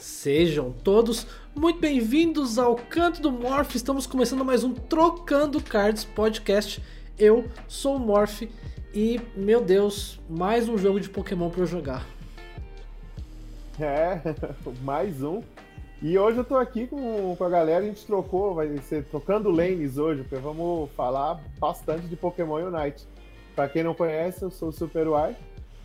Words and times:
Sejam 0.00 0.72
todos 0.72 1.26
muito 1.54 1.78
bem-vindos 1.78 2.58
ao 2.58 2.74
Canto 2.74 3.20
do 3.20 3.30
Morph. 3.30 3.74
Estamos 3.74 4.06
começando 4.06 4.42
mais 4.42 4.64
um 4.64 4.72
Trocando 4.72 5.62
Cards 5.62 6.06
podcast. 6.06 6.82
Eu 7.18 7.44
sou 7.68 7.96
o 7.96 7.98
Morph 7.98 8.44
e, 8.94 9.20
meu 9.36 9.60
Deus, 9.60 10.18
mais 10.26 10.70
um 10.70 10.78
jogo 10.78 10.98
de 11.00 11.10
Pokémon 11.10 11.50
para 11.50 11.60
eu 11.60 11.66
jogar. 11.66 12.06
É, 13.78 14.18
mais 14.80 15.22
um. 15.22 15.42
E 16.00 16.18
hoje 16.18 16.38
eu 16.38 16.44
tô 16.44 16.56
aqui 16.56 16.86
com, 16.86 17.36
com 17.36 17.44
a 17.44 17.50
galera, 17.50 17.84
a 17.84 17.86
gente 17.86 18.06
trocou, 18.06 18.54
vai 18.54 18.78
ser 18.78 19.04
trocando 19.04 19.50
lanes 19.50 19.98
hoje, 19.98 20.22
porque 20.22 20.36
vamos 20.36 20.90
falar 20.92 21.38
bastante 21.58 22.06
de 22.06 22.16
Pokémon 22.16 22.54
Unite. 22.54 23.06
Pra 23.54 23.68
quem 23.68 23.82
não 23.82 23.92
conhece, 23.92 24.42
eu 24.42 24.50
sou 24.50 24.70
o 24.70 24.72
Super 24.72 25.06
Y, 25.06 25.36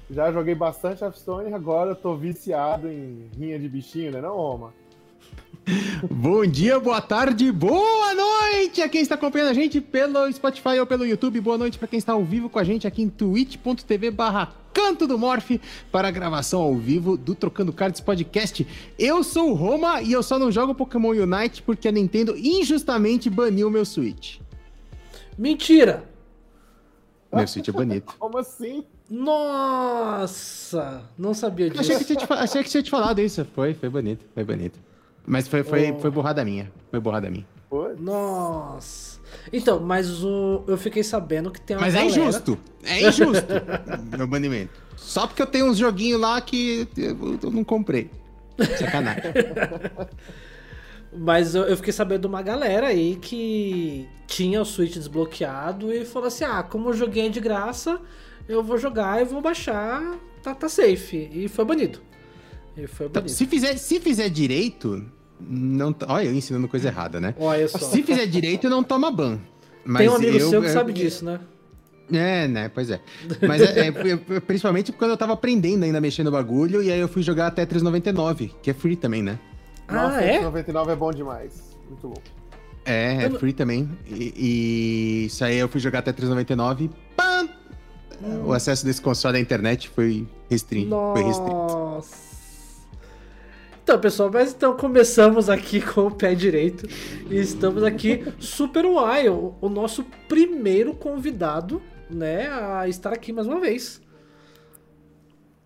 já 0.10 0.32
joguei 0.32 0.56
bastante 0.56 1.04
Hearthstone, 1.04 1.54
agora 1.54 1.92
eu 1.92 1.96
tô 1.96 2.16
viciado 2.16 2.88
em 2.90 3.30
rinha 3.38 3.59
de 3.59 3.68
bichinho, 3.68 4.12
né 4.12 4.22
não, 4.22 4.36
Roma? 4.36 4.73
Bom 6.09 6.45
dia, 6.45 6.80
boa 6.80 7.02
tarde, 7.02 7.52
boa 7.52 8.14
noite 8.14 8.81
a 8.81 8.90
quem 8.90 9.02
está 9.02 9.16
acompanhando 9.16 9.50
a 9.50 9.54
gente 9.54 9.81
pelo 9.81 10.31
Spotify 10.31 10.80
ou 10.80 10.86
pelo 10.86 11.05
YouTube. 11.05 11.41
Boa 11.41 11.58
noite 11.58 11.80
para 11.80 11.88
quem 11.88 11.98
está 11.98 12.14
ao 12.14 12.23
vivo 12.23 12.50
com 12.50 12.59
a 12.59 12.64
gente 12.64 12.86
aqui 12.86 13.02
em 13.02 13.09
twitch.tv 13.09 14.12
barra 14.12 14.54
Canto 14.73 15.08
do 15.08 15.18
Morph 15.18 15.52
para 15.91 16.09
a 16.09 16.12
gravação 16.12 16.62
ao 16.62 16.76
vivo 16.76 17.17
do 17.17 17.34
Trocando 17.34 17.73
Cards 17.73 18.00
Podcast. 18.00 18.67
Eu 19.00 19.23
sou 19.23 19.52
o 19.52 19.53
Roma 19.53 20.02
e 20.02 20.12
eu 20.12 20.22
só 20.22 20.38
não 20.38 20.52
jogo 20.52 20.76
Pokémon 20.76 21.09
Unite 21.09 21.64
porque 21.64 21.88
a 21.88 21.92
Nintendo 21.92 22.38
injustamente 22.38 23.30
baniu 23.30 23.72
meu 23.72 23.86
Switch. 23.86 24.40
Mentira! 25.38 26.03
Meu 27.34 27.48
Switch 27.48 27.67
é 27.67 27.72
bonito. 27.72 28.16
Como 28.20 28.38
assim? 28.38 28.86
Nossa! 29.09 31.04
Não 31.18 31.34
sabia 31.34 31.70
disso. 31.70 31.82
Achei 31.82 31.98
que, 31.98 32.05
tinha 32.05 32.18
te, 32.18 32.34
achei 32.34 32.64
que 32.64 32.70
tinha 32.70 32.84
te 32.84 32.90
falado 32.90 33.20
isso. 33.20 33.45
Foi, 33.54 33.73
foi 33.73 33.90
bonito, 33.90 34.25
foi 34.34 34.44
bonito. 34.44 34.80
Mas 35.25 35.48
foi, 35.48 35.64
foi, 35.64 35.92
oh. 35.92 36.00
foi 36.00 36.09
borrada 36.11 36.44
minha. 36.44 36.72
Foi 36.89 37.00
borrada 37.00 37.30
minha. 37.30 37.45
Nossa. 38.00 39.20
Então, 39.52 39.80
mas 39.80 40.23
o, 40.23 40.64
eu 40.67 40.78
fiquei 40.78 41.03
sabendo 41.03 41.52
que 41.52 41.59
tem 41.59 41.76
uma. 41.76 41.86
Mas 41.86 41.95
é 41.95 42.00
galera... 42.00 42.16
é 42.16 42.22
injusto. 42.22 42.59
É 42.83 43.08
injusto 43.08 43.48
meu 44.17 44.28
banimento. 44.28 44.73
Só 44.95 45.28
porque 45.28 45.42
eu 45.42 45.48
tenho 45.48 45.66
uns 45.66 45.78
joguinhos 45.78 46.20
lá 46.20 46.39
que 46.42 46.88
eu, 46.98 47.39
eu 47.44 47.52
não 47.52 47.64
comprei. 47.64 48.09
Sacanagem. 48.80 49.23
mas 51.17 51.56
eu, 51.56 51.64
eu, 51.64 51.78
fiquei 51.78 51.92
sabendo 51.92 52.22
de 52.22 52.28
uma 52.28 52.42
galera 52.42 52.88
aí 52.88 53.17
que 53.17 54.08
tinha 54.28 54.61
o 54.61 54.66
Switch 54.66 54.94
desbloqueado 54.94 55.92
e 55.94 56.06
falou 56.06 56.28
assim: 56.28 56.45
ah, 56.45 56.64
como 56.64 56.89
o 56.89 56.94
joguinho 56.94 57.28
é 57.28 57.30
de 57.30 57.39
graça, 57.39 58.00
eu 58.48 58.64
vou 58.64 58.78
jogar 58.78 59.22
e 59.22 59.26
vou 59.26 59.42
baixar, 59.42 60.18
tá, 60.42 60.54
tá 60.54 60.70
safe. 60.70 61.30
E 61.32 61.48
foi 61.48 61.66
banido. 61.66 62.00
E 62.78 62.88
foi 62.88 63.08
então, 63.08 63.22
banido. 63.22 63.36
Se 63.36 63.46
fizer, 63.46 63.78
se 63.78 64.00
fizer 64.00 64.30
direito, 64.30 65.04
não. 65.40 65.96
Olha, 66.08 66.26
eu 66.26 66.34
ensinando 66.34 66.68
coisa 66.68 66.88
errada, 66.88 67.20
né? 67.20 67.36
Olha 67.40 67.68
só. 67.68 67.78
Se 67.78 68.04
fizer 68.04 68.26
direito, 68.26 68.70
não 68.70 68.84
toma 68.84 69.12
ban. 69.12 69.40
Mas 69.84 70.00
Tem 70.00 70.10
um 70.10 70.16
amigo 70.16 70.38
eu, 70.38 70.50
seu 70.50 70.62
que 70.62 70.68
eu, 70.68 70.73
sabe 70.73 70.92
eu, 70.92 70.96
disso, 70.96 71.26
né? 71.26 71.40
É, 72.12 72.48
né? 72.48 72.70
Pois 72.70 72.90
é. 72.90 73.00
Mas 73.48 73.62
é, 73.62 73.88
é, 73.88 74.40
principalmente 74.40 74.92
quando 74.92 75.12
eu 75.12 75.18
tava 75.18 75.34
aprendendo 75.34 75.84
ainda 75.84 76.00
mexer 76.00 76.23
no 76.23 76.32
bagulho, 76.32 76.82
e 76.84 76.92
aí 76.92 77.00
eu 77.00 77.08
fui 77.08 77.23
jogar 77.23 77.48
até 77.48 77.66
399, 77.66 78.54
que 78.62 78.70
é 78.70 78.73
free 78.73 78.96
também, 78.96 79.23
né? 79.23 79.40
Ah, 79.88 80.04
Nossa, 80.04 80.22
é? 80.22 80.40
399 80.40 80.92
é 80.92 80.96
bom 80.96 81.12
demais. 81.12 81.78
Muito 81.90 82.08
bom. 82.08 82.22
É, 82.86 83.26
é 83.26 83.30
free 83.32 83.54
também. 83.54 83.90
E, 84.08 84.34
e 84.36 85.26
isso 85.26 85.44
aí 85.44 85.58
eu 85.58 85.68
fui 85.68 85.80
jogar 85.80 86.00
até 86.00 86.12
399. 86.12 86.90
Pam! 87.16 87.50
Hum. 88.23 88.45
O 88.45 88.53
acesso 88.53 88.85
desse 88.85 89.02
console 89.02 89.38
à 89.38 89.39
internet 89.39 89.89
foi 89.89 90.27
restrito. 90.49 90.89
Nossa. 90.89 91.21
Foi 91.21 91.27
restrito. 91.27 92.25
Então, 93.83 93.99
pessoal, 93.99 94.31
mas 94.33 94.52
então 94.52 94.75
começamos 94.75 95.47
aqui 95.47 95.80
com 95.80 96.08
o 96.08 96.11
pé 96.11 96.33
direito 96.33 96.88
e 97.30 97.36
estamos 97.36 97.83
aqui 97.83 98.25
Super 98.39 98.83
Wild, 98.83 99.54
o 99.61 99.70
nosso 99.70 100.04
primeiro 100.27 100.95
convidado, 100.95 101.80
né, 102.09 102.48
a 102.48 102.89
estar 102.89 103.14
aqui 103.14 103.31
mais 103.31 103.45
uma 103.45 103.59
vez. 103.59 104.02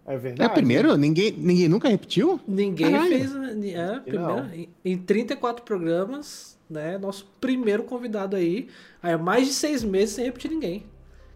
É 0.06 0.18
verdade. 0.18 0.52
É 0.52 0.54
primeiro? 0.54 0.98
Ninguém, 0.98 1.32
ninguém 1.32 1.70
nunca 1.70 1.88
repetiu? 1.88 2.42
Ninguém 2.46 2.92
Caralho. 2.92 3.10
fez. 3.10 3.36
É, 3.74 4.00
primeiro, 4.00 4.70
em 4.84 4.98
34 4.98 5.64
programas, 5.64 6.58
né? 6.70 6.98
Nosso 6.98 7.32
primeiro 7.40 7.84
convidado 7.84 8.36
aí. 8.36 8.68
Há 9.02 9.18
mais 9.18 9.48
de 9.48 9.54
seis 9.54 9.84
meses 9.84 10.16
sem 10.16 10.26
repetir 10.26 10.50
ninguém. 10.52 10.84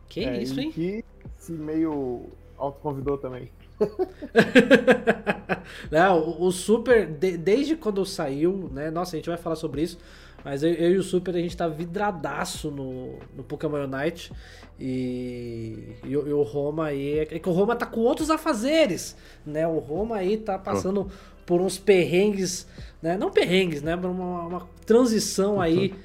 Que 0.09 0.25
é, 0.25 0.41
isso, 0.41 0.59
hein? 0.59 0.71
Que 0.71 1.05
se 1.37 1.51
meio 1.51 2.25
autoconvidou 2.57 3.17
também. 3.17 3.49
Não, 5.91 6.19
o, 6.19 6.45
o 6.45 6.51
Super, 6.51 7.07
de, 7.07 7.37
desde 7.37 7.75
quando 7.75 8.05
saiu, 8.05 8.69
né? 8.71 8.91
Nossa, 8.91 9.15
a 9.15 9.17
gente 9.17 9.29
vai 9.29 9.37
falar 9.37 9.55
sobre 9.55 9.81
isso. 9.81 9.97
Mas 10.43 10.61
eu, 10.61 10.73
eu, 10.73 10.91
e 10.91 10.97
o 10.97 11.03
Super, 11.03 11.35
a 11.35 11.39
gente 11.39 11.55
tá 11.55 11.67
vidradaço 11.67 12.69
no, 12.69 13.17
no 13.35 13.43
Pokémon 13.43 13.85
Unite. 13.85 14.31
E, 14.79 15.95
e, 16.03 16.11
e, 16.11 16.15
o 16.15 16.43
Roma 16.43 16.87
aí. 16.87 17.19
É 17.19 17.39
que 17.39 17.49
o 17.49 17.53
Roma 17.53 17.75
tá 17.75 17.85
com 17.85 18.01
outros 18.01 18.29
afazeres, 18.29 19.15
né? 19.45 19.67
O 19.67 19.79
Roma 19.79 20.17
aí 20.17 20.37
tá 20.37 20.57
passando 20.57 21.09
oh. 21.09 21.43
por 21.45 21.61
uns 21.61 21.77
perrengues, 21.77 22.67
né? 23.01 23.17
Não 23.17 23.31
perrengues, 23.31 23.81
né? 23.81 23.95
Uma, 23.95 24.45
uma 24.45 24.67
transição 24.85 25.61
aí 25.61 25.95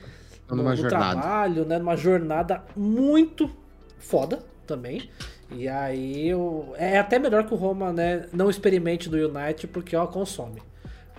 no, 0.48 0.62
no 0.62 0.88
trabalho, 0.88 1.64
né? 1.64 1.78
Numa 1.78 1.96
jornada 1.96 2.62
muito 2.76 3.50
foda 3.98 4.42
também. 4.66 5.10
E 5.50 5.66
aí 5.66 6.28
eu, 6.28 6.74
é 6.76 6.98
até 6.98 7.18
melhor 7.18 7.46
que 7.46 7.54
o 7.54 7.56
Roma, 7.56 7.92
né, 7.92 8.26
não 8.32 8.50
experimente 8.50 9.08
do 9.08 9.16
United 9.16 9.66
porque 9.68 9.96
ó, 9.96 10.06
consome. 10.06 10.62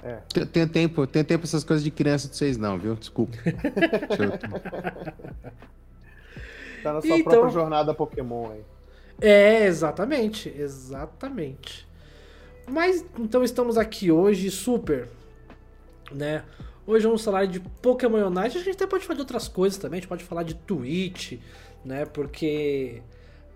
É. 0.04 0.20
Tem, 0.34 0.46
tem, 0.46 0.68
tempo, 0.68 1.06
tem 1.08 1.24
tempo 1.24 1.44
essas 1.44 1.64
coisas 1.64 1.84
de 1.84 1.92
criança 1.92 2.28
de 2.30 2.36
vocês 2.36 2.58
não, 2.58 2.78
viu? 2.78 2.96
Desculpa. 2.96 3.36
tá 6.84 6.94
na 6.94 7.02
sua 7.02 7.18
então, 7.18 7.32
própria 7.32 7.52
jornada 7.52 7.94
Pokémon 7.94 8.52
aí. 8.52 8.62
É, 9.22 9.66
exatamente, 9.66 10.54
exatamente. 10.58 11.86
Mas 12.68 13.04
então 13.18 13.44
estamos 13.44 13.78
aqui 13.78 14.12
hoje 14.12 14.50
super, 14.50 15.10
né? 16.12 16.44
Hoje 16.88 17.06
vamos 17.06 17.24
falar 17.24 17.46
de 17.46 17.60
Pokémon 17.60 18.28
Unite. 18.28 18.58
A 18.58 18.62
gente 18.62 18.72
até 18.72 18.88
pode 18.88 19.04
falar 19.04 19.16
de 19.16 19.22
outras 19.22 19.48
coisas 19.48 19.78
também. 19.78 19.98
A 19.98 20.02
gente 20.02 20.10
pode 20.10 20.24
falar 20.24 20.44
de 20.44 20.56
Twitch, 20.56 21.34
né? 21.84 22.06
Porque 22.06 23.02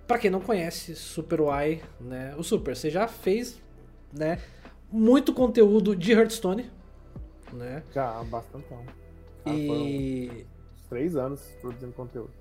para 0.08 0.18
quem 0.18 0.30
não 0.30 0.40
conhece 0.40 0.96
Super 0.96 1.40
Y, 1.40 1.82
né? 2.00 2.34
O 2.38 2.44
Super, 2.44 2.76
você 2.76 2.90
já 2.90 3.08
fez, 3.08 3.62
né? 4.12 4.40
Muito 4.92 5.34
conteúdo 5.34 5.96
de 5.96 6.12
Hearthstone, 6.12 6.70
né? 7.52 7.84
Já, 7.94 8.24
bastante. 8.24 8.66
e 9.46 10.46
três 10.90 11.16
anos 11.16 11.42
produzindo 11.62 11.94
conteúdo. 11.94 12.32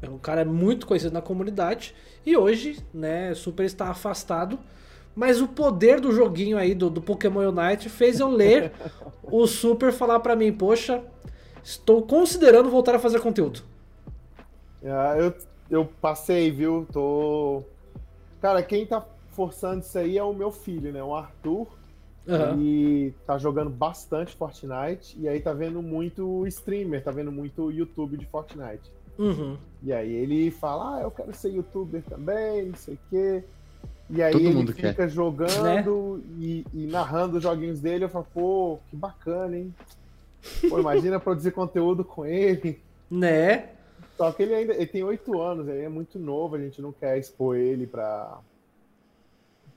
É 0.00 0.08
um 0.08 0.18
cara 0.18 0.44
muito 0.44 0.86
conhecido 0.86 1.12
na 1.12 1.20
comunidade 1.20 1.94
e 2.24 2.36
hoje, 2.36 2.78
né? 2.92 3.34
Super 3.34 3.64
está 3.64 3.88
afastado. 3.88 4.58
Mas 5.14 5.40
o 5.40 5.48
poder 5.48 6.00
do 6.00 6.12
joguinho 6.12 6.56
aí 6.56 6.74
do, 6.74 6.88
do 6.88 7.02
Pokémon 7.02 7.48
Unite 7.48 7.88
fez 7.88 8.20
eu 8.20 8.28
ler 8.28 8.72
o 9.24 9.46
Super 9.48 9.92
falar 9.92 10.20
para 10.20 10.36
mim, 10.36 10.52
poxa, 10.52 11.02
estou 11.62 12.02
considerando 12.02 12.70
voltar 12.70 12.94
a 12.94 12.98
fazer 13.00 13.20
conteúdo. 13.20 13.62
É, 14.82 15.20
eu 15.20 15.32
eu 15.70 15.84
passei, 16.00 16.50
viu? 16.50 16.86
Tô. 16.92 17.62
Cara, 18.40 18.62
quem 18.62 18.86
tá 18.86 19.04
forçando 19.32 19.80
isso 19.80 19.98
aí 19.98 20.16
é 20.16 20.22
o 20.22 20.32
meu 20.32 20.50
filho, 20.50 20.92
né? 20.92 21.02
O 21.02 21.14
Arthur. 21.14 21.66
Uhum. 22.26 22.60
E 22.60 23.14
tá 23.26 23.38
jogando 23.38 23.70
bastante 23.70 24.36
Fortnite. 24.36 25.16
E 25.18 25.28
aí 25.28 25.40
tá 25.40 25.52
vendo 25.52 25.80
muito 25.82 26.46
streamer, 26.46 27.02
tá 27.02 27.10
vendo 27.10 27.32
muito 27.32 27.70
YouTube 27.70 28.16
de 28.16 28.26
Fortnite. 28.26 28.90
Uhum. 29.18 29.56
E 29.82 29.92
aí 29.92 30.12
ele 30.12 30.50
fala, 30.50 30.96
ah, 30.96 31.02
eu 31.02 31.10
quero 31.10 31.34
ser 31.34 31.48
youtuber 31.50 32.02
também, 32.02 32.66
não 32.66 32.76
sei 32.76 32.94
o 32.94 32.98
quê. 33.10 33.44
E 34.10 34.22
aí 34.22 34.32
Todo 34.32 34.44
ele 34.44 34.72
fica 34.72 34.94
quer. 34.94 35.08
jogando 35.08 35.62
né? 36.18 36.34
e, 36.38 36.66
e, 36.72 36.86
narrando 36.86 37.38
os 37.38 37.42
joguinhos 37.42 37.80
dele. 37.80 38.04
Eu 38.04 38.08
falo, 38.08 38.26
pô, 38.32 38.78
que 38.88 38.96
bacana, 38.96 39.56
hein? 39.56 39.74
Pô, 40.68 40.78
imagina 40.78 41.18
produzir 41.20 41.50
conteúdo 41.50 42.04
com 42.04 42.24
ele. 42.24 42.80
Né? 43.10 43.70
Só 44.18 44.32
que 44.32 44.42
ele 44.42 44.52
ainda 44.52 44.74
ele 44.74 44.86
tem 44.86 45.04
oito 45.04 45.40
anos, 45.40 45.68
ele 45.68 45.84
é 45.84 45.88
muito 45.88 46.18
novo, 46.18 46.56
a 46.56 46.58
gente 46.58 46.82
não 46.82 46.90
quer 46.90 47.16
expor 47.16 47.56
ele 47.56 47.86
pra 47.86 48.40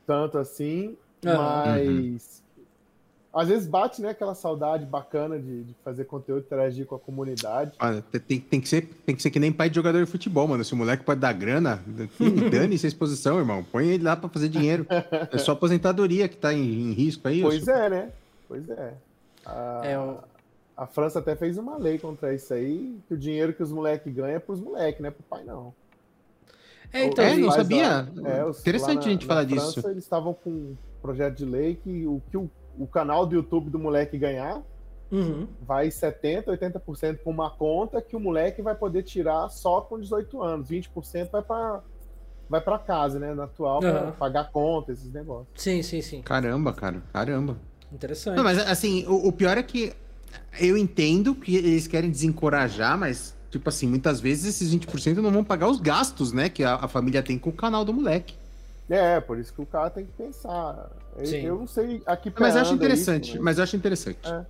tanto 0.08 0.40
assim, 0.40 0.98
uhum. 1.24 1.38
mas 1.38 2.42
às 3.32 3.48
vezes 3.48 3.68
bate, 3.68 4.02
né, 4.02 4.10
aquela 4.10 4.34
saudade 4.34 4.84
bacana 4.84 5.40
de, 5.40 5.64
de 5.64 5.76
fazer 5.86 6.06
conteúdo, 6.06 6.40
interagir 6.42 6.88
com 6.88 6.96
a 6.96 7.00
comunidade. 7.00 7.74
Olha, 7.80 8.02
tem, 8.02 8.40
tem, 8.40 8.60
que 8.60 8.68
ser, 8.68 8.90
tem 9.06 9.16
que 9.16 9.22
ser 9.22 9.30
que 9.30 9.40
nem 9.40 9.54
pai 9.54 9.70
de 9.70 9.76
jogador 9.76 10.04
de 10.04 10.12
futebol, 10.12 10.48
mano. 10.48 10.66
Se 10.66 10.74
o 10.74 10.76
moleque 10.76 11.06
pode 11.06 11.22
dar 11.22 11.32
grana, 11.32 11.82
dane 12.52 12.76
essa 12.76 12.88
exposição, 12.88 13.38
irmão. 13.38 13.64
Põe 13.64 13.88
ele 13.88 14.04
lá 14.04 14.18
pra 14.18 14.28
fazer 14.28 14.50
dinheiro. 14.50 14.86
É 15.32 15.38
só 15.38 15.54
aposentadoria 15.54 16.28
que 16.28 16.36
tá 16.36 16.54
em, 16.54 16.62
em 16.62 16.92
risco 16.92 17.26
aí. 17.28 17.42
Pois 17.42 17.68
é, 17.68 17.90
né? 17.90 18.12
Pois 18.50 18.68
é. 18.70 18.94
Ah, 19.46 19.82
é 19.86 19.98
o... 19.98 20.18
A 20.82 20.88
França 20.88 21.20
até 21.20 21.36
fez 21.36 21.60
uma 21.60 21.78
lei 21.78 22.00
contra 22.00 22.34
isso 22.34 22.52
aí, 22.52 23.00
que 23.08 23.14
o 23.14 23.18
dinheiro 23.18 23.54
que 23.54 23.62
os 23.62 23.72
moleques 23.72 24.12
ganham 24.12 24.38
é 24.38 24.40
pros 24.40 24.60
moleques, 24.60 25.00
não 25.00 25.10
é 25.10 25.12
pro 25.12 25.22
pai, 25.30 25.44
não. 25.44 25.76
É, 26.92 27.06
então, 27.06 27.24
é, 27.24 27.38
não 27.38 27.52
sabia. 27.52 28.10
é, 28.26 28.44
os, 28.44 28.62
Interessante 28.62 28.96
na, 28.96 29.06
a 29.06 29.10
gente 29.12 29.26
falar 29.28 29.48
França, 29.48 29.74
disso. 29.74 29.88
Eles 29.90 30.04
estavam 30.04 30.34
com 30.34 30.50
um 30.50 30.78
projeto 31.00 31.38
de 31.38 31.46
lei 31.46 31.76
que 31.76 32.08
o 32.08 32.20
que 32.32 32.36
o 32.36 32.50
o 32.80 32.88
canal 32.88 33.28
do 33.28 33.36
YouTube 33.36 33.70
do 33.70 33.78
moleque 33.78 34.18
ganhar, 34.18 34.64
Uhum. 35.12 35.46
vai 35.62 35.90
70%, 35.90 36.48
80% 36.48 37.18
para 37.18 37.30
uma 37.32 37.52
conta 37.52 38.02
que 38.02 38.16
o 38.16 38.20
moleque 38.20 38.62
vai 38.64 38.74
poder 38.74 39.04
tirar 39.04 39.50
só 39.50 39.82
com 39.82 40.00
18 40.00 40.42
anos. 40.42 40.68
20% 40.70 41.30
vai 41.30 41.44
para 41.44 41.82
vai 42.50 42.60
para 42.62 42.80
casa, 42.80 43.20
né? 43.20 43.36
Na 43.36 43.44
atual, 43.44 43.82
para 43.82 43.92
Aham. 43.92 44.12
pagar 44.14 44.52
conta, 44.52 44.94
esses 44.94 45.12
negócios. 45.12 45.48
Sim, 45.54 45.84
sim, 45.84 46.02
sim. 46.02 46.22
Caramba, 46.24 46.74
cara, 46.74 47.04
caramba. 47.14 47.58
Interessante. 47.94 48.38
Não, 48.38 48.44
mas 48.44 48.58
assim, 48.58 49.06
o, 49.06 49.28
o 49.28 49.32
pior 49.32 49.58
é 49.58 49.64
que 49.64 49.94
eu 50.60 50.78
entendo 50.78 51.36
que 51.36 51.56
eles 51.56 51.88
querem 51.88 52.10
desencorajar, 52.10 52.98
mas, 52.98 53.36
tipo 53.50 53.68
assim, 53.70 53.88
muitas 53.88 54.20
vezes 54.20 54.56
esses 54.56 54.74
20% 54.74 55.18
não 55.18 55.32
vão 55.32 55.44
pagar 55.44 55.70
os 55.70 55.80
gastos, 55.80 56.32
né, 56.34 56.50
que 56.50 56.64
a, 56.64 56.76
a 56.76 56.88
família 56.88 57.24
tem 57.24 57.38
com 57.38 57.50
o 57.50 57.54
canal 57.54 57.86
do 57.86 57.94
moleque. 57.94 58.36
É, 58.90 59.22
por 59.22 59.40
isso 59.40 59.54
que 59.54 59.62
o 59.62 59.66
cara 59.66 59.90
tem 59.90 60.06
que 60.06 60.12
pensar. 60.12 60.90
Eu, 61.18 61.26
Sim. 61.26 61.38
eu 61.38 61.60
não 61.60 61.68
sei 61.68 62.02
aqui 62.06 62.32
Mas 62.38 62.56
eu 62.56 62.62
acho 62.62 62.74
interessante, 62.74 63.34
isso, 63.34 63.44
mas 63.44 63.58
eu 63.58 63.64
acho 63.64 63.76
interessante. 63.76 64.28
É. 64.28 64.46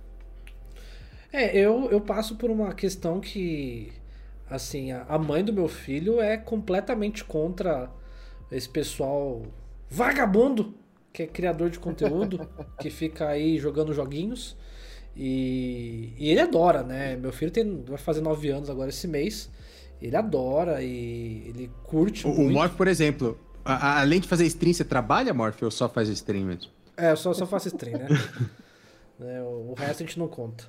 É, 1.32 1.56
eu, 1.56 1.88
eu 1.90 2.00
passo 2.00 2.36
por 2.36 2.50
uma 2.50 2.74
questão 2.74 3.20
que, 3.20 3.92
assim, 4.50 4.92
a, 4.92 5.06
a 5.08 5.18
mãe 5.18 5.44
do 5.44 5.52
meu 5.52 5.68
filho 5.68 6.20
é 6.20 6.36
completamente 6.36 7.24
contra 7.24 7.88
esse 8.50 8.68
pessoal 8.68 9.42
vagabundo 9.88 10.74
que 11.12 11.22
é 11.22 11.26
criador 11.26 11.68
de 11.68 11.78
conteúdo, 11.78 12.48
que 12.80 12.90
fica 12.90 13.28
aí 13.28 13.58
jogando 13.58 13.92
joguinhos. 13.92 14.56
E, 15.16 16.12
e 16.18 16.30
ele 16.30 16.40
adora, 16.40 16.82
né? 16.82 17.16
Meu 17.16 17.32
filho 17.32 17.50
tem, 17.50 17.82
vai 17.86 17.98
fazer 17.98 18.20
9 18.20 18.48
anos 18.50 18.70
agora 18.70 18.88
esse 18.90 19.06
mês. 19.06 19.50
Ele 20.00 20.16
adora 20.16 20.82
e 20.82 21.44
ele 21.48 21.70
curte 21.84 22.26
O, 22.26 22.30
o 22.30 22.34
muito. 22.38 22.52
Morph, 22.54 22.74
por 22.74 22.88
exemplo, 22.88 23.38
a- 23.64 23.74
a- 23.74 24.00
além 24.00 24.20
de 24.20 24.26
fazer 24.28 24.44
stream, 24.46 24.72
você 24.74 24.84
trabalha, 24.84 25.32
Morph, 25.34 25.62
ou 25.62 25.70
só 25.70 25.88
faz 25.88 26.08
stream 26.08 26.46
mesmo? 26.46 26.70
É, 26.96 27.12
eu 27.12 27.16
só, 27.16 27.32
só 27.32 27.46
faço 27.46 27.68
stream, 27.68 27.98
né? 27.98 28.08
Né, 29.18 29.42
o, 29.44 29.70
o 29.70 29.74
resto 29.76 30.02
a 30.02 30.06
gente 30.06 30.18
não 30.18 30.28
conta. 30.28 30.64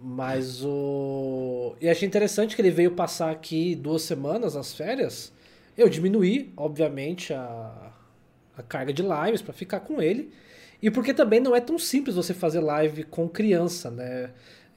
Mas 0.00 0.62
o. 0.64 1.74
E 1.80 1.88
achei 1.88 2.06
interessante 2.06 2.54
que 2.54 2.62
ele 2.62 2.70
veio 2.70 2.92
passar 2.92 3.30
aqui 3.30 3.74
duas 3.74 4.02
semanas, 4.02 4.54
as 4.56 4.72
férias. 4.74 5.32
Eu 5.76 5.88
diminuí, 5.88 6.52
obviamente, 6.56 7.32
a, 7.32 7.92
a 8.56 8.62
carga 8.62 8.92
de 8.92 9.02
lives 9.02 9.42
pra 9.42 9.52
ficar 9.52 9.80
com 9.80 10.00
ele. 10.00 10.32
E 10.80 10.90
porque 10.90 11.12
também 11.12 11.40
não 11.40 11.54
é 11.56 11.60
tão 11.60 11.78
simples 11.78 12.14
você 12.16 12.32
fazer 12.32 12.60
live 12.60 13.02
com 13.04 13.28
criança, 13.28 13.90
né? 13.90 14.30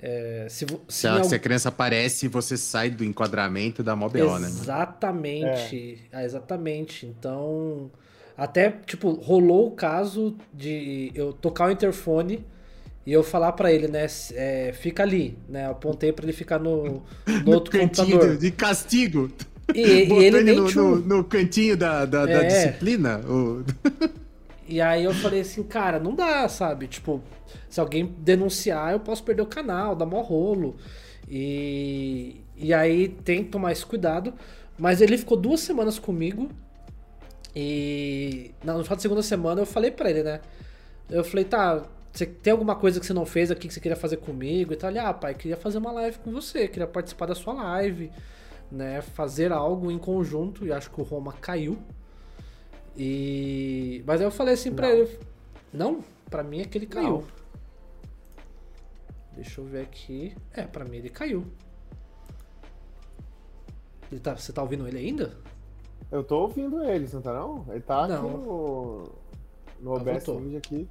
É, 0.03 0.47
se, 0.49 0.65
se 0.65 0.77
Se 0.87 1.07
a, 1.07 1.13
algum- 1.13 1.29
se 1.29 1.35
a 1.35 1.39
criança 1.39 1.69
aparece, 1.69 2.27
você 2.27 2.57
sai 2.57 2.89
do 2.89 3.03
enquadramento 3.03 3.83
da 3.83 3.95
MOBO, 3.95 4.39
né? 4.39 4.47
Exatamente. 4.47 5.99
Ah, 6.11 6.23
exatamente. 6.23 7.05
Então, 7.05 7.91
até, 8.37 8.71
tipo, 8.85 9.11
rolou 9.11 9.67
o 9.67 9.71
caso 9.71 10.35
de 10.53 11.11
eu 11.13 11.31
tocar 11.33 11.67
o 11.67 11.71
interfone 11.71 12.43
e 13.05 13.11
eu 13.13 13.23
falar 13.23 13.51
pra 13.51 13.71
ele, 13.71 13.87
né? 13.87 14.07
é, 14.33 14.73
fica 14.73 15.03
ali, 15.03 15.37
né? 15.47 15.67
Eu 15.67 15.71
apontei 15.71 16.11
pra 16.11 16.25
ele 16.25 16.33
ficar 16.33 16.57
no, 16.59 17.03
no 17.45 17.51
outro 17.53 17.71
cantinho 17.71 18.07
computador. 18.11 18.37
de 18.37 18.49
castigo. 18.51 19.29
E, 19.73 19.81
e 19.81 20.13
ele 20.25 20.41
nem 20.43 20.55
no, 20.55 20.67
tinha 20.67 20.83
no, 20.83 20.95
no 20.97 21.23
cantinho 21.23 21.77
da, 21.77 22.05
da, 22.05 22.25
da 22.25 22.31
É. 22.43 22.47
disciplina. 22.47 23.19
o- 23.19 23.63
E 24.71 24.79
aí 24.81 25.03
eu 25.03 25.13
falei 25.13 25.41
assim, 25.41 25.63
cara, 25.63 25.99
não 25.99 26.15
dá, 26.15 26.47
sabe? 26.47 26.87
Tipo, 26.87 27.21
se 27.69 27.79
alguém 27.79 28.05
denunciar, 28.19 28.93
eu 28.93 28.99
posso 29.01 29.23
perder 29.23 29.41
o 29.41 29.45
canal, 29.45 29.95
dá 29.95 30.05
mó 30.05 30.21
rolo. 30.21 30.77
E, 31.29 32.41
e 32.55 32.73
aí 32.73 33.09
tem 33.09 33.43
que 33.43 33.49
tomar 33.49 33.73
esse 33.73 33.85
cuidado. 33.85 34.33
Mas 34.79 35.01
ele 35.01 35.17
ficou 35.17 35.37
duas 35.37 35.59
semanas 35.59 35.99
comigo. 35.99 36.49
E 37.55 38.51
na- 38.63 38.73
no 38.77 38.83
final 38.83 38.95
da 38.95 39.01
segunda 39.01 39.21
semana 39.21 39.61
eu 39.61 39.65
falei 39.65 39.91
pra 39.91 40.09
ele, 40.09 40.23
né? 40.23 40.39
Eu 41.09 41.23
falei, 41.23 41.45
tá, 41.45 41.83
você 42.11 42.25
tem 42.25 42.51
alguma 42.51 42.75
coisa 42.75 42.99
que 42.99 43.05
você 43.05 43.13
não 43.13 43.25
fez 43.25 43.51
aqui 43.51 43.67
que 43.67 43.73
você 43.73 43.79
queria 43.81 43.97
fazer 43.97 44.17
comigo 44.17 44.73
e 44.73 44.75
tal? 44.77 44.89
Ele, 44.89 44.99
ah, 44.99 45.13
pai, 45.13 45.33
queria 45.33 45.57
fazer 45.57 45.77
uma 45.79 45.91
live 45.91 46.19
com 46.19 46.31
você, 46.31 46.67
queria 46.67 46.87
participar 46.87 47.25
da 47.25 47.35
sua 47.35 47.53
live, 47.53 48.11
né? 48.71 49.01
Fazer 49.01 49.51
algo 49.51 49.91
em 49.91 49.97
conjunto. 49.99 50.65
E 50.65 50.71
acho 50.71 50.89
que 50.91 51.01
o 51.01 51.03
Roma 51.03 51.33
caiu. 51.33 51.77
E. 53.03 54.03
Mas 54.05 54.21
aí 54.21 54.27
eu 54.27 54.31
falei 54.31 54.53
assim 54.53 54.71
pra 54.71 54.87
Não. 54.89 54.95
ele. 54.95 55.19
Não, 55.73 56.03
pra 56.29 56.43
mim 56.43 56.61
é 56.61 56.65
que 56.65 56.77
ele 56.77 56.85
caiu. 56.85 57.09
Não. 57.09 57.23
Deixa 59.33 59.59
eu 59.59 59.65
ver 59.65 59.81
aqui. 59.81 60.35
É, 60.53 60.63
pra 60.63 60.85
mim 60.85 60.97
ele 60.97 61.09
caiu. 61.09 61.47
Ele 64.11 64.19
tá, 64.21 64.35
você 64.35 64.53
tá 64.53 64.61
ouvindo 64.61 64.87
ele 64.87 64.99
ainda? 64.99 65.35
Eu 66.11 66.23
tô 66.23 66.41
ouvindo 66.41 66.83
ele, 66.83 67.07
você 67.07 67.15
não 67.15 67.23
tá 67.23 67.33
não? 67.33 67.65
Ele 67.69 67.79
tá 67.79 68.03
aqui 68.03 68.13
Não. 68.13 68.29
no, 68.29 69.03
no 69.79 69.93
Ah, 69.93 69.95
OBS. 69.95 70.27
Media 70.27 70.57
aqui. 70.59 70.87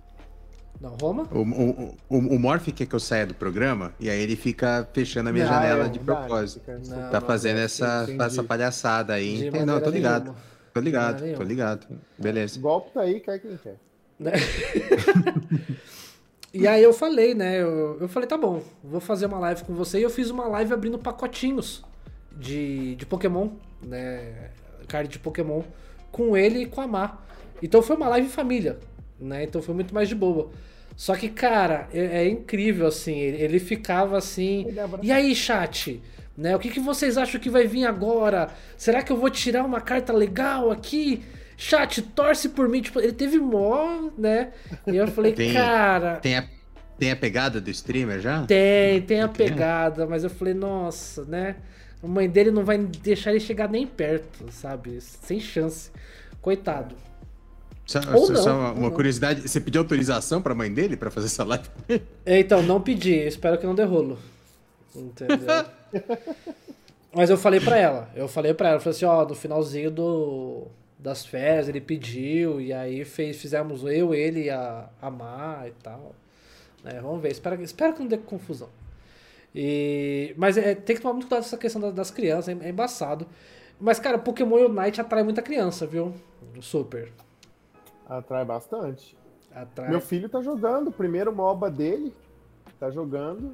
Não, 0.80 0.96
Roma? 0.96 1.28
O, 1.30 1.40
o, 1.42 1.94
o, 2.08 2.16
o 2.16 2.38
Morph 2.40 2.68
quer 2.72 2.86
que 2.86 2.94
eu 2.94 3.00
saia 3.00 3.26
do 3.26 3.34
programa 3.34 3.92
e 4.00 4.08
aí 4.08 4.18
ele 4.18 4.34
fica 4.34 4.88
fechando 4.94 5.28
a 5.28 5.32
minha 5.32 5.44
Não, 5.44 5.52
janela 5.52 5.84
é 5.84 5.88
de 5.90 5.98
propósito. 5.98 6.62
Não, 6.88 7.10
tá 7.10 7.20
não, 7.20 7.26
fazendo 7.26 7.56
não, 7.58 7.64
essa, 7.64 8.04
entendi. 8.04 8.22
essa 8.24 8.42
palhaçada 8.42 9.12
aí. 9.12 9.36
De 9.36 9.46
Entende? 9.48 9.64
Não, 9.66 9.78
tô 9.80 9.90
ligado. 9.90 10.22
nenhuma. 10.24 10.40
Tô 10.80 10.84
ligado, 10.84 11.36
tô 11.36 11.42
ligado. 11.42 11.86
Beleza. 12.18 12.58
O 12.58 12.62
golpe 12.62 12.90
tá 12.92 13.02
aí, 13.02 13.20
quer 13.20 13.38
quem 13.38 13.56
quer. 13.56 13.76
Né? 14.18 14.32
e 16.52 16.66
aí 16.66 16.82
eu 16.82 16.92
falei, 16.92 17.34
né? 17.34 17.60
Eu, 17.60 17.98
eu 18.00 18.08
falei, 18.08 18.28
tá 18.28 18.36
bom, 18.36 18.62
vou 18.82 19.00
fazer 19.00 19.26
uma 19.26 19.38
live 19.38 19.64
com 19.64 19.74
você. 19.74 19.98
E 19.98 20.02
eu 20.02 20.10
fiz 20.10 20.30
uma 20.30 20.46
live 20.46 20.72
abrindo 20.72 20.98
pacotinhos 20.98 21.84
de, 22.36 22.96
de 22.96 23.06
Pokémon, 23.06 23.50
né? 23.82 24.50
Card 24.88 25.08
de 25.08 25.18
Pokémon, 25.18 25.62
com 26.10 26.36
ele 26.36 26.60
e 26.60 26.66
com 26.66 26.80
a 26.80 26.86
Mar. 26.86 27.26
Então 27.62 27.82
foi 27.82 27.96
uma 27.96 28.08
live 28.08 28.26
em 28.26 28.30
família, 28.30 28.78
né? 29.18 29.44
Então 29.44 29.60
foi 29.62 29.74
muito 29.74 29.94
mais 29.94 30.08
de 30.08 30.14
boa. 30.14 30.50
Só 30.96 31.14
que, 31.14 31.28
cara, 31.28 31.88
é, 31.92 32.24
é 32.24 32.28
incrível, 32.28 32.86
assim, 32.86 33.18
ele, 33.18 33.42
ele 33.42 33.58
ficava 33.58 34.18
assim. 34.18 34.66
E 35.02 35.12
aí, 35.12 35.34
chat? 35.34 36.02
Né, 36.40 36.56
o 36.56 36.58
que, 36.58 36.70
que 36.70 36.80
vocês 36.80 37.18
acham 37.18 37.38
que 37.38 37.50
vai 37.50 37.66
vir 37.66 37.84
agora? 37.84 38.48
Será 38.74 39.02
que 39.02 39.12
eu 39.12 39.16
vou 39.18 39.28
tirar 39.28 39.62
uma 39.62 39.78
carta 39.78 40.10
legal 40.10 40.70
aqui? 40.70 41.22
Chat, 41.54 42.00
torce 42.00 42.48
por 42.48 42.66
mim. 42.66 42.80
Tipo, 42.80 42.98
ele 42.98 43.12
teve 43.12 43.36
mó, 43.38 44.08
né? 44.16 44.48
E 44.86 44.96
eu 44.96 45.06
falei, 45.08 45.34
Tem- 45.34 45.52
cara, 45.52 46.16
Tem 46.16 46.38
a, 46.38 46.44
tem 46.98 47.10
a 47.10 47.16
pegada 47.16 47.60
do 47.60 47.68
streamer 47.68 48.20
já? 48.20 48.46
tem, 48.46 49.02
tem 49.02 49.20
a 49.20 49.28
pegada, 49.28 50.06
mas 50.06 50.24
eu 50.24 50.30
falei, 50.30 50.54
nossa, 50.54 51.26
né? 51.26 51.56
A 52.02 52.06
mãe 52.06 52.26
dele 52.26 52.50
não 52.50 52.64
vai 52.64 52.78
deixar 52.78 53.32
ele 53.32 53.40
chegar 53.40 53.68
nem 53.68 53.86
perto, 53.86 54.46
sabe? 54.50 54.98
Sem 55.02 55.38
chance. 55.38 55.90
Coitado. 56.40 56.94
Só, 57.84 57.98
Ou 58.14 58.26
só- 58.28 58.32
não, 58.32 58.42
só 58.42 58.58
uma, 58.58 58.72
uma 58.72 58.90
curiosidade, 58.90 59.46
você 59.46 59.60
pediu 59.60 59.82
autorização 59.82 60.40
pra 60.40 60.54
mãe 60.54 60.72
dele 60.72 60.96
pra 60.96 61.10
fazer 61.10 61.26
essa 61.26 61.44
live? 61.44 61.68
É, 62.24 62.38
Então, 62.40 62.62
não 62.62 62.80
pedi, 62.80 63.12
espero 63.26 63.58
que 63.58 63.66
não 63.66 63.74
dê 63.74 63.84
rolo. 63.84 64.18
Entendeu? 64.94 65.64
Mas 67.12 67.28
eu 67.28 67.36
falei 67.36 67.58
pra 67.60 67.76
ela, 67.76 68.08
eu 68.14 68.28
falei 68.28 68.54
pra 68.54 68.68
ela, 68.68 68.76
eu 68.76 68.80
falei 68.80 68.96
assim, 68.96 69.04
ó, 69.04 69.24
no 69.26 69.34
finalzinho 69.34 69.90
do, 69.90 70.68
das 70.98 71.26
férias 71.26 71.68
ele 71.68 71.80
pediu, 71.80 72.60
e 72.60 72.72
aí 72.72 73.04
fez, 73.04 73.40
fizemos 73.40 73.82
eu, 73.84 74.14
ele 74.14 74.44
e 74.44 74.50
a, 74.50 74.88
a 75.02 75.10
Mar 75.10 75.66
e 75.66 75.72
tal. 75.82 76.14
Né, 76.84 77.00
vamos 77.02 77.20
ver, 77.20 77.30
espero, 77.32 77.60
espero 77.62 77.94
que 77.94 78.00
não 78.00 78.06
dê 78.06 78.16
confusão. 78.16 78.68
E, 79.52 80.32
mas 80.36 80.56
é, 80.56 80.74
tem 80.76 80.94
que 80.94 81.02
tomar 81.02 81.14
muito 81.14 81.24
cuidado 81.26 81.40
com 81.42 81.46
essa 81.48 81.56
questão 81.58 81.80
da- 81.82 81.90
das 81.90 82.10
crianças, 82.12 82.48
é, 82.48 82.66
é 82.66 82.70
embaçado. 82.70 83.26
Mas, 83.80 83.98
cara, 83.98 84.16
Pokémon 84.18 84.66
Unite 84.66 85.00
atrai 85.00 85.24
muita 85.24 85.42
criança, 85.42 85.86
viu? 85.86 86.14
Super. 86.60 87.10
Atrai 88.08 88.44
bastante. 88.44 89.16
Atrai. 89.52 89.90
Meu 89.90 90.00
filho 90.00 90.28
tá 90.28 90.40
jogando, 90.40 90.88
o 90.88 90.92
primeiro 90.92 91.34
MOBA 91.34 91.70
dele. 91.70 92.14
Tá 92.80 92.90
jogando 92.90 93.52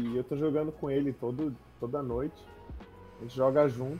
e 0.00 0.16
eu 0.16 0.22
tô 0.24 0.36
jogando 0.36 0.70
com 0.70 0.88
ele 0.90 1.12
todo, 1.12 1.54
toda 1.80 2.00
noite. 2.02 2.36
A 3.18 3.22
gente 3.22 3.34
joga 3.36 3.68
junto. 3.68 3.98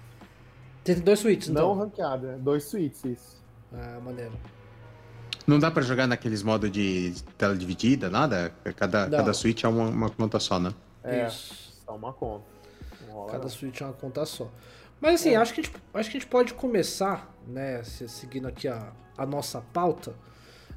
Tem 0.84 0.94
dois 1.00 1.18
suítes, 1.18 1.48
Não 1.48 1.72
então. 1.72 1.74
ranqueado, 1.74 2.26
né? 2.28 2.38
Dois 2.40 2.64
suítes, 2.64 3.04
isso. 3.04 3.42
Ah, 3.72 4.00
maneiro. 4.02 4.32
Não 5.46 5.58
dá 5.58 5.70
pra 5.70 5.82
jogar 5.82 6.06
naqueles 6.06 6.42
modos 6.42 6.70
de 6.70 7.12
tela 7.36 7.56
dividida, 7.56 8.08
nada? 8.08 8.54
Cada, 8.76 9.08
Não. 9.08 9.18
cada 9.18 9.34
switch 9.34 9.64
é 9.64 9.68
uma, 9.68 9.88
uma 9.88 10.08
conta 10.10 10.38
só, 10.38 10.60
né? 10.60 10.72
É, 11.02 11.26
Isso. 11.26 11.82
só 11.84 11.96
uma 11.96 12.12
conta. 12.12 12.44
Não 13.08 13.26
Cada 13.26 13.42
não. 13.42 13.48
suíte 13.48 13.82
é 13.82 13.86
uma 13.86 13.92
conta 13.92 14.24
só. 14.24 14.48
Mas 15.00 15.20
assim, 15.20 15.34
acho, 15.34 15.52
que 15.52 15.60
a 15.60 15.64
gente, 15.64 15.76
acho 15.94 16.10
que 16.10 16.16
a 16.16 16.20
gente 16.20 16.30
pode 16.30 16.54
começar, 16.54 17.34
né? 17.46 17.82
se- 17.82 18.08
Seguindo 18.08 18.46
aqui 18.46 18.68
a, 18.68 18.92
a 19.18 19.26
nossa 19.26 19.60
pauta, 19.72 20.14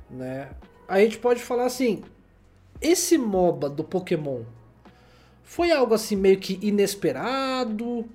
né? 0.09 0.49
A 0.87 0.99
gente 0.99 1.17
pode 1.19 1.41
falar 1.43 1.65
assim: 1.65 2.03
esse 2.83 3.17
MOBA 3.17 3.69
do 3.69 3.83
Pokémon 3.83 4.41
foi 5.43 5.71
algo 5.71 5.93
assim 5.93 6.15
meio 6.15 6.37
que 6.39 6.59
inesperado, 6.61 8.05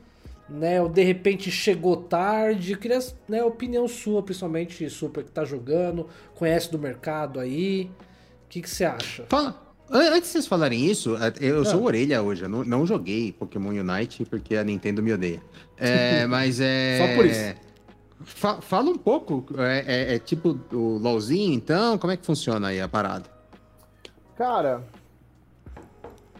né? 0.48 0.80
Ou 0.80 0.88
de 0.88 1.02
repente 1.02 1.50
chegou 1.50 1.96
tarde. 1.96 2.72
Eu 2.72 2.78
queria 2.78 2.98
né, 3.28 3.40
a 3.40 3.46
opinião 3.46 3.86
sua, 3.88 4.22
principalmente 4.22 4.88
Super, 4.90 5.24
que 5.24 5.30
tá 5.30 5.44
jogando, 5.44 6.06
conhece 6.34 6.70
do 6.70 6.78
mercado 6.78 7.38
aí. 7.40 7.90
O 8.46 8.48
que, 8.48 8.62
que 8.62 8.70
você 8.70 8.84
acha? 8.84 9.24
Fala. 9.28 9.62
an- 9.90 10.10
Antes 10.14 10.22
de 10.22 10.28
vocês 10.28 10.46
falarem 10.46 10.84
isso, 10.84 11.16
a- 11.16 11.32
eu 11.40 11.64
sou 11.64 11.80
Ah. 11.80 11.84
orelha 11.84 12.22
hoje. 12.22 12.42
Eu 12.44 12.48
não, 12.48 12.64
não 12.64 12.86
joguei 12.86 13.32
Pokémon 13.32 13.70
Unite 13.70 14.24
porque 14.24 14.56
a 14.56 14.64
Nintendo 14.64 15.02
me 15.02 15.12
odeia. 15.12 15.42
É, 15.76 16.26
mas 16.28 16.60
é. 16.60 16.98
Só 16.98 17.14
por 17.14 17.26
isso. 17.26 17.54
Fa- 18.24 18.60
fala 18.60 18.90
um 18.90 18.98
pouco. 18.98 19.44
É, 19.58 19.84
é- 19.86 20.14
é 20.14 20.18
tipo 20.18 20.58
o 20.72 20.98
LOLzinho, 20.98 21.52
então? 21.54 21.96
Como 21.98 22.12
é 22.12 22.16
que 22.16 22.24
funciona 22.26 22.68
aí 22.68 22.80
a 22.80 22.88
parada? 22.88 23.37
Cara, 24.38 24.84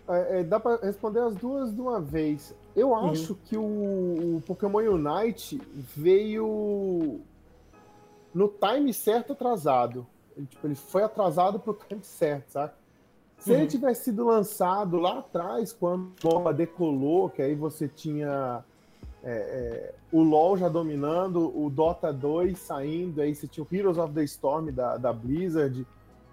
é, 0.09 0.38
é, 0.40 0.45
dá 0.45 0.61
pra 0.61 0.76
responder 0.76 1.19
as 1.19 1.35
duas 1.35 1.75
de 1.75 1.81
uma 1.81 2.00
vez. 2.00 2.55
Eu 2.76 2.90
Uhum. 2.90 3.11
acho 3.11 3.35
que 3.35 3.57
o, 3.57 4.37
o 4.37 4.43
Pokémon 4.47 4.78
Unite 4.78 5.61
veio 5.75 7.21
no 8.33 8.49
time 8.49 8.95
certo 8.95 9.33
atrasado. 9.33 10.07
Ele, 10.37 10.47
tipo, 10.47 10.64
ele 10.64 10.76
foi 10.76 11.02
atrasado 11.02 11.59
pro 11.59 11.75
time 11.88 12.05
certo, 12.05 12.50
sabe? 12.50 12.73
Se 13.40 13.50
Uhum. 13.52 13.59
ele 13.59 13.67
tivesse 13.67 14.05
sido 14.05 14.25
lançado 14.25 14.97
lá 14.99 15.19
atrás, 15.19 15.73
quando 15.73 16.12
o 16.23 16.28
MOBA 16.33 16.55
decolou, 16.55 17.28
que 17.28 17.43
aí 17.43 17.57
você 17.57 17.88
tinha 17.88 18.64
é, 19.25 19.33
é, 19.33 19.95
o 20.12 20.23
LoL 20.23 20.57
já 20.57 20.69
dominando, 20.69 21.52
o 21.61 21.69
Dota 21.69 22.12
2 22.12 22.57
saindo, 22.61 23.21
aí 23.21 23.35
você 23.35 23.49
tinha 23.49 23.67
o 23.69 23.75
Heroes 23.75 23.99
of 23.99 24.14
the 24.14 24.23
Storm 24.23 24.71
da, 24.71 24.97
da 24.97 25.12
Blizzard, 25.12 25.85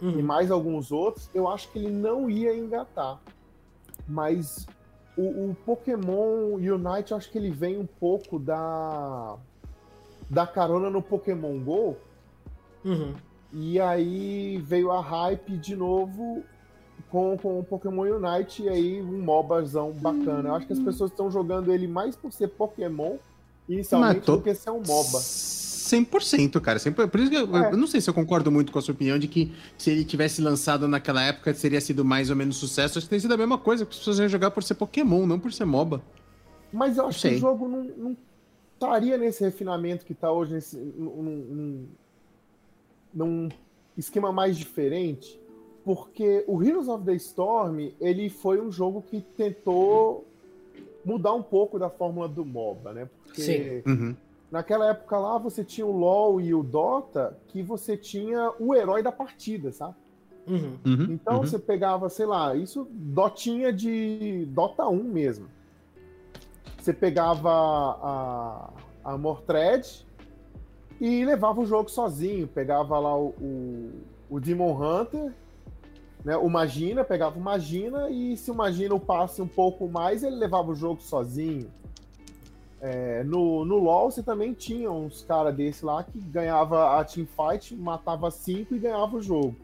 e 0.01 0.05
Uhum. 0.05 0.21
mais 0.21 0.51
alguns 0.51 0.91
outros, 0.91 1.29
eu 1.33 1.47
acho 1.47 1.69
que 1.71 1.79
ele 1.79 1.89
não 1.89 2.29
ia 2.29 2.55
engatar. 2.55 3.19
Mas 4.07 4.67
o, 5.17 5.21
o 5.51 5.57
Pokémon 5.65 6.53
Unite, 6.55 7.11
eu 7.11 7.17
acho 7.17 7.31
que 7.31 7.37
ele 7.37 7.49
vem 7.49 7.77
um 7.79 7.85
pouco 7.85 8.37
da, 8.37 9.35
da 10.29 10.45
carona 10.45 10.89
no 10.89 11.01
Pokémon 11.01 11.57
GO, 11.59 11.95
Uhum. 12.83 13.13
e 13.51 13.79
aí 13.79 14.57
veio 14.63 14.91
a 14.91 15.01
hype 15.01 15.57
de 15.57 15.75
novo 15.75 16.43
com, 17.09 17.35
com 17.37 17.59
o 17.59 17.63
Pokémon 17.63 18.03
Unite, 18.03 18.63
e 18.63 18.69
aí 18.69 19.01
um 19.01 19.21
MOBAzão 19.23 19.91
bacana. 19.91 20.49
Eu 20.49 20.55
acho 20.55 20.67
que 20.67 20.73
as 20.73 20.79
pessoas 20.79 21.09
estão 21.09 21.31
jogando 21.31 21.71
ele 21.73 21.87
mais 21.87 22.15
por 22.15 22.31
ser 22.31 22.49
Pokémon, 22.49 23.15
inicialmente, 23.67 24.21
tô- 24.21 24.35
do 24.37 24.43
que 24.43 24.53
ser 24.53 24.69
um 24.69 24.81
MOBA. 24.85 25.19
100%, 25.85 26.59
cara. 26.61 26.79
Sempre- 26.79 27.07
Por 27.07 27.19
isso 27.19 27.29
que 27.29 27.35
eu, 27.37 27.55
É. 27.57 27.71
eu 27.71 27.77
não 27.77 27.87
sei 27.87 28.01
se 28.01 28.09
eu 28.09 28.13
concordo 28.13 28.51
muito 28.51 28.71
com 28.71 28.79
a 28.79 28.81
sua 28.81 28.93
opinião 28.93 29.17
de 29.19 29.27
que 29.27 29.51
se 29.77 29.91
ele 29.91 30.03
tivesse 30.03 30.41
lançado 30.41 30.87
naquela 30.87 31.21
época 31.23 31.53
teria 31.53 31.79
sido 31.81 32.03
mais 32.03 32.29
ou 32.29 32.35
menos 32.35 32.57
sucesso. 32.57 32.97
Acho 32.97 33.05
que 33.07 33.09
tem 33.11 33.19
sido 33.19 33.33
a 33.33 33.37
mesma 33.37 33.57
coisa, 33.57 33.85
porque 33.85 33.93
as 33.95 33.99
pessoas 33.99 34.19
iam 34.19 34.27
jogar 34.29 34.51
por 34.51 34.63
ser 34.63 34.75
Pokémon, 34.75 35.25
não 35.25 35.39
por 35.39 35.51
ser 35.53 35.65
MOBA. 35.65 36.01
Mas 36.73 36.97
eu 36.97 37.07
acho 37.07 37.19
Sei. 37.19 37.31
que 37.31 37.37
o 37.37 37.39
jogo 37.39 37.67
não, 37.67 37.83
não 37.97 38.17
estaria 38.73 39.17
nesse 39.17 39.43
refinamento 39.43 40.05
que 40.05 40.11
está 40.13 40.31
hoje, 40.31 40.53
nesse, 40.53 40.75
num, 40.77 41.21
num- 41.23 41.87
num 43.13 43.49
esquema 43.97 44.31
mais 44.31 44.57
diferente, 44.57 45.39
porque 45.85 46.43
o 46.47 46.61
Heroes 46.63 46.87
of 46.87 47.05
the 47.05 47.13
Storm 47.15 47.91
ele 48.01 48.29
foi 48.29 48.59
um 48.59 48.71
jogo 48.71 49.01
que 49.01 49.21
tentou 49.21 50.25
mudar 51.05 51.33
um 51.33 51.43
pouco 51.43 51.77
da 51.79 51.89
fórmula 51.89 52.27
do 52.27 52.43
MOBA, 52.43 52.91
né? 52.93 53.09
Porque 53.23 53.41
Sim. 53.41 53.83
Uhum. 53.85 54.15
Naquela 54.51 54.89
época 54.89 55.17
lá 55.17 55.37
você 55.37 55.63
tinha 55.63 55.85
o 55.85 55.91
LoL 55.91 56.39
e 56.41 56.53
o 56.53 56.63
Dota, 56.63 57.37
que 57.47 57.61
você 57.61 57.97
tinha 57.97 58.51
o 58.59 58.73
herói 58.73 59.01
da 59.01 59.11
partida, 59.11 59.71
sabe? 59.71 59.95
Uhum. 60.47 60.77
Uhum. 60.85 61.07
Então 61.09 61.37
uhum. 61.37 61.41
você 61.41 61.57
pegava, 61.57 62.09
sei 62.09 62.25
lá, 62.25 62.55
isso 62.55 62.87
dotinha 62.91 63.73
de 63.73 64.45
Dota 64.49 64.87
1 64.87 65.03
mesmo. 65.03 65.47
Você 66.77 66.93
pegava 66.93 67.49
a, 67.49 68.69
a 69.03 69.17
Mortred 69.17 70.05
e 71.01 71.25
levava 71.25 71.61
o 71.61 71.65
jogo 71.65 71.89
sozinho. 71.89 72.47
Pegava 72.47 72.99
lá 72.99 73.17
o, 73.17 73.29
o, 73.41 73.91
o 74.29 74.39
Demon 74.39 74.79
Hunter, 74.79 75.33
né, 76.23 76.37
o 76.37 76.47
Magina, 76.47 77.03
pegava 77.03 77.39
o 77.39 77.41
Magina 77.41 78.09
e 78.09 78.37
se 78.37 78.51
o 78.51 78.55
Magina 78.55 78.93
o 78.93 78.99
passe 78.99 79.41
um 79.41 79.47
pouco 79.47 79.87
mais, 79.87 80.23
ele 80.23 80.35
levava 80.35 80.71
o 80.71 80.75
jogo 80.75 81.01
sozinho. 81.01 81.71
É, 82.87 83.23
no, 83.23 83.65
no 83.65 83.77
LoL 83.77 84.11
você 84.11 84.21
também 84.21 84.53
tinha 84.53 84.91
uns 84.91 85.23
caras 85.23 85.55
desse 85.55 85.83
lá 85.83 86.03
que 86.03 86.19
ganhava 86.19 86.99
a 86.99 87.03
teamfight, 87.03 87.75
matava 87.75 88.29
cinco 88.29 88.75
e 88.75 88.79
ganhava 88.79 89.17
o 89.17 89.21
jogo. 89.23 89.55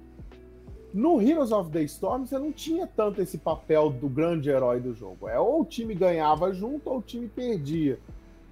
No 0.92 1.22
Heroes 1.22 1.52
of 1.52 1.70
the 1.70 1.84
Storm, 1.84 2.26
você 2.26 2.40
não 2.40 2.52
tinha 2.52 2.88
tanto 2.88 3.22
esse 3.22 3.38
papel 3.38 3.92
do 3.92 4.10
grande 4.10 4.50
herói 4.50 4.80
do 4.80 4.96
jogo. 4.96 5.30
É 5.30 5.40
ou 5.40 5.62
o 5.62 5.66
time 5.66 5.94
ganhava 5.94 6.52
junto 6.52 6.90
ou 6.90 6.98
o 6.98 7.02
time 7.02 7.28
perdia. 7.28 8.00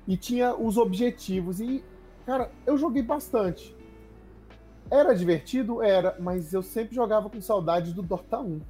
E 0.08 0.16
tinha 0.16 0.56
os 0.56 0.78
objetivos. 0.78 1.60
E, 1.60 1.84
cara, 2.24 2.52
eu 2.64 2.78
joguei 2.78 3.02
bastante. 3.02 3.76
Era 4.92 5.16
divertido? 5.16 5.82
Era, 5.82 6.16
mas 6.20 6.54
eu 6.54 6.62
sempre 6.62 6.94
jogava 6.94 7.28
com 7.28 7.42
saudade 7.42 7.92
do 7.92 8.04
Dota 8.04 8.40
1. 8.40 8.62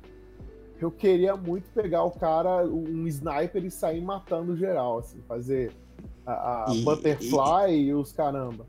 Eu 0.80 0.90
queria 0.90 1.36
muito 1.36 1.70
pegar 1.72 2.06
o 2.06 2.12
cara, 2.12 2.66
um 2.66 3.06
sniper 3.06 3.66
e 3.66 3.70
sair 3.70 4.02
matando 4.02 4.56
geral, 4.56 5.00
assim, 5.00 5.22
fazer 5.28 5.74
a, 6.34 6.72
a 6.72 6.76
E- 6.76 6.82
Butterfly 6.84 7.74
e, 7.74 7.94
os 7.94 8.12
caramba. 8.12 8.66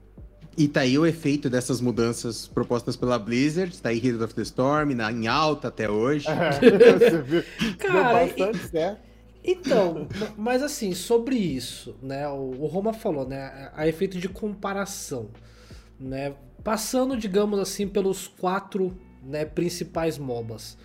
E 0.58 0.66
tá 0.68 0.80
aí 0.80 0.98
o 0.98 1.06
efeito 1.06 1.48
dessas 1.48 1.80
mudanças 1.80 2.46
propostas 2.46 2.96
pela 2.96 3.18
Blizzard. 3.18 3.76
Tá 3.80 3.88
aí 3.90 3.98
Heroes 3.98 4.22
of 4.22 4.34
the 4.34 4.42
Storm, 4.42 4.94
na, 4.94 5.10
em 5.10 5.26
alta 5.26 5.68
até 5.68 5.88
hoje. 5.88 6.26
Você 6.98 7.22
viu? 7.22 7.42
Cara, 7.78 8.26
Deu 8.26 8.36
bastante 8.36 8.68
certo. 8.68 9.00
Então, 9.42 10.06
mas 10.36 10.62
assim, 10.62 10.92
sobre 10.92 11.36
isso, 11.36 11.96
né? 12.02 12.28
O, 12.28 12.54
o 12.60 12.66
Roma 12.66 12.92
falou, 12.92 13.26
né? 13.26 13.70
A 13.74 13.88
efeito 13.88 14.18
de 14.18 14.28
comparação, 14.28 15.28
né? 15.98 16.34
Passando, 16.62 17.16
digamos 17.16 17.58
assim, 17.58 17.88
pelos 17.88 18.28
quatro 18.28 18.94
né, 19.22 19.46
principais 19.46 20.18
MOBAs. 20.18 20.76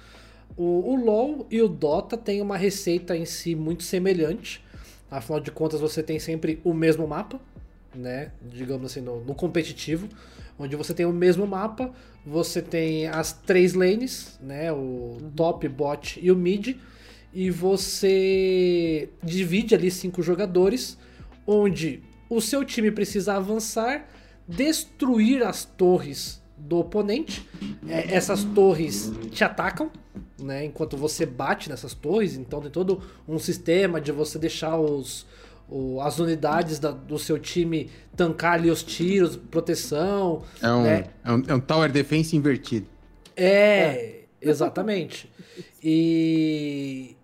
O, 0.55 0.94
o 0.94 0.96
LoL 0.96 1.46
e 1.51 1.62
o 1.62 1.67
Dota 1.67 2.15
têm 2.15 2.41
uma 2.41 2.55
receita 2.55 3.15
em 3.17 3.25
si 3.25 3.55
muito 3.55 3.84
semelhante. 3.84 4.63
Afinal 5.10 5.40
de 5.40 5.52
contas, 5.52 5.80
você 5.80 6.02
tem 6.02 6.20
sempre 6.20 6.60
o 6.64 6.74
mesmo 6.74 7.08
mapa, 7.08 7.40
né? 7.94 8.32
Digamos 8.42 8.92
assim, 8.92 9.02
no, 9.02 9.24
no 9.24 9.36
competitivo, 9.36 10.10
onde 10.58 10.76
você 10.76 10.94
tem 10.94 11.06
o 11.06 11.14
mesmo 11.14 11.46
mapa, 11.46 11.92
você 12.26 12.62
tem 12.62 13.08
as 13.08 13.34
três 13.34 13.74
lanes, 13.74 14.40
né? 14.42 14.72
O 14.72 15.18
top, 15.36 15.68
bot 15.68 16.20
e 16.22 16.32
o 16.32 16.36
mid 16.36 16.76
e 17.36 17.52
você 17.52 19.10
divide 19.22 19.76
ali 19.76 19.92
cinco 19.92 20.24
jogadores, 20.24 20.98
onde 21.46 22.02
o 22.30 22.40
seu 22.40 22.64
time 22.64 22.90
precisa 22.90 23.36
avançar, 23.36 24.08
destruir 24.48 25.44
as 25.44 25.66
torres 25.66 26.42
do 26.58 26.78
oponente. 26.78 27.46
É, 27.88 28.16
essas 28.16 28.46
torres 28.46 29.12
te 29.32 29.44
atacam, 29.44 29.92
né? 30.39 30.65
Enquanto 30.65 30.98
você 30.98 31.25
bate 31.25 31.70
nessas 31.70 31.94
torres, 31.94 32.36
então 32.36 32.62
tem 32.62 32.70
todo 32.72 33.01
um 33.27 33.39
sistema 33.39 34.00
de 34.01 34.12
você 34.12 34.38
deixar 34.38 34.77
os, 34.77 35.25
o- 35.70 36.01
as 36.01 36.20
unidades 36.20 36.77
da- 36.80 36.92
do 36.92 37.18
seu 37.18 37.39
time 37.39 37.89
tancar 38.15 38.54
ali 38.54 38.70
os 38.70 38.84
tiros, 38.84 39.36
proteção. 39.38 40.44
É 40.62 40.70
um, 40.72 40.84
né? 40.84 41.06
é, 41.24 41.32
um, 41.32 41.44
é 41.48 41.54
um 41.56 41.60
Tower 41.60 41.92
Defense 41.92 42.36
invertido. 42.36 42.88
É, 43.36 44.22
exatamente. 44.42 45.30
E, 45.84 47.15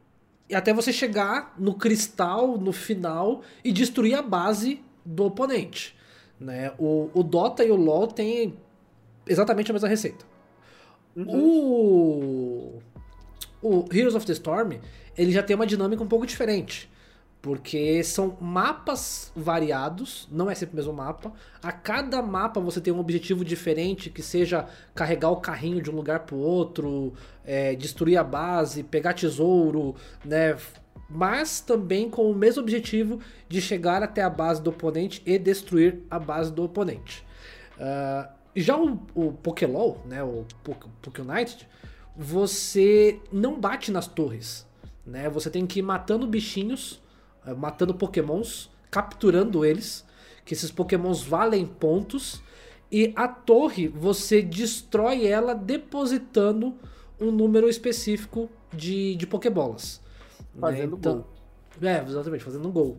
e 0.49 0.55
até 0.55 0.73
você 0.73 0.91
chegar 0.93 1.53
no 1.57 1.73
cristal 1.73 2.57
no 2.57 2.71
final 2.71 3.41
e 3.63 3.71
destruir 3.71 4.13
a 4.15 4.21
base 4.21 4.81
do 5.05 5.25
oponente. 5.25 5.95
Né? 6.39 6.71
O, 6.77 7.09
o 7.13 7.23
Dota 7.23 7.63
e 7.63 7.71
o 7.71 7.75
LoL 7.75 8.07
têm 8.07 8.55
exatamente 9.27 9.69
a 9.69 9.73
mesma 9.73 9.87
receita. 9.89 10.25
O, 11.15 12.79
o 13.61 13.85
Heroes 13.91 14.15
of 14.15 14.25
the 14.25 14.33
Storm 14.33 14.73
ele 15.17 15.31
já 15.31 15.43
tem 15.43 15.55
uma 15.55 15.67
dinâmica 15.67 16.03
um 16.03 16.07
pouco 16.07 16.25
diferente. 16.25 16.89
Porque 17.41 18.03
são 18.03 18.37
mapas 18.39 19.31
variados, 19.35 20.27
não 20.31 20.49
é 20.49 20.53
sempre 20.53 20.73
o 20.73 20.77
mesmo 20.77 20.93
mapa. 20.93 21.33
A 21.61 21.71
cada 21.71 22.21
mapa 22.21 22.59
você 22.59 22.79
tem 22.79 22.93
um 22.93 22.99
objetivo 22.99 23.43
diferente, 23.43 24.11
que 24.11 24.21
seja 24.21 24.67
carregar 24.93 25.31
o 25.31 25.37
carrinho 25.37 25.81
de 25.81 25.89
um 25.89 25.95
lugar 25.95 26.19
pro 26.19 26.37
outro, 26.37 27.13
é, 27.43 27.75
destruir 27.75 28.17
a 28.17 28.23
base, 28.23 28.83
pegar 28.83 29.13
tesouro, 29.13 29.95
né? 30.23 30.55
Mas 31.09 31.59
também 31.59 32.11
com 32.11 32.29
o 32.29 32.35
mesmo 32.35 32.61
objetivo 32.61 33.19
de 33.49 33.59
chegar 33.59 34.03
até 34.03 34.21
a 34.21 34.29
base 34.29 34.61
do 34.61 34.69
oponente 34.69 35.21
e 35.25 35.39
destruir 35.39 35.99
a 36.11 36.19
base 36.19 36.53
do 36.53 36.63
oponente. 36.63 37.25
Ah, 37.79 38.29
já 38.55 38.77
o, 38.77 38.99
o 39.15 39.31
Pokélol, 39.31 40.01
né, 40.05 40.23
o 40.23 40.45
Poké 40.63 41.21
United, 41.21 41.67
você 42.15 43.19
não 43.31 43.59
bate 43.59 43.91
nas 43.91 44.07
torres, 44.07 44.65
né? 45.05 45.29
Você 45.29 45.49
tem 45.49 45.65
que 45.65 45.79
ir 45.79 45.83
matando 45.83 46.27
bichinhos, 46.27 47.01
eh, 47.45 47.53
matando 47.53 47.93
pokémons, 47.93 48.69
capturando 48.89 49.63
eles, 49.65 50.05
que 50.45 50.53
esses 50.53 50.71
pokémons 50.71 51.21
valem 51.23 51.65
pontos, 51.65 52.41
e 52.91 53.13
a 53.15 53.27
torre 53.27 53.87
você 53.87 54.41
destrói 54.41 55.25
ela 55.25 55.53
depositando 55.55 56.75
um 57.19 57.31
número 57.31 57.69
específico 57.69 58.49
de, 58.73 59.15
de 59.15 59.25
pokébolas. 59.27 60.01
né? 60.53 60.59
Fazendo 60.59 60.97
Então- 60.97 61.13
gol. 61.17 61.27
É, 61.89 62.03
exatamente, 62.03 62.43
fazendo 62.43 62.67
um 62.67 62.71
gol. 62.71 62.97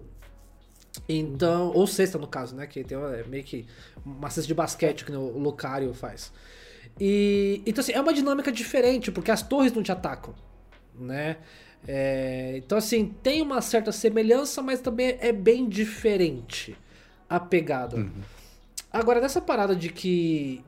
Então, 1.08 1.72
ou 1.74 1.86
cesta 1.86 2.18
no 2.18 2.26
caso, 2.26 2.54
né? 2.56 2.66
Que 2.66 2.82
tem 2.84 2.96
é 2.98 3.24
meio 3.24 3.44
que 3.44 3.66
uma 4.04 4.28
cesta 4.30 4.46
de 4.48 4.54
basquete 4.54 5.04
que 5.04 5.12
o 5.12 5.38
Lucario 5.38 5.92
faz. 5.94 6.32
E 7.00 7.62
então 7.66 7.82
assim, 7.82 7.92
é 7.92 8.00
uma 8.00 8.12
dinâmica 8.12 8.52
diferente, 8.52 9.10
porque 9.10 9.30
as 9.30 9.42
torres 9.42 9.72
não 9.72 9.82
te 9.82 9.92
atacam, 9.92 10.34
né? 10.94 11.38
É, 11.86 12.54
então 12.58 12.78
assim, 12.78 13.14
tem 13.22 13.42
uma 13.42 13.60
certa 13.60 13.90
semelhança, 13.90 14.62
mas 14.62 14.80
também 14.80 15.16
é 15.20 15.32
bem 15.32 15.68
diferente 15.68 16.76
a 17.28 17.40
pegada. 17.40 18.06
Agora, 18.92 19.20
nessa 19.20 19.40
parada 19.40 19.74
de 19.74 19.88
que. 19.88 20.62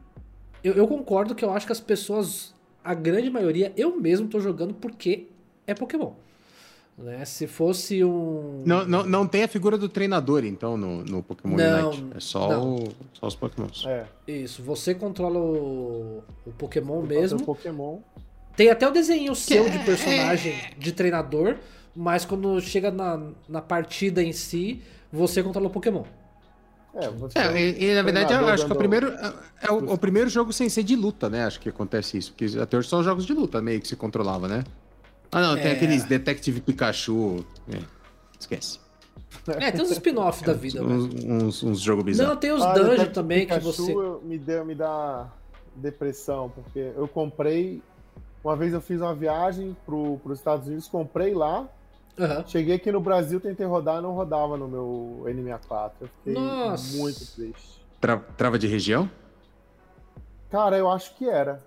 Eu, 0.62 0.72
eu 0.72 0.88
concordo 0.88 1.34
que 1.34 1.44
eu 1.44 1.52
acho 1.52 1.66
que 1.66 1.72
as 1.72 1.80
pessoas 1.80 2.54
a 2.84 2.92
grande 2.92 3.30
maioria 3.30 3.72
eu 3.76 3.98
mesmo 3.98 4.28
tô 4.28 4.38
jogando 4.38 4.74
porque 4.74 5.28
é 5.66 5.74
Pokémon. 5.74 6.12
Né? 6.96 7.24
Se 7.24 7.46
fosse 7.48 8.04
um. 8.04 8.62
Não, 8.64 8.86
não, 8.86 9.04
não 9.04 9.26
tem 9.26 9.42
a 9.42 9.48
figura 9.48 9.76
do 9.76 9.88
treinador, 9.88 10.44
então, 10.44 10.76
no, 10.76 11.04
no 11.04 11.22
Pokémon 11.24 11.56
Não, 11.56 11.90
Unite. 11.90 12.06
É 12.16 12.20
só, 12.20 12.48
não. 12.48 12.76
o- 12.76 12.88
só 13.12 13.26
os 13.26 13.34
Pokémons. 13.34 13.84
É. 13.86 14.06
Isso, 14.28 14.62
você 14.62 14.94
controla 14.94 15.38
o, 15.40 16.22
o 16.46 16.52
Pokémon 16.52 17.00
Fazer 17.02 17.14
mesmo. 17.18 17.40
o 17.40 17.44
Pokémon. 17.44 17.98
Tem 18.56 18.70
até 18.70 18.86
o 18.86 18.92
desenho 18.92 19.34
seu 19.34 19.68
de 19.68 19.80
personagem 19.80 20.54
de 20.78 20.92
treinador, 20.92 21.56
mas 21.96 22.24
quando 22.24 22.60
chega 22.60 22.92
na, 22.92 23.20
na 23.48 23.60
partida 23.60 24.22
em 24.22 24.32
si, 24.32 24.80
você 25.12 25.42
controla 25.42 25.66
o 25.66 25.70
Pokémon. 25.70 26.04
É, 26.94 27.08
você 27.10 27.36
É, 27.36 27.60
e, 27.60 27.84
e, 27.90 27.94
na 27.96 28.02
verdade, 28.02 28.32
eu 28.32 28.46
acho 28.46 28.66
que 28.66 28.70
é 28.70 28.74
o 28.74 28.78
primeiro, 28.78 29.08
é 29.60 29.72
o, 29.72 29.94
o 29.94 29.98
primeiro 29.98 30.30
jogo 30.30 30.52
sem 30.52 30.68
ser 30.68 30.84
de 30.84 30.94
luta, 30.94 31.28
né? 31.28 31.44
Acho 31.44 31.58
que 31.58 31.68
acontece 31.68 32.16
isso. 32.16 32.32
Porque 32.32 32.56
até 32.56 32.76
hoje 32.78 32.88
são 32.88 33.02
jogos 33.02 33.26
de 33.26 33.32
luta 33.34 33.60
meio 33.60 33.80
que 33.80 33.88
se 33.88 33.96
controlava, 33.96 34.46
né? 34.46 34.62
Ah, 35.34 35.40
não, 35.42 35.54
tem 35.56 35.66
É. 35.66 35.72
aqueles 35.72 36.04
Detective 36.04 36.60
Pikachu. 36.60 37.44
é, 37.72 37.78
esquece. 38.38 38.78
É, 39.48 39.72
tem 39.72 39.82
uns 39.82 39.90
spin-off 39.90 40.44
da 40.44 40.52
vida. 40.52 40.80
Uns, 40.82 41.12
uns, 41.24 41.62
uns 41.64 41.80
jogos 41.80 42.04
Não, 42.04 42.10
bizarros. 42.12 42.38
tem 42.38 42.52
os 42.52 42.62
Ah, 42.62 42.72
dungeons 42.72 43.08
também 43.12 43.40
que 43.40 43.46
Pikachu, 43.54 43.66
você. 43.72 43.92
eu- 43.92 44.20
me, 44.24 44.38
deu, 44.38 44.64
me 44.64 44.74
dá 44.76 45.28
depressão, 45.74 46.50
porque 46.54 46.92
eu 46.96 47.08
comprei. 47.08 47.82
Uma 48.44 48.54
vez 48.54 48.72
eu 48.72 48.80
fiz 48.80 49.00
uma 49.00 49.14
viagem 49.14 49.76
para 49.84 49.94
os 49.96 50.38
Estados 50.38 50.66
Unidos, 50.68 50.86
comprei 50.86 51.34
lá. 51.34 51.66
Aham. 52.18 52.44
Cheguei 52.46 52.76
aqui 52.76 52.92
no 52.92 53.00
Brasil, 53.00 53.40
tentei 53.40 53.66
rodar, 53.66 54.00
não 54.00 54.12
rodava 54.12 54.56
no 54.56 54.68
meu 54.68 55.24
N64. 55.26 55.92
Eu 56.02 56.08
fiquei 56.18 56.34
Nossa. 56.34 56.96
muito 56.96 57.26
triste. 57.34 57.84
Tra- 58.00 58.18
trava 58.36 58.56
de 58.56 58.68
região? 58.68 59.10
Cara, 60.50 60.78
eu 60.78 60.88
acho 60.88 61.14
que 61.16 61.28
era. 61.28 61.60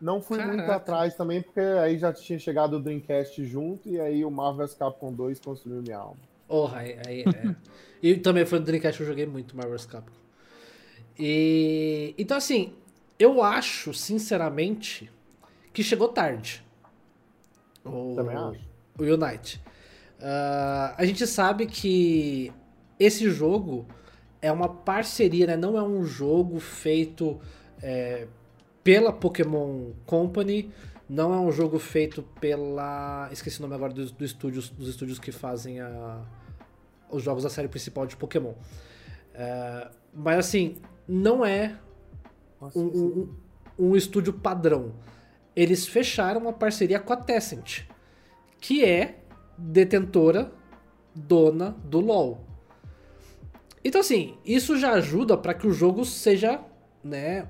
Não 0.00 0.20
fui 0.22 0.38
muito 0.38 0.58
Caraca. 0.58 0.76
atrás 0.76 1.14
também, 1.14 1.42
porque 1.42 1.60
aí 1.60 1.98
já 1.98 2.12
tinha 2.12 2.38
chegado 2.38 2.76
o 2.76 2.80
Dreamcast 2.80 3.44
junto, 3.44 3.88
e 3.88 4.00
aí 4.00 4.24
o 4.24 4.30
Marvel 4.30 4.66
vs 4.66 4.74
Capcom 4.74 5.12
2 5.12 5.40
consumiu 5.40 5.82
minha 5.82 5.98
alma. 5.98 6.20
Porra, 6.48 6.78
aí, 6.78 6.98
aí 7.06 7.20
é. 7.22 7.54
e 8.02 8.16
também 8.16 8.46
foi 8.46 8.58
no 8.58 8.64
Dreamcast 8.64 8.96
que 8.96 9.02
eu 9.02 9.06
joguei 9.06 9.26
muito 9.26 9.56
Marvel's 9.56 9.84
Capcom. 9.84 10.20
E. 11.18 12.14
Então, 12.16 12.36
assim, 12.36 12.72
eu 13.18 13.42
acho, 13.42 13.92
sinceramente, 13.92 15.10
que 15.72 15.82
chegou 15.82 16.08
tarde. 16.08 16.64
O, 17.84 18.14
Também 18.16 18.34
acho. 18.34 18.60
O 18.98 19.02
Unite. 19.02 19.62
Ah, 20.20 20.94
a 20.96 21.04
gente 21.04 21.26
sabe 21.26 21.66
que 21.66 22.52
esse 22.98 23.30
jogo 23.30 23.86
é 24.40 24.50
uma 24.50 24.68
parceria, 24.68 25.46
né? 25.46 25.56
Não 25.56 25.76
é 25.76 25.82
um 25.82 26.04
jogo 26.04 26.58
feito 26.58 27.40
é, 27.82 28.26
pela 28.82 29.12
Pokémon 29.12 29.92
Company. 30.06 30.70
Não 31.08 31.34
é 31.34 31.38
um 31.38 31.50
jogo 31.50 31.78
feito 31.78 32.22
pela. 32.40 33.28
Esqueci 33.32 33.58
o 33.58 33.62
nome 33.62 33.74
agora 33.74 33.92
dos, 33.92 34.12
dos 34.12 34.30
estúdios, 34.30 34.68
dos 34.70 34.88
estúdios 34.88 35.18
que 35.18 35.32
fazem 35.32 35.80
a- 35.80 36.22
os 37.10 37.22
jogos 37.22 37.42
da 37.42 37.50
série 37.50 37.66
principal 37.68 38.06
de 38.06 38.16
Pokémon. 38.16 38.54
É, 39.34 39.88
mas 40.14 40.38
assim, 40.38 40.76
não 41.08 41.44
é 41.44 41.76
Nossa, 42.60 42.78
um, 42.78 42.84
um- 42.86 43.34
um 43.90 43.96
estúdio 43.96 44.32
padrão. 44.32 44.92
Eles 45.56 45.86
fecharam 45.86 46.40
uma 46.42 46.52
parceria 46.52 47.00
com 47.00 47.12
a 47.12 47.16
Tencent, 47.16 47.82
que 48.60 48.84
é 48.84 49.18
detentora, 49.58 50.52
dona 51.14 51.70
do 51.84 51.98
LoL. 51.98 52.44
Então 53.84 54.00
assim, 54.00 54.36
isso 54.44 54.78
já 54.78 54.92
ajuda 54.92 55.36
para 55.36 55.54
que 55.54 55.66
o 55.66 55.72
jogo 55.72 56.04
seja, 56.04 56.60
né, 57.02 57.48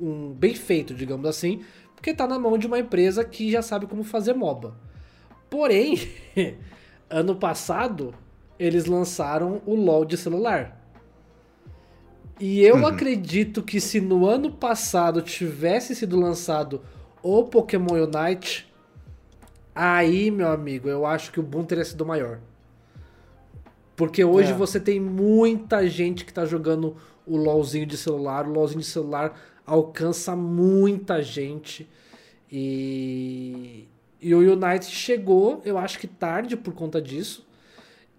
um 0.00 0.32
bem 0.32 0.54
feito, 0.54 0.94
digamos 0.94 1.26
assim, 1.26 1.62
porque 1.94 2.14
tá 2.14 2.26
na 2.26 2.38
mão 2.38 2.56
de 2.56 2.66
uma 2.66 2.78
empresa 2.78 3.24
que 3.24 3.50
já 3.50 3.62
sabe 3.62 3.86
como 3.86 4.02
fazer 4.04 4.34
MOBA. 4.34 4.74
Porém, 5.50 5.98
ano 7.10 7.34
passado 7.36 8.14
eles 8.58 8.86
lançaram 8.86 9.62
o 9.66 9.74
LoL 9.74 10.04
de 10.04 10.16
celular. 10.16 10.76
E 12.40 12.60
eu 12.60 12.86
acredito 12.86 13.62
que 13.62 13.80
se 13.80 14.00
no 14.00 14.26
ano 14.26 14.52
passado 14.52 15.20
tivesse 15.22 15.94
sido 15.94 16.18
lançado 16.18 16.82
o 17.20 17.44
Pokémon 17.44 17.94
Unite, 17.94 18.72
aí, 19.74 20.30
meu 20.30 20.48
amigo, 20.48 20.88
eu 20.88 21.04
acho 21.04 21.32
que 21.32 21.40
o 21.40 21.42
boom 21.42 21.64
teria 21.64 21.84
sido 21.84 22.06
maior. 22.06 22.38
Porque 23.96 24.24
hoje 24.24 24.52
É. 24.52 24.54
você 24.54 24.78
tem 24.78 25.00
muita 25.00 25.88
gente 25.88 26.24
que 26.24 26.32
tá 26.32 26.44
jogando 26.44 26.96
o 27.26 27.36
LoLzinho 27.36 27.84
de 27.86 27.96
celular. 27.96 28.46
O 28.46 28.52
LoLzinho 28.52 28.80
de 28.80 28.86
celular 28.86 29.34
alcança 29.68 30.34
muita 30.34 31.22
gente. 31.22 31.88
E, 32.50 33.86
e 34.20 34.34
o 34.34 34.38
Unite 34.38 34.86
chegou, 34.86 35.60
eu 35.64 35.76
acho 35.78 35.98
que 35.98 36.06
tarde 36.06 36.56
por 36.56 36.72
conta 36.74 37.00
disso. 37.00 37.46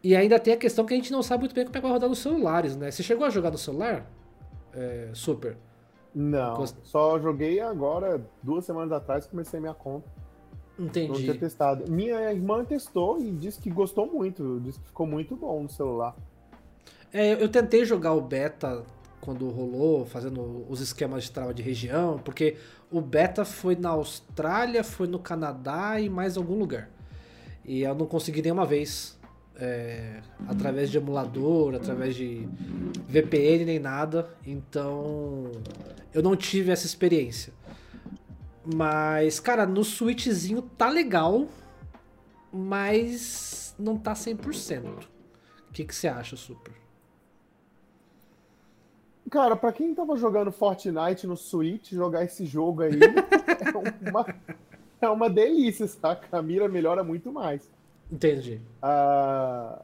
E 0.01 0.15
ainda 0.15 0.39
tem 0.39 0.53
a 0.53 0.57
questão 0.57 0.85
que 0.85 0.93
a 0.93 0.97
gente 0.97 1.11
não 1.11 1.21
sabe 1.21 1.41
muito 1.41 1.53
bem 1.53 1.65
como 1.65 1.75
é 1.75 1.79
que 1.79 1.83
vai 1.83 1.91
rodar 1.91 2.07
nos 2.07 2.19
celulares, 2.19 2.75
né? 2.75 2.89
Você 2.89 3.03
chegou 3.03 3.25
a 3.25 3.29
jogar 3.29 3.51
no 3.51 3.57
celular? 3.57 4.09
É, 4.73 5.09
super. 5.13 5.57
Não, 6.15 6.55
Gost- 6.55 6.77
só 6.83 7.19
joguei 7.19 7.59
agora, 7.59 8.25
duas 8.41 8.63
semanas 8.65 8.91
atrás, 8.93 9.25
comecei 9.27 9.59
minha 9.59 9.73
conta. 9.73 10.09
Não 10.77 10.87
tinha 10.87 11.05
Entendi. 11.05 11.33
testado. 11.33 11.91
Minha 11.91 12.31
irmã 12.31 12.63
testou 12.63 13.19
e 13.19 13.29
disse 13.31 13.59
que 13.59 13.69
gostou 13.69 14.07
muito, 14.09 14.61
disse 14.63 14.79
que 14.79 14.85
ficou 14.85 15.05
muito 15.05 15.35
bom 15.35 15.63
no 15.63 15.69
celular. 15.69 16.15
É, 17.11 17.33
eu 17.33 17.49
tentei 17.49 17.83
jogar 17.83 18.13
o 18.13 18.21
beta 18.21 18.85
quando 19.21 19.49
rolou, 19.49 20.05
fazendo 20.05 20.65
os 20.69 20.81
esquemas 20.81 21.23
de 21.23 21.31
trava 21.31 21.53
de 21.53 21.61
região, 21.61 22.19
porque 22.19 22.55
o 22.91 23.01
beta 23.01 23.45
foi 23.45 23.75
na 23.75 23.89
Austrália, 23.89 24.83
foi 24.83 25.07
no 25.07 25.19
Canadá 25.19 25.99
e 25.99 26.09
mais 26.09 26.37
algum 26.37 26.57
lugar. 26.57 26.89
E 27.65 27.81
eu 27.81 27.93
não 27.93 28.05
consegui 28.05 28.41
nenhuma 28.41 28.65
vez, 28.65 29.19
é, 29.55 30.21
através 30.47 30.89
de 30.89 30.97
emulador, 30.97 31.75
através 31.75 32.15
de 32.15 32.47
VPN 33.07 33.65
nem 33.65 33.79
nada, 33.79 34.29
então 34.45 35.51
eu 36.13 36.23
não 36.23 36.35
tive 36.35 36.71
essa 36.71 36.85
experiência. 36.85 37.53
Mas, 38.73 39.39
cara, 39.39 39.65
no 39.65 39.83
Switchzinho 39.83 40.61
tá 40.61 40.89
legal, 40.89 41.47
mas 42.51 43.75
não 43.77 43.97
tá 43.97 44.13
100%. 44.13 44.83
O 45.69 45.73
que, 45.73 45.85
que 45.85 45.95
você 45.95 46.07
acha, 46.07 46.35
Super? 46.35 46.78
Cara, 49.29 49.55
pra 49.55 49.71
quem 49.71 49.93
tava 49.93 50.15
jogando 50.15 50.51
Fortnite 50.51 51.27
no 51.27 51.37
Switch, 51.37 51.91
jogar 51.91 52.23
esse 52.23 52.45
jogo 52.45 52.81
aí 52.81 52.91
é 52.99 54.09
uma, 54.09 54.35
é 55.01 55.09
uma 55.09 55.29
delícia, 55.29 55.87
saca? 55.87 56.37
A 56.37 56.41
mira 56.41 56.67
melhora 56.67 57.03
muito 57.03 57.31
mais. 57.31 57.69
Entendi. 58.11 58.59
Ah, 58.81 59.79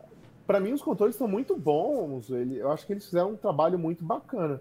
para 0.47 0.59
mim, 0.59 0.73
os 0.73 0.81
controles 0.81 1.15
estão 1.15 1.27
muito 1.27 1.55
bons. 1.55 2.29
Ele, 2.29 2.57
eu 2.57 2.71
acho 2.71 2.87
que 2.87 2.93
eles 2.93 3.05
fizeram 3.05 3.31
um 3.31 3.35
trabalho 3.35 3.77
muito 3.77 4.03
bacana. 4.03 4.59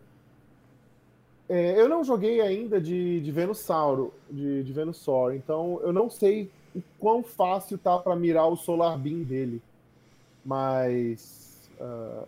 É, 1.49 1.81
eu 1.81 1.89
não 1.89 2.05
joguei 2.05 2.41
ainda 2.41 2.81
de, 2.81 3.21
de 3.21 3.31
Venusauro, 3.31 4.13
de, 4.31 4.63
de 4.63 4.73
Venusaur, 4.73 5.35
então 5.35 5.79
eu 5.83 5.93
não 5.93 6.09
sei 6.09 6.51
o 6.75 6.83
quão 6.99 7.23
fácil 7.23 7.77
tá 7.77 7.99
para 7.99 8.17
mirar 8.17 8.49
o 8.49 8.57
Solar 8.57 8.99
Beam 8.99 9.23
dele. 9.23 9.63
Mas. 10.45 11.71
ah, 11.81 12.25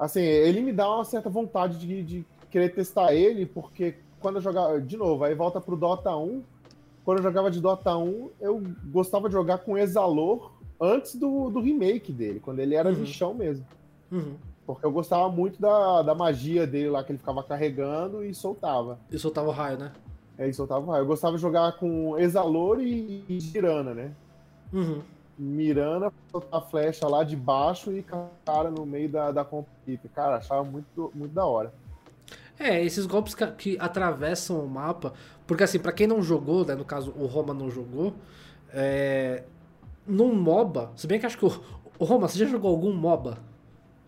assim, 0.00 0.20
ele 0.22 0.60
me 0.62 0.72
dá 0.72 0.92
uma 0.92 1.04
certa 1.04 1.28
vontade 1.30 1.78
de, 1.78 2.02
de 2.02 2.26
querer 2.50 2.70
testar 2.74 3.14
ele, 3.14 3.46
porque 3.46 3.94
quando 4.20 4.36
eu 4.36 4.42
jogava. 4.42 4.80
De 4.80 4.96
novo, 4.96 5.22
aí 5.24 5.34
volta 5.34 5.60
pro 5.60 5.76
Dota 5.76 6.16
1. 6.16 6.42
Quando 7.04 7.18
eu 7.18 7.22
jogava 7.24 7.50
de 7.50 7.60
Dota 7.60 7.96
1, 7.96 8.30
eu 8.40 8.62
gostava 8.86 9.28
de 9.28 9.32
jogar 9.34 9.58
com 9.58 9.78
Exalor 9.78 10.52
antes 10.80 11.14
do, 11.16 11.48
do 11.50 11.60
remake 11.60 12.12
dele, 12.12 12.40
quando 12.40 12.58
ele 12.60 12.74
era 12.74 12.90
Uhum. 12.90 13.34
mesmo. 13.34 13.66
Uhum. 14.10 14.34
Porque 14.66 14.84
eu 14.86 14.92
gostava 14.92 15.28
muito 15.28 15.60
da, 15.60 16.02
da 16.02 16.14
magia 16.14 16.66
dele 16.66 16.90
lá, 16.90 17.02
que 17.02 17.10
ele 17.12 17.18
ficava 17.18 17.42
carregando 17.42 18.24
e 18.24 18.34
soltava. 18.34 18.98
E 19.10 19.18
soltava 19.18 19.48
o 19.48 19.52
raio, 19.52 19.78
né? 19.78 19.92
É, 20.38 20.48
e 20.48 20.54
soltava 20.54 20.84
o 20.86 20.90
raio. 20.90 21.02
Eu 21.02 21.06
gostava 21.06 21.36
de 21.36 21.42
jogar 21.42 21.72
com 21.72 22.16
Exalor 22.18 22.80
e, 22.80 23.24
e 23.28 23.40
Girana, 23.40 23.92
né? 23.94 24.12
Uhum. 24.72 25.00
Mirana, 25.38 26.12
soltar 26.30 26.60
a 26.60 26.62
flecha 26.62 27.06
lá 27.08 27.24
de 27.24 27.34
baixo 27.36 27.92
e 27.92 28.04
cara 28.44 28.70
no 28.70 28.84
meio 28.84 29.08
da, 29.08 29.30
da 29.32 29.44
competitiva. 29.44 30.12
Cara, 30.14 30.36
achava 30.36 30.62
muito, 30.64 31.10
muito 31.14 31.32
da 31.32 31.46
hora. 31.46 31.72
É, 32.58 32.84
esses 32.84 33.06
golpes 33.06 33.34
que, 33.34 33.46
que 33.52 33.76
atravessam 33.80 34.62
o 34.62 34.68
mapa. 34.68 35.14
Porque 35.46 35.64
assim, 35.64 35.78
pra 35.78 35.92
quem 35.92 36.06
não 36.06 36.22
jogou, 36.22 36.64
né, 36.64 36.74
no 36.74 36.84
caso 36.84 37.10
o 37.16 37.24
Roma 37.26 37.54
não 37.54 37.70
jogou, 37.70 38.14
é, 38.72 39.44
num 40.06 40.34
MOBA, 40.34 40.92
se 40.94 41.06
bem 41.06 41.18
que 41.18 41.24
acho 41.26 41.38
que 41.38 41.46
o, 41.46 41.60
o 41.98 42.04
Roma, 42.04 42.28
você 42.28 42.38
já 42.38 42.46
jogou 42.46 42.70
algum 42.70 42.92
MOBA? 42.92 43.38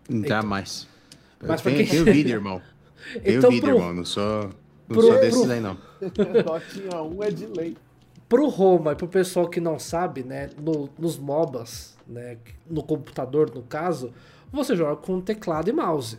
Jamais. 0.09 0.87
Eu 1.41 1.47
Mas 1.47 1.61
tenho, 1.61 1.77
quem- 1.77 1.87
tenho 1.87 2.05
vídeo, 2.05 2.33
irmão. 2.35 2.61
Tenho 3.23 3.39
Então, 3.39 3.49
vídeo, 3.49 3.67
pro- 3.69 3.75
irmão. 3.77 3.93
Não 3.93 4.05
sou, 4.05 4.43
não 4.43 4.51
pro- 4.87 5.01
sou 5.01 5.19
desses 5.19 5.41
pro- 5.41 5.51
aí, 5.51 5.59
não. 5.59 5.77
Dotinha 6.45 7.01
1 7.01 7.23
é 7.23 7.31
de 7.31 7.45
lei. 7.47 7.77
Pro 8.33 8.47
Roma 8.47 8.93
e 8.93 8.95
pro 8.95 9.07
pessoal 9.07 9.47
que 9.47 9.59
não 9.61 9.77
sabe, 9.77 10.23
né, 10.23 10.49
no- 10.59 10.89
nos 10.97 11.19
MOBAs, 11.19 11.95
né, 12.07 12.37
no 12.67 12.81
computador 12.81 13.53
no 13.53 13.61
caso, 13.61 14.11
você 14.51 14.75
joga 14.75 14.95
com 14.95 15.21
teclado 15.21 15.69
e 15.69 15.71
mouse. 15.71 16.17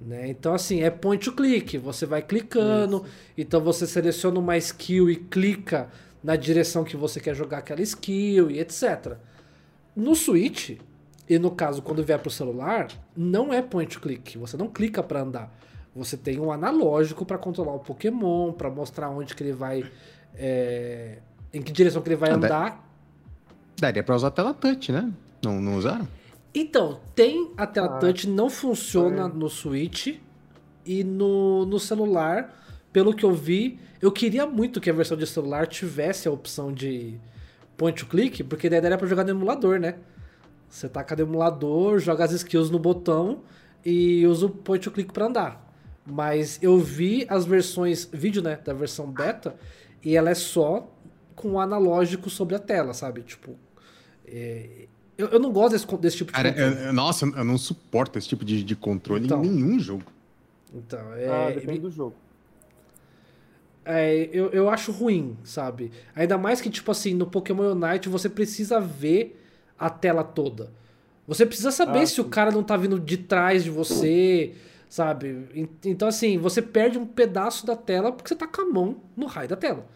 Né? 0.00 0.28
Então, 0.30 0.54
assim, 0.54 0.80
é 0.80 0.88
point 0.88 1.22
to 1.22 1.32
click. 1.36 1.76
Você 1.76 2.06
vai 2.06 2.22
clicando, 2.22 3.02
Isso. 3.04 3.14
então 3.36 3.60
você 3.60 3.86
seleciona 3.86 4.38
uma 4.38 4.56
skill 4.56 5.10
e 5.10 5.16
clica 5.16 5.90
na 6.24 6.34
direção 6.34 6.82
que 6.82 6.96
você 6.96 7.20
quer 7.20 7.34
jogar 7.34 7.58
aquela 7.58 7.82
skill 7.82 8.50
e 8.50 8.58
etc. 8.58 9.18
No 9.94 10.14
Switch, 10.16 10.78
e 11.28 11.38
no 11.38 11.50
caso 11.50 11.82
quando 11.82 12.02
vier 12.02 12.18
para 12.18 12.28
o 12.28 12.32
celular, 12.32 12.88
não 13.14 13.52
é 13.52 13.60
point 13.60 13.92
to 13.94 14.00
click. 14.00 14.38
Você 14.38 14.56
não 14.56 14.66
clica 14.66 15.02
para 15.02 15.20
andar. 15.20 15.54
Você 15.94 16.16
tem 16.16 16.40
um 16.40 16.50
analógico 16.50 17.26
para 17.26 17.36
controlar 17.36 17.74
o 17.74 17.80
Pokémon, 17.80 18.50
para 18.50 18.70
mostrar 18.70 19.10
onde 19.10 19.34
que 19.34 19.42
ele 19.42 19.52
vai. 19.52 19.84
É, 20.34 21.18
em 21.52 21.62
que 21.62 21.72
direção 21.72 22.02
que 22.02 22.08
ele 22.08 22.16
vai 22.16 22.30
andar. 22.30 22.86
Daria 23.78 24.02
para 24.02 24.14
usar 24.14 24.28
a 24.28 24.30
tela 24.30 24.54
touch, 24.54 24.92
né? 24.92 25.12
Não, 25.42 25.60
não 25.60 25.76
usaram? 25.76 26.06
Então, 26.54 27.00
tem 27.14 27.52
a 27.56 27.66
tela 27.66 27.96
ah, 27.96 27.98
touch, 27.98 28.28
não 28.28 28.50
funciona 28.50 29.26
é. 29.26 29.28
no 29.28 29.48
Switch 29.48 30.18
e 30.84 31.04
no, 31.04 31.64
no 31.64 31.78
celular. 31.78 32.56
Pelo 32.92 33.14
que 33.14 33.24
eu 33.24 33.32
vi, 33.32 33.78
eu 34.02 34.10
queria 34.10 34.46
muito 34.46 34.80
que 34.80 34.90
a 34.90 34.92
versão 34.92 35.16
de 35.16 35.26
celular 35.26 35.66
tivesse 35.66 36.26
a 36.26 36.30
opção 36.30 36.72
de 36.72 37.18
point 37.76 37.98
to 37.98 38.06
click, 38.06 38.42
porque 38.44 38.68
daí 38.68 38.80
daria 38.80 38.98
pra 38.98 39.06
jogar 39.06 39.24
no 39.24 39.30
emulador, 39.30 39.78
né? 39.78 39.94
Você 40.68 40.88
taca 40.88 41.16
no 41.16 41.22
emulador, 41.22 41.98
joga 41.98 42.24
as 42.24 42.32
skills 42.32 42.70
no 42.70 42.78
botão 42.78 43.42
e 43.84 44.26
usa 44.26 44.46
o 44.46 44.50
point 44.50 44.82
to 44.82 44.90
click 44.90 45.12
pra 45.12 45.26
andar. 45.26 45.72
Mas 46.04 46.58
eu 46.62 46.78
vi 46.78 47.26
as 47.28 47.44
versões 47.44 48.08
vídeo, 48.12 48.42
né, 48.42 48.58
da 48.64 48.72
versão 48.72 49.10
beta, 49.10 49.54
e 50.04 50.16
ela 50.16 50.30
é 50.30 50.34
só 50.34 50.90
com 51.40 51.52
o 51.52 51.58
analógico 51.58 52.28
sobre 52.28 52.54
a 52.54 52.58
tela, 52.58 52.92
sabe? 52.92 53.22
Tipo, 53.22 53.56
é, 54.26 54.86
eu, 55.16 55.28
eu 55.28 55.38
não 55.38 55.50
gosto 55.50 55.72
desse, 55.72 55.86
desse 55.96 56.16
tipo 56.18 56.30
de 56.30 56.36
Cara, 56.36 56.52
controle. 56.52 56.84
Eu, 56.84 56.92
nossa, 56.92 57.24
eu 57.24 57.44
não 57.44 57.56
suporto 57.56 58.18
esse 58.18 58.28
tipo 58.28 58.44
de, 58.44 58.62
de 58.62 58.76
controle 58.76 59.24
então, 59.24 59.42
em 59.42 59.48
nenhum 59.48 59.78
jogo. 59.78 60.04
Então, 60.74 61.14
é. 61.14 61.28
Ah, 61.28 61.50
depende 61.50 61.80
do 61.80 61.90
jogo. 61.90 62.14
É, 63.86 64.28
eu, 64.30 64.50
eu 64.50 64.68
acho 64.68 64.92
ruim, 64.92 65.34
sabe? 65.42 65.90
Ainda 66.14 66.36
mais 66.36 66.60
que, 66.60 66.68
tipo 66.68 66.90
assim, 66.90 67.14
no 67.14 67.26
Pokémon 67.26 67.72
Unite 67.72 68.10
você 68.10 68.28
precisa 68.28 68.78
ver 68.78 69.42
a 69.78 69.88
tela 69.88 70.22
toda. 70.22 70.70
Você 71.26 71.46
precisa 71.46 71.70
saber 71.70 72.00
ah, 72.00 72.06
se 72.06 72.16
sim. 72.16 72.20
o 72.20 72.24
cara 72.24 72.50
não 72.50 72.62
tá 72.62 72.76
vindo 72.76 73.00
de 73.00 73.16
trás 73.16 73.64
de 73.64 73.70
você, 73.70 74.52
sabe? 74.90 75.48
Então, 75.86 76.06
assim, 76.06 76.36
você 76.36 76.60
perde 76.60 76.98
um 76.98 77.06
pedaço 77.06 77.64
da 77.64 77.74
tela 77.74 78.12
porque 78.12 78.28
você 78.28 78.34
tá 78.34 78.46
com 78.46 78.60
a 78.60 78.66
mão 78.66 78.96
no 79.16 79.24
raio 79.24 79.48
da 79.48 79.56
tela. 79.56 79.86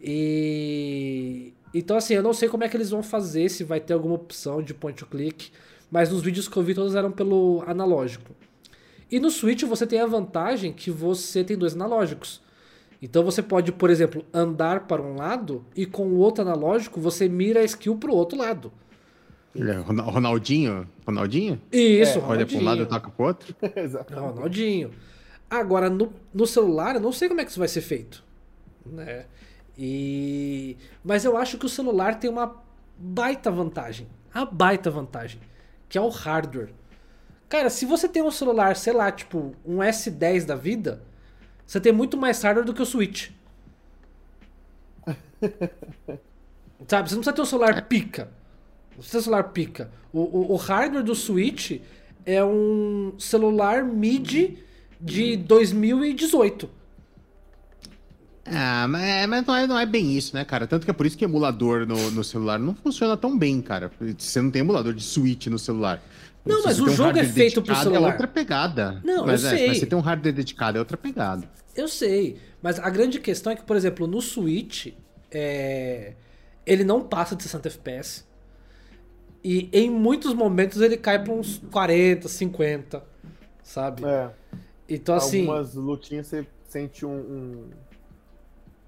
E, 0.00 1.52
então, 1.74 1.96
assim, 1.96 2.14
eu 2.14 2.22
não 2.22 2.32
sei 2.32 2.48
como 2.48 2.64
é 2.64 2.68
que 2.68 2.76
eles 2.76 2.90
vão 2.90 3.02
fazer, 3.02 3.48
se 3.48 3.64
vai 3.64 3.80
ter 3.80 3.92
alguma 3.92 4.14
opção 4.14 4.62
de 4.62 4.72
point 4.72 4.98
to 4.98 5.06
click, 5.06 5.50
mas 5.90 6.10
nos 6.10 6.22
vídeos 6.22 6.48
que 6.48 6.56
eu 6.56 6.62
vi 6.62 6.74
todos 6.74 6.94
eram 6.94 7.10
pelo 7.10 7.62
analógico. 7.66 8.34
E 9.10 9.18
no 9.18 9.30
Switch 9.30 9.62
você 9.64 9.86
tem 9.86 10.00
a 10.00 10.06
vantagem 10.06 10.72
que 10.72 10.90
você 10.90 11.42
tem 11.42 11.56
dois 11.56 11.74
analógicos. 11.74 12.42
Então 13.00 13.24
você 13.24 13.42
pode, 13.42 13.72
por 13.72 13.90
exemplo, 13.90 14.24
andar 14.34 14.86
para 14.86 15.00
um 15.00 15.16
lado 15.16 15.64
e 15.74 15.86
com 15.86 16.08
o 16.08 16.18
outro 16.18 16.42
analógico 16.42 17.00
você 17.00 17.28
mira 17.28 17.60
a 17.60 17.64
skill 17.64 17.96
para 17.96 18.10
o 18.10 18.14
outro 18.14 18.36
lado. 18.36 18.72
É 19.56 19.72
Ronaldinho? 19.72 20.86
Ronaldinho? 21.06 21.60
Isso, 21.72 22.18
é, 22.18 22.22
Olha 22.22 22.46
para 22.46 22.56
um 22.56 22.62
lado 22.62 22.82
e 22.82 22.86
toca 22.86 23.10
para 23.10 23.22
o 23.22 23.26
outro? 23.26 23.54
Ronaldinho. 24.14 24.90
Agora, 25.48 25.88
no, 25.88 26.12
no 26.34 26.46
celular, 26.46 26.96
eu 26.96 27.00
não 27.00 27.12
sei 27.12 27.28
como 27.28 27.40
é 27.40 27.44
que 27.44 27.50
isso 27.50 27.58
vai 27.58 27.68
ser 27.68 27.80
feito. 27.80 28.22
Né? 28.84 29.24
E 29.78 30.76
mas 31.04 31.24
eu 31.24 31.36
acho 31.36 31.56
que 31.56 31.66
o 31.66 31.68
celular 31.68 32.18
tem 32.18 32.28
uma 32.28 32.60
baita 32.98 33.50
vantagem, 33.50 34.08
a 34.34 34.44
baita 34.44 34.90
vantagem, 34.90 35.40
que 35.88 35.96
é 35.96 36.00
o 36.00 36.08
hardware. 36.08 36.74
Cara, 37.48 37.70
se 37.70 37.86
você 37.86 38.08
tem 38.08 38.22
um 38.22 38.30
celular, 38.30 38.74
sei 38.76 38.92
lá, 38.92 39.10
tipo 39.12 39.54
um 39.64 39.78
S10 39.78 40.44
da 40.44 40.56
vida, 40.56 41.02
você 41.64 41.80
tem 41.80 41.92
muito 41.92 42.16
mais 42.16 42.42
hardware 42.42 42.66
do 42.66 42.74
que 42.74 42.82
o 42.82 42.86
Switch. 42.86 43.30
Sabe, 46.86 47.08
você 47.08 47.14
não 47.14 47.22
precisa 47.22 47.32
ter 47.32 47.42
um 47.42 47.46
celular 47.46 47.82
pica. 47.82 48.30
Não 48.90 48.98
precisa 48.98 49.12
ter 49.12 49.18
um 49.18 49.22
celular 49.22 49.44
pica. 49.44 49.90
O, 50.12 50.20
o, 50.20 50.52
o 50.52 50.56
hardware 50.56 51.04
do 51.04 51.14
Switch 51.14 51.80
é 52.26 52.44
um 52.44 53.14
celular 53.18 53.84
mid 53.84 54.58
de 55.00 55.36
2018. 55.36 56.77
Ah, 58.50 58.86
mas, 58.88 59.02
é, 59.02 59.26
mas 59.26 59.46
não, 59.46 59.56
é, 59.56 59.66
não 59.66 59.78
é 59.78 59.86
bem 59.86 60.16
isso, 60.16 60.34
né, 60.34 60.44
cara? 60.44 60.66
Tanto 60.66 60.84
que 60.84 60.90
é 60.90 60.94
por 60.94 61.06
isso 61.06 61.16
que 61.16 61.24
emulador 61.24 61.86
no, 61.86 62.10
no 62.10 62.24
celular 62.24 62.58
não 62.58 62.74
funciona 62.74 63.16
tão 63.16 63.36
bem, 63.36 63.60
cara. 63.60 63.90
Você 64.16 64.40
não 64.40 64.50
tem 64.50 64.60
emulador 64.60 64.94
de 64.94 65.02
Switch 65.02 65.46
no 65.46 65.58
celular. 65.58 66.02
Não, 66.44 66.62
mas 66.64 66.80
o 66.80 66.88
jogo 66.88 67.18
um 67.18 67.20
é 67.20 67.24
feito 67.24 67.60
pro 67.60 67.76
celular. 67.76 68.08
É 68.08 68.12
outra 68.12 68.26
pegada. 68.26 69.00
Não, 69.04 69.26
mas, 69.26 69.44
eu 69.44 69.50
é, 69.50 69.56
sei. 69.56 69.68
Mas 69.68 69.78
você 69.78 69.86
tem 69.86 69.98
um 69.98 70.02
hardware 70.02 70.34
dedicado, 70.34 70.78
é 70.78 70.80
outra 70.80 70.96
pegada. 70.96 71.48
Eu 71.76 71.88
sei. 71.88 72.38
Mas 72.62 72.78
a 72.78 72.88
grande 72.88 73.20
questão 73.20 73.52
é 73.52 73.56
que, 73.56 73.62
por 73.62 73.76
exemplo, 73.76 74.06
no 74.06 74.20
Switch, 74.20 74.94
é... 75.30 76.14
ele 76.66 76.84
não 76.84 77.02
passa 77.02 77.36
de 77.36 77.42
60 77.42 77.68
FPS. 77.68 78.24
E 79.44 79.68
em 79.72 79.90
muitos 79.90 80.34
momentos 80.34 80.80
ele 80.80 80.96
cai 80.96 81.22
para 81.22 81.32
uns 81.32 81.62
40, 81.70 82.28
50, 82.28 83.02
sabe? 83.62 84.04
É. 84.04 84.30
Então, 84.88 85.14
assim. 85.14 85.40
Algumas 85.40 85.74
lutinhas 85.74 86.26
você 86.26 86.46
sente 86.68 87.04
um, 87.04 87.10
um 87.10 87.70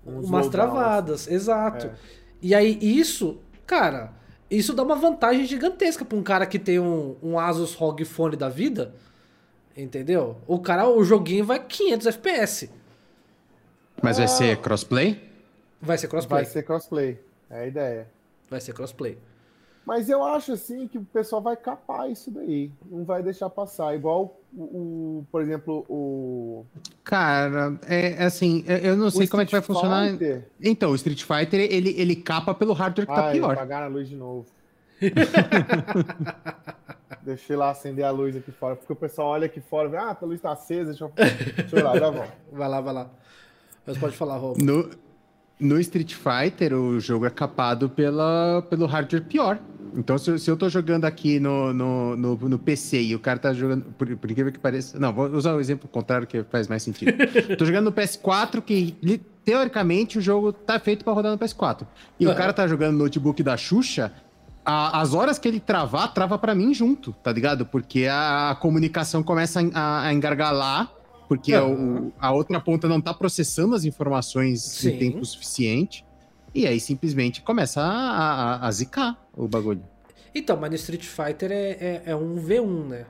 umas 0.05 0.49
travadas, 0.49 1.23
assim. 1.23 1.35
exato. 1.35 1.87
É. 1.87 1.95
E 2.43 2.55
aí 2.55 2.79
isso, 2.81 3.39
cara, 3.67 4.13
isso 4.51 4.73
dá 4.75 4.83
uma 4.83 4.97
vantagem 4.97 5.45
gigantesca 5.45 6.05
para 6.05 6.17
um 6.19 6.23
cara 6.23 6.47
que 6.47 6.59
tem 6.59 6.79
um, 6.79 7.17
um 7.23 7.39
Asus 7.39 7.75
ROG 7.75 8.05
Phone 8.05 8.37
da 8.37 8.49
vida, 8.49 8.95
entendeu? 9.77 10.37
O 10.47 10.59
cara, 10.59 10.89
o 10.89 11.05
joguinho 11.05 11.45
vai 11.45 11.59
500 11.59 12.07
FPS. 12.07 12.71
Mas 14.03 14.19
vai 14.19 14.29
ser 14.29 14.57
crossplay? 14.61 15.23
Vai 15.81 15.99
ser 15.99 16.09
crossplay. 16.09 16.43
Vai 16.43 16.51
ser 16.51 16.63
crossplay, 16.63 17.21
é 17.51 17.61
a 17.61 17.67
ideia. 17.67 18.09
Vai 18.49 18.61
ser 18.61 18.73
crossplay. 18.73 19.19
Mas 19.85 20.09
eu 20.09 20.23
acho 20.25 20.53
assim 20.53 20.87
que 20.89 20.99
o 20.99 21.05
pessoal 21.05 21.43
vai 21.43 21.57
capar 21.57 22.11
isso 22.11 22.31
daí, 22.31 22.71
não 22.91 23.05
vai 23.05 23.23
deixar 23.23 23.51
passar. 23.51 23.95
Igual 23.95 24.40
o, 24.57 24.63
o 24.63 25.27
por 25.31 25.43
exemplo, 25.43 25.85
o. 25.89 26.65
Cara, 27.05 27.79
é, 27.87 28.23
é 28.23 28.25
assim, 28.25 28.65
eu 28.67 28.97
não 28.97 29.11
sei 29.11 29.27
como 29.27 29.43
é 29.43 29.47
que 29.47 29.53
vai 29.53 29.63
funcionar. 29.63 30.11
Fighter. 30.11 30.49
Então, 30.61 30.91
o 30.91 30.95
Street 30.95 31.23
Fighter 31.23 31.61
ele, 31.61 31.95
ele 31.97 32.17
capa 32.17 32.55
pelo 32.55 32.73
hardware 32.73 33.07
que 33.07 33.15
tá 33.15 33.29
ah, 33.29 33.33
pior. 33.33 33.53
apagar 33.53 33.83
a 33.83 33.87
luz 33.87 34.09
de 34.09 34.17
novo. 34.17 34.47
Deixei 37.23 37.57
lá 37.57 37.71
acender 37.71 38.05
a 38.05 38.11
luz 38.11 38.37
aqui 38.37 38.51
fora, 38.51 38.77
porque 38.77 38.93
o 38.93 38.97
pessoal 38.97 39.29
olha 39.29 39.47
aqui 39.47 39.61
fora 39.61 39.89
e 39.89 39.91
vê, 39.91 39.97
ah, 39.97 40.17
a 40.21 40.25
luz 40.25 40.41
tá 40.41 40.53
acesa, 40.53 40.91
deixa 40.91 41.05
eu, 41.05 41.13
deixa 41.15 41.77
eu 41.77 41.81
ir 41.81 41.83
lá, 41.83 41.99
já 41.99 42.11
volto. 42.11 42.33
Vai 42.53 42.69
lá, 42.69 42.81
vai 42.81 42.95
lá. 42.95 43.11
Mas 43.87 43.99
pode 43.99 44.17
falar, 44.17 44.37
Rob. 44.37 44.63
No, 44.63 44.91
no 45.59 45.81
Street 45.81 46.15
Fighter, 46.15 46.75
o 46.75 47.01
jogo 47.01 47.27
é 47.27 47.31
capado 47.31 47.89
pela, 47.89 48.63
pelo 48.69 48.87
hardware 48.87 49.25
pior. 49.25 49.59
Então, 49.97 50.17
se, 50.19 50.39
se 50.39 50.51
eu 50.51 50.57
tô 50.57 50.69
jogando 50.69 51.05
aqui 51.05 51.41
no, 51.41 51.73
no, 51.73 52.17
no, 52.17 52.37
no, 52.37 52.59
PC 52.59 53.03
e 53.03 53.15
o 53.15 53.19
cara 53.19 53.39
tá 53.39 53.53
jogando, 53.53 53.85
por, 53.99 54.17
por 54.17 54.31
incrível 54.31 54.53
que 54.53 54.59
pareça. 54.59 54.99
Não, 54.99 55.13
vou 55.13 55.27
usar 55.29 55.55
o 55.55 55.61
exemplo 55.61 55.89
contrário 55.89 56.27
que 56.27 56.43
faz 56.45 56.69
mais 56.69 56.83
sentido. 56.83 57.13
tô 57.57 57.65
jogando 57.65 57.87
no 57.87 57.93
PS4, 57.93 58.63
que 58.63 58.97
teoricamente 59.45 60.19
o 60.19 60.21
jogo 60.21 60.53
tá 60.53 60.79
feito 60.79 61.05
para 61.05 61.13
rodar 61.13 61.33
no 61.33 61.39
PS4. 61.39 61.87
E 62.19 62.27
uhum. 62.27 62.33
o 62.33 62.37
cara 62.37 62.53
tá 62.53 62.67
jogando 62.67 62.93
no 62.93 63.05
notebook 63.05 63.43
da 63.43 63.57
Xuxa, 63.57 64.13
a, 64.65 65.01
as 65.01 65.15
horas 65.15 65.39
que 65.39 65.49
ele 65.49 65.61
travar, 65.61 66.13
trava 66.13 66.39
para 66.39 66.55
mim 66.55 66.73
junto, 66.75 67.13
tá 67.23 67.33
ligado? 67.33 67.67
Porque 67.67 68.07
a, 68.07 68.51
a 68.51 68.55
comunicação 68.55 69.23
começa 69.23 69.61
a, 69.75 70.07
a 70.07 70.15
engargalar 70.15 70.93
porque 71.31 71.57
uhum. 71.57 72.09
o, 72.09 72.13
a 72.19 72.33
outra 72.33 72.59
ponta 72.59 72.89
não 72.89 72.99
está 72.99 73.15
processando 73.15 73.77
as 73.77 73.85
informações 73.85 74.63
Sim. 74.63 74.89
em 74.89 74.99
tempo 74.99 75.25
suficiente. 75.25 76.05
E 76.55 76.67
aí 76.67 76.81
simplesmente 76.81 77.43
começa 77.43 77.81
a, 77.81 77.87
a, 77.87 78.67
a 78.67 78.71
zicar 78.71 79.17
o 79.37 79.47
bagulho. 79.47 79.83
Então, 80.35 80.57
mas 80.57 80.71
no 80.71 80.77
Street 80.77 81.05
Fighter 81.05 81.51
é, 81.51 81.71
é, 81.71 82.03
é 82.07 82.17
um 82.17 82.37
V1, 82.37 82.89
né? 82.89 83.07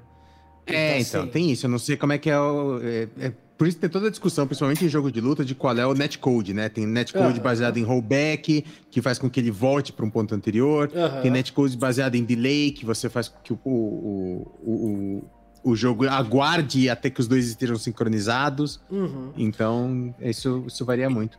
É, 0.66 1.00
então, 1.00 1.00
então 1.00 1.22
assim... 1.22 1.31
tem 1.31 1.50
isso. 1.50 1.66
Eu 1.66 1.70
não 1.70 1.79
sei 1.79 1.96
como 1.96 2.12
é 2.12 2.18
que 2.18 2.31
é 2.31 2.38
o. 2.38 2.81
É, 2.83 3.09
é, 3.18 3.33
por 3.59 3.68
isso 3.68 3.76
tem 3.79 3.90
toda 3.90 4.07
a 4.07 4.11
discussão, 4.11 4.46
principalmente 4.46 4.85
em 4.85 4.88
jogo 4.88 5.12
de 5.12 5.20
luta, 5.20 5.44
de 5.44 5.55
qual 5.55 5.76
é 5.76 5.87
o 5.87 5.92
netcode, 5.92 6.55
né? 6.55 6.70
Tem 6.70 6.87
netcode 6.87 7.38
uhum. 7.38 7.44
baseado 7.44 7.76
em 7.76 7.83
rollback, 7.83 8.64
que 8.90 9.03
faz 9.03 9.18
com 9.18 9.29
que 9.29 9.38
ele 9.38 9.50
volte 9.50 9.92
para 9.92 10.05
um 10.05 10.11
ponto 10.11 10.35
anterior. 10.35 10.90
Uhum. 10.94 11.22
Tem 11.22 11.31
netcode 11.31 11.76
baseado 11.76 12.14
em 12.14 12.24
delay, 12.24 12.70
que 12.70 12.87
você 12.87 13.11
faz 13.11 13.29
com 13.29 13.38
que 13.42 13.53
o, 13.53 13.59
o, 13.62 14.46
o, 14.62 15.24
o 15.62 15.76
jogo 15.76 16.09
aguarde 16.09 16.88
até 16.88 17.11
que 17.11 17.20
os 17.20 17.29
dois 17.29 17.48
estejam 17.48 17.76
sincronizados. 17.76 18.81
Uhum. 18.90 19.33
Então, 19.37 20.14
isso, 20.22 20.64
isso 20.66 20.83
varia 20.87 21.11
muito. 21.11 21.38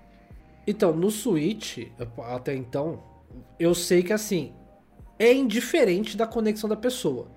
Então, 0.65 0.93
no 0.93 1.09
Switch, 1.09 1.79
até 2.29 2.55
então, 2.55 3.03
eu 3.59 3.73
sei 3.73 4.03
que 4.03 4.13
assim, 4.13 4.53
é 5.17 5.33
indiferente 5.33 6.15
da 6.15 6.27
conexão 6.27 6.69
da 6.69 6.75
pessoa. 6.75 7.27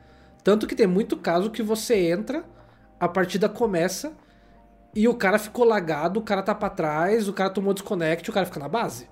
Tanto 0.43 0.67
que 0.67 0.75
tem 0.75 0.87
muito 0.87 1.17
caso 1.17 1.51
que 1.51 1.63
você 1.63 2.11
entra, 2.11 2.45
a 3.01 3.09
partida 3.09 3.49
começa 3.49 4.13
e 4.95 5.09
o 5.09 5.15
cara 5.15 5.39
ficou 5.39 5.65
lagado, 5.65 6.21
o 6.21 6.23
cara 6.23 6.43
tá 6.43 6.55
pra 6.55 6.71
trás, 6.71 7.29
o 7.29 7.33
cara 7.33 7.51
tomou 7.51 7.75
desconect, 7.75 8.29
o 8.29 8.33
cara 8.33 8.47
fica 8.47 8.61
na 8.61 8.69
base. 8.69 9.09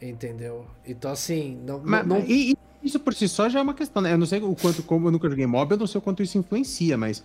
Entendeu? 0.00 0.66
Então, 0.86 1.10
assim, 1.10 1.60
não. 1.64 1.80
Mas, 1.84 2.06
não... 2.06 2.18
E, 2.20 2.56
isso 2.82 3.00
por 3.00 3.14
si 3.14 3.28
só 3.28 3.48
já 3.48 3.58
é 3.58 3.62
uma 3.62 3.74
questão, 3.74 4.00
né? 4.02 4.12
Eu 4.12 4.18
não 4.18 4.26
sei 4.26 4.40
o 4.40 4.54
quanto, 4.54 4.82
como 4.82 5.08
eu 5.08 5.12
nunca 5.12 5.28
joguei 5.28 5.46
mob, 5.46 5.72
eu 5.72 5.78
não 5.78 5.86
sei 5.86 5.98
o 5.98 6.02
quanto 6.02 6.22
isso 6.22 6.38
influencia, 6.38 6.96
mas 6.96 7.24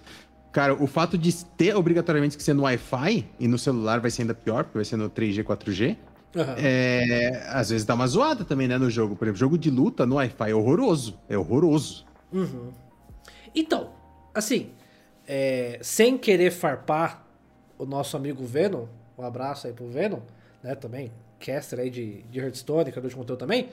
Cara, 0.51 0.73
o 0.73 0.85
fato 0.85 1.17
de 1.17 1.45
ter 1.45 1.75
obrigatoriamente 1.75 2.35
que 2.35 2.43
ser 2.43 2.53
no 2.53 2.63
Wi-Fi 2.63 3.25
e 3.39 3.47
no 3.47 3.57
celular 3.57 3.99
vai 3.99 4.11
ser 4.11 4.23
ainda 4.23 4.33
pior, 4.33 4.65
porque 4.65 4.77
vai 4.77 4.85
ser 4.85 4.97
no 4.97 5.09
3G, 5.09 5.43
4G. 5.43 5.97
Uhum. 6.35 6.43
É, 6.57 7.43
às 7.49 7.69
vezes 7.69 7.85
dá 7.85 7.93
uma 7.93 8.07
zoada 8.07 8.43
também, 8.43 8.67
né, 8.67 8.77
no 8.77 8.89
jogo. 8.89 9.15
Por 9.15 9.25
exemplo, 9.25 9.39
jogo 9.39 9.57
de 9.57 9.69
luta 9.69 10.05
no 10.05 10.15
Wi-Fi 10.15 10.51
é 10.51 10.55
horroroso. 10.55 11.17
É 11.29 11.37
horroroso. 11.37 12.05
Uhum. 12.33 12.71
Então, 13.55 13.91
assim, 14.33 14.71
é, 15.27 15.79
sem 15.81 16.17
querer 16.17 16.51
farpar 16.51 17.25
o 17.77 17.85
nosso 17.85 18.15
amigo 18.15 18.45
Venom, 18.45 18.85
um 19.17 19.23
abraço 19.23 19.67
aí 19.67 19.73
pro 19.73 19.87
Venom, 19.87 20.19
né, 20.63 20.75
também, 20.75 21.11
caster 21.39 21.79
aí 21.79 21.89
de, 21.89 22.23
de 22.23 22.39
Hearthstone, 22.39 22.91
criador 22.91 23.09
de 23.09 23.15
conteúdo 23.15 23.39
também, 23.39 23.69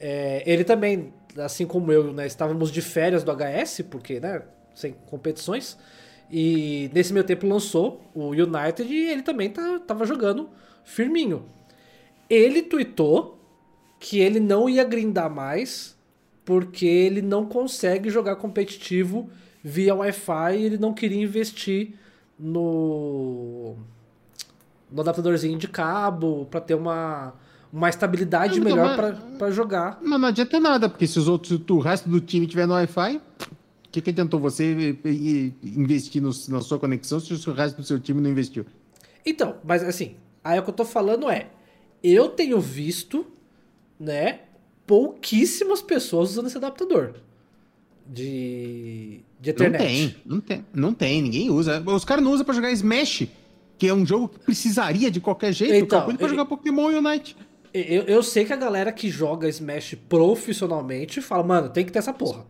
é, 0.00 0.42
ele 0.44 0.64
também, 0.64 1.12
assim 1.38 1.66
como 1.66 1.92
eu, 1.92 2.12
né, 2.12 2.26
estávamos 2.26 2.70
de 2.70 2.82
férias 2.82 3.22
do 3.22 3.32
HS, 3.32 3.82
porque, 3.88 4.20
né, 4.20 4.42
sem 4.74 4.92
competições, 5.06 5.78
e 6.30 6.90
nesse 6.92 7.12
meu 7.12 7.24
tempo 7.24 7.46
lançou 7.46 8.02
o 8.14 8.30
United 8.30 8.82
e 8.92 9.10
ele 9.10 9.22
também 9.22 9.50
tá, 9.50 9.78
tava 9.80 10.04
jogando 10.04 10.48
firminho. 10.84 11.44
Ele 12.28 12.62
tweetou 12.62 13.38
que 13.98 14.18
ele 14.18 14.40
não 14.40 14.68
ia 14.68 14.84
grindar 14.84 15.30
mais 15.30 15.96
porque 16.44 16.86
ele 16.86 17.22
não 17.22 17.46
consegue 17.46 18.10
jogar 18.10 18.36
competitivo 18.36 19.30
via 19.62 19.94
Wi-Fi 19.94 20.56
e 20.56 20.64
ele 20.64 20.78
não 20.78 20.92
queria 20.92 21.22
investir 21.22 21.94
no, 22.38 23.76
no 24.90 25.00
adaptadorzinho 25.00 25.58
de 25.58 25.68
cabo 25.68 26.46
para 26.50 26.60
ter 26.60 26.74
uma, 26.74 27.32
uma 27.72 27.88
estabilidade 27.88 28.60
não, 28.60 28.66
melhor 28.66 29.16
para 29.38 29.50
jogar. 29.50 29.98
Mas 30.02 30.20
não 30.20 30.28
adianta 30.28 30.60
nada, 30.60 30.88
porque 30.88 31.06
se 31.06 31.18
os 31.18 31.28
outros, 31.28 31.58
o 31.68 31.78
resto 31.78 32.08
do 32.08 32.20
time 32.20 32.46
tiver 32.46 32.66
no 32.66 32.74
Wi-Fi, 32.74 33.20
que, 33.94 34.00
que 34.00 34.10
adiantou 34.10 34.40
você 34.40 34.96
investir 35.62 36.20
no, 36.20 36.30
na 36.48 36.60
sua 36.60 36.78
conexão 36.78 37.20
se 37.20 37.32
o 37.48 37.52
resto 37.52 37.76
do 37.76 37.84
seu 37.84 38.00
time 38.00 38.20
não 38.20 38.28
investiu? 38.28 38.66
Então, 39.24 39.56
mas 39.62 39.84
assim, 39.84 40.16
aí 40.42 40.58
o 40.58 40.62
que 40.62 40.70
eu 40.70 40.74
tô 40.74 40.84
falando 40.84 41.30
é, 41.30 41.48
eu 42.02 42.28
tenho 42.28 42.60
visto, 42.60 43.24
né, 43.98 44.40
pouquíssimas 44.84 45.80
pessoas 45.80 46.30
usando 46.30 46.46
esse 46.46 46.56
adaptador 46.56 47.14
de, 48.04 49.20
de 49.40 49.50
Ethernet. 49.50 49.78
Não 49.78 49.86
tem, 49.86 50.16
não 50.26 50.40
tem, 50.40 50.66
não 50.74 50.94
tem, 50.94 51.22
ninguém 51.22 51.50
usa. 51.50 51.82
Os 51.86 52.04
caras 52.04 52.24
não 52.24 52.32
usam 52.32 52.44
para 52.44 52.54
jogar 52.54 52.72
Smash, 52.72 53.28
que 53.78 53.86
é 53.86 53.94
um 53.94 54.04
jogo 54.04 54.28
que 54.28 54.40
precisaria 54.40 55.10
de 55.10 55.20
qualquer 55.20 55.52
jeito. 55.52 55.74
Então, 55.74 56.14
pra 56.16 56.28
jogar 56.28 56.46
Pokémon 56.46 56.88
Unite. 56.88 57.36
Eu, 57.72 58.02
eu 58.02 58.22
sei 58.22 58.44
que 58.44 58.52
a 58.52 58.56
galera 58.56 58.92
que 58.92 59.08
joga 59.08 59.48
Smash 59.48 59.96
profissionalmente 60.08 61.20
fala, 61.20 61.42
mano, 61.42 61.68
tem 61.68 61.84
que 61.84 61.92
ter 61.92 62.00
essa 62.00 62.12
porra. 62.12 62.44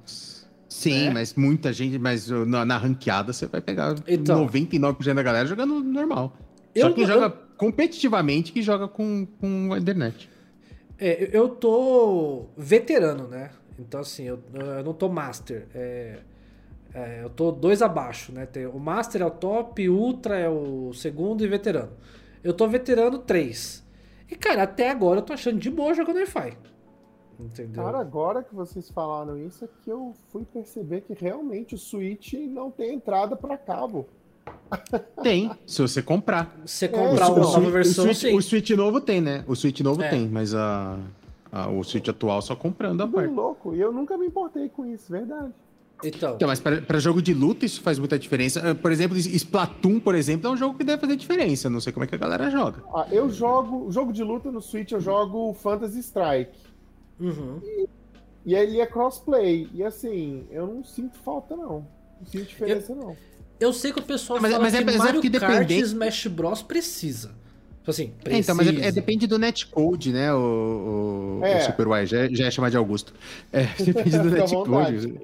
Sim, 0.74 1.06
é. 1.06 1.10
mas 1.10 1.34
muita 1.34 1.72
gente, 1.72 2.00
mas 2.00 2.28
na, 2.28 2.64
na 2.64 2.76
ranqueada 2.76 3.32
você 3.32 3.46
vai 3.46 3.60
pegar 3.60 3.94
então, 4.08 4.44
99% 4.44 5.14
da 5.14 5.22
galera 5.22 5.46
jogando 5.46 5.80
normal. 5.80 6.36
Só 6.76 6.90
quem 6.92 7.04
eu, 7.04 7.08
joga 7.08 7.30
competitivamente 7.56 8.50
que 8.52 8.60
joga 8.60 8.88
com, 8.88 9.24
com 9.40 9.72
a 9.72 9.78
internet. 9.78 10.28
É, 10.98 11.30
eu 11.32 11.48
tô 11.48 12.46
veterano, 12.56 13.28
né? 13.28 13.50
Então, 13.78 14.00
assim, 14.00 14.24
eu, 14.24 14.40
eu 14.52 14.82
não 14.82 14.92
tô 14.92 15.08
master. 15.08 15.68
É, 15.72 16.18
é, 16.92 17.20
eu 17.22 17.30
tô 17.30 17.52
dois 17.52 17.80
abaixo, 17.80 18.32
né? 18.32 18.44
Tem, 18.44 18.66
o 18.66 18.80
master 18.80 19.22
é 19.22 19.26
o 19.26 19.30
top, 19.30 19.88
ultra 19.88 20.36
é 20.36 20.48
o 20.48 20.92
segundo 20.92 21.44
e 21.44 21.46
veterano. 21.46 21.92
Eu 22.42 22.52
tô 22.52 22.66
veterano 22.66 23.18
três. 23.18 23.86
E, 24.28 24.34
cara, 24.34 24.64
até 24.64 24.90
agora 24.90 25.20
eu 25.20 25.22
tô 25.22 25.32
achando 25.32 25.60
de 25.60 25.70
boa 25.70 25.94
jogando 25.94 26.16
Wi-Fi. 26.16 26.56
Entendeu? 27.38 27.82
Cara, 27.82 27.98
agora 27.98 28.42
que 28.42 28.54
vocês 28.54 28.90
falaram 28.90 29.38
isso, 29.38 29.64
é 29.64 29.68
que 29.82 29.90
eu 29.90 30.14
fui 30.28 30.44
perceber 30.44 31.02
que 31.02 31.14
realmente 31.14 31.74
o 31.74 31.78
Switch 31.78 32.34
não 32.34 32.70
tem 32.70 32.94
entrada 32.94 33.36
para 33.36 33.56
cabo. 33.56 34.06
Tem, 35.22 35.50
se 35.66 35.80
você 35.80 36.02
comprar. 36.02 36.54
Se 36.66 36.88
comprar 36.88 37.26
é, 37.26 37.30
uma 37.30 37.40
nova 37.40 37.70
versão, 37.70 38.08
o 38.08 38.14
Switch, 38.14 38.34
o 38.34 38.42
Switch 38.42 38.70
novo 38.70 39.00
tem, 39.00 39.20
né? 39.20 39.44
O 39.46 39.54
Switch 39.54 39.80
novo 39.80 40.02
é. 40.02 40.08
tem, 40.08 40.28
mas 40.28 40.54
a, 40.54 40.98
a, 41.50 41.68
o 41.68 41.82
Switch 41.82 42.08
atual 42.08 42.42
só 42.42 42.54
comprando 42.54 43.02
a 43.02 43.08
parte. 43.08 43.32
louco, 43.32 43.74
e 43.74 43.80
eu 43.80 43.92
nunca 43.92 44.18
me 44.18 44.26
importei 44.26 44.68
com 44.68 44.84
isso, 44.86 45.10
verdade. 45.10 45.52
Então, 46.02 46.34
então 46.34 46.48
mas 46.48 46.60
para 46.60 46.98
jogo 46.98 47.22
de 47.22 47.32
luta 47.32 47.64
isso 47.64 47.80
faz 47.80 47.98
muita 47.98 48.18
diferença. 48.18 48.70
Ah, 48.70 48.74
por 48.74 48.90
exemplo, 48.90 49.16
Splatoon, 49.16 50.00
por 50.00 50.14
exemplo, 50.14 50.48
é 50.48 50.50
um 50.50 50.56
jogo 50.56 50.76
que 50.76 50.84
deve 50.84 51.00
fazer 51.00 51.16
diferença. 51.16 51.70
Não 51.70 51.80
sei 51.80 51.92
como 51.92 52.04
é 52.04 52.06
que 52.06 52.14
a 52.14 52.18
galera 52.18 52.50
joga. 52.50 52.82
Ah, 52.94 53.06
eu 53.10 53.30
jogo. 53.30 53.90
Jogo 53.90 54.12
de 54.12 54.22
luta 54.22 54.50
no 54.50 54.60
Switch, 54.60 54.92
eu 54.92 55.00
jogo 55.00 55.54
Phantasy 55.54 56.00
Strike. 56.00 56.50
Uhum. 57.18 57.60
E, 57.62 57.88
e 58.46 58.54
ele 58.54 58.80
é 58.80 58.86
crossplay. 58.86 59.68
E 59.72 59.82
assim, 59.82 60.46
eu 60.50 60.66
não 60.66 60.84
sinto 60.84 61.18
falta, 61.18 61.56
não. 61.56 61.86
Não 62.20 62.26
sinto 62.26 62.46
diferença, 62.46 62.92
eu, 62.92 62.96
não. 62.96 63.16
Eu 63.58 63.72
sei 63.72 63.92
que 63.92 64.00
o 64.00 64.02
pessoal 64.02 64.40
mas, 64.40 64.52
fala 64.52 64.62
mas 64.62 64.74
é, 64.74 64.84
que 64.84 64.90
é, 64.90 64.98
Mario 64.98 65.20
que 65.20 65.30
Kart. 65.30 65.70
Smash 65.70 66.26
Bros 66.26 66.62
precisa. 66.62 67.28
Tipo 67.78 67.90
assim, 67.90 68.12
precisa. 68.22 68.36
É, 68.36 68.40
então, 68.40 68.54
mas 68.54 68.66
é, 68.66 68.88
é, 68.88 68.92
depende 68.92 69.26
do 69.26 69.38
netcode, 69.38 70.12
né? 70.12 70.32
O, 70.32 71.40
o, 71.40 71.44
é. 71.44 71.58
o 71.58 71.64
Super 71.66 71.86
Y 71.86 72.06
já, 72.06 72.28
já 72.30 72.46
é 72.46 72.50
chamado 72.50 72.70
de 72.70 72.76
Augusto. 72.76 73.12
É, 73.52 73.64
depende 73.82 74.18
do 74.18 74.30
netcode. 74.30 75.20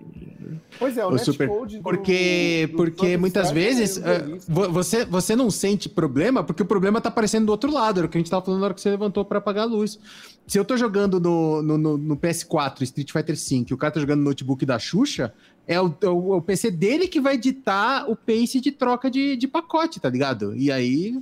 Pois 0.78 0.96
é, 0.96 1.04
o, 1.04 1.10
o 1.10 1.18
super... 1.18 1.48
Porque, 1.82 2.66
do, 2.66 2.72
do 2.72 2.76
porque 2.76 3.16
muitas 3.16 3.50
vezes 3.50 3.96
uh, 3.96 4.70
você, 4.70 5.04
você 5.04 5.36
não 5.36 5.50
sente 5.50 5.88
problema, 5.88 6.42
porque 6.42 6.62
o 6.62 6.66
problema 6.66 7.00
tá 7.00 7.08
aparecendo 7.08 7.46
do 7.46 7.52
outro 7.52 7.72
lado. 7.72 8.00
Era 8.00 8.06
o 8.06 8.10
que 8.10 8.16
a 8.16 8.20
gente 8.20 8.30
tava 8.30 8.44
falando 8.44 8.60
na 8.60 8.66
hora 8.66 8.74
que 8.74 8.80
você 8.80 8.90
levantou 8.90 9.24
para 9.24 9.38
apagar 9.38 9.64
a 9.64 9.66
luz. 9.66 9.98
Se 10.46 10.58
eu 10.58 10.64
tô 10.64 10.76
jogando 10.76 11.20
no, 11.20 11.62
no, 11.62 11.78
no, 11.78 11.96
no 11.98 12.16
PS4 12.16 12.82
Street 12.82 13.12
Fighter 13.12 13.36
V 13.36 13.66
e 13.70 13.74
o 13.74 13.76
cara 13.76 13.92
tá 13.92 14.00
jogando 14.00 14.18
no 14.20 14.24
notebook 14.24 14.64
da 14.66 14.78
Xuxa, 14.78 15.32
é 15.66 15.80
o, 15.80 15.94
é 16.00 16.08
o, 16.08 16.36
o, 16.36 16.42
PC 16.42 16.70
dele 16.70 17.06
que 17.06 17.20
vai 17.20 17.38
ditar 17.38 18.10
o 18.10 18.16
pace 18.16 18.60
de 18.60 18.72
troca 18.72 19.10
de, 19.10 19.36
de 19.36 19.46
pacote, 19.46 20.00
tá 20.00 20.08
ligado? 20.08 20.56
E 20.56 20.72
aí 20.72 21.16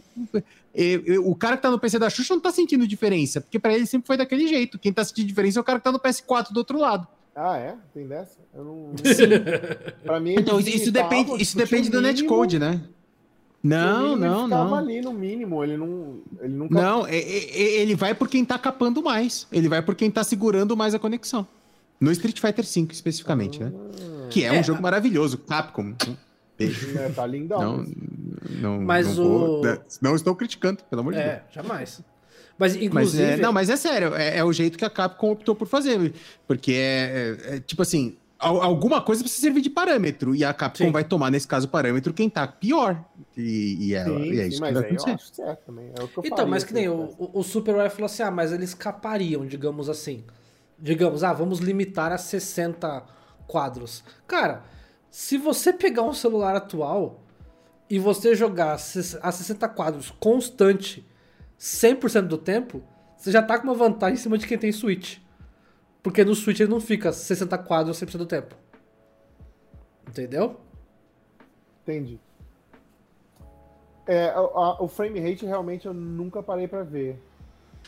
o 1.24 1.34
cara 1.34 1.56
que 1.56 1.62
tá 1.62 1.70
no 1.70 1.78
PC 1.78 1.98
da 1.98 2.08
Xuxa 2.08 2.34
não 2.34 2.40
tá 2.40 2.52
sentindo 2.52 2.86
diferença, 2.86 3.40
porque 3.40 3.58
para 3.58 3.74
ele 3.74 3.84
sempre 3.84 4.06
foi 4.06 4.16
daquele 4.16 4.46
jeito. 4.46 4.78
Quem 4.78 4.92
tá 4.92 5.04
sentindo 5.04 5.26
diferença 5.26 5.58
é 5.58 5.62
o 5.62 5.64
cara 5.64 5.78
que 5.78 5.84
tá 5.84 5.92
no 5.92 5.98
PS4 5.98 6.52
do 6.52 6.58
outro 6.58 6.78
lado. 6.78 7.06
Ah, 7.40 7.57
é? 7.57 7.77
Tem 7.94 8.05
dessa? 8.05 8.37
Eu 8.53 8.64
não. 8.64 8.94
pra 10.03 10.18
mim, 10.18 10.35
então, 10.37 10.59
isso 10.59 10.90
depende, 10.90 11.40
isso 11.40 11.57
depende 11.57 11.88
do 11.88 12.01
netcode, 12.01 12.59
né? 12.59 12.81
Não, 13.62 14.16
não, 14.16 14.40
ele 14.40 14.48
não. 14.48 14.74
ali 14.74 15.01
no 15.01 15.12
mínimo, 15.12 15.62
ele 15.62 15.77
não. 15.77 16.20
Ele 16.40 16.55
nunca... 16.55 16.74
Não, 16.74 17.07
é, 17.07 17.16
é, 17.16 17.61
é, 17.61 17.81
ele 17.81 17.94
vai 17.94 18.12
por 18.12 18.29
quem 18.29 18.44
tá 18.44 18.59
capando 18.59 19.03
mais. 19.03 19.46
Ele 19.53 19.68
vai 19.68 19.81
por 19.83 19.94
quem 19.94 20.11
tá 20.11 20.24
segurando 20.24 20.77
mais 20.77 20.94
a 20.94 20.98
conexão. 20.98 21.46
No 22.01 22.11
Street 22.11 22.40
Fighter 22.40 22.64
V, 22.64 22.88
especificamente, 22.92 23.61
né? 23.61 23.72
ah, 23.72 23.79
né? 23.79 24.27
Que 24.31 24.44
é, 24.44 24.48
é 24.48 24.61
um 24.61 24.62
jogo 24.64 24.83
maravilhoso, 24.83 25.38
Capcom. 25.38 25.94
Beijo. 26.57 26.98
É, 26.98 27.09
tá 27.09 27.24
lindão. 27.24 27.61
Não, 27.61 27.87
não, 28.51 28.81
mas 28.81 29.16
não, 29.16 29.24
o... 29.24 29.62
vou, 29.62 29.79
não 30.03 30.16
estou 30.16 30.35
criticando, 30.35 30.83
pelo 30.90 31.01
amor 31.01 31.12
de 31.12 31.20
é, 31.20 31.22
Deus. 31.22 31.37
É, 31.37 31.42
jamais. 31.53 32.03
Mas, 32.59 32.75
inclusive... 32.75 33.23
Mas 33.23 33.38
é, 33.38 33.40
não, 33.40 33.53
mas 33.53 33.71
é 33.71 33.77
sério, 33.77 34.14
é, 34.14 34.38
é, 34.38 34.44
o 34.44 34.53
jeito 34.53 34.77
que 34.77 34.85
a 34.85 34.90
Capcom 34.90 35.31
optou 35.31 35.55
por 35.55 35.68
fazer. 35.68 36.12
Porque 36.47 36.73
é, 36.73 37.37
é, 37.47 37.57
é 37.57 37.61
tipo 37.61 37.83
assim, 37.83 38.16
alguma 38.38 39.01
coisa 39.01 39.23
precisa 39.23 39.42
servir 39.42 39.61
de 39.61 39.71
parâmetro. 39.71 40.35
E 40.35 40.44
a 40.44 40.53
Capcom 40.53 40.87
sim. 40.87 40.92
vai 40.92 41.05
tomar, 41.05 41.31
nesse 41.31 41.47
caso, 41.47 41.68
parâmetro 41.68 42.12
quem 42.12 42.29
tá 42.29 42.47
pior. 42.47 43.05
E, 43.37 43.88
e, 43.88 43.94
é, 43.94 44.05
sim, 44.05 44.23
e 44.23 44.40
é 44.40 44.47
isso 44.49 44.59
sim, 44.59 44.64
que 44.64 44.73
vai 44.73 44.83
acontecer. 44.83 45.11
Eu 45.11 45.14
acho 45.14 45.35
certo 45.35 45.66
também. 45.66 45.92
É 45.97 46.03
o 46.03 46.09
que 46.09 46.18
eu 46.18 46.23
então, 46.25 46.47
mas 46.47 46.64
que 46.64 46.75
nem 46.75 46.88
o, 46.88 47.14
o 47.18 47.42
Super 47.42 47.75
Boy 47.75 47.88
falou 47.90 48.07
assim: 48.07 48.23
ah, 48.23 48.31
mas 48.31 48.53
eles 48.53 48.71
escapariam, 48.71 49.47
digamos 49.47 49.88
assim. 49.88 50.25
Digamos, 50.79 51.25
ah, 51.25 51.33
vamos 51.33 51.59
limitar 51.59 52.12
a 52.12 52.18
60 52.18 53.05
quadros. 53.47 54.05
Cara, 54.27 54.62
se 55.11 55.37
você 55.37 55.73
pegar 55.73 56.03
um 56.03 56.12
celular 56.12 56.55
atual 56.55 57.21
e 57.90 57.99
você 57.99 58.35
jogar 58.35 58.75
a 58.75 58.79
60 59.33 59.68
quadros 59.71 60.12
constante 60.21 61.05
100% 61.59 62.23
do 62.23 62.38
tempo, 62.38 62.83
você 63.16 63.33
já 63.33 63.42
tá 63.42 63.59
com 63.59 63.64
uma 63.64 63.75
vantagem 63.75 64.14
em 64.14 64.23
cima 64.23 64.38
de 64.38 64.47
quem 64.47 64.57
tem 64.57 64.71
Switch. 64.71 65.18
Porque 66.03 66.25
no 66.25 66.35
Switch 66.35 66.61
ele 66.61 66.71
não 66.71 66.81
fica 66.81 67.12
60 67.12 67.59
quadros 67.59 68.01
100% 68.01 68.16
do 68.16 68.27
tempo. 68.27 68.55
Entendeu? 70.09 70.61
Entendi. 71.83 72.21
É, 74.07 74.31
a, 74.31 74.83
o 74.83 74.88
frame 74.88 75.21
rate 75.21 75.44
realmente 75.44 75.87
eu 75.87 75.92
nunca 75.92 76.42
parei 76.42 76.66
para 76.66 76.83
ver. 76.83 77.21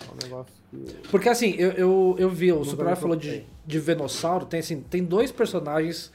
É 0.01 0.13
um 0.13 0.17
negócio 0.23 0.53
que... 0.71 1.09
Porque 1.09 1.29
assim, 1.29 1.55
eu, 1.57 1.71
eu, 1.73 2.17
eu 2.19 2.29
vi, 2.29 2.53
o 2.53 2.65
Super 2.65 2.95
falou 2.97 3.17
de, 3.17 3.47
de 3.67 3.79
Venossauro, 3.79 4.47
tem, 4.47 4.61
assim, 4.61 4.83
tem 4.83 5.05
dois 5.05 5.31
personagens 5.31 6.13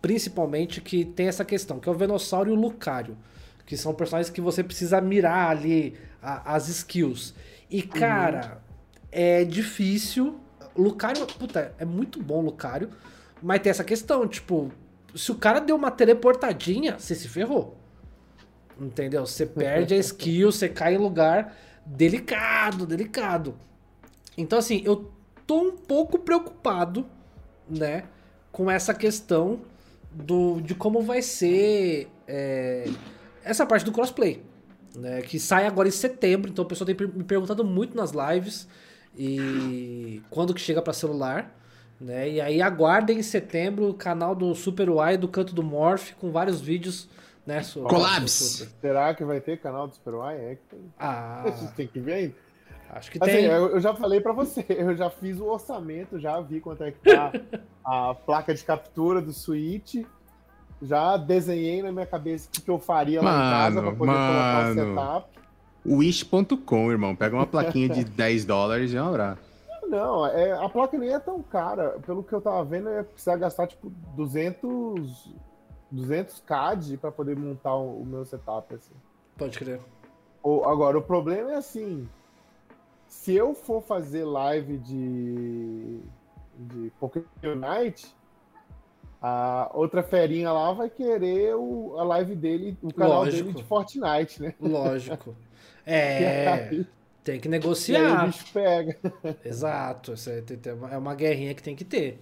principalmente 0.00 0.80
que 0.80 1.04
tem 1.04 1.28
essa 1.28 1.44
questão, 1.44 1.78
que 1.80 1.88
é 1.88 1.92
o 1.92 1.94
Venossauro 1.94 2.50
e 2.50 2.52
o 2.52 2.56
Lucario, 2.56 3.16
que 3.66 3.76
são 3.76 3.94
personagens 3.94 4.30
que 4.30 4.40
você 4.40 4.62
precisa 4.62 5.00
mirar 5.00 5.50
ali 5.50 5.96
a, 6.22 6.54
as 6.54 6.68
skills. 6.68 7.34
E 7.70 7.82
uhum. 7.82 7.88
cara, 7.88 8.46
uhum. 8.46 8.58
é 9.12 9.44
difícil. 9.44 10.38
Lucario, 10.76 11.26
puta, 11.26 11.74
é 11.78 11.84
muito 11.84 12.22
bom 12.22 12.40
Lucario, 12.40 12.90
mas 13.42 13.60
tem 13.60 13.70
essa 13.70 13.82
questão, 13.82 14.28
tipo, 14.28 14.70
se 15.14 15.32
o 15.32 15.34
cara 15.34 15.60
deu 15.60 15.74
uma 15.74 15.90
teleportadinha, 15.90 16.98
você 16.98 17.14
se 17.14 17.28
ferrou. 17.28 17.76
Entendeu? 18.80 19.26
Você 19.26 19.44
perde 19.44 19.94
a 19.94 19.96
skill, 19.96 20.52
você 20.52 20.68
cai 20.68 20.94
em 20.94 20.98
lugar 20.98 21.56
delicado, 21.84 22.86
delicado. 22.86 23.56
Então 24.36 24.58
assim, 24.58 24.82
eu 24.84 25.10
tô 25.46 25.62
um 25.62 25.76
pouco 25.76 26.18
preocupado, 26.18 27.06
né, 27.68 28.04
com 28.52 28.70
essa 28.70 28.94
questão 28.94 29.60
do, 30.12 30.60
de 30.60 30.74
como 30.74 31.02
vai 31.02 31.22
ser 31.22 32.08
é, 32.26 32.88
essa 33.42 33.66
parte 33.66 33.84
do 33.84 33.92
crossplay. 33.92 34.42
Né, 34.96 35.20
que 35.22 35.38
sai 35.38 35.66
agora 35.66 35.86
em 35.86 35.92
setembro, 35.92 36.50
então 36.50 36.64
o 36.64 36.68
pessoal 36.68 36.86
tem 36.86 36.96
me 37.14 37.22
perguntado 37.22 37.62
muito 37.62 37.96
nas 37.96 38.10
lives 38.10 38.66
e 39.16 40.22
quando 40.30 40.54
que 40.54 40.60
chega 40.60 40.80
para 40.80 40.92
celular. 40.92 41.54
Né? 42.00 42.30
E 42.30 42.40
aí 42.40 42.62
aguardem 42.62 43.18
em 43.18 43.22
setembro 43.22 43.90
o 43.90 43.94
canal 43.94 44.34
do 44.34 44.54
Super 44.54 44.88
Y 44.88 45.16
do 45.16 45.28
Canto 45.28 45.54
do 45.54 45.62
Morph 45.62 46.12
com 46.12 46.30
vários 46.30 46.60
vídeos. 46.60 47.08
Né, 47.44 47.62
sobre, 47.62 47.88
Collabs! 47.88 48.68
Será 48.78 49.14
que 49.14 49.24
vai 49.24 49.40
ter 49.40 49.58
canal 49.58 49.88
do 49.88 49.94
Super 49.94 50.14
Y? 50.14 50.50
É 50.50 50.54
que 50.54 50.62
tem. 50.68 50.92
Ah. 50.98 51.44
tem 51.74 51.86
que 51.86 51.98
ver 51.98 52.12
ainda. 52.12 52.34
Acho 52.90 53.10
que 53.10 53.18
assim, 53.20 53.32
tem. 53.32 53.44
Eu 53.44 53.80
já 53.80 53.94
falei 53.94 54.20
para 54.20 54.32
você, 54.32 54.64
eu 54.68 54.94
já 54.96 55.10
fiz 55.10 55.38
o 55.38 55.46
orçamento, 55.46 56.18
já 56.18 56.40
vi 56.40 56.60
quanto 56.60 56.84
é 56.84 56.92
que 56.92 56.98
tá 57.00 57.32
a 57.84 58.14
placa 58.14 58.54
de 58.54 58.62
captura 58.64 59.20
do 59.20 59.32
Switch. 59.32 60.04
Já 60.80 61.16
desenhei 61.16 61.82
na 61.82 61.90
minha 61.90 62.06
cabeça 62.06 62.48
o 62.48 62.62
que 62.62 62.70
eu 62.70 62.78
faria 62.78 63.20
lá 63.20 63.32
mano, 63.32 63.44
em 63.44 63.50
casa 63.50 63.82
pra 63.82 63.92
poder 63.92 64.12
mano. 64.12 64.28
colocar 64.28 64.70
o 64.70 64.74
setup. 64.74 65.38
Wish.com, 65.86 66.90
irmão. 66.90 67.16
Pega 67.16 67.34
uma 67.34 67.46
plaquinha 67.46 67.88
de 67.88 68.04
10 68.06 68.44
dólares 68.44 68.92
e 68.92 68.98
um 68.98 69.08
abraço. 69.08 69.48
Não, 69.88 70.26
é, 70.26 70.52
a 70.52 70.68
placa 70.68 70.98
nem 70.98 71.12
é 71.12 71.18
tão 71.18 71.42
cara. 71.42 71.98
Pelo 72.04 72.22
que 72.22 72.32
eu 72.32 72.40
tava 72.40 72.62
vendo, 72.62 72.90
eu 72.90 72.96
ia 72.96 73.04
precisar 73.04 73.36
gastar 73.36 73.66
tipo 73.66 73.90
200, 74.14 75.32
200 75.90 76.40
CAD 76.40 76.98
para 76.98 77.10
poder 77.10 77.36
montar 77.36 77.74
o, 77.74 78.02
o, 78.02 78.06
meu 78.06 78.24
setup. 78.24 78.74
Assim. 78.74 78.92
Pode 79.36 79.58
crer. 79.58 79.80
O, 80.42 80.64
agora, 80.64 80.98
o 80.98 81.02
problema 81.02 81.52
é 81.52 81.56
assim: 81.56 82.06
se 83.08 83.34
eu 83.34 83.54
for 83.54 83.82
fazer 83.82 84.24
live 84.24 84.76
de, 84.76 86.00
de 86.58 86.92
Pokémon 87.00 87.56
Night, 87.56 88.14
a 89.20 89.70
outra 89.74 90.02
ferinha 90.02 90.52
lá 90.52 90.72
vai 90.72 90.88
querer 90.88 91.54
o, 91.54 91.96
a 91.98 92.04
live 92.04 92.34
dele, 92.34 92.76
o 92.82 92.92
canal 92.92 93.24
Lógico. 93.24 93.44
dele 93.44 93.56
de 93.56 93.64
Fortnite, 93.64 94.42
né? 94.42 94.54
Lógico. 94.60 95.34
É. 95.90 96.84
tem 97.24 97.40
que 97.40 97.48
negociar. 97.48 98.24
O 98.24 98.26
bicho 98.26 98.44
pega. 98.52 98.98
Exato. 99.42 100.12
É 100.90 100.98
uma 100.98 101.14
guerrinha 101.14 101.54
que 101.54 101.62
tem 101.62 101.74
que 101.74 101.82
ter. 101.82 102.20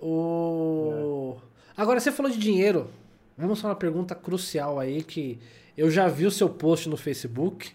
O... 0.00 1.36
É. 1.76 1.82
Agora, 1.82 2.00
você 2.00 2.10
falou 2.10 2.32
de 2.32 2.38
dinheiro. 2.38 2.88
Vamos 3.36 3.60
falar 3.60 3.74
uma 3.74 3.78
pergunta 3.78 4.14
crucial 4.14 4.80
aí 4.80 5.02
que 5.02 5.38
eu 5.76 5.90
já 5.90 6.08
vi 6.08 6.24
o 6.24 6.30
seu 6.30 6.48
post 6.48 6.88
no 6.88 6.96
Facebook 6.96 7.72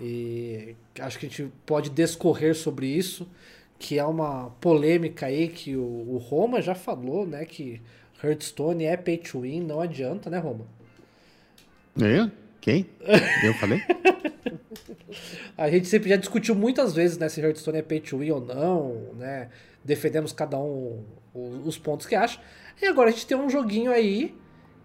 e 0.00 0.74
acho 1.00 1.18
que 1.18 1.26
a 1.26 1.28
gente 1.28 1.52
pode 1.64 1.90
descorrer 1.90 2.54
sobre 2.54 2.86
isso, 2.86 3.28
que 3.84 3.98
é 3.98 4.04
uma 4.06 4.48
polêmica 4.62 5.26
aí 5.26 5.46
que 5.46 5.76
o, 5.76 5.82
o 5.82 6.16
Roma 6.16 6.62
já 6.62 6.74
falou, 6.74 7.26
né? 7.26 7.44
Que 7.44 7.82
Hearthstone 8.22 8.86
é 8.86 8.96
pay 8.96 9.18
to 9.18 9.40
win, 9.40 9.60
não 9.60 9.78
adianta, 9.78 10.30
né, 10.30 10.38
Roma? 10.38 10.66
Eu? 11.94 12.30
Quem? 12.62 12.86
Eu 13.44 13.52
falei? 13.52 13.82
a 15.58 15.68
gente 15.68 15.86
sempre 15.86 16.08
já 16.08 16.16
discutiu 16.16 16.54
muitas 16.54 16.94
vezes 16.94 17.18
né, 17.18 17.28
se 17.28 17.42
Hearthstone 17.42 17.76
é 17.76 17.82
pay 17.82 18.00
to 18.00 18.20
win 18.20 18.30
ou 18.30 18.40
não, 18.40 19.12
né? 19.18 19.50
Defendemos 19.84 20.32
cada 20.32 20.56
um 20.56 21.04
os 21.34 21.76
pontos 21.76 22.06
que 22.06 22.14
acha. 22.14 22.40
E 22.80 22.86
agora 22.86 23.10
a 23.10 23.12
gente 23.12 23.26
tem 23.26 23.36
um 23.36 23.50
joguinho 23.50 23.90
aí 23.90 24.34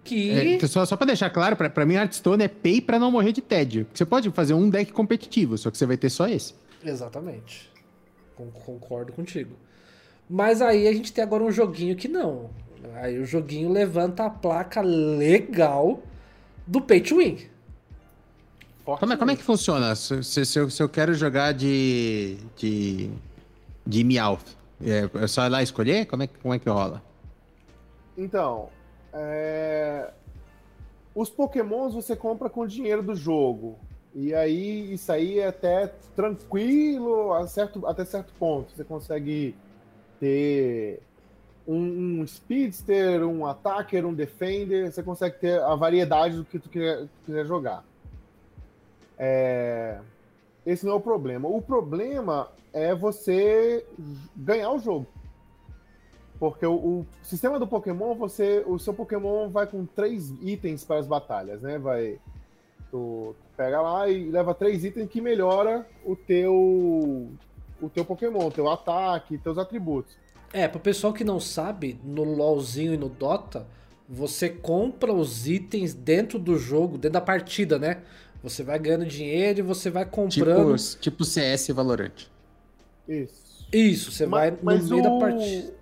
que. 0.03 0.57
É, 0.57 0.67
só, 0.67 0.85
só 0.85 0.97
pra 0.97 1.07
deixar 1.07 1.29
claro, 1.29 1.55
pra, 1.55 1.69
pra 1.69 1.85
mim 1.85 1.93
Hearthstone 1.93 2.43
é 2.43 2.49
pay 2.49 2.81
pra 2.81 2.99
não 2.99 3.11
morrer 3.11 3.31
de 3.31 3.39
tédio. 3.39 3.87
Você 3.93 4.05
pode 4.05 4.29
fazer 4.31 4.55
um 4.55 4.69
deck 4.69 4.91
competitivo, 4.91 5.57
só 5.57 5.71
que 5.71 5.77
você 5.77 5.85
vai 5.85 5.95
ter 5.95 6.09
só 6.09 6.27
esse. 6.27 6.53
Exatamente. 6.83 7.69
Concordo 8.65 9.13
contigo. 9.13 9.55
Mas 10.29 10.61
aí 10.61 10.87
a 10.87 10.93
gente 10.93 11.11
tem 11.11 11.23
agora 11.23 11.43
um 11.43 11.51
joguinho 11.51 11.95
que 11.95 12.07
não. 12.07 12.49
Aí 12.95 13.19
o 13.19 13.25
joguinho 13.25 13.71
levanta 13.71 14.25
a 14.25 14.29
placa 14.29 14.81
legal 14.81 16.01
do 16.65 16.79
Pay 16.79 17.01
to 17.01 17.17
Win. 17.17 17.37
Como 18.85 19.13
é, 19.13 19.17
como 19.17 19.31
é 19.31 19.35
que 19.35 19.43
funciona? 19.43 19.95
Se, 19.95 20.23
se, 20.23 20.45
se, 20.45 20.59
eu, 20.59 20.69
se 20.69 20.81
eu 20.81 20.89
quero 20.89 21.13
jogar 21.13 21.53
de. 21.53 22.37
de. 22.55 23.11
de 23.85 24.03
Meowth, 24.03 24.57
é, 24.81 25.09
é 25.23 25.27
só 25.27 25.45
ir 25.45 25.49
lá 25.49 25.61
escolher? 25.61 26.05
Como 26.05 26.23
é, 26.23 26.27
como 26.27 26.53
é 26.53 26.59
que 26.59 26.69
rola? 26.69 27.03
Então, 28.17 28.69
é... 29.13 30.11
Os 31.13 31.29
pokémons 31.29 31.93
você 31.93 32.15
compra 32.15 32.49
com 32.49 32.61
o 32.61 32.67
dinheiro 32.67 33.03
do 33.03 33.15
jogo. 33.15 33.77
E 34.13 34.33
aí, 34.33 34.93
isso 34.93 35.11
aí 35.11 35.39
é 35.39 35.47
até 35.47 35.87
tranquilo 36.15 37.33
a 37.33 37.47
certo, 37.47 37.85
até 37.85 38.03
certo 38.03 38.33
ponto. 38.39 38.71
Você 38.75 38.83
consegue 38.83 39.55
ter 40.19 40.99
um, 41.67 42.21
um 42.21 42.27
speedster, 42.27 43.23
um 43.23 43.45
attacker, 43.45 44.05
um 44.05 44.13
defender. 44.13 44.91
Você 44.91 45.03
consegue 45.03 45.37
ter 45.37 45.61
a 45.61 45.75
variedade 45.75 46.37
do 46.37 46.45
que 46.45 46.59
tu 46.59 46.69
quiser, 46.69 47.07
quiser 47.25 47.45
jogar. 47.45 47.83
É... 49.17 49.99
Esse 50.65 50.85
não 50.85 50.93
é 50.93 50.95
o 50.95 51.01
problema. 51.01 51.47
O 51.47 51.61
problema 51.61 52.49
é 52.73 52.93
você 52.95 53.85
ganhar 54.35 54.71
o 54.71 54.79
jogo. 54.79 55.07
Porque 56.39 56.65
o, 56.65 56.73
o, 56.73 57.07
sistema 57.21 57.59
do 57.59 57.67
Pokémon, 57.67 58.15
você, 58.15 58.63
o 58.65 58.79
seu 58.79 58.93
Pokémon 58.93 59.49
vai 59.49 59.67
com 59.67 59.85
três 59.85 60.31
itens 60.41 60.85
para 60.85 60.97
as 60.97 61.05
batalhas, 61.05 61.61
né? 61.61 61.77
Vai, 61.77 62.17
tu 62.91 63.35
pega 63.55 63.81
lá 63.81 64.09
e 64.09 64.29
leva 64.29 64.53
três 64.53 64.83
itens 64.83 65.09
que 65.09 65.21
melhora 65.21 65.85
o 66.05 66.15
teu, 66.15 66.53
o 67.81 67.89
teu 67.93 68.05
Pokémon, 68.05 68.49
teu 68.49 68.69
ataque, 68.69 69.37
teus 69.37 69.57
atributos. 69.57 70.17
É, 70.51 70.67
para 70.67 70.77
o 70.77 70.81
pessoal 70.81 71.13
que 71.13 71.23
não 71.23 71.39
sabe, 71.39 71.99
no 72.03 72.23
LoLzinho 72.23 72.93
e 72.93 72.97
no 72.97 73.09
Dota, 73.09 73.67
você 74.07 74.49
compra 74.49 75.13
os 75.13 75.47
itens 75.47 75.93
dentro 75.93 76.39
do 76.39 76.57
jogo, 76.57 76.97
dentro 76.97 77.13
da 77.13 77.21
partida, 77.21 77.77
né? 77.77 78.01
Você 78.41 78.63
vai 78.63 78.79
ganhando 78.79 79.05
dinheiro 79.05 79.59
e 79.59 79.61
você 79.61 79.89
vai 79.89 80.05
comprando. 80.05 80.75
Tipo, 80.75 81.01
tipo 81.01 81.25
CS 81.25 81.69
e 81.69 81.73
Valorant. 81.73 82.27
Isso. 83.07 83.67
Isso, 83.71 84.11
você 84.11 84.25
mas, 84.25 84.53
vai 84.63 84.77
no 84.77 84.89
meio 84.89 84.99
o... 84.99 85.03
da 85.03 85.19
partida 85.19 85.79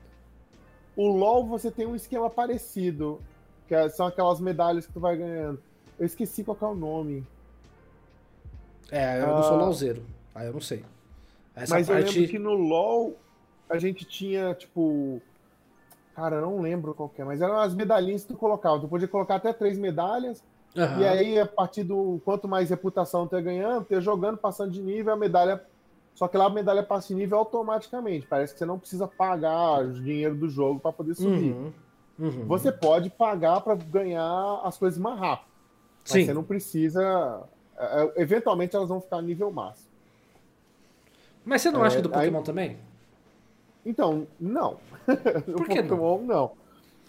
o 0.97 1.07
LoL 1.09 1.45
você 1.45 1.69
tem 1.69 1.85
um 1.85 1.95
esquema 1.95 2.27
parecido, 2.27 3.21
que 3.67 3.75
é, 3.75 3.87
são 3.87 4.07
aquelas 4.07 4.41
medalhas 4.41 4.87
que 4.87 4.91
tu 4.91 4.99
vai 4.99 5.15
ganhando. 5.15 5.61
Eu 5.99 6.05
esqueci 6.05 6.43
qual 6.43 6.57
é 6.61 6.65
o 6.65 6.75
nome. 6.75 7.25
É, 8.91 9.21
eu 9.21 9.27
não 9.27 9.43
sou 9.43 9.55
ah. 9.55 9.63
LoLzeiro. 9.63 10.05
Aí 10.33 10.47
eu 10.47 10.53
não 10.53 10.61
sei. 10.61 10.83
Essa 11.55 11.73
mas 11.73 11.87
parte... 11.87 12.07
eu 12.07 12.13
lembro 12.13 12.29
que 12.29 12.39
no 12.39 12.53
LoL 12.53 13.15
a 13.69 13.77
gente 13.77 14.05
tinha, 14.05 14.53
tipo. 14.53 15.21
Cara, 16.15 16.37
eu 16.37 16.41
não 16.41 16.61
lembro 16.61 16.93
qual 16.93 17.11
é, 17.17 17.23
mas 17.23 17.41
eram 17.41 17.59
as 17.59 17.75
medalhinhas 17.75 18.23
que 18.23 18.33
tu 18.33 18.37
colocava. 18.37 18.79
Tu 18.79 18.87
podia 18.87 19.07
colocar 19.07 19.35
até 19.35 19.53
três 19.53 19.77
medalhas. 19.77 20.43
Uhum. 20.75 20.99
E 20.99 21.05
aí, 21.05 21.39
a 21.39 21.45
partir 21.45 21.83
do 21.83 22.19
quanto 22.25 22.47
mais 22.47 22.69
reputação 22.69 23.27
tu 23.27 23.35
ia 23.35 23.41
ganhando, 23.41 23.85
tu 23.85 23.93
ia 23.93 24.01
jogando, 24.01 24.37
passando 24.37 24.71
de 24.71 24.81
nível, 24.81 25.13
a 25.13 25.15
medalha 25.15 25.63
só 26.17 26.27
que 26.27 26.35
lá 26.35 26.47
a 26.47 26.49
medalha 26.49 26.81
passa 26.81 27.13
em 27.13 27.15
nível 27.15 27.37
automaticamente. 27.37 28.25
Parece 28.25 28.51
que 28.51 28.57
você 28.57 28.65
não 28.65 28.79
precisa 28.79 29.07
pagar 29.07 29.85
o 29.85 29.93
dinheiro 29.93 30.33
do 30.33 30.49
jogo 30.49 30.79
para 30.79 30.91
poder 30.91 31.13
subir. 31.13 31.51
Uhum, 31.51 31.71
uhum. 32.17 32.45
Você 32.47 32.71
pode 32.71 33.11
pagar 33.11 33.61
para 33.61 33.75
ganhar 33.75 34.61
as 34.63 34.75
coisas 34.79 34.97
mais 34.97 35.19
rápido. 35.19 35.47
Mas 36.09 36.11
Sim. 36.11 36.25
você 36.25 36.33
não 36.33 36.43
precisa. 36.43 37.43
É, 37.77 38.03
é, 38.03 38.21
eventualmente 38.21 38.75
elas 38.75 38.89
vão 38.89 39.01
ficar 39.01 39.21
nível 39.21 39.51
máximo. 39.51 39.87
Mas 41.45 41.61
você 41.61 41.71
não 41.71 41.83
é, 41.83 41.87
acha 41.87 41.97
que 41.97 42.01
do 42.01 42.09
Pokémon 42.09 42.39
aí... 42.39 42.43
também? 42.43 42.77
Então, 43.85 44.27
não. 44.39 44.77
Por 45.05 45.67
que 45.67 45.81
Pokémon, 45.83 46.19
não? 46.19 46.25
não. 46.25 46.51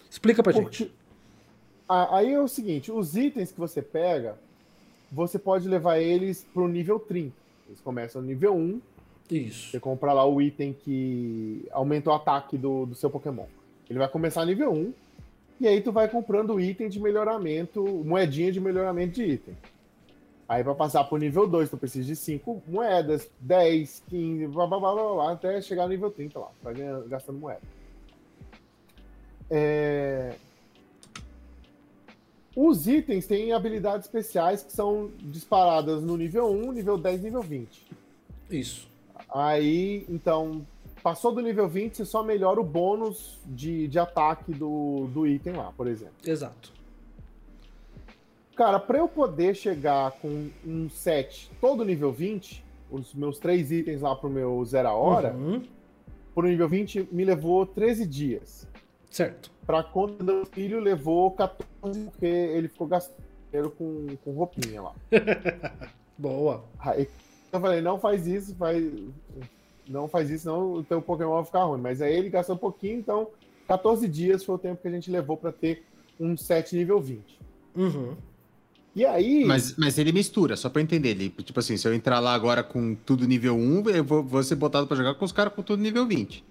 Explica 0.09 0.41
pra 0.41 0.53
Porque... 0.53 0.77
gente. 0.77 0.93
Aí 1.87 2.33
é 2.33 2.39
o 2.39 2.47
seguinte: 2.47 2.91
os 2.91 3.15
itens 3.15 3.51
que 3.51 3.59
você 3.59 3.81
pega, 3.81 4.37
você 5.11 5.39
pode 5.39 5.67
levar 5.67 5.99
eles 5.99 6.45
pro 6.53 6.67
nível 6.67 6.99
30. 6.99 7.33
Eles 7.67 7.81
começam 7.81 8.21
no 8.21 8.27
nível 8.27 8.55
1 8.55 8.81
isso. 9.35 9.71
Você 9.71 9.79
compra 9.79 10.11
lá 10.13 10.25
o 10.25 10.41
item 10.41 10.73
que 10.73 11.67
aumenta 11.71 12.09
o 12.09 12.13
ataque 12.13 12.57
do, 12.57 12.85
do 12.85 12.95
seu 12.95 13.09
Pokémon. 13.09 13.45
Ele 13.89 13.99
vai 13.99 14.07
começar 14.07 14.45
nível 14.45 14.71
1, 14.71 14.93
e 15.59 15.67
aí 15.67 15.81
tu 15.81 15.91
vai 15.91 16.07
comprando 16.07 16.59
item 16.59 16.87
de 16.87 16.99
melhoramento, 16.99 17.83
moedinha 18.05 18.51
de 18.51 18.59
melhoramento 18.59 19.13
de 19.15 19.23
item. 19.23 19.57
Aí 20.47 20.63
para 20.63 20.73
passar 20.73 21.03
pro 21.03 21.17
nível 21.17 21.47
2, 21.47 21.69
tu 21.69 21.77
precisa 21.77 22.07
de 22.07 22.15
5 22.15 22.63
moedas, 22.67 23.29
10, 23.39 24.03
15, 24.09 24.47
blá, 24.47 24.65
blá, 24.65 24.79
blá, 24.79 24.93
blá, 24.93 25.13
blá, 25.13 25.31
até 25.33 25.61
chegar 25.61 25.83
no 25.83 25.89
nível 25.89 26.09
30 26.09 26.39
lá, 26.39 26.49
vai 26.63 26.73
gastando 27.07 27.37
moeda. 27.37 27.61
É... 29.49 30.33
Os 32.55 32.87
itens 32.87 33.27
têm 33.27 33.53
habilidades 33.53 34.07
especiais 34.07 34.63
que 34.63 34.71
são 34.73 35.11
disparadas 35.19 36.01
no 36.01 36.17
nível 36.17 36.49
1, 36.51 36.71
nível 36.71 36.97
10 36.97 37.21
nível 37.21 37.41
20. 37.41 37.85
Isso. 38.49 38.89
Aí, 39.31 40.05
então, 40.09 40.65
passou 41.01 41.33
do 41.33 41.41
nível 41.41 41.67
20, 41.67 41.97
você 41.97 42.05
só 42.05 42.23
melhora 42.23 42.59
o 42.59 42.63
bônus 42.63 43.39
de, 43.45 43.87
de 43.87 43.99
ataque 43.99 44.53
do, 44.53 45.07
do 45.13 45.27
item 45.27 45.53
lá, 45.53 45.71
por 45.75 45.87
exemplo. 45.87 46.15
Exato. 46.25 46.71
Cara, 48.55 48.79
para 48.79 48.97
eu 48.97 49.07
poder 49.07 49.55
chegar 49.55 50.11
com 50.13 50.49
um 50.65 50.89
set 50.89 51.49
todo 51.61 51.85
nível 51.85 52.11
20, 52.11 52.63
os 52.91 53.13
meus 53.13 53.39
três 53.39 53.71
itens 53.71 54.01
lá 54.01 54.15
pro 54.15 54.29
meu 54.29 54.63
zero 54.65 54.89
a 54.89 54.93
hora, 54.93 55.33
uhum. 55.33 55.63
pro 56.35 56.47
nível 56.47 56.67
20 56.67 57.07
me 57.11 57.23
levou 57.23 57.65
13 57.65 58.05
dias. 58.05 58.67
Certo. 59.09 59.51
Pra 59.65 59.81
conta 59.81 60.23
do 60.23 60.45
filho 60.45 60.79
levou 60.79 61.31
14, 61.31 62.03
porque 62.11 62.25
ele 62.25 62.67
ficou 62.67 62.87
gastando 62.87 63.23
dinheiro 63.49 63.71
com, 63.71 64.07
com 64.23 64.31
roupinha 64.31 64.81
lá. 64.81 64.93
Boa. 66.17 66.65
Aí 66.79 67.07
eu 67.51 67.59
falei, 67.59 67.81
não 67.81 67.99
faz 67.99 68.27
isso, 68.27 68.55
faz. 68.55 68.83
Não 69.89 70.07
faz 70.07 70.29
isso, 70.29 70.47
não 70.47 70.73
o 70.75 70.83
teu 70.83 71.01
Pokémon 71.01 71.33
vai 71.35 71.45
ficar 71.45 71.63
ruim. 71.63 71.81
Mas 71.81 72.01
aí 72.01 72.15
ele 72.15 72.29
gastou 72.29 72.55
um 72.55 72.59
pouquinho, 72.59 72.99
então 72.99 73.27
14 73.67 74.07
dias 74.07 74.43
foi 74.43 74.55
o 74.55 74.59
tempo 74.59 74.81
que 74.81 74.87
a 74.87 74.91
gente 74.91 75.09
levou 75.11 75.35
pra 75.35 75.51
ter 75.51 75.83
um 76.19 76.37
set 76.37 76.75
nível 76.75 77.01
20. 77.01 77.39
Uhum. 77.75 78.15
E 78.95 79.05
aí. 79.05 79.45
Mas, 79.45 79.75
mas 79.77 79.97
ele 79.97 80.11
mistura, 80.11 80.55
só 80.55 80.69
pra 80.69 80.81
eu 80.81 80.83
entender. 80.83 81.09
Ele, 81.09 81.29
tipo 81.29 81.59
assim, 81.59 81.75
se 81.77 81.87
eu 81.87 81.93
entrar 81.93 82.19
lá 82.19 82.33
agora 82.33 82.61
com 82.63 82.93
tudo 82.95 83.27
nível 83.27 83.55
1, 83.55 83.89
eu 83.89 84.03
vou, 84.03 84.23
vou 84.23 84.43
ser 84.43 84.55
botado 84.55 84.85
pra 84.87 84.95
jogar 84.97 85.15
com 85.15 85.25
os 85.25 85.31
caras 85.31 85.53
com 85.53 85.61
tudo 85.63 85.81
nível 85.81 86.05
20. 86.05 86.43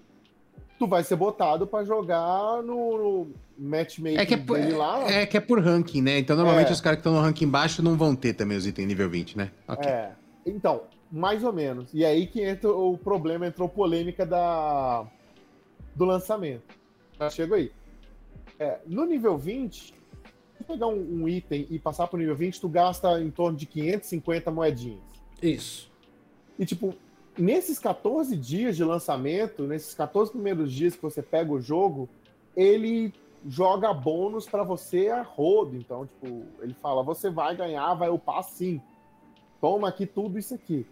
tu 0.77 0.87
vai 0.87 1.03
ser 1.03 1.15
botado 1.17 1.67
pra 1.67 1.83
jogar 1.83 2.63
no, 2.63 2.97
no 2.97 3.27
matchmaking 3.57 4.17
É 4.17 4.25
que 4.25 4.33
é, 4.33 4.37
por, 4.37 4.57
dele 4.57 4.73
lá. 4.73 5.11
é 5.11 5.25
que 5.25 5.35
é 5.37 5.39
por 5.41 5.59
ranking, 5.61 6.01
né? 6.01 6.17
Então 6.19 6.35
normalmente 6.37 6.69
É. 6.69 6.71
os 6.71 6.79
caras 6.81 6.97
que 6.97 7.01
estão 7.01 7.13
no 7.13 7.19
ranking 7.21 7.47
baixo 7.49 7.83
não 7.83 7.97
vão 7.97 8.15
ter 8.15 8.33
também 8.33 8.57
os 8.57 8.65
itens 8.65 8.87
nível 8.87 9.09
20, 9.09 9.37
né? 9.37 9.51
Ok. 9.67 9.89
É. 9.89 10.11
Então, 10.45 10.83
mais 11.11 11.43
ou 11.43 11.51
menos. 11.51 11.93
E 11.93 12.05
aí 12.05 12.27
que 12.27 12.41
entra 12.41 12.71
o 12.71 12.97
problema, 12.97 13.47
entrou 13.47 13.67
polêmica 13.67 14.25
da 14.25 15.05
do 15.95 16.05
lançamento. 16.05 16.63
Já 17.17 17.29
chego 17.29 17.55
aí. 17.55 17.71
É, 18.57 18.79
no 18.85 19.05
nível 19.05 19.37
20, 19.37 19.93
se 20.57 20.63
pegar 20.63 20.87
um, 20.87 21.23
um 21.23 21.27
item 21.27 21.67
e 21.69 21.79
passar 21.79 22.07
pro 22.07 22.17
nível 22.17 22.35
20, 22.35 22.61
tu 22.61 22.69
gasta 22.69 23.21
em 23.21 23.31
torno 23.31 23.57
de 23.57 23.65
550 23.65 24.51
moedinhas. 24.51 25.01
Isso. 25.41 25.91
E 26.57 26.65
tipo, 26.65 26.93
nesses 27.37 27.79
14 27.79 28.35
dias 28.35 28.75
de 28.75 28.83
lançamento, 28.83 29.63
nesses 29.63 29.93
14 29.93 30.31
primeiros 30.31 30.71
dias 30.71 30.95
que 30.95 31.01
você 31.01 31.21
pega 31.21 31.51
o 31.51 31.61
jogo, 31.61 32.09
ele 32.55 33.13
joga 33.47 33.93
bônus 33.93 34.45
pra 34.47 34.63
você 34.63 35.09
a 35.09 35.21
rodo. 35.21 35.75
Então, 35.75 36.05
tipo, 36.05 36.43
ele 36.61 36.73
fala: 36.73 37.03
você 37.03 37.29
vai 37.29 37.55
ganhar, 37.55 37.93
vai 37.93 38.09
upar 38.09 38.43
sim. 38.43 38.81
Toma 39.61 39.89
aqui 39.89 40.05
tudo 40.05 40.37
isso 40.37 40.53
aqui. 40.53 40.85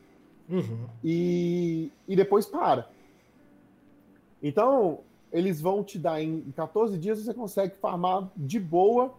Uhum. 0.49 0.87
E, 1.03 1.91
e 2.07 2.15
depois 2.15 2.45
para. 2.45 2.89
Então, 4.41 4.99
eles 5.31 5.59
vão 5.59 5.83
te 5.83 5.99
dar 5.99 6.21
em 6.21 6.41
14 6.55 6.97
dias, 6.97 7.19
você 7.19 7.33
consegue 7.33 7.75
farmar 7.77 8.29
de 8.35 8.59
boa 8.59 9.13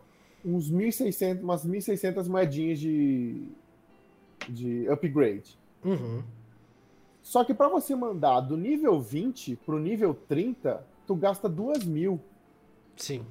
uns 0.45 0.71
1.600, 0.71 1.43
umas 1.43 1.67
1.600 1.67 2.29
moedinhas 2.29 2.79
de, 2.79 3.49
de 4.49 4.89
upgrade. 4.89 5.59
Uhum. 5.85 6.23
Só 7.23 7.45
que 7.45 7.53
para 7.53 7.69
você 7.69 7.95
mandar 7.95 8.41
do 8.41 8.57
nível 8.57 9.01
20 9.01 9.57
pro 9.57 9.79
nível 9.79 10.15
30, 10.29 10.83
tu 11.07 11.15
gasta 11.15 11.49
2 11.49 11.85
mil. 11.85 12.21
Sim. 12.97 13.25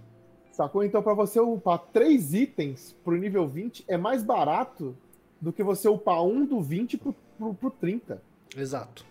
Sacou? 0.52 0.84
Então, 0.84 1.02
para 1.02 1.14
você 1.14 1.40
upar 1.40 1.80
três 1.94 2.34
itens 2.34 2.96
pro 3.04 3.16
nível 3.16 3.48
20 3.48 3.86
é 3.88 3.98
mais 3.98 4.24
barato 4.24 4.96
do 5.40 5.54
que 5.54 5.64
você 5.64 5.88
upar 5.88 6.24
um 6.24 6.46
do 6.46 6.62
20 6.62 6.98
pro, 6.98 7.16
pro, 7.38 7.54
pro 7.54 7.70
30. 7.72 8.22
Exato. 8.56 9.06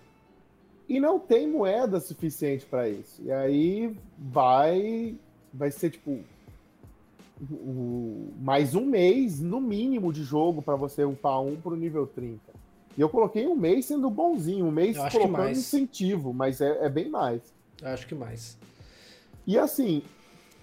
E 0.88 1.00
não 1.00 1.18
tem 1.18 1.48
moeda 1.48 1.98
suficiente 2.00 2.64
para 2.66 2.88
isso. 2.88 3.20
E 3.22 3.30
aí 3.32 3.96
vai 4.18 5.16
vai 5.52 5.70
ser 5.70 5.90
tipo 5.90 6.20
o- 7.50 8.30
mais 8.40 8.74
um 8.74 8.84
mês 8.86 9.40
no 9.40 9.60
mínimo 9.60 10.12
de 10.12 10.22
jogo 10.22 10.62
para 10.62 10.76
você 10.76 11.04
upar 11.04 11.42
um 11.42 11.56
pro 11.56 11.76
nível 11.76 12.06
30. 12.06 12.40
E 12.96 13.00
eu 13.00 13.08
coloquei 13.08 13.46
um 13.46 13.54
mês 13.56 13.84
sendo 13.86 14.08
bonzinho, 14.08 14.66
um 14.66 14.70
mês 14.70 14.96
colocando 15.18 15.36
incentivo, 15.58 16.32
mas 16.32 16.60
é, 16.60 16.86
é 16.86 16.88
bem 16.88 17.10
mais. 17.10 17.42
Eu 17.82 17.88
acho 17.88 18.06
que 18.06 18.14
mais. 18.14 18.56
E 19.46 19.58
assim, 19.58 20.02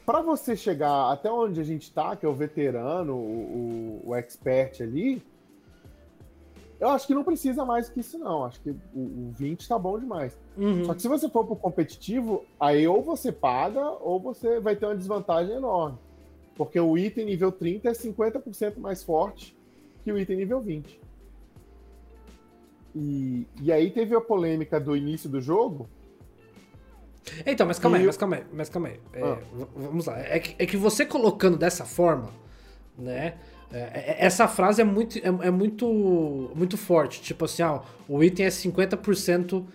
para 0.06 0.22
você 0.22 0.56
chegar 0.56 1.12
até 1.12 1.32
onde 1.32 1.60
a 1.62 1.64
gente 1.64 1.92
tá, 1.92 2.16
que 2.16 2.26
é 2.26 2.30
o 2.30 2.34
veterano, 2.34 3.14
o, 3.14 4.02
o, 4.06 4.10
o 4.10 4.16
expert 4.16 4.82
ali, 4.82 5.22
eu 6.84 6.90
acho 6.90 7.08
que 7.08 7.14
não 7.14 7.24
precisa 7.24 7.64
mais 7.66 7.90
que 7.90 8.00
isso, 8.02 8.18
não. 8.20 8.46
Acho 8.46 8.60
que 8.62 8.70
o, 8.94 9.00
o 9.00 9.32
20 9.38 9.68
tá 9.68 9.78
bom 9.80 10.00
demais. 10.00 10.38
Uhum. 10.58 10.86
Só 10.86 10.94
que 10.94 11.02
se 11.02 11.08
você 11.08 11.28
for 11.30 11.46
pro 11.46 11.56
competitivo, 11.56 12.44
aí 12.60 12.88
ou 12.88 13.02
você 13.02 13.32
paga, 13.32 13.82
ou 14.02 14.20
você 14.20 14.60
vai 14.60 14.76
ter 14.76 14.86
uma 14.86 14.96
desvantagem 14.96 15.56
enorme. 15.56 15.98
Porque 16.56 16.80
o 16.80 16.98
item 16.98 17.26
nível 17.26 17.52
30 17.52 17.90
é 17.90 17.92
50% 17.94 18.78
mais 18.78 19.04
forte 19.04 19.56
que 20.04 20.12
o 20.12 20.20
item 20.20 20.38
nível 20.38 20.60
20. 20.62 21.00
E, 22.96 23.48
e 23.62 23.72
aí 23.72 23.90
teve 23.90 24.16
a 24.16 24.22
polêmica 24.22 24.80
do 24.80 24.96
início 24.96 25.30
do 25.30 25.42
jogo. 25.42 25.90
Então, 27.46 27.66
mas 27.66 27.80
calma 27.80 27.98
aí, 27.98 28.04
E- 28.04 28.06
mas 28.06 28.18
calma 28.18 28.36
aí, 28.36 28.44
mas 28.54 28.70
calma 28.70 28.88
aí. 28.90 29.00
É, 29.14 29.22
Ah. 29.24 29.40
Vamos 29.76 30.06
lá. 30.06 30.20
É 30.20 30.40
que, 30.40 30.56
é 30.62 30.66
que 30.68 30.78
você 30.78 31.06
colocando 31.06 31.58
dessa 31.58 31.86
forma, 31.86 32.30
né? 32.98 33.36
É, 33.74 33.80
é- 33.80 34.26
essa 34.26 34.48
frase 34.48 34.82
é 34.82 34.86
muito, 34.86 35.18
é, 35.18 35.48
é 35.48 35.52
muito, 35.52 36.52
muito 36.56 36.78
forte. 36.78 37.22
Tipo 37.22 37.46
assim, 37.46 37.64
ah, 37.64 37.82
o 38.08 38.24
item 38.24 38.46
é 38.46 38.50
50% 38.50 39.66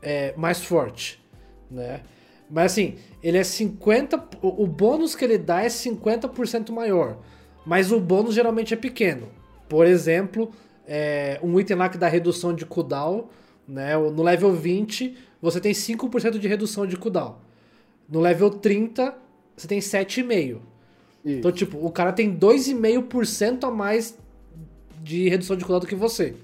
é, 0.00 0.32
mais 0.36 0.64
forte, 0.64 1.20
né? 1.70 2.00
Mas 2.48 2.72
assim, 2.72 2.96
ele 3.22 3.38
é 3.38 3.44
50. 3.44 4.16
O, 4.40 4.64
o 4.64 4.66
bônus 4.66 5.14
que 5.14 5.24
ele 5.24 5.38
dá 5.38 5.62
é 5.62 5.68
50% 5.68 6.70
maior. 6.70 7.18
Mas 7.66 7.92
o 7.92 8.00
bônus 8.00 8.34
geralmente 8.34 8.74
é 8.74 8.76
pequeno. 8.76 9.28
Por 9.68 9.86
exemplo, 9.86 10.50
é, 10.86 11.38
um 11.42 11.58
item 11.60 11.76
lá 11.76 11.88
que 11.88 11.98
dá 11.98 12.08
redução 12.08 12.54
de 12.54 12.66
cooldown, 12.66 13.28
né? 13.68 13.96
No 13.96 14.22
level 14.22 14.52
20, 14.52 15.16
você 15.40 15.60
tem 15.60 15.72
5% 15.72 16.38
de 16.38 16.48
redução 16.48 16.86
de 16.86 16.96
cooldown. 16.96 17.36
No 18.08 18.20
level 18.20 18.50
30, 18.50 19.14
você 19.56 19.68
tem 19.68 19.78
7,5%. 19.78 20.69
Isso. 21.24 21.38
Então, 21.38 21.52
tipo, 21.52 21.84
o 21.84 21.90
cara 21.90 22.12
tem 22.12 22.34
2,5% 22.36 23.64
a 23.64 23.70
mais 23.70 24.18
de 25.02 25.28
redução 25.28 25.56
de 25.56 25.64
cooldown 25.64 25.80
do 25.80 25.86
que 25.86 25.94
você. 25.94 26.34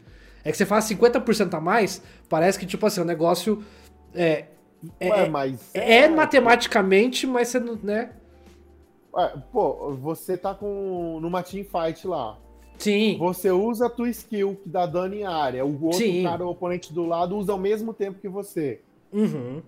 É 0.44 0.50
que 0.50 0.56
você 0.56 0.66
faz 0.66 0.84
50% 0.84 1.54
a 1.54 1.60
mais, 1.60 2.02
parece 2.28 2.58
que, 2.58 2.66
tipo 2.66 2.86
assim, 2.86 3.00
o 3.00 3.04
negócio 3.04 3.64
é, 4.14 4.44
é, 5.00 5.08
Ué, 5.10 5.24
é- 5.24 5.28
mas 5.28 5.70
é 5.74 6.08
matematicamente, 6.08 7.26
mas 7.26 7.48
você 7.48 7.58
não, 7.60 7.76
né? 7.82 8.10
Ué, 9.12 9.32
pô, 9.52 9.94
você 9.94 10.36
tá 10.36 10.54
com 10.54 11.18
numa 11.20 11.42
teamfight 11.42 12.06
lá. 12.06 12.38
Sim, 12.78 13.16
Você 13.18 13.50
usa 13.50 13.86
a 13.86 13.90
tua 13.90 14.10
skill 14.10 14.60
que 14.62 14.68
dá 14.68 14.84
dano 14.84 15.14
em 15.14 15.24
área. 15.24 15.64
O 15.64 15.82
outro 15.84 15.98
Sim. 15.98 16.22
cara, 16.24 16.44
o 16.46 16.50
oponente 16.50 16.92
do 16.92 17.06
lado, 17.06 17.34
usa 17.34 17.50
ao 17.52 17.58
mesmo 17.58 17.94
tempo 17.94 18.20
que 18.20 18.28
você. 18.28 18.80
uhum. 19.12 19.62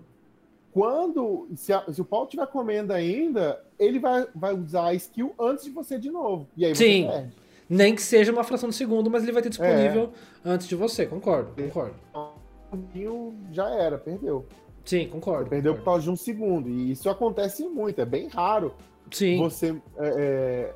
Quando. 0.71 1.47
Se, 1.55 1.73
a- 1.73 1.83
se 1.91 2.01
o 2.01 2.05
pau 2.05 2.27
tiver 2.27 2.45
comendo 2.47 2.93
ainda, 2.93 3.63
ele 3.77 3.99
vai, 3.99 4.27
vai 4.35 4.53
usar 4.53 4.87
a 4.87 4.93
skill 4.93 5.33
antes 5.39 5.65
de 5.65 5.71
você 5.71 5.97
de 5.97 6.11
novo. 6.11 6.47
E 6.55 6.65
aí 6.65 6.75
Sim. 6.75 7.05
você 7.05 7.11
perde. 7.11 7.35
nem 7.69 7.95
que 7.95 8.01
seja 8.01 8.31
uma 8.31 8.43
fração 8.43 8.69
de 8.69 8.75
segundo, 8.75 9.09
mas 9.09 9.23
ele 9.23 9.31
vai 9.31 9.41
ter 9.41 9.49
disponível 9.49 10.11
antes 10.45 10.67
de 10.67 10.75
você, 10.75 11.05
concordo, 11.05 11.51
concordo. 11.61 11.95
O 12.13 12.77
pouquinho 12.77 13.33
já 13.51 13.69
era, 13.69 13.97
perdeu. 13.97 14.45
Sim, 14.85 15.07
concordo. 15.09 15.49
Perdeu 15.49 15.73
por 15.73 15.79
concordo. 15.79 15.85
causa 15.97 16.03
de 16.03 16.09
um 16.11 16.15
segundo. 16.15 16.69
E 16.69 16.91
isso 16.91 17.09
acontece 17.09 17.67
muito, 17.67 17.99
é 18.01 18.05
bem 18.05 18.27
raro. 18.27 18.73
Sim, 19.11 19.39
Você. 19.39 19.75
é, 19.97 20.07
é, 20.07 20.75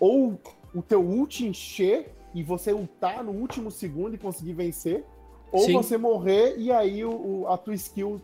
ou 0.00 0.38
o 0.74 0.82
teu 0.82 1.02
ult 1.02 1.44
encher 1.46 2.14
e 2.34 2.42
você 2.42 2.72
ultar 2.72 3.22
no 3.24 3.32
último 3.32 3.70
segundo 3.70 4.14
e 4.14 4.18
conseguir 4.18 4.52
vencer. 4.54 5.04
Ou 5.52 5.60
Sim. 5.60 5.72
você 5.74 5.96
morrer 5.96 6.56
e 6.58 6.72
aí 6.72 7.04
o, 7.04 7.10
o- 7.42 7.48
a 7.48 7.56
tua 7.56 7.74
skill 7.74 8.20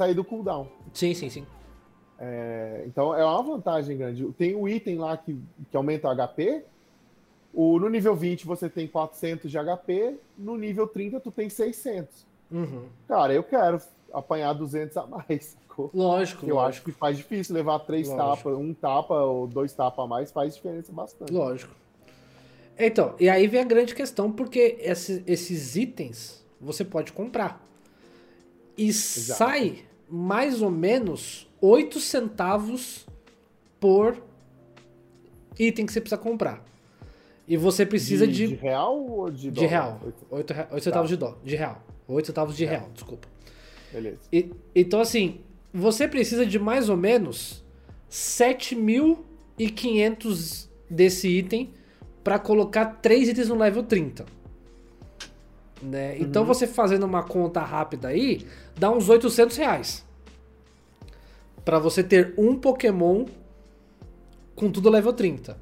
sair 0.00 0.14
do 0.14 0.24
cooldown. 0.24 0.66
sim, 0.94 1.12
sim, 1.12 1.28
sim. 1.28 1.46
É, 2.18 2.84
então 2.86 3.14
é 3.14 3.24
uma 3.24 3.42
vantagem 3.42 3.96
grande. 3.96 4.24
Tem 4.32 4.54
o 4.54 4.68
item 4.68 4.98
lá 4.98 5.16
que, 5.16 5.38
que 5.70 5.76
aumenta 5.76 6.08
o 6.08 6.14
HP. 6.14 6.64
O, 7.52 7.78
no 7.78 7.88
nível 7.88 8.14
20 8.14 8.46
você 8.46 8.68
tem 8.68 8.86
400 8.86 9.50
de 9.50 9.58
HP. 9.58 10.16
No 10.38 10.56
nível 10.56 10.86
30 10.86 11.20
tu 11.20 11.30
tem 11.30 11.48
600. 11.48 12.26
Uhum. 12.50 12.84
Cara, 13.08 13.32
eu 13.32 13.42
quero 13.42 13.80
apanhar 14.12 14.52
200 14.52 14.96
a 14.96 15.06
mais. 15.06 15.56
sacou? 15.80 15.90
Lógico, 15.94 16.46
Eu 16.46 16.58
acho 16.58 16.66
lógico, 16.66 16.90
que 16.90 16.98
faz 16.98 17.16
difícil 17.16 17.54
levar 17.54 17.78
três 17.80 18.08
tapas, 18.08 18.54
um 18.54 18.74
tapa 18.74 19.14
ou 19.14 19.46
dois 19.46 19.72
tapas 19.72 20.04
a 20.04 20.08
mais 20.08 20.30
faz 20.30 20.54
diferença 20.54 20.92
bastante. 20.92 21.32
lógico. 21.32 21.74
Então, 22.78 23.14
e 23.20 23.28
aí 23.28 23.46
vem 23.46 23.60
a 23.60 23.64
grande 23.64 23.94
questão, 23.94 24.32
porque 24.32 24.78
esses, 24.80 25.22
esses 25.26 25.76
itens 25.76 26.44
você 26.60 26.84
pode 26.84 27.12
comprar. 27.12 27.66
E 28.76 28.92
sai 28.92 29.84
mais 30.10 30.60
ou 30.62 30.70
menos 30.70 31.46
8 31.60 32.00
centavos 32.00 33.06
por 33.78 34.16
item 35.58 35.84
que 35.86 35.92
você 35.92 36.00
precisa 36.00 36.18
comprar. 36.20 36.64
E 37.46 37.56
você 37.56 37.84
precisa 37.86 38.26
de, 38.26 38.48
de 38.48 38.54
real 38.54 38.98
ou 38.98 39.30
de 39.30 39.42
de 39.42 39.50
dólar? 39.50 39.68
real. 39.68 40.00
Oito- 40.30 40.54
8, 40.70 40.82
centavos 40.84 41.10
de 41.10 41.16
dó, 41.16 41.36
de 41.44 41.54
real. 41.56 41.82
8 42.08 42.26
centavos 42.26 42.56
de 42.56 42.64
real, 42.64 42.88
desculpa. 42.94 43.28
Beleza. 43.92 44.18
E- 44.32 44.50
então, 44.74 45.00
assim, 45.00 45.40
você 45.72 46.06
precisa 46.08 46.44
de 46.46 46.58
mais 46.58 46.88
ou 46.88 46.96
menos 46.96 47.62
7.500 48.08 50.68
desse 50.88 51.28
item 51.28 51.74
para 52.22 52.38
colocar 52.38 52.86
três 53.02 53.28
itens 53.28 53.48
no 53.48 53.56
level 53.56 53.82
30. 53.82 54.24
Né? 55.82 56.18
Então, 56.18 56.44
você 56.44 56.66
fazendo 56.66 57.04
uma 57.04 57.22
conta 57.22 57.60
rápida 57.60 58.08
aí, 58.08 58.46
dá 58.78 58.90
uns 58.90 59.08
800 59.08 59.56
reais. 59.56 60.06
Pra 61.64 61.78
você 61.78 62.02
ter 62.02 62.34
um 62.36 62.56
Pokémon 62.56 63.26
com 64.54 64.70
tudo 64.70 64.90
level 64.90 65.12
30. 65.12 65.56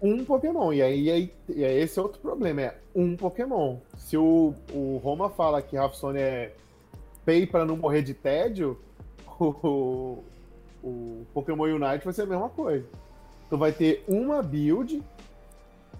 Um 0.00 0.24
Pokémon. 0.24 0.72
E 0.72 0.82
aí, 0.82 1.02
e 1.02 1.10
aí, 1.10 1.32
e 1.48 1.64
aí 1.64 1.80
esse 1.80 1.98
é 1.98 2.02
outro 2.02 2.20
problema, 2.20 2.60
é 2.62 2.78
um 2.94 3.16
Pokémon. 3.16 3.78
Se 3.96 4.16
o, 4.16 4.54
o 4.72 5.00
Roma 5.02 5.30
fala 5.30 5.62
que 5.62 5.76
Rafsone 5.76 6.18
é 6.18 6.52
pay 7.24 7.46
pra 7.46 7.64
não 7.64 7.76
morrer 7.76 8.02
de 8.02 8.12
tédio, 8.12 8.78
o, 9.40 10.18
o 10.82 11.24
Pokémon 11.32 11.64
Unite 11.64 12.04
vai 12.04 12.12
ser 12.12 12.22
a 12.22 12.26
mesma 12.26 12.48
coisa. 12.48 12.84
Tu 13.48 13.56
vai 13.56 13.72
ter 13.72 14.04
uma 14.08 14.42
build 14.42 15.02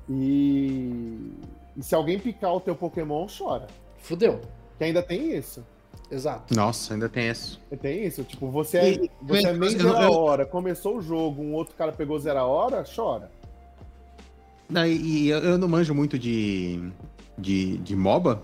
e, 0.09 1.33
e 1.77 1.83
se 1.83 1.95
alguém 1.95 2.19
picar 2.19 2.55
o 2.55 2.61
teu 2.61 2.75
Pokémon, 2.75 3.27
chora. 3.27 3.67
Fudeu. 3.99 4.41
Que 4.79 4.85
ainda 4.85 5.03
tem 5.03 5.37
isso. 5.37 5.65
Exato. 6.11 6.55
Nossa, 6.55 6.93
ainda 6.95 7.09
tem 7.09 7.31
isso. 7.31 7.59
Tem 7.81 8.05
isso. 8.05 8.23
Tipo, 8.25 8.51
você 8.51 8.79
é, 8.79 8.91
E- 8.93 9.11
você 9.23 9.47
é 9.47 9.53
meio 9.55 9.73
zero 9.73 9.97
a 9.97 10.03
eu- 10.05 10.13
hora, 10.13 10.45
começou 10.45 10.99
o 10.99 11.03
jogo, 11.03 11.41
um 11.43 11.55
outro 11.55 11.75
cara 11.75 11.93
pegou 11.93 12.19
zero 12.19 12.39
a 12.41 12.45
hora, 12.45 12.85
chora. 12.85 13.31
Não, 14.69 14.87
e 14.87 15.25
e 15.25 15.29
eu, 15.29 15.39
eu 15.39 15.59
não 15.59 15.69
manjo 15.69 15.95
muito 15.95 16.19
de, 16.19 16.91
de, 17.39 17.79
de 17.79 17.97
MOBA, 17.97 18.43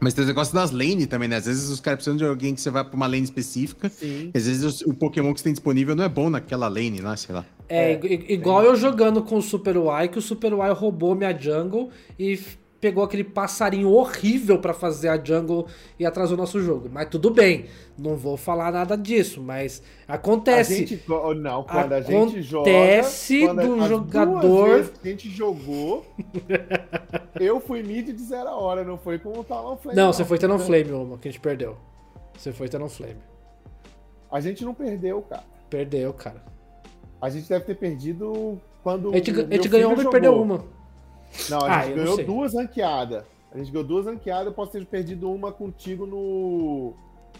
mas 0.00 0.14
tem 0.14 0.24
o 0.24 0.26
negócio 0.26 0.54
das 0.54 0.70
lane 0.70 1.06
também, 1.06 1.28
né? 1.28 1.36
Às 1.36 1.46
vezes 1.46 1.68
os 1.68 1.80
caras 1.80 1.98
precisam 1.98 2.16
de 2.16 2.24
alguém 2.24 2.54
que 2.54 2.60
você 2.60 2.70
vai 2.70 2.84
pra 2.84 2.94
uma 2.96 3.06
lane 3.06 3.22
específica, 3.24 3.88
Sim. 3.88 4.30
às 4.34 4.46
vezes 4.46 4.80
o, 4.82 4.90
o 4.90 4.94
Pokémon 4.94 5.32
que 5.34 5.40
você 5.40 5.44
tem 5.44 5.52
disponível 5.52 5.94
não 5.96 6.04
é 6.04 6.08
bom 6.08 6.30
naquela 6.30 6.68
lane, 6.68 7.00
né? 7.00 7.16
Sei 7.16 7.34
lá. 7.34 7.44
É, 7.68 7.92
É, 7.92 7.94
ig- 7.94 8.26
igual 8.32 8.62
eu 8.64 8.74
jogando 8.76 9.22
com 9.22 9.36
o 9.36 9.42
Super 9.42 9.76
Y, 9.76 10.08
que 10.08 10.18
o 10.18 10.22
Super 10.22 10.52
Y 10.52 10.72
roubou 10.72 11.14
minha 11.14 11.36
jungle 11.38 11.90
e 12.18 12.38
pegou 12.80 13.02
aquele 13.02 13.24
passarinho 13.24 13.90
horrível 13.90 14.60
pra 14.60 14.72
fazer 14.72 15.08
a 15.08 15.22
jungle 15.22 15.66
e 15.98 16.06
atrasou 16.06 16.36
nosso 16.36 16.60
jogo. 16.60 16.88
Mas 16.92 17.08
tudo 17.08 17.30
bem, 17.30 17.66
não 17.98 18.16
vou 18.16 18.36
falar 18.36 18.70
nada 18.72 18.96
disso, 18.96 19.40
mas 19.42 19.82
A 20.06 20.14
acontece. 20.14 20.76
gente, 20.86 20.96
go- 21.06 21.34
não, 21.34 21.64
quando 21.64 21.92
a 21.92 22.00
gente 22.00 22.40
joga. 22.40 22.70
Acontece 22.70 23.44
a- 23.48 23.52
do 23.52 23.82
as 23.82 23.88
jogador- 23.88 24.92
a 25.04 25.08
gente 25.08 25.28
jogou. 25.28 26.06
eu 27.40 27.60
fui 27.60 27.82
mid 27.82 28.06
de 28.12 28.22
zero 28.22 28.48
a 28.48 28.54
hora, 28.56 28.84
não 28.84 28.96
foi 28.98 29.18
com 29.18 29.38
o 29.38 29.44
Talon 29.44 29.76
Flame. 29.76 29.96
Não, 29.96 30.12
você 30.12 30.24
foi 30.24 30.38
Talon 30.38 30.58
Flame, 30.58 30.92
uma 30.92 31.18
que 31.18 31.28
a 31.28 31.30
gente 31.30 31.40
perdeu. 31.40 31.76
Você 32.36 32.52
foi 32.52 32.68
Talon 32.68 32.88
Flame. 32.88 33.16
A 34.30 34.40
gente 34.40 34.64
não 34.64 34.74
perdeu, 34.74 35.22
cara. 35.22 35.42
Perdeu, 35.70 36.12
cara. 36.12 36.42
A 37.20 37.28
gente 37.30 37.48
deve 37.48 37.64
ter 37.64 37.74
perdido 37.74 38.60
quando. 38.82 39.10
A 39.10 39.16
gente, 39.16 39.30
a 39.32 39.34
gente 39.44 39.68
ganhou 39.68 39.92
uma 39.92 40.02
e 40.02 40.08
perdeu 40.08 40.32
jogou. 40.32 40.44
uma. 40.44 40.77
Não, 41.50 41.60
a 41.60 41.78
Ah, 41.78 41.82
gente 41.84 41.96
não 41.96 42.04
ganhou 42.04 42.24
duas 42.24 42.54
ranqueadas. 42.54 43.24
A 43.52 43.58
gente 43.58 43.70
ganhou 43.70 43.86
duas 43.86 44.06
ranqueadas, 44.06 44.46
eu 44.46 44.52
posso 44.52 44.72
ter 44.72 44.84
perdido 44.86 45.30
uma 45.30 45.52
contigo 45.52 46.06
no. 46.06 46.94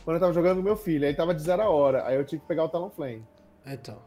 Quando 0.05 0.17
eu 0.17 0.21
tava 0.21 0.33
jogando 0.33 0.59
com 0.59 0.63
meu 0.63 0.77
filho. 0.77 1.07
Aí 1.07 1.15
tava 1.15 1.35
de 1.35 1.43
zero 1.43 1.63
a 1.63 1.69
hora. 1.69 2.07
Aí 2.07 2.17
eu 2.17 2.25
tive 2.25 2.41
que 2.43 2.49
pegar 2.49 2.65
o 2.65 2.69
Talon 2.69 2.89
Flame. 2.91 3.23
Então, 3.67 3.99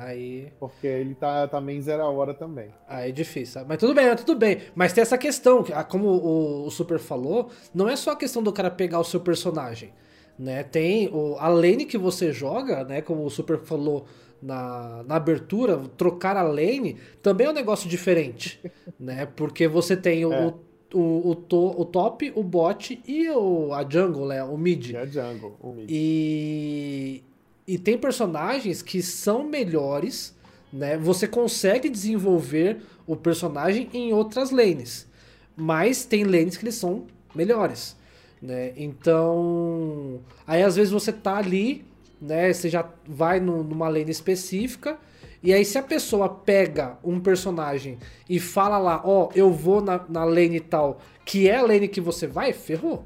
aí. 0.00 0.52
Porque 0.60 0.86
ele 0.86 1.14
tá 1.14 1.48
também 1.48 1.80
zero 1.80 2.02
a 2.02 2.10
hora 2.10 2.34
também. 2.34 2.68
Aí 2.86 3.08
é 3.08 3.12
difícil? 3.12 3.62
Mas 3.66 3.78
tudo 3.78 3.94
bem, 3.94 4.14
tudo 4.16 4.36
bem. 4.36 4.58
Mas 4.74 4.92
tem 4.92 5.00
essa 5.00 5.16
questão, 5.16 5.62
que, 5.62 5.72
ah, 5.72 5.82
como 5.84 6.08
o, 6.08 6.66
o 6.66 6.70
Super 6.70 6.98
falou, 6.98 7.48
não 7.74 7.88
é 7.88 7.96
só 7.96 8.10
a 8.12 8.16
questão 8.16 8.42
do 8.42 8.52
cara 8.52 8.70
pegar 8.70 9.00
o 9.00 9.04
seu 9.04 9.20
personagem, 9.20 9.92
né? 10.38 10.62
Tem 10.62 11.08
o, 11.08 11.36
a 11.38 11.48
lane 11.48 11.86
que 11.86 11.96
você 11.96 12.32
joga, 12.32 12.84
né? 12.84 13.00
Como 13.00 13.24
o 13.24 13.30
Super 13.30 13.58
falou 13.60 14.04
na, 14.42 15.02
na 15.04 15.16
abertura, 15.16 15.78
trocar 15.96 16.36
a 16.36 16.42
lane 16.42 16.96
também 17.22 17.46
é 17.46 17.50
um 17.50 17.54
negócio 17.54 17.88
diferente, 17.88 18.60
né? 19.00 19.26
Porque 19.26 19.66
você 19.68 19.96
tem 19.96 20.24
o, 20.24 20.32
É. 20.32 20.54
o, 20.94 21.30
o, 21.30 21.34
to- 21.34 21.74
o 21.80 21.84
top, 21.84 22.32
o 22.34 22.42
bot 22.42 23.00
e 23.06 23.28
o, 23.30 23.72
a 23.72 23.82
jungle, 23.88 24.26
né? 24.28 24.42
O 24.44 24.56
mid. 24.56 24.90
Que 24.90 24.96
é 24.96 25.06
jungle, 25.06 25.56
o 25.60 25.72
mid. 25.72 25.88
E, 25.90 27.22
e 27.66 27.78
tem 27.78 27.96
personagens 27.98 28.82
que 28.82 29.02
são 29.02 29.42
melhores, 29.44 30.34
né? 30.72 30.96
Você 30.98 31.26
consegue 31.26 31.88
desenvolver 31.88 32.78
o 33.06 33.16
personagem 33.16 33.88
em 33.94 34.12
outras 34.12 34.50
lanes, 34.50 35.08
mas 35.56 36.04
tem 36.04 36.24
lanes 36.24 36.56
que 36.56 36.64
eles 36.64 36.74
são 36.74 37.06
melhores, 37.34 37.96
né? 38.42 38.72
Então, 38.76 40.20
aí 40.46 40.62
às 40.62 40.76
vezes 40.76 40.92
você 40.92 41.12
tá 41.12 41.36
ali, 41.38 41.84
né? 42.20 42.52
Você 42.52 42.68
já 42.68 42.88
vai 43.06 43.40
no- 43.40 43.62
numa 43.62 43.88
lane 43.88 44.10
específica 44.10 44.98
e 45.42 45.52
aí 45.52 45.64
se 45.64 45.78
a 45.78 45.82
pessoa 45.82 46.28
pega 46.28 46.98
um 47.04 47.20
personagem 47.20 47.98
e 48.28 48.40
fala 48.40 48.78
lá, 48.78 49.00
ó, 49.04 49.28
eu 49.34 49.52
vou 49.52 49.80
na, 49.80 50.04
na 50.08 50.24
lane 50.24 50.58
tal, 50.60 50.98
que 51.24 51.48
é 51.48 51.56
a 51.56 51.62
lane 51.62 51.88
que 51.88 52.00
você 52.00 52.26
vai, 52.26 52.52
ferrou. 52.52 53.04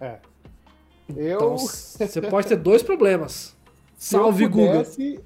É. 0.00 0.18
Eu. 1.16 1.36
Então 1.36 1.58
você 1.58 2.20
pode 2.22 2.46
ter 2.48 2.56
dois 2.56 2.82
problemas. 2.82 3.56
Se 3.96 4.14
eu 4.14 4.20
Salve, 4.22 4.46
Google. 4.46 4.72
pudesse- 4.84 5.20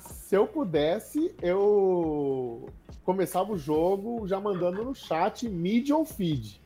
Se 0.00 0.36
eu 0.36 0.46
pudesse, 0.46 1.34
eu 1.42 2.68
começava 3.04 3.52
o 3.52 3.58
jogo 3.58 4.26
já 4.28 4.38
mandando 4.40 4.84
no 4.84 4.94
chat 4.94 5.48
mid 5.48 5.90
ou 5.90 6.04
feed. 6.04 6.60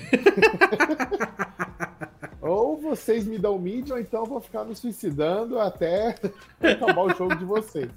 ou 2.49 2.77
vocês 2.77 3.25
me 3.25 3.37
dão 3.37 3.57
mid, 3.59 3.89
ou 3.91 3.99
então 3.99 4.21
eu 4.21 4.25
vou 4.29 4.39
ficar 4.41 4.63
me 4.63 4.75
suicidando 4.75 5.59
até 5.59 6.15
acabar 6.61 7.01
o 7.03 7.09
jogo 7.15 7.35
de 7.35 7.45
vocês. 7.45 7.89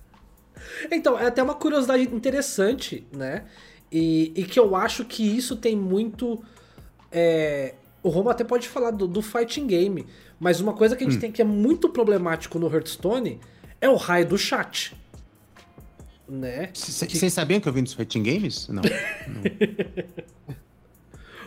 Então, 0.90 1.18
é 1.18 1.26
até 1.26 1.42
uma 1.42 1.54
curiosidade 1.54 2.02
interessante, 2.04 3.06
né? 3.12 3.44
E, 3.92 4.32
e 4.34 4.44
que 4.44 4.58
eu 4.58 4.74
acho 4.76 5.04
que 5.04 5.22
isso 5.24 5.56
tem 5.56 5.76
muito. 5.76 6.42
é, 7.12 7.74
o 8.02 8.08
Romo 8.08 8.28
até 8.30 8.44
pode 8.44 8.68
falar 8.68 8.90
do, 8.90 9.06
do 9.06 9.22
fighting 9.22 9.66
game, 9.66 10.06
mas 10.40 10.60
uma 10.60 10.72
coisa 10.72 10.94
que 10.96 11.04
a 11.04 11.08
gente 11.08 11.20
tem 11.20 11.30
que 11.32 11.40
é 11.42 11.44
muito 11.44 11.88
problemático 11.88 12.58
no 12.58 12.72
Hearthstone 12.72 13.40
é 13.80 13.88
o 13.88 13.96
raio 13.96 14.26
do 14.26 14.36
chat. 14.38 14.96
Né? 16.28 16.70
Vocês 16.74 17.32
sabiam 17.32 17.58
que 17.60 17.68
eu 17.68 17.72
vim 17.72 17.82
dos 17.82 17.94
Fighting 17.94 18.22
Games? 18.22 18.68
Não. 18.68 18.82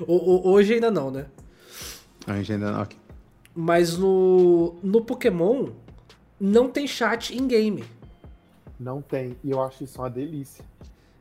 O- 0.08 0.16
o- 0.48 0.48
hoje 0.54 0.74
ainda 0.74 0.90
não, 0.90 1.12
né? 1.12 1.28
A 2.28 2.38
gente 2.38 2.54
ainda 2.54 2.72
não. 2.72 2.88
Mas 3.56 3.98
no, 3.98 4.76
no 4.82 5.02
Pokémon 5.02 5.68
não 6.40 6.70
tem 6.70 6.88
chat 6.88 7.38
em 7.38 7.48
game. 7.48 7.84
Não 8.80 9.02
tem. 9.02 9.36
E 9.44 9.52
eu 9.52 9.62
acho 9.62 9.84
isso 9.84 10.00
uma 10.02 10.10
delícia. 10.10 10.64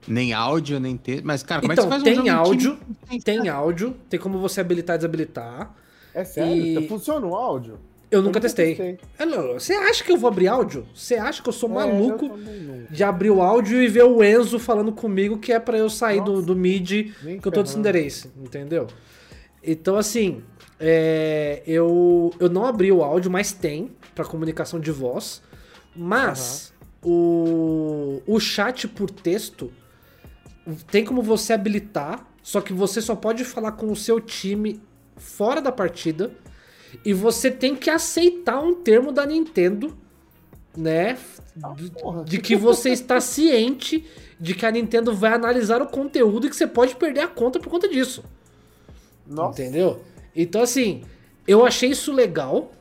Nem 0.09 0.33
áudio, 0.33 0.81
nem 0.81 0.97
texto. 0.97 1.25
Mas, 1.25 1.43
cara, 1.43 1.61
como 1.61 1.73
Então, 1.73 1.85
é 1.85 1.89
que 1.89 1.95
você 1.95 2.03
faz 2.05 2.17
tem 2.25 2.33
um 2.33 2.37
áudio, 2.37 2.79
time? 3.09 3.23
tem 3.23 3.49
áudio, 3.49 3.97
tem 4.09 4.19
como 4.19 4.39
você 4.39 4.61
habilitar 4.61 4.95
e 4.97 4.99
desabilitar. 4.99 5.75
É 6.15 6.25
sério? 6.25 6.81
E- 6.85 6.89
Funciona 6.89 7.27
o 7.27 7.35
áudio? 7.35 7.79
Eu 8.11 8.23
nunca 8.23 8.41
testei. 8.41 8.99
É, 9.19 9.25
não, 9.25 9.53
Você 9.53 9.73
acha 9.73 10.03
que 10.03 10.11
eu 10.11 10.17
vou 10.17 10.27
abrir 10.29 10.49
áudio? 10.49 10.85
Você 10.93 11.15
acha 11.15 11.41
que 11.41 11.49
eu 11.49 11.53
sou 11.53 11.71
É, 11.71 11.75
maluco 11.75 12.25
eu 12.27 12.87
de 12.91 13.05
abrir 13.05 13.31
o 13.31 13.41
áudio 13.41 13.81
e 13.81 13.87
ver 13.87 14.03
o 14.03 14.21
Enzo 14.25 14.59
falando 14.59 14.91
comigo 14.91 15.39
que 15.39 15.53
é 15.53 15.61
pra 15.61 15.79
eu 15.79 15.89
sair 15.89 16.21
do, 16.25 16.33
Nossa. 16.33 16.47
do 16.47 16.57
mid 16.57 16.91
Nem 17.23 17.39
que 17.39 17.47
eu 17.47 17.53
tô 17.53 17.63
de 17.63 17.69
ferrando. 17.71 17.87
Cinderace, 17.87 18.31
entendeu? 18.43 18.89
Então, 19.63 19.97
assim, 19.97 20.43
é, 20.81 21.63
eu, 21.67 22.33
eu 22.41 22.49
não 22.49 22.65
abri 22.65 22.91
o 22.91 23.05
áudio, 23.05 23.31
mas 23.31 23.53
tem 23.53 23.91
pra 24.15 24.25
comunicação 24.25 24.81
de 24.81 24.91
voz. 24.91 25.43
Mas 25.95 26.73
o, 27.03 28.23
o 28.27 28.41
chat 28.41 28.89
por 28.89 29.11
texto 29.11 29.71
tem 30.91 31.05
como 31.05 31.21
você 31.21 31.53
habilitar, 31.53 32.27
só 32.43 32.63
que 32.63 32.73
você 32.73 33.03
só 33.03 33.15
pode 33.15 33.45
falar 33.45 33.73
com 33.73 33.93
o 33.93 33.97
seu 33.97 34.19
time 34.19 34.81
fora 35.17 35.61
da 35.61 35.71
partida. 35.71 36.31
E 37.05 37.13
você 37.13 37.51
tem 37.51 37.77
que 37.77 37.91
aceitar 37.91 38.61
um 38.61 38.75
termo 38.75 39.13
da 39.13 39.25
Nintendo, 39.25 39.97
né? 40.77 41.19
De, 41.77 41.91
porra. 41.91 42.25
de 42.25 42.39
que 42.41 42.57
você 42.57 42.89
está 42.91 43.21
ciente 43.21 44.05
de 44.41 44.55
que 44.55 44.65
a 44.65 44.71
Nintendo 44.71 45.15
vai 45.15 45.35
analisar 45.35 45.83
o 45.83 45.87
conteúdo 45.87 46.47
e 46.47 46.51
que 46.51 46.57
você 46.57 46.67
pode 46.67 46.97
perder 46.97 47.21
a 47.21 47.29
conta 47.29 47.61
por 47.61 47.69
conta 47.69 47.87
disso. 47.87 48.25
Nossa. 49.27 49.63
Entendeu? 49.63 50.03
Então, 50.35 50.63
assim, 50.63 51.03
eu 51.47 51.65
achei 51.65 51.91
isso 51.91 52.13
legal, 52.13 52.73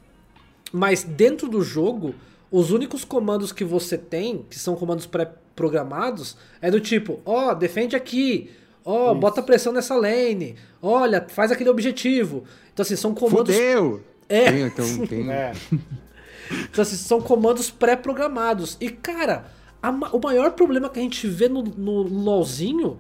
mas 0.72 1.04
dentro 1.04 1.48
do 1.48 1.62
jogo, 1.62 2.14
os 2.52 2.72
únicos 2.72 3.04
comandos 3.04 3.52
que 3.52 3.64
você 3.64 3.98
tem, 3.98 4.46
que 4.50 4.58
são 4.58 4.76
comandos 4.76 5.06
pré-programados, 5.06 6.38
é 6.62 6.70
do 6.70 6.80
tipo, 6.80 7.20
ó, 7.26 7.54
defende 7.54 7.96
aqui, 7.96 8.52
ó, 8.86 9.12
Isso. 9.12 9.20
bota 9.20 9.42
pressão 9.42 9.74
nessa 9.74 9.96
lane, 9.96 10.56
olha, 10.82 11.26
faz 11.30 11.52
aquele 11.52 11.70
objetivo. 11.70 12.44
Então, 12.74 12.84
assim, 12.84 12.96
são 12.96 13.14
comandos. 13.14 13.56
Fudeu! 13.56 14.04
É. 14.28 14.52
Tem, 14.52 14.62
então, 14.62 15.08
tem... 15.08 15.32
É. 15.32 15.54
Então, 16.52 16.82
assim, 16.82 16.96
são 16.96 17.22
comandos 17.22 17.70
pré-programados. 17.70 18.76
E, 18.82 18.90
cara, 18.90 19.46
a 19.84 19.92
o 19.92 20.20
maior 20.20 20.52
problema 20.54 20.90
que 20.90 21.00
a 21.00 21.02
gente 21.02 21.28
vê 21.28 21.48
no, 21.48 21.62
no 21.62 22.02
LOLzinho, 22.02 23.00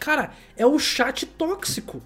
cara, 0.00 0.32
é 0.56 0.66
o 0.66 0.78
chat 0.80 1.24
tóxico. 1.24 2.02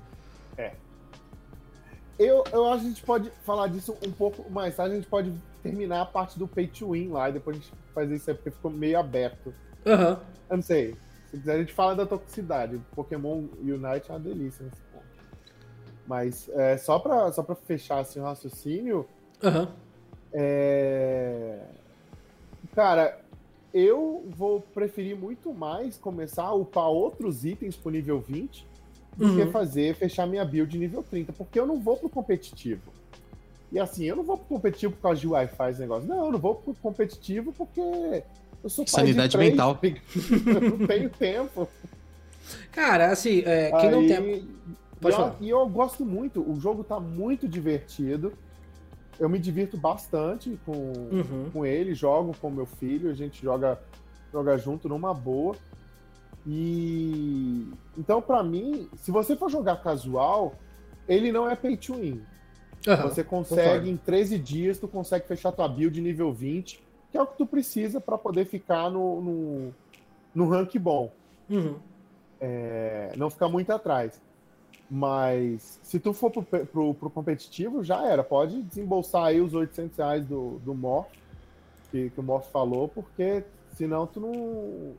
Eu, 2.18 2.44
eu 2.52 2.66
acho 2.68 2.80
que 2.80 2.86
a 2.86 2.88
gente 2.90 3.02
pode 3.02 3.30
falar 3.44 3.68
disso 3.68 3.96
um 4.06 4.10
pouco 4.12 4.50
mais 4.50 4.74
tarde. 4.74 4.94
A 4.94 4.96
gente 4.96 5.08
pode 5.08 5.32
terminar 5.62 6.02
a 6.02 6.06
parte 6.06 6.38
do 6.38 6.48
pay 6.48 6.66
to 6.66 6.92
win 6.92 7.08
lá 7.08 7.28
e 7.28 7.32
depois 7.32 7.56
a 7.56 7.60
gente 7.60 7.72
faz 7.94 8.10
isso 8.10 8.30
aí 8.30 8.36
porque 8.36 8.50
ficou 8.50 8.70
meio 8.70 8.98
aberto. 8.98 9.52
Aham. 9.84 10.20
Eu 10.48 10.56
não 10.56 10.62
sei. 10.62 10.94
Se 11.30 11.36
quiser, 11.38 11.54
a 11.56 11.58
gente 11.58 11.72
fala 11.74 11.94
da 11.94 12.06
toxicidade. 12.06 12.80
Pokémon 12.94 13.44
Unite 13.60 14.10
é 14.10 14.12
uma 14.12 14.20
delícia 14.20 14.64
nesse 14.64 14.80
ponto. 14.92 15.04
Mas 16.06 16.48
é, 16.50 16.76
só, 16.78 16.98
pra, 16.98 17.30
só 17.32 17.42
pra 17.42 17.54
fechar 17.54 17.98
assim, 17.98 18.20
o 18.20 18.22
raciocínio, 18.22 19.06
Aham. 19.42 19.68
é, 20.32 21.58
Cara, 22.74 23.18
eu 23.74 24.24
vou 24.36 24.60
preferir 24.60 25.16
muito 25.16 25.52
mais 25.52 25.98
começar 25.98 26.44
a 26.44 26.54
upar 26.54 26.88
outros 26.88 27.44
itens 27.44 27.76
pro 27.76 27.90
nível 27.90 28.20
20 28.20 28.66
do 29.16 29.24
Uhum. 29.26 29.36
que 29.36 29.46
fazer 29.46 29.94
fechar 29.94 30.26
minha 30.26 30.44
build 30.44 30.76
nível 30.78 31.02
30, 31.02 31.32
porque 31.32 31.58
eu 31.58 31.66
não 31.66 31.80
vou 31.80 31.96
pro 31.96 32.08
competitivo. 32.08 32.92
E 33.72 33.78
assim, 33.78 34.04
eu 34.04 34.14
não 34.16 34.22
vou 34.22 34.36
pro 34.38 34.46
competitivo 34.46 34.92
por 34.94 35.02
causa 35.02 35.20
de 35.20 35.26
Wi-Fi 35.26 35.70
esse 35.70 35.80
negócio. 35.80 36.08
Não, 36.08 36.26
eu 36.26 36.32
não 36.32 36.38
vou 36.38 36.54
pro 36.54 36.74
competitivo 36.74 37.52
porque 37.52 37.80
eu 37.80 38.70
sou 38.70 38.84
pai 38.84 38.92
Sanidade 38.92 39.30
de 39.32 39.36
três, 39.36 39.50
mental. 39.50 39.78
Eu 39.82 40.60
não 40.78 40.86
tenho 40.86 41.10
tempo. 41.10 41.68
Cara, 42.72 43.10
assim, 43.10 43.42
é, 43.44 43.70
quem 43.80 43.90
não 43.90 44.00
Aí, 44.00 44.08
tem. 44.08 44.48
Pode 45.00 45.16
e, 45.16 45.20
eu, 45.20 45.34
e 45.40 45.50
eu 45.50 45.68
gosto 45.68 46.04
muito, 46.04 46.40
o 46.48 46.58
jogo 46.60 46.84
tá 46.84 46.98
muito 47.00 47.48
divertido. 47.48 48.32
Eu 49.18 49.28
me 49.28 49.38
divirto 49.38 49.76
bastante 49.76 50.58
com, 50.64 50.72
Uhum. 50.72 51.50
com 51.52 51.66
ele, 51.66 51.94
jogo 51.94 52.34
com 52.40 52.50
meu 52.50 52.66
filho, 52.66 53.10
a 53.10 53.14
gente 53.14 53.42
joga, 53.42 53.78
joga 54.32 54.56
junto 54.58 54.88
numa 54.88 55.12
boa. 55.12 55.56
E 56.46 57.66
então, 57.98 58.22
pra 58.22 58.42
mim, 58.42 58.88
se 58.96 59.10
você 59.10 59.34
for 59.36 59.50
jogar 59.50 59.82
casual, 59.82 60.54
ele 61.08 61.32
não 61.32 61.48
é 61.50 61.56
pay 61.56 61.76
to 61.76 61.94
win. 61.94 62.22
Aham, 62.86 63.08
Você 63.08 63.24
consegue, 63.24 63.62
concordo. 63.62 63.88
em 63.88 63.96
13 63.96 64.38
dias, 64.38 64.78
tu 64.78 64.86
consegue 64.86 65.26
fechar 65.26 65.50
tua 65.50 65.66
build 65.68 66.00
nível 66.00 66.32
20, 66.32 66.80
que 67.10 67.18
é 67.18 67.22
o 67.22 67.26
que 67.26 67.36
tu 67.36 67.46
precisa 67.46 68.00
pra 68.00 68.16
poder 68.16 68.44
ficar 68.46 68.88
no, 68.90 69.20
no, 69.20 69.74
no 70.32 70.48
rank 70.48 70.76
bom. 70.78 71.10
Uhum. 71.50 71.76
É, 72.40 73.12
não 73.16 73.28
ficar 73.28 73.48
muito 73.48 73.70
atrás. 73.72 74.20
Mas 74.88 75.80
se 75.82 75.98
tu 75.98 76.12
for 76.12 76.30
pro, 76.30 76.42
pro, 76.44 76.94
pro 76.94 77.10
competitivo, 77.10 77.82
já 77.82 78.06
era. 78.06 78.22
Pode 78.22 78.62
desembolsar 78.62 79.24
aí 79.24 79.40
os 79.40 79.52
800 79.52 79.96
reais 79.98 80.24
do, 80.24 80.60
do 80.64 80.72
Morph, 80.72 81.08
que, 81.90 82.10
que 82.10 82.20
o 82.20 82.22
Morph 82.22 82.46
falou, 82.52 82.86
porque 82.86 83.42
senão 83.74 84.06
tu 84.06 84.20
não. 84.20 84.92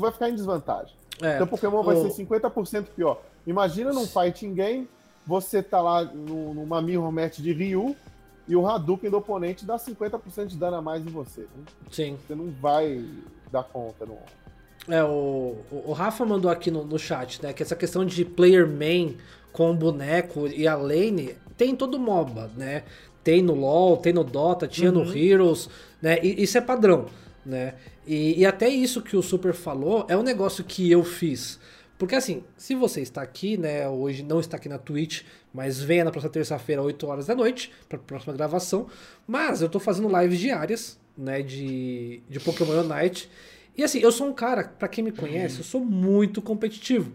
Tu 0.00 0.02
vai 0.02 0.12
ficar 0.12 0.30
em 0.30 0.34
desvantagem. 0.34 0.94
É, 1.20 1.36
Teu 1.36 1.46
Pokémon 1.46 1.82
vai 1.82 1.94
o- 1.94 2.10
ser 2.10 2.24
50% 2.24 2.86
pior. 2.96 3.20
Imagina 3.46 3.92
num 3.92 4.06
fighting 4.06 4.54
game, 4.54 4.88
você 5.26 5.62
tá 5.62 5.78
lá 5.82 6.02
no, 6.04 6.54
numa 6.54 6.80
mirror 6.80 7.12
match 7.12 7.38
de 7.40 7.52
Ryu 7.52 7.94
e 8.48 8.56
o 8.56 8.66
Hadouken 8.66 9.10
do 9.10 9.18
oponente 9.18 9.66
dá 9.66 9.76
50% 9.76 10.46
de 10.46 10.56
dano 10.56 10.76
a 10.78 10.82
mais 10.82 11.06
em 11.06 11.10
você. 11.10 11.42
né? 11.42 11.64
sim. 11.90 12.16
Você 12.26 12.34
não 12.34 12.50
vai 12.50 13.04
dar 13.52 13.62
conta. 13.64 14.06
Não. 14.06 14.18
É, 14.88 15.04
o, 15.04 15.58
o 15.70 15.92
Rafa 15.92 16.24
mandou 16.24 16.50
aqui 16.50 16.70
no, 16.70 16.82
no 16.82 16.98
chat, 16.98 17.42
né? 17.42 17.52
Que 17.52 17.62
essa 17.62 17.76
questão 17.76 18.02
de 18.06 18.24
player 18.24 18.66
main 18.66 19.18
com 19.52 19.70
o 19.70 19.74
boneco 19.74 20.46
e 20.48 20.66
a 20.66 20.74
lane 20.74 21.36
tem 21.58 21.72
em 21.72 21.76
todo 21.76 21.98
MOBA, 21.98 22.50
né? 22.56 22.84
Tem 23.22 23.42
no 23.42 23.54
LoL, 23.54 23.98
tem 23.98 24.14
no 24.14 24.24
Dota, 24.24 24.66
tinha 24.66 24.90
no 24.90 25.04
Heroes, 25.14 25.68
né? 26.00 26.18
E, 26.22 26.42
isso 26.42 26.56
é 26.56 26.62
padrão, 26.62 27.04
né? 27.44 27.74
E, 28.10 28.40
e 28.40 28.44
até 28.44 28.68
isso 28.68 29.00
que 29.00 29.16
o 29.16 29.22
Super 29.22 29.54
falou 29.54 30.04
é 30.08 30.16
um 30.16 30.22
negócio 30.24 30.64
que 30.64 30.90
eu 30.90 31.04
fiz. 31.04 31.60
Porque 31.96 32.16
assim, 32.16 32.42
se 32.56 32.74
você 32.74 33.00
está 33.00 33.22
aqui, 33.22 33.56
né, 33.56 33.88
hoje 33.88 34.24
não 34.24 34.40
está 34.40 34.56
aqui 34.56 34.68
na 34.68 34.78
Twitch, 34.78 35.22
mas 35.54 35.80
venha 35.80 36.02
na 36.02 36.10
próxima 36.10 36.32
terça-feira, 36.32 36.82
8 36.82 37.06
horas 37.06 37.26
da 37.26 37.36
noite, 37.36 37.72
para 37.88 37.98
a 37.98 38.02
próxima 38.02 38.34
gravação. 38.34 38.88
Mas 39.28 39.62
eu 39.62 39.68
tô 39.68 39.78
fazendo 39.78 40.08
lives 40.20 40.40
diárias, 40.40 40.98
né, 41.16 41.40
de, 41.40 42.20
de 42.28 42.40
Pokémon 42.40 42.80
Unite. 42.80 43.30
E 43.76 43.84
assim, 43.84 44.00
eu 44.00 44.10
sou 44.10 44.26
um 44.26 44.32
cara, 44.32 44.64
pra 44.64 44.88
quem 44.88 45.04
me 45.04 45.12
conhece, 45.12 45.58
eu 45.58 45.64
sou 45.64 45.80
muito 45.80 46.42
competitivo, 46.42 47.12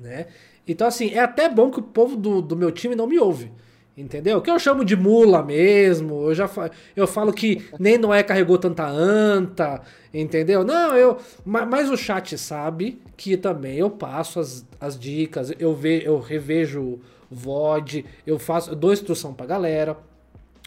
né? 0.00 0.26
Então 0.66 0.88
assim, 0.88 1.10
é 1.10 1.20
até 1.20 1.48
bom 1.48 1.70
que 1.70 1.78
o 1.78 1.84
povo 1.84 2.16
do, 2.16 2.42
do 2.42 2.56
meu 2.56 2.72
time 2.72 2.96
não 2.96 3.06
me 3.06 3.16
ouve. 3.16 3.52
Entendeu? 3.96 4.40
Que 4.40 4.50
eu 4.50 4.58
chamo 4.58 4.84
de 4.84 4.96
mula 4.96 5.42
mesmo. 5.42 6.22
Eu 6.24 6.34
já 6.34 6.48
fa 6.48 6.70
eu 6.96 7.06
falo 7.06 7.30
que 7.32 7.62
nem 7.78 7.98
Noé 7.98 8.22
carregou 8.22 8.56
tanta 8.56 8.86
anta, 8.86 9.82
entendeu? 10.14 10.64
Não, 10.64 10.94
eu. 10.96 11.18
ma- 11.44 11.66
Mas 11.66 11.90
o 11.90 11.96
chat 11.96 12.38
sabe 12.38 13.02
que 13.18 13.36
também 13.36 13.76
eu 13.76 13.90
passo 13.90 14.40
as, 14.40 14.64
as 14.80 14.98
dicas, 14.98 15.52
eu, 15.58 15.74
ve, 15.74 16.02
eu 16.04 16.18
revejo 16.20 17.00
VOD, 17.30 18.04
eu 18.26 18.38
faço, 18.38 18.70
eu 18.70 18.76
dou 18.76 18.92
instrução 18.94 19.34
pra 19.34 19.44
galera. 19.44 19.96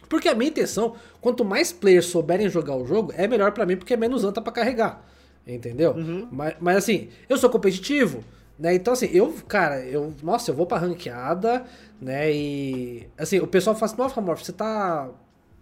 Porque 0.07 0.29
a 0.29 0.35
minha 0.35 0.49
intenção, 0.51 0.93
quanto 1.19 1.43
mais 1.43 1.71
players 1.71 2.05
souberem 2.05 2.47
jogar 2.47 2.75
o 2.75 2.85
jogo, 2.85 3.11
é 3.17 3.27
melhor 3.27 3.51
pra 3.53 3.65
mim, 3.65 3.75
porque 3.75 3.95
é 3.95 3.97
menos 3.97 4.23
anta 4.23 4.39
pra 4.39 4.53
carregar. 4.53 5.03
Entendeu? 5.47 5.95
Mas, 6.31 6.55
mas 6.59 6.77
assim, 6.77 7.09
eu 7.27 7.37
sou 7.37 7.49
competitivo, 7.49 8.23
né? 8.57 8.75
Então 8.75 8.93
assim, 8.93 9.07
eu, 9.11 9.33
cara, 9.47 9.79
eu, 9.85 10.13
nossa, 10.23 10.51
eu 10.51 10.55
vou 10.55 10.65
pra 10.65 10.77
ranqueada, 10.77 11.65
né? 12.01 12.31
E 12.31 13.09
assim, 13.17 13.39
o 13.39 13.47
pessoal 13.47 13.75
fala 13.75 13.91
assim, 13.91 14.01
nossa, 14.01 14.21
Morph, 14.21 14.43
você 14.43 14.53
tá 14.53 15.09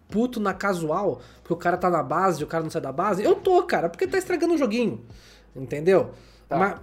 puto 0.09 0.39
na 0.39 0.53
casual, 0.53 1.21
porque 1.41 1.53
o 1.53 1.57
cara 1.57 1.77
tá 1.77 1.89
na 1.89 2.03
base 2.03 2.41
e 2.41 2.43
o 2.43 2.47
cara 2.47 2.63
não 2.63 2.69
sai 2.69 2.81
da 2.81 2.91
base. 2.91 3.23
Eu 3.23 3.35
tô, 3.35 3.63
cara, 3.63 3.89
porque 3.89 4.07
tá 4.07 4.17
estragando 4.17 4.53
o 4.53 4.57
joguinho. 4.57 5.03
Entendeu? 5.55 6.11
Tá. 6.47 6.57
Mas, 6.57 6.79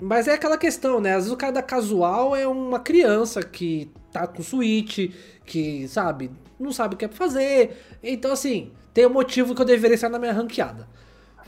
mas 0.00 0.28
é 0.28 0.34
aquela 0.34 0.58
questão, 0.58 1.00
né? 1.00 1.10
Às 1.10 1.24
vezes 1.24 1.32
o 1.32 1.36
cara 1.36 1.52
da 1.52 1.62
casual 1.62 2.34
é 2.34 2.46
uma 2.46 2.80
criança 2.80 3.42
que 3.42 3.90
tá 4.10 4.26
com 4.26 4.42
Switch, 4.42 5.10
que, 5.44 5.86
sabe, 5.88 6.30
não 6.58 6.72
sabe 6.72 6.94
o 6.94 6.98
que 6.98 7.04
é 7.04 7.08
pra 7.08 7.16
fazer. 7.16 7.78
Então, 8.02 8.32
assim, 8.32 8.72
tem 8.92 9.06
um 9.06 9.10
motivo 9.10 9.54
que 9.54 9.60
eu 9.62 9.66
deveria 9.66 9.94
estar 9.94 10.08
na 10.08 10.18
minha 10.18 10.32
ranqueada. 10.32 10.88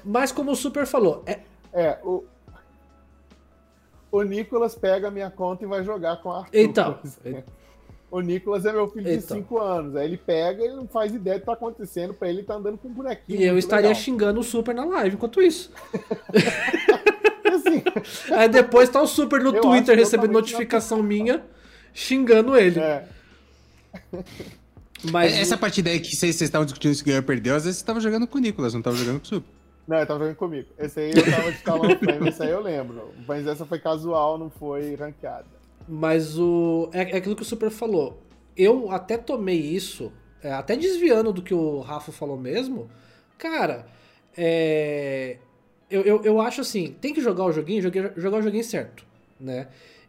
Mas 0.05 0.31
como 0.33 0.53
o 0.53 0.57
Super 0.57 0.87
falou, 0.87 1.23
é, 1.27 1.41
É, 1.73 1.99
o. 2.05 2.25
O 4.15 4.23
Nicolas 4.23 4.77
pega 4.77 5.09
a 5.09 5.11
minha 5.11 5.29
conta 5.29 5.65
e 5.65 5.67
vai 5.67 5.83
jogar 5.83 6.19
com 6.23 6.31
a 6.31 6.39
Arthur. 6.39 6.51
Então. 6.57 6.99
O 8.11 8.21
Nicolas 8.21 8.65
é 8.65 8.73
meu 8.73 8.89
filho 8.89 9.07
de 9.07 9.15
Então. 9.17 9.37
5 9.39 9.59
anos. 9.59 9.97
Aí 9.97 10.07
ele 10.07 10.17
pega 10.17 10.65
e 10.65 10.69
não 10.69 10.87
faz 10.87 11.13
ideia 11.13 11.37
do 11.37 11.41
que 11.41 11.47
tá 11.47 11.55
acontecendo. 11.55 12.15
Pra 12.15 12.29
ele 12.29 12.39
ele 12.39 12.47
tá 12.47 12.55
andando 12.55 12.79
com 12.79 12.87
um 12.87 12.93
bonequinho. 12.93 13.41
e 13.41 13.45
eu 13.45 13.59
estaria 13.59 13.89
legal. 13.89 14.01
xingando 14.01 14.39
o 14.39 14.45
Super 14.45 14.73
na 14.73 14.85
live 14.85 15.17
enquanto 15.17 15.43
isso. 15.43 15.73
E 17.43 17.49
assim, 17.51 17.83
Aí 18.33 18.49
depois 18.49 18.89
tá 18.89 19.03
o 19.03 19.07
Super 19.09 19.43
no 19.43 19.53
Eu 19.57 19.61
Twitter 19.61 19.99
recebendo 19.99 20.31
notificação 20.31 21.03
minha, 21.03 21.43
xingando 21.93 22.57
ele. 22.57 22.79
é, 22.79 23.09
Mas 25.11 25.33
Essa 25.33 25.57
partida 25.57 25.91
aí 25.91 25.99
que 25.99 26.15
vocês 26.15 26.41
estavam 26.41 26.65
discutindo 26.65 26.95
se 26.95 27.03
ganhou 27.03 27.19
ou 27.21 27.27
perdeu, 27.27 27.57
às 27.57 27.65
vezes 27.65 27.79
você 27.79 27.83
estavam 27.83 28.01
jogando 28.01 28.29
com 28.29 28.39
o 28.39 28.41
Nicolas, 28.41 28.75
não 28.75 28.81
estavam 28.81 28.97
jogando 28.97 29.19
com 29.19 29.25
o 29.25 29.29
Super. 29.29 29.64
Não, 29.87 29.99
ele 29.99 30.07
tava 30.07 30.21
jogando 30.21 30.37
comigo. 30.37 30.69
Esse 30.79 31.01
aí 31.01 31.11
eu 31.11 31.31
tava 31.31 31.53
de 31.53 31.63
talão 31.63 31.99
frame, 31.99 32.29
esse 32.29 32.43
aí 32.43 32.51
eu 32.51 32.61
lembro. 32.61 33.13
Mas 33.27 33.47
essa 33.47 33.67
foi 33.67 33.79
casual, 33.79 34.39
não 34.39 34.49
foi 34.49 34.95
ranqueada. 34.95 35.47
Mas 35.89 36.39
o. 36.39 36.89
É, 36.93 37.03
é 37.13 37.17
aquilo 37.17 37.37
que 37.37 37.43
o 37.43 37.45
Super 37.45 37.71
falou. 37.71 38.23
Eu 38.57 38.91
até 38.91 39.19
tomei 39.19 39.59
isso, 39.59 40.13
é, 40.43 40.53
até 40.53 40.77
desviando 40.77 41.33
do 41.33 41.43
que 41.43 41.53
o 41.53 41.81
Rafa 41.81 42.13
falou 42.13 42.39
mesmo. 42.39 42.91
Cara, 43.37 43.87
é. 44.37 45.39
Eu, 45.91 46.03
eu, 46.03 46.23
eu 46.25 46.41
acho 46.41 46.63
assim, 46.63 46.97
tem 47.01 47.13
que 47.13 47.21
jogar 47.21 47.45
o 47.45 47.53
joguinho, 47.53 47.83
jogar, 47.83 48.13
jogar 48.17 48.39
o 48.39 48.43
joguinho 48.43 48.65
certo, 48.65 49.05
né? 49.39 49.69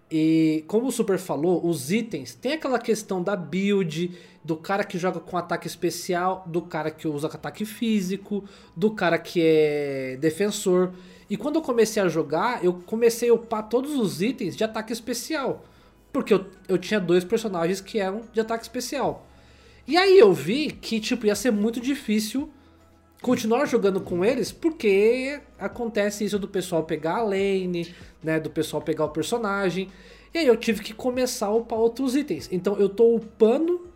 E 0.10 0.64
como 0.68 0.88
o 0.88 0.92
Super 0.92 1.18
falou, 1.18 1.66
os 1.66 1.92
itens, 1.92 2.34
tem 2.34 2.54
aquela 2.54 2.80
questão 2.80 3.22
da 3.22 3.36
build, 3.36 4.12
do 4.46 4.56
cara 4.56 4.84
que 4.84 4.96
joga 5.00 5.20
com 5.20 5.36
ataque 5.36 5.66
especial, 5.66 6.44
do 6.46 6.62
cara 6.62 6.92
que 6.92 7.08
usa 7.08 7.26
ataque 7.26 7.66
físico, 7.66 8.44
do 8.76 8.92
cara 8.92 9.18
que 9.18 9.42
é 9.42 10.18
defensor. 10.22 10.92
E 11.28 11.36
quando 11.36 11.56
eu 11.56 11.64
comecei 11.64 12.00
a 12.00 12.08
jogar, 12.08 12.64
eu 12.64 12.72
comecei 12.72 13.30
a 13.30 13.34
upar 13.34 13.68
todos 13.68 13.96
os 13.96 14.22
itens 14.22 14.56
de 14.56 14.64
ataque 14.64 14.94
especial. 14.94 15.66
Porque 16.14 16.32
eu, 16.32 16.46
eu 16.68 16.78
tinha 16.78 17.00
dois 17.00 17.24
personagens 17.24 17.82
que 17.82 17.98
eram 17.98 18.22
de 18.32 18.40
ataque 18.40 18.62
especial. 18.62 19.26
E 19.88 19.98
aí 19.98 20.20
eu 20.20 20.32
vi 20.32 20.70
que, 20.70 21.00
tipo, 21.00 21.26
ia 21.26 21.34
ser 21.34 21.50
muito 21.50 21.82
difícil 21.82 22.48
continuar 23.24 23.66
jogando 23.66 24.00
com 24.00 24.24
eles, 24.24 24.52
porque 24.52 25.42
acontece 25.58 26.24
isso 26.24 26.38
do 26.38 26.48
pessoal 26.48 26.84
pegar 26.84 27.16
a 27.16 27.24
lane, 27.24 27.96
né? 28.24 28.40
Do 28.40 28.52
pessoal 28.52 28.80
pegar 28.80 29.06
o 29.06 29.10
personagem. 29.10 29.90
E 30.32 30.38
aí 30.38 30.46
eu 30.46 30.56
tive 30.56 30.84
que 30.84 30.94
começar 30.94 31.48
a 31.48 31.56
upar 31.56 31.80
outros 31.80 32.16
itens. 32.16 32.48
Então 32.52 32.78
eu 32.78 32.88
tô 32.88 33.16
upando 33.16 33.95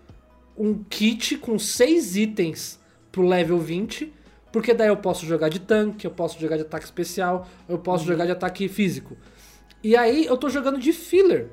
um 0.60 0.84
kit 0.84 1.38
com 1.38 1.58
seis 1.58 2.16
itens 2.18 2.80
pro 3.12 3.24
level 3.26 3.58
20. 3.60 4.14
Porque 4.52 4.74
daí 4.74 4.88
eu 4.90 4.98
posso 4.98 5.26
jogar 5.28 5.48
de 5.50 5.60
tanque, 5.60 6.06
eu 6.08 6.12
posso 6.12 6.40
jogar 6.40 6.58
de 6.58 6.64
ataque 6.64 6.84
especial, 6.86 7.48
eu 7.68 7.78
posso 7.78 8.04
jogar 8.06 8.26
de 8.26 8.32
ataque 8.32 8.68
físico. 8.68 9.16
E 9.84 9.96
aí 9.96 10.26
eu 10.26 10.36
tô 10.38 10.50
jogando 10.50 10.80
de 10.80 10.92
filler. 10.92 11.50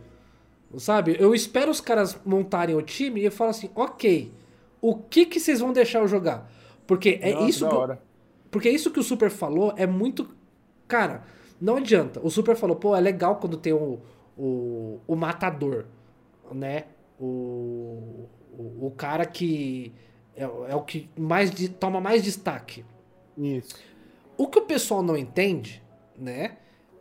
Sabe? 0.79 1.17
Eu 1.19 1.35
espero 1.35 1.71
os 1.71 1.81
caras 1.81 2.19
montarem 2.25 2.75
o 2.75 2.83
time 2.83 3.21
e 3.21 3.25
eu 3.27 3.31
falo 3.33 3.51
assim, 3.51 3.71
ok, 3.75 4.33
o 4.81 4.97
que 4.97 5.25
que 5.27 5.39
vocês 5.39 5.61
vão 5.61 5.73
deixar 5.73 6.01
eu 6.01 6.09
jogar? 6.09 6.51
Porque 6.87 7.19
é 7.23 7.33
Nossa, 7.33 7.49
isso 7.49 7.69
que 7.69 7.75
eu- 7.75 7.99
porque 8.51 8.71
isso 8.71 8.91
que 8.91 8.99
o 8.99 9.03
Super 9.03 9.31
falou 9.31 9.73
é 9.77 9.87
muito. 9.87 10.29
Cara, 10.89 11.23
não 11.61 11.77
adianta. 11.77 12.21
O 12.23 12.31
Super 12.31 12.57
falou, 12.57 12.77
pô, 12.77 12.97
é 12.97 13.01
legal 13.01 13.37
quando 13.37 13.57
tem 13.57 13.73
o, 13.73 14.01
o, 14.37 15.01
o 15.07 15.15
matador, 15.17 15.85
né? 16.53 16.85
O, 17.21 18.27
o, 18.57 18.87
o 18.87 18.91
cara 18.91 19.25
que 19.27 19.93
é, 20.35 20.43
é 20.45 20.75
o 20.75 20.83
que 20.83 21.09
mais 21.17 21.51
de- 21.51 21.69
toma 21.69 22.01
mais 22.01 22.23
destaque. 22.23 22.85
Isso. 23.37 23.75
O 24.37 24.47
que 24.49 24.59
o 24.59 24.63
pessoal 24.63 25.03
não 25.03 25.17
entende, 25.17 25.83
né? 26.19 26.57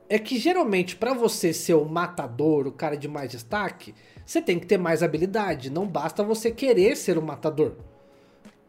É 0.08 0.20
que 0.20 0.38
geralmente 0.38 0.96
pra 0.96 1.14
você 1.14 1.52
ser 1.52 1.74
o 1.74 1.86
matador, 1.86 2.68
o 2.68 2.72
cara 2.72 2.96
de 2.96 3.08
mais 3.08 3.32
destaque, 3.32 3.94
você 4.26 4.42
tem 4.42 4.60
que 4.60 4.68
ter 4.68 4.78
mais 4.78 5.02
habilidade. 5.02 5.70
Não 5.70 5.88
basta 5.88 6.24
você 6.24 6.52
querer 6.52 6.96
ser 6.96 7.18
o 7.18 7.22
matador, 7.22 7.74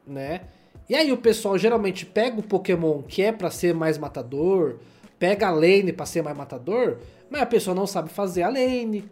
né? 0.06 0.42
E 0.88 0.94
aí 0.94 1.12
o 1.12 1.16
pessoal 1.18 1.58
geralmente 1.58 2.06
pega 2.06 2.38
o 2.38 2.42
Pokémon 2.42 3.02
que 3.02 3.22
é 3.22 3.32
pra 3.32 3.50
ser 3.50 3.74
mais 3.74 3.98
matador, 3.98 4.76
pega 5.18 5.48
a 5.48 5.50
lane 5.50 5.92
pra 5.92 6.06
ser 6.06 6.22
mais 6.22 6.36
matador, 6.36 6.98
mas 7.28 7.42
a 7.42 7.46
pessoa 7.46 7.74
não 7.74 7.86
sabe 7.86 8.08
fazer 8.08 8.42
a 8.42 8.48
lane, 8.48 9.08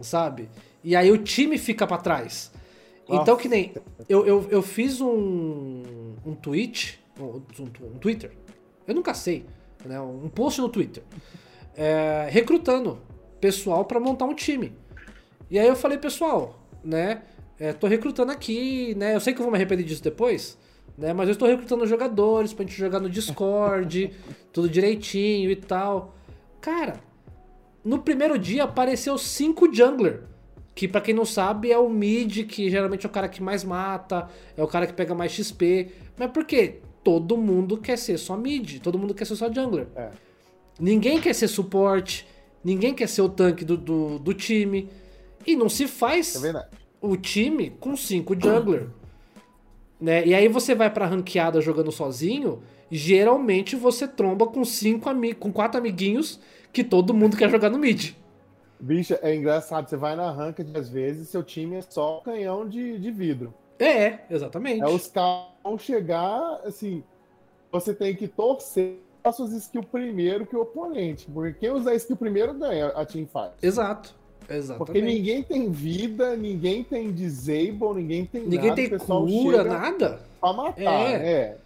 sabe? 0.00 0.48
E 0.82 0.96
aí 0.96 1.10
o 1.12 1.18
time 1.18 1.58
fica 1.58 1.86
pra 1.86 1.98
trás. 1.98 2.51
Então, 3.16 3.36
que 3.36 3.48
nem. 3.48 3.72
Eu, 4.08 4.26
eu, 4.26 4.46
eu 4.50 4.62
fiz 4.62 5.00
um, 5.00 5.82
um 6.24 6.34
tweet, 6.34 6.98
um, 7.18 7.42
um, 7.60 7.98
Twitter, 7.98 8.32
eu 8.86 8.94
nunca 8.94 9.14
sei, 9.14 9.46
né? 9.84 10.00
Um 10.00 10.28
post 10.28 10.60
no 10.60 10.68
Twitter, 10.68 11.02
é, 11.76 12.28
recrutando 12.30 12.98
pessoal 13.40 13.84
pra 13.84 14.00
montar 14.00 14.24
um 14.24 14.34
time. 14.34 14.72
E 15.50 15.58
aí 15.58 15.66
eu 15.66 15.76
falei, 15.76 15.98
pessoal, 15.98 16.58
né? 16.82 17.22
É, 17.58 17.72
tô 17.72 17.86
recrutando 17.86 18.32
aqui, 18.32 18.94
né? 18.96 19.14
Eu 19.14 19.20
sei 19.20 19.32
que 19.32 19.40
eu 19.40 19.44
vou 19.44 19.52
me 19.52 19.56
arrepender 19.56 19.84
disso 19.84 20.02
depois, 20.02 20.58
né? 20.96 21.12
Mas 21.12 21.28
eu 21.28 21.32
estou 21.32 21.46
recrutando 21.46 21.86
jogadores 21.86 22.52
pra 22.52 22.64
gente 22.64 22.76
jogar 22.76 23.00
no 23.00 23.10
Discord, 23.10 24.12
tudo 24.52 24.68
direitinho 24.68 25.50
e 25.50 25.56
tal. 25.56 26.14
Cara, 26.60 27.00
no 27.84 27.98
primeiro 27.98 28.38
dia 28.38 28.64
apareceu 28.64 29.18
cinco 29.18 29.72
jungler. 29.72 30.22
Que 30.74 30.88
para 30.88 31.00
quem 31.00 31.14
não 31.14 31.24
sabe 31.24 31.70
é 31.70 31.78
o 31.78 31.88
mid, 31.88 32.46
que 32.46 32.70
geralmente 32.70 33.04
é 33.04 33.08
o 33.08 33.12
cara 33.12 33.28
que 33.28 33.42
mais 33.42 33.62
mata, 33.62 34.28
é 34.56 34.62
o 34.62 34.66
cara 34.66 34.86
que 34.86 34.92
pega 34.92 35.14
mais 35.14 35.32
XP. 35.32 35.90
Mas 36.16 36.30
por 36.30 36.44
quê? 36.44 36.80
Todo 37.04 37.36
mundo 37.36 37.76
quer 37.78 37.98
ser 37.98 38.16
só 38.18 38.36
mid, 38.36 38.80
todo 38.80 38.98
mundo 38.98 39.12
quer 39.14 39.26
ser 39.26 39.36
só 39.36 39.52
jungler. 39.52 39.88
É. 39.94 40.10
Ninguém 40.80 41.20
quer 41.20 41.34
ser 41.34 41.48
suporte, 41.48 42.26
ninguém 42.64 42.94
quer 42.94 43.08
ser 43.08 43.22
o 43.22 43.28
tanque 43.28 43.64
do, 43.64 43.76
do, 43.76 44.18
do 44.18 44.32
time. 44.32 44.88
E 45.46 45.56
não 45.56 45.68
se 45.68 45.88
faz 45.88 46.42
É 46.42 46.66
o 47.00 47.16
time 47.16 47.70
com 47.80 47.96
cinco 47.96 48.34
jungler. 48.40 48.88
Né? 50.00 50.26
E 50.26 50.34
aí 50.34 50.48
você 50.48 50.74
vai 50.74 50.90
pra 50.92 51.06
ranqueada 51.06 51.60
jogando 51.60 51.92
sozinho, 51.92 52.60
geralmente 52.90 53.76
você 53.76 54.08
tromba 54.08 54.48
com 54.48 54.64
cinco 54.64 55.08
com 55.38 55.52
quatro 55.52 55.78
amiguinhos 55.78 56.40
que 56.72 56.82
todo 56.82 57.14
mundo 57.14 57.36
quer 57.36 57.48
jogar 57.48 57.70
no 57.70 57.78
mid. 57.78 58.10
Bicho, 58.82 59.16
é 59.22 59.32
engraçado. 59.32 59.88
Você 59.88 59.96
vai 59.96 60.16
na 60.16 60.28
ranked, 60.32 60.76
às 60.76 60.88
vezes, 60.88 61.28
seu 61.28 61.42
time 61.44 61.76
é 61.76 61.82
só 61.82 62.20
canhão 62.24 62.68
de, 62.68 62.98
de 62.98 63.10
vidro. 63.12 63.54
É, 63.78 64.18
exatamente. 64.28 64.82
É 64.82 64.88
os 64.88 65.06
caras 65.06 65.46
vão 65.62 65.78
chegar, 65.78 66.60
assim, 66.64 67.04
você 67.70 67.94
tem 67.94 68.12
que 68.16 68.26
torcer 68.26 68.98
as 69.22 69.36
suas 69.36 69.52
skills 69.52 69.86
primeiro 69.86 70.44
que 70.44 70.56
o 70.56 70.62
oponente. 70.62 71.28
Porque 71.32 71.60
quem 71.60 71.70
usar 71.70 71.94
skill 71.94 72.16
primeiro 72.16 72.52
ganha 72.54 72.88
a 72.88 73.06
teamfight. 73.06 73.52
Exato. 73.62 74.16
Exatamente. 74.50 74.78
Porque 74.78 75.00
ninguém 75.00 75.44
tem 75.44 75.70
vida, 75.70 76.34
ninguém 76.36 76.82
tem 76.82 77.12
disable, 77.12 77.94
ninguém 77.94 78.26
tem 78.26 78.42
Ninguém 78.42 78.70
nada. 78.70 78.74
tem 78.74 78.86
o 78.86 78.90
pessoal 78.90 79.24
cura, 79.24 79.62
nada. 79.62 80.20
Pra 80.40 80.52
matar, 80.52 80.82
É. 80.82 81.32
é. 81.32 81.58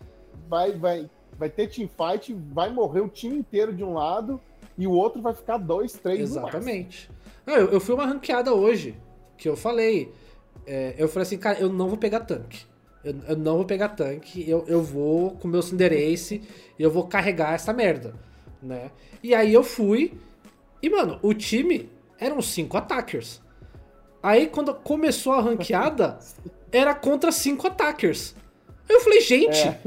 Vai, 0.46 0.72
vai, 0.72 1.10
vai 1.38 1.48
ter 1.48 1.68
teamfight, 1.70 2.34
vai 2.52 2.70
morrer 2.70 3.00
o 3.00 3.08
time 3.08 3.38
inteiro 3.38 3.72
de 3.72 3.82
um 3.82 3.94
lado 3.94 4.38
e 4.78 4.86
o 4.86 4.92
outro 4.92 5.20
vai 5.22 5.32
ficar 5.34 5.56
dois, 5.58 5.92
três 5.94 6.34
no 6.34 6.42
máximo. 6.42 6.48
Exatamente. 6.48 7.10
Não, 7.46 7.54
eu, 7.54 7.70
eu 7.72 7.80
fui 7.80 7.94
uma 7.94 8.06
ranqueada 8.06 8.52
hoje, 8.54 8.94
que 9.38 9.48
eu 9.48 9.56
falei. 9.56 10.12
é, 10.66 10.94
eu 10.98 11.08
falei 11.08 11.22
assim, 11.22 11.38
cara, 11.38 11.58
eu 11.58 11.72
não 11.72 11.88
vou 11.88 11.96
pegar 11.96 12.20
tanque. 12.20 12.64
Eu, 13.04 13.14
eu 13.28 13.36
não 13.36 13.56
vou 13.56 13.64
pegar 13.64 13.90
tanque, 13.90 14.48
eu, 14.50 14.64
eu 14.66 14.82
vou 14.82 15.30
com 15.32 15.46
o 15.46 15.50
meu 15.50 15.62
Cinderace 15.62 16.42
e 16.78 16.82
eu 16.82 16.90
vou 16.90 17.06
carregar 17.06 17.54
essa 17.54 17.72
merda, 17.72 18.14
né? 18.60 18.90
E 19.22 19.32
aí 19.34 19.54
eu 19.54 19.62
fui, 19.62 20.14
e 20.82 20.90
mano, 20.90 21.18
o 21.22 21.32
time 21.32 21.88
eram 22.18 22.42
cinco 22.42 22.76
attackers. 22.76 23.40
Aí 24.22 24.48
quando 24.48 24.74
começou 24.74 25.34
a 25.34 25.40
ranqueada, 25.40 26.18
era 26.72 26.94
contra 26.96 27.30
cinco 27.30 27.66
attackers. 27.68 28.34
Aí 28.88 28.96
eu 28.96 29.00
falei, 29.00 29.20
gente, 29.20 29.58
É. 29.68 29.80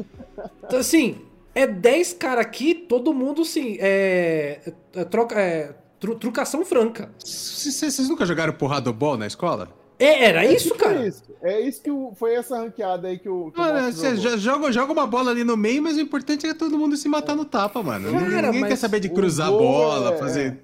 então, 0.64 0.80
assim, 0.80 1.18
é 1.56 1.66
10 1.68 2.14
cara 2.14 2.42
aqui, 2.42 2.74
todo 2.74 3.14
mundo, 3.14 3.42
assim, 3.42 3.78
é, 3.80 4.60
é, 4.96 5.04
troca, 5.06 5.40
é 5.40 5.76
tru- 6.00 6.16
trucação 6.16 6.66
franca. 6.66 7.12
Vocês 7.20 8.08
nunca 8.10 8.26
jogaram 8.26 8.54
porradobol 8.54 9.18
na 9.18 9.28
escola? 9.28 9.70
É, 10.02 10.24
era 10.26 10.46
isso, 10.46 10.70
Tipo 10.70 10.80
cara? 10.80 11.06
isso. 11.06 11.24
É 11.42 11.60
isso 11.60 11.82
que 11.82 11.92
o, 11.92 12.14
foi 12.16 12.34
essa 12.36 12.58
ranqueada 12.58 13.10
aí 13.10 13.20
que 13.20 13.28
o. 13.28 13.52
Que 13.52 13.60
Mano, 13.60 13.92
você 13.92 14.16
joga, 14.16 14.72
joga 14.72 14.94
uma 14.94 15.06
bola 15.06 15.32
ali 15.32 15.44
no 15.44 15.58
meio, 15.58 15.84
mas 15.84 15.98
o 15.98 16.00
importante 16.00 16.48
é 16.48 16.54
todo 16.54 16.78
mundo 16.78 16.96
se 16.96 17.10
matar 17.10 17.36
no 17.36 17.44
tapa, 17.44 17.84
mano. 17.84 18.10
Cara, 18.30 18.48
Ninguém 18.52 18.70
quer 18.70 18.78
saber 18.78 19.02
de 19.02 19.10
cruzar 19.10 19.48
a 19.50 19.52
bola, 19.52 20.14
é- 20.14 20.18
fazer. 20.18 20.58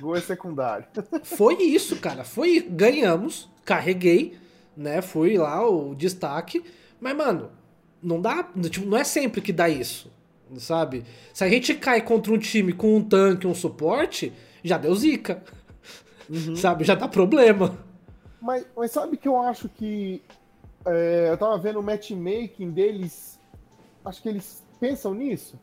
Gol 0.00 0.14
é 0.14 0.20
secundário. 0.20 0.84
Foi 1.24 1.54
isso, 1.60 1.96
cara. 1.96 2.22
Foi, 2.22 2.60
ganhamos, 2.60 3.48
carreguei, 3.64 4.36
né? 4.76 5.02
Fui 5.02 5.36
lá 5.36 5.68
o 5.68 5.92
destaque. 5.96 6.62
Mas, 7.00 7.16
mano, 7.16 7.50
não 8.00 8.20
dá. 8.20 8.44
Tipo, 8.70 8.86
não 8.86 8.96
é 8.98 9.02
sempre 9.02 9.40
que 9.40 9.52
dá 9.52 9.68
isso. 9.68 10.12
Sabe? 10.58 11.04
Se 11.34 11.42
a 11.44 11.48
gente 11.48 11.74
cai 11.74 12.00
contra 12.00 12.32
um 12.32 12.38
time 12.38 12.72
com 12.72 12.96
um 12.96 13.02
tanque, 13.02 13.46
um 13.46 13.54
suporte, 13.54 14.32
já 14.62 14.78
deu 14.78 14.94
zica. 14.94 15.42
Sabe? 16.56 16.84
Já 16.84 16.94
dá 16.94 17.08
problema. 17.08 17.76
Mas, 18.40 18.64
mas 18.76 18.90
sabe 18.90 19.16
que 19.16 19.26
eu 19.28 19.40
acho 19.40 19.68
que. 19.68 20.22
é, 20.84 21.28
eu 21.30 21.36
tava 21.38 21.58
vendo 21.58 21.80
o 21.80 21.82
matchmaking 21.82 22.70
deles. 22.70 23.38
Acho 24.04 24.22
que 24.22 24.28
eles 24.28 24.64
pensam 24.78 25.14
nisso. 25.14 25.58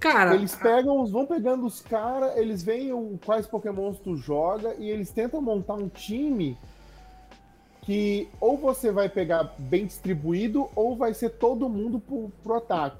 Cara, 0.00 0.34
Eles 0.34 0.54
pegam, 0.56 1.00
os- 1.00 1.10
vão 1.10 1.24
pegando 1.24 1.64
os 1.66 1.80
caras, 1.80 2.36
eles 2.36 2.62
veem 2.62 2.92
o, 2.92 3.18
quais 3.24 3.46
pokémons 3.46 3.98
tu 3.98 4.16
joga 4.16 4.74
e 4.78 4.90
eles 4.90 5.10
tentam 5.10 5.40
montar 5.40 5.74
um 5.74 5.88
time 5.88 6.58
que 7.82 8.28
ou 8.40 8.56
você 8.56 8.90
vai 8.90 9.08
pegar 9.08 9.54
bem 9.58 9.86
distribuído 9.86 10.68
ou 10.74 10.96
vai 10.96 11.14
ser 11.14 11.30
todo 11.30 11.68
mundo 11.68 12.00
pro, 12.00 12.30
pro 12.42 12.54
ataque. 12.54 12.96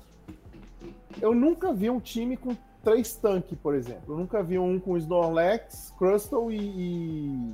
Eu 1.20 1.34
nunca 1.34 1.72
vi 1.72 1.88
um 1.90 2.00
time 2.00 2.36
com 2.36 2.56
três 2.82 3.14
tanques, 3.14 3.56
por 3.62 3.74
exemplo. 3.74 4.14
Eu 4.14 4.18
nunca 4.18 4.42
vi 4.42 4.58
um 4.58 4.78
com 4.78 4.96
Snorlax, 4.96 5.92
Crustle 5.98 6.52
e, 6.52 6.58
e 6.58 7.52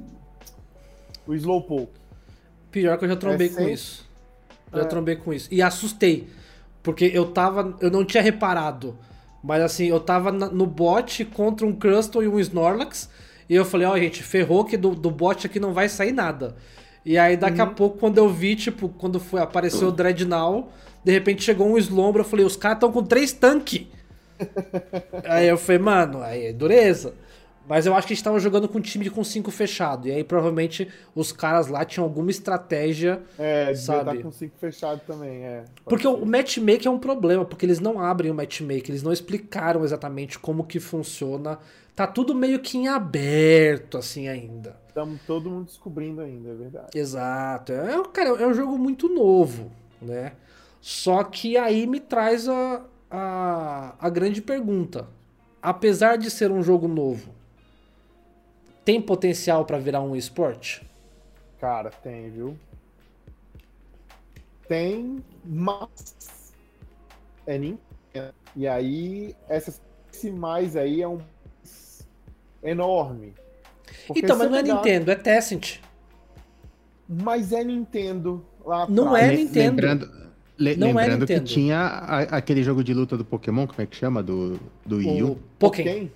o 1.27 1.35
Slowpoke. 1.35 1.93
Pior 2.71 2.99
que 2.99 3.05
eu 3.05 3.09
já 3.09 3.17
trombei 3.17 3.49
É 3.49 3.51
com 3.51 3.69
isso. 3.69 4.09
Já 4.73 4.83
É. 4.83 4.85
trombei 4.85 5.17
com 5.17 5.33
isso. 5.33 5.49
E 5.53 5.61
assustei. 5.63 6.29
Porque 6.83 7.11
eu 7.13 7.31
tava. 7.33 7.77
Eu 7.81 7.91
não 7.91 8.05
tinha 8.05 8.23
reparado. 8.23 8.97
Mas 9.43 9.63
assim, 9.63 9.87
eu 9.87 9.99
tava 10.01 10.31
no 10.31 10.67
bot 10.67 11.25
contra 11.27 11.67
um 11.67 11.75
Crustle 11.75 12.23
e 12.23 12.29
um 12.29 12.39
Snorlax. 12.39 13.09
E 13.49 13.55
eu 13.55 13.65
falei, 13.65 13.87
ó, 13.87 13.99
gente, 13.99 14.23
ferrou 14.23 14.65
que 14.65 14.77
do, 14.77 14.95
do 14.95 15.11
bot 15.11 15.47
aqui 15.47 15.59
não 15.59 15.73
vai 15.73 15.89
sair 15.89 16.13
nada. 16.13 16.57
E 17.05 17.17
aí, 17.17 17.37
daqui 17.37 17.61
a 17.61 17.67
pouco, 17.67 17.99
quando 17.99 18.19
eu 18.19 18.29
vi, 18.29 18.55
tipo, 18.55 18.89
quando 18.89 19.19
foi, 19.19 19.41
apareceu 19.41 19.89
o 19.89 19.93
Dreadnought, 19.93 20.69
de 21.03 21.13
repente 21.13 21.43
chegou 21.43 21.67
um 21.67 21.79
Slombra, 21.79 22.21
eu 22.21 22.27
falei, 22.27 22.45
os 22.45 22.57
caras 22.57 22.77
estão 22.77 22.93
com 22.93 23.03
três 23.03 23.33
tanques. 23.33 23.87
aí 25.25 25.49
eu 25.49 25.57
falei, 25.57 25.81
mano, 25.81 26.23
aí 26.23 26.47
é 26.47 26.53
dureza. 26.53 27.15
Mas 27.71 27.87
eu 27.87 27.95
acho 27.95 28.05
que 28.05 28.13
a 28.13 28.17
gente 28.17 28.25
tava 28.25 28.41
jogando 28.41 28.69
com 28.69 28.79
um 28.79 28.81
time 28.81 29.09
com 29.09 29.23
cinco 29.23 29.49
fechado. 29.53 30.09
E 30.09 30.11
aí, 30.11 30.25
provavelmente, 30.25 30.89
os 31.15 31.31
caras 31.31 31.69
lá 31.69 31.85
tinham 31.85 32.03
alguma 32.05 32.29
estratégia 32.29 33.23
É, 33.39 33.67
devia 33.67 33.77
Sabe? 33.77 34.23
com 34.25 34.33
cinco 34.33 34.57
fechado 34.59 35.01
também, 35.07 35.45
é. 35.45 35.65
Porque 35.85 36.03
ser. 36.03 36.09
o 36.09 36.27
matchmaking 36.27 36.89
é 36.89 36.91
um 36.91 36.99
problema, 36.99 37.45
porque 37.45 37.65
eles 37.65 37.79
não 37.79 38.01
abrem 38.01 38.29
o 38.29 38.35
matchmaking, 38.35 38.91
eles 38.91 39.05
não 39.05 39.13
explicaram 39.13 39.85
exatamente 39.85 40.37
como 40.37 40.65
que 40.65 40.81
funciona. 40.81 41.61
Tá 41.95 42.09
tudo 42.09 42.35
meio 42.35 42.59
que 42.59 42.77
em 42.77 42.89
aberto, 42.89 43.99
assim, 43.99 44.27
ainda. 44.27 44.75
Estamos 44.89 45.21
todo 45.25 45.49
mundo 45.49 45.67
descobrindo 45.67 46.23
ainda, 46.23 46.51
é 46.51 46.55
verdade. 46.55 46.99
Exato. 46.99 47.73
É, 47.73 48.03
cara, 48.13 48.31
é 48.31 48.47
um 48.49 48.53
jogo 48.53 48.77
muito 48.77 49.09
novo, 49.09 49.71
né? 50.03 50.33
Só 50.81 51.23
que 51.23 51.57
aí 51.57 51.87
me 51.87 52.01
traz 52.01 52.49
a, 52.49 52.83
a, 53.09 53.95
a 53.97 54.11
grande 54.11 54.43
pergunta. 54.43 55.07
Apesar 55.63 56.19
de 56.19 56.33
ser 56.33 56.51
um 56.51 56.65
jogo 56.65 56.89
novo, 56.89 57.39
tem 58.85 59.01
potencial 59.01 59.65
pra 59.65 59.79
virar 59.79 60.01
um 60.01 60.15
esporte? 60.17 60.83
Cara, 61.61 61.91
tem, 61.91 62.31
viu? 62.31 62.57
Tem, 64.69 65.23
mas 65.45 66.53
é 67.47 67.59
Nintendo. 67.59 68.35
E 68.57 68.67
aí, 68.67 69.35
essa, 69.49 69.81
esse 70.13 70.31
mais 70.31 70.77
aí 70.77 71.03
é 71.03 71.09
um 71.09 71.19
enorme. 72.63 73.35
Porque 74.07 74.21
então, 74.21 74.37
mas 74.39 74.51
não 74.51 74.59
é 74.59 74.63
pegar- 74.63 74.75
Nintendo, 74.77 75.11
é 75.11 75.15
Tencent. 75.17 75.79
Mas 77.09 77.53
é 77.53 77.65
Nintendo 77.65 78.45
lá 78.65 78.87
Não 78.89 79.09
atrás. 79.15 79.33
é 79.33 79.37
Nintendo. 79.37 79.71
Lembrando, 79.83 80.31
le- 80.57 80.77
Não 80.77 80.87
é 80.89 80.93
lembrando 80.93 81.27
que 81.27 81.33
Nintendo. 81.35 81.49
tinha 81.51 81.79
a- 81.79 82.21
aquele 82.37 82.63
jogo 82.63 82.85
de 82.85 82.95
luta 82.95 83.17
do 83.17 83.25
Pokémon, 83.25 83.67
como 83.67 83.81
é 83.83 83.87
que 83.87 83.97
chama? 83.97 84.23
Do, 84.23 84.59
do 84.87 84.97
Wii 84.99 85.23
U? 85.25 85.39
Pokémon. 85.59 86.09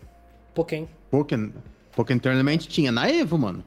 Pokémon, 0.54 1.50
Pokémon 1.94 2.18
Tournament 2.18 2.58
tinha 2.58 2.90
na 2.90 3.08
Evo, 3.10 3.38
mano. 3.38 3.64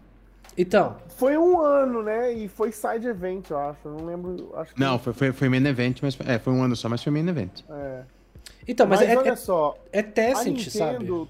Então, 0.58 0.98
Foi 1.10 1.38
um 1.38 1.62
ano, 1.62 2.02
né? 2.02 2.34
E 2.34 2.48
foi 2.48 2.72
side 2.72 3.08
event, 3.08 3.50
eu 3.50 3.60
acho. 3.60 3.80
Eu 3.86 3.92
não 3.92 4.06
lembro. 4.06 4.52
Acho 4.56 4.74
que 4.74 4.80
Não, 4.80 4.98
foi, 4.98 5.14
foi, 5.14 5.32
foi 5.32 5.50
main 5.50 5.66
event, 5.66 6.00
mas 6.02 6.18
é, 6.26 6.40
foi 6.40 6.54
um 6.54 6.64
ano 6.64 6.76
só, 6.76 6.90
mas 6.90 7.04
foi 7.04 7.12
main 7.12 7.28
event. 7.28 7.62
É. 7.70 8.02
então 8.68 8.88
mas, 8.88 9.00
Mas, 9.00 9.10
é, 9.10 9.18
olha 9.18 9.32
é, 9.32 9.36
só, 9.36 9.78
é 9.92 10.00
a 10.00 10.04
Tencent, 10.04 10.70
sabe? 10.70 10.94
Nintendo, 11.00 11.30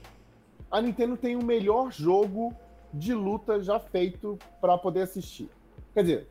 a 0.72 0.82
Nintendo 0.82 1.18
tem 1.18 1.36
o 1.36 1.44
melhor 1.44 1.92
jogo 1.92 2.54
de 2.94 3.14
luta 3.14 3.62
já 3.62 3.80
feito 3.80 4.40
pra 4.60 4.78
poder 4.78 5.02
assistir. 5.02 5.50
Quer 5.94 6.02
dizer, 6.04 6.28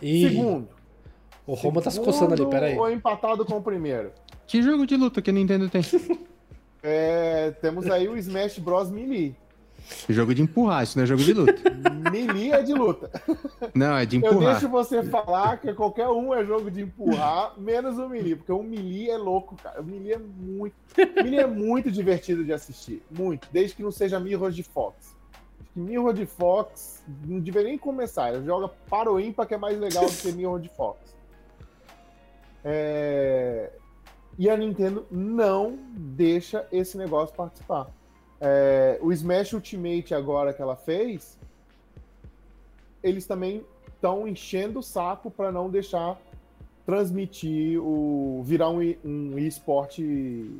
E 0.00 0.28
segundo, 0.28 0.68
O 1.46 1.54
Roma 1.54 1.82
tá 1.82 1.90
se 1.90 2.00
coçando 2.00 2.34
ali, 2.34 2.46
peraí. 2.46 2.76
Ou 2.76 2.90
empatado 2.90 3.44
com 3.44 3.56
o 3.56 3.62
primeiro? 3.62 4.12
Que 4.46 4.62
jogo 4.62 4.86
de 4.86 4.96
luta 4.96 5.20
que 5.20 5.30
a 5.30 5.32
Nintendo 5.32 5.68
tem? 5.68 5.82
É, 6.84 7.52
temos 7.60 7.88
aí 7.88 8.08
o 8.08 8.16
Smash 8.16 8.58
Bros. 8.58 8.90
Melee. 8.90 9.36
Jogo 10.08 10.34
de 10.34 10.42
empurrar, 10.42 10.82
isso 10.82 10.96
não 10.98 11.04
é 11.04 11.06
jogo 11.06 11.22
de 11.22 11.32
luta. 11.32 11.54
Melee 12.10 12.52
é 12.52 12.62
de 12.62 12.74
luta. 12.74 13.10
Não, 13.74 13.96
é 13.96 14.04
de 14.04 14.16
Eu 14.16 14.30
empurrar. 14.32 14.52
deixo 14.52 14.68
você 14.68 15.02
falar 15.02 15.58
que 15.58 15.72
qualquer 15.72 16.08
um 16.08 16.34
é 16.34 16.44
jogo 16.44 16.70
de 16.70 16.82
empurrar, 16.82 17.54
menos 17.58 17.98
o 17.98 18.08
Melee, 18.08 18.36
porque 18.36 18.52
o 18.52 18.62
Melee 18.62 19.10
é 19.10 19.16
louco, 19.16 19.56
cara. 19.56 19.80
O 19.80 19.84
Melee 19.84 20.12
é 20.14 20.18
muito. 20.18 20.74
O 20.96 21.22
Melee 21.24 21.40
é 21.40 21.46
muito 21.46 21.90
divertido 21.90 22.44
de 22.44 22.52
assistir. 22.52 23.02
Muito. 23.10 23.48
Desde 23.52 23.76
que 23.76 23.82
não 23.82 23.90
seja 23.92 24.18
Mirror 24.20 24.50
de 24.50 24.62
Fox. 24.62 25.14
Que 25.72 25.80
Mirror 25.80 26.12
de 26.12 26.26
Fox 26.26 27.02
não 27.26 27.40
deveria 27.40 27.68
nem 27.70 27.78
começar. 27.78 28.34
Ele 28.34 28.44
joga 28.44 28.68
para 28.90 29.10
o 29.10 29.18
ímpar, 29.18 29.46
que 29.46 29.54
é 29.54 29.58
mais 29.58 29.78
legal 29.78 30.04
do 30.04 30.12
que 30.12 30.32
Mirror 30.32 30.60
de 30.60 30.68
Fox. 30.70 30.98
É, 32.64 33.70
E 34.38 34.48
a 34.48 34.56
Nintendo 34.56 35.06
não 35.10 35.78
deixa 35.94 36.66
esse 36.72 36.96
negócio 36.96 37.34
participar. 37.34 37.88
É, 38.44 38.98
O 39.00 39.12
Smash 39.12 39.52
Ultimate 39.52 40.12
agora 40.12 40.52
que 40.52 40.60
ela 40.60 40.74
fez, 40.74 41.38
eles 43.00 43.24
também 43.24 43.64
estão 43.94 44.26
enchendo 44.26 44.80
o 44.80 44.82
saco 44.82 45.30
para 45.30 45.52
não 45.52 45.70
deixar 45.70 46.18
transmitir 46.84 47.80
o 47.80 48.42
virar 48.44 48.68
um, 48.68 48.80
um 49.04 49.38
esporte 49.38 50.50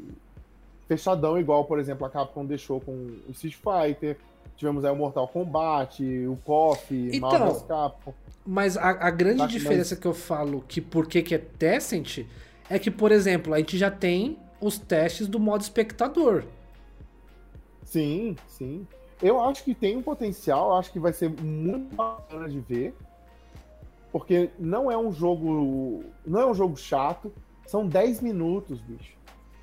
fechadão 0.86 1.36
igual, 1.38 1.64
por 1.64 1.80
exemplo, 1.80 2.06
a 2.06 2.10
Capcom 2.10 2.44
deixou 2.46 2.80
com 2.80 2.92
o 2.92 3.30
Street 3.32 3.56
Fighter. 3.56 4.16
Tivemos 4.56 4.84
aí 4.84 4.92
o 4.92 4.96
Mortal 4.96 5.26
Kombat, 5.26 6.04
o 6.26 6.38
KOF, 6.44 7.10
Então, 7.12 7.30
Marvel's 7.30 7.62
Capcom. 7.62 8.14
Mas 8.46 8.76
a, 8.76 8.90
a 8.90 9.10
grande 9.10 9.38
Tá, 9.38 9.46
diferença 9.46 9.96
que 9.96 10.06
eu 10.06 10.14
falo 10.14 10.64
que 10.68 10.80
por 10.80 11.08
que 11.08 11.20
que 11.22 11.34
é 11.34 11.38
Tencent 11.38 12.26
é 12.70 12.78
que, 12.78 12.90
por 12.92 13.10
exemplo, 13.10 13.52
a 13.54 13.58
gente 13.58 13.76
já 13.76 13.90
tem 13.90 14.38
os 14.60 14.78
testes 14.78 15.26
do 15.26 15.40
modo 15.40 15.62
espectador. 15.62 16.44
Sim, 17.92 18.36
sim. 18.48 18.86
Eu 19.22 19.38
acho 19.40 19.62
que 19.62 19.74
tem 19.74 19.96
um 19.98 20.02
potencial, 20.02 20.76
acho 20.78 20.90
que 20.90 20.98
vai 20.98 21.12
ser 21.12 21.28
muito 21.28 21.94
bacana 21.94 22.48
de 22.48 22.58
ver. 22.58 22.94
Porque 24.10 24.50
não 24.58 24.90
é 24.90 24.96
um 24.96 25.12
jogo. 25.12 26.04
Não 26.26 26.40
é 26.40 26.46
um 26.46 26.54
jogo 26.54 26.76
chato. 26.76 27.30
São 27.66 27.86
10 27.86 28.20
minutos, 28.22 28.80
bicho. 28.80 29.12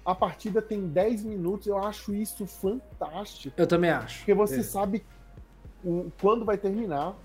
A 0.06 0.14
partida 0.16 0.62
tem 0.62 0.88
10 0.88 1.24
minutos, 1.24 1.68
eu 1.68 1.78
acho 1.78 2.14
isso 2.14 2.46
fantástico. 2.48 3.54
Eu 3.58 3.68
também 3.68 3.90
acho. 3.90 4.20
Porque 4.20 4.34
você 4.34 4.60
É. 4.60 4.64
sabe 4.64 5.04
o- 5.84 6.08
quando 6.22 6.46
vai 6.46 6.58
terminar. 6.58 7.16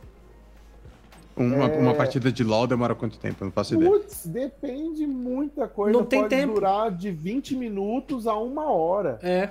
Uma, 1.37 1.65
É. 1.67 1.79
uma 1.79 1.95
partida 1.95 2.31
de 2.31 2.45
LoL 2.45 2.67
demora 2.67 2.95
quanto 2.95 3.19
tempo? 3.19 3.43
Eu 3.43 3.47
não 3.47 3.53
faço 3.53 3.75
ideia. 3.75 3.91
Putz, 3.91 4.27
depende 4.27 5.07
muita 5.07 5.67
coisa. 5.67 5.97
Não 5.99 6.05
tem 6.07 6.21
Pode 6.21 6.31
tempo. 6.37 6.55
durar 6.55 6.91
de 6.93 7.11
20 7.11 7.57
minutos 7.57 8.27
a 8.27 8.37
uma 8.37 8.71
hora. 8.71 9.19
É. 9.23 9.51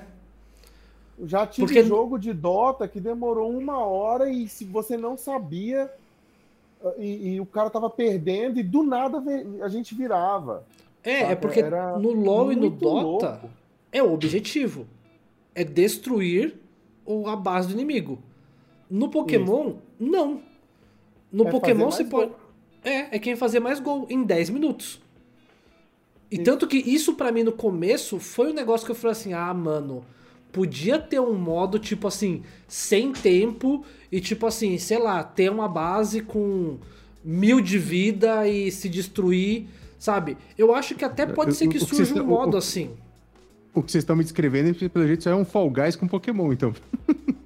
Já 1.25 1.45
tive 1.45 1.67
Porque- 1.67 1.83
jogo 1.83 2.17
de 2.17 2.33
Dota 2.33 2.87
que 2.87 2.99
demorou 2.99 3.51
uma 3.55 3.77
hora 3.85 4.29
e 4.29 4.47
se 4.47 4.65
você 4.65 4.97
não 4.97 5.15
sabia 5.17 5.91
e, 6.97 7.35
e 7.35 7.39
o 7.41 7.45
cara 7.45 7.69
tava 7.69 7.89
perdendo 7.89 8.59
e 8.59 8.63
do 8.63 8.83
nada 8.83 9.21
a 9.61 9.67
gente 9.69 9.93
virava. 9.95 10.65
É, 11.03 11.19
Saca? 11.21 11.31
é 11.31 11.35
porque 11.35 11.59
Era 11.59 11.97
no 11.99 12.11
LoL 12.11 12.51
e 12.51 12.55
no 12.55 12.69
Dota 12.69 13.29
louco. 13.29 13.49
é 13.91 14.01
o 14.01 14.11
objetivo. 14.13 14.87
É 15.53 15.63
destruir 15.63 16.55
a 17.27 17.35
base 17.35 17.67
do 17.67 17.73
inimigo. 17.73 18.17
No 18.89 19.09
Pokémon, 19.09 19.73
não. 19.99 20.41
No 21.31 21.47
É 21.47 21.51
Pokémon 21.51 21.91
você 21.91 22.03
pode. 22.05 22.31
É, 22.83 23.15
é 23.15 23.19
quem 23.19 23.35
fazer 23.35 23.59
mais 23.59 23.79
gol 23.79 24.05
em 24.09 24.23
10 24.23 24.49
minutos. 24.49 24.99
E 26.29 26.35
Isso. 26.35 26.43
tanto 26.43 26.67
que 26.67 26.77
isso 26.77 27.13
pra 27.13 27.31
mim 27.31 27.43
no 27.43 27.51
começo 27.51 28.19
foi 28.19 28.49
um 28.51 28.53
negócio 28.53 28.85
que 28.85 28.91
eu 28.91 28.95
falei 28.95 29.11
assim: 29.11 29.33
ah, 29.33 29.53
mano, 29.53 30.03
podia 30.53 30.97
ter 30.97 31.19
um 31.19 31.33
modo 31.33 31.77
tipo 31.77 32.07
assim, 32.07 32.43
sem 32.67 33.11
tempo 33.11 33.83
e 34.09 34.21
tipo 34.21 34.45
assim, 34.47 34.77
sei 34.77 34.99
lá, 34.99 35.21
ter 35.23 35.51
uma 35.51 35.67
base 35.67 36.21
com 36.21 36.77
mil 37.25 37.59
de 37.59 37.77
vida 37.77 38.47
e 38.47 38.71
se 38.71 38.87
destruir, 38.87 39.67
sabe? 39.99 40.37
Eu 40.57 40.73
acho 40.73 40.95
que 40.95 41.03
até 41.03 41.25
pode 41.25 41.55
ser 41.55 41.67
que 41.67 41.79
surja 41.79 42.21
um 42.21 42.25
modo 42.27 42.53
o- 42.53 42.57
assim. 42.57 42.91
O 43.73 43.81
que 43.81 43.91
vocês 43.91 44.03
estão 44.03 44.15
me 44.15 44.23
descrevendo, 44.23 44.73
pelo 44.89 45.07
jeito, 45.07 45.27
é 45.27 45.35
um 45.35 45.43
Fall 45.43 45.69
Guys 45.69 45.95
com 45.95 46.07
Pokémon, 46.07 46.53
então. 46.53 46.73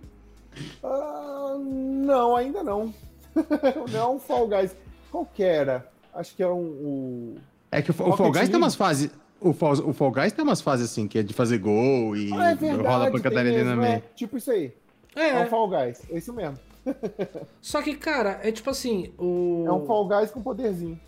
Ah, 0.84 1.56
não, 1.60 2.36
ainda 2.36 2.64
não. 2.64 2.94
não 3.92 4.00
é 4.00 4.08
um 4.08 4.20
Fall 4.20 4.48
Guys. 4.48 4.76
Qual 5.12 5.26
que 5.26 5.44
era? 5.44 5.88
Acho 6.14 6.36
que 6.36 6.42
é 6.44 6.48
um. 6.48 6.60
o- 6.66 7.36
É 7.72 7.82
que 7.82 7.92
o, 7.92 7.94
o 7.94 8.18
Fall 8.18 8.32
Guys 8.32 8.50
tem 8.50 8.58
umas 8.58 8.76
fases. 8.76 9.10
O 9.40 9.54
Fall, 9.54 9.74
o 9.88 9.94
Fall 9.94 10.12
Guys 10.12 10.34
tem 10.34 10.44
umas 10.44 10.62
fases 10.62 10.90
assim, 10.92 11.08
que 11.08 11.20
é 11.20 11.24
de 11.24 11.34
fazer 11.34 11.60
gol 11.60 12.16
e 12.16 12.32
Ah, 12.34 12.52
é 12.52 12.54
rola 12.54 12.56
verdade. 12.56 13.12
pancadaria 13.12 13.52
tem 13.52 13.62
ali 13.62 13.70
mesmo, 13.70 13.82
meio. 13.82 13.94
é. 13.94 14.04
Tipo 14.16 14.38
isso 14.38 14.50
aí. 14.52 14.74
É. 15.16 15.30
É, 15.30 15.40
um 15.44 15.48
Fall 15.48 15.68
Guys. 15.70 16.02
É 16.10 16.18
isso 16.18 16.34
mesmo. 16.34 16.58
só 17.62 17.82
que, 17.82 17.96
cara, 17.96 18.40
é 18.44 18.52
tipo 18.52 18.70
assim, 18.70 19.12
o. 19.18 19.64
É 19.68 19.72
um 19.72 19.86
Fall 19.86 20.08
Guys 20.08 20.32
com 20.32 20.42
poderzinho. 20.42 21.00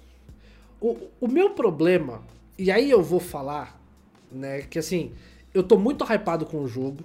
O, 0.80 0.98
o 1.20 1.28
meu 1.28 1.52
problema, 1.52 2.22
e 2.58 2.72
aí 2.72 2.90
eu 2.90 3.02
vou 3.02 3.20
falar, 3.20 3.82
né, 4.32 4.62
que 4.62 4.78
assim, 4.80 5.12
eu 5.54 5.64
tô 5.64 5.78
muito 5.78 6.04
hypado 6.06 6.46
com 6.46 6.62
o 6.62 6.68
jogo, 6.68 7.04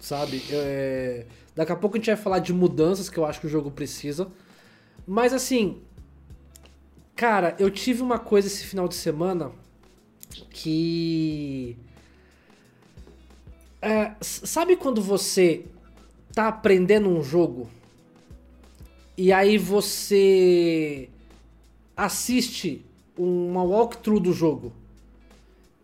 sabe? 0.00 0.42
É, 0.50 1.26
daqui 1.54 1.72
a 1.72 1.76
pouco 1.76 1.96
a 1.96 1.98
gente 1.98 2.06
vai 2.06 2.16
falar 2.16 2.38
de 2.40 2.52
mudanças 2.52 3.08
que 3.10 3.18
eu 3.18 3.24
acho 3.24 3.40
que 3.40 3.46
o 3.46 3.50
jogo 3.50 3.70
precisa. 3.70 4.28
Mas 5.06 5.32
assim, 5.32 5.82
cara, 7.14 7.54
eu 7.58 7.70
tive 7.70 8.02
uma 8.02 8.18
coisa 8.18 8.48
esse 8.48 8.64
final 8.64 8.88
de 8.88 8.94
semana 8.94 9.52
que. 10.50 11.76
É, 13.80 14.14
sabe 14.20 14.76
quando 14.76 15.02
você 15.02 15.66
tá 16.32 16.48
aprendendo 16.48 17.08
um 17.08 17.22
jogo 17.22 17.68
e 19.16 19.32
aí 19.32 19.56
você 19.56 21.08
assiste 21.96 22.84
uma 23.16 23.62
walkthrough 23.62 24.20
do 24.20 24.32
jogo. 24.32 24.72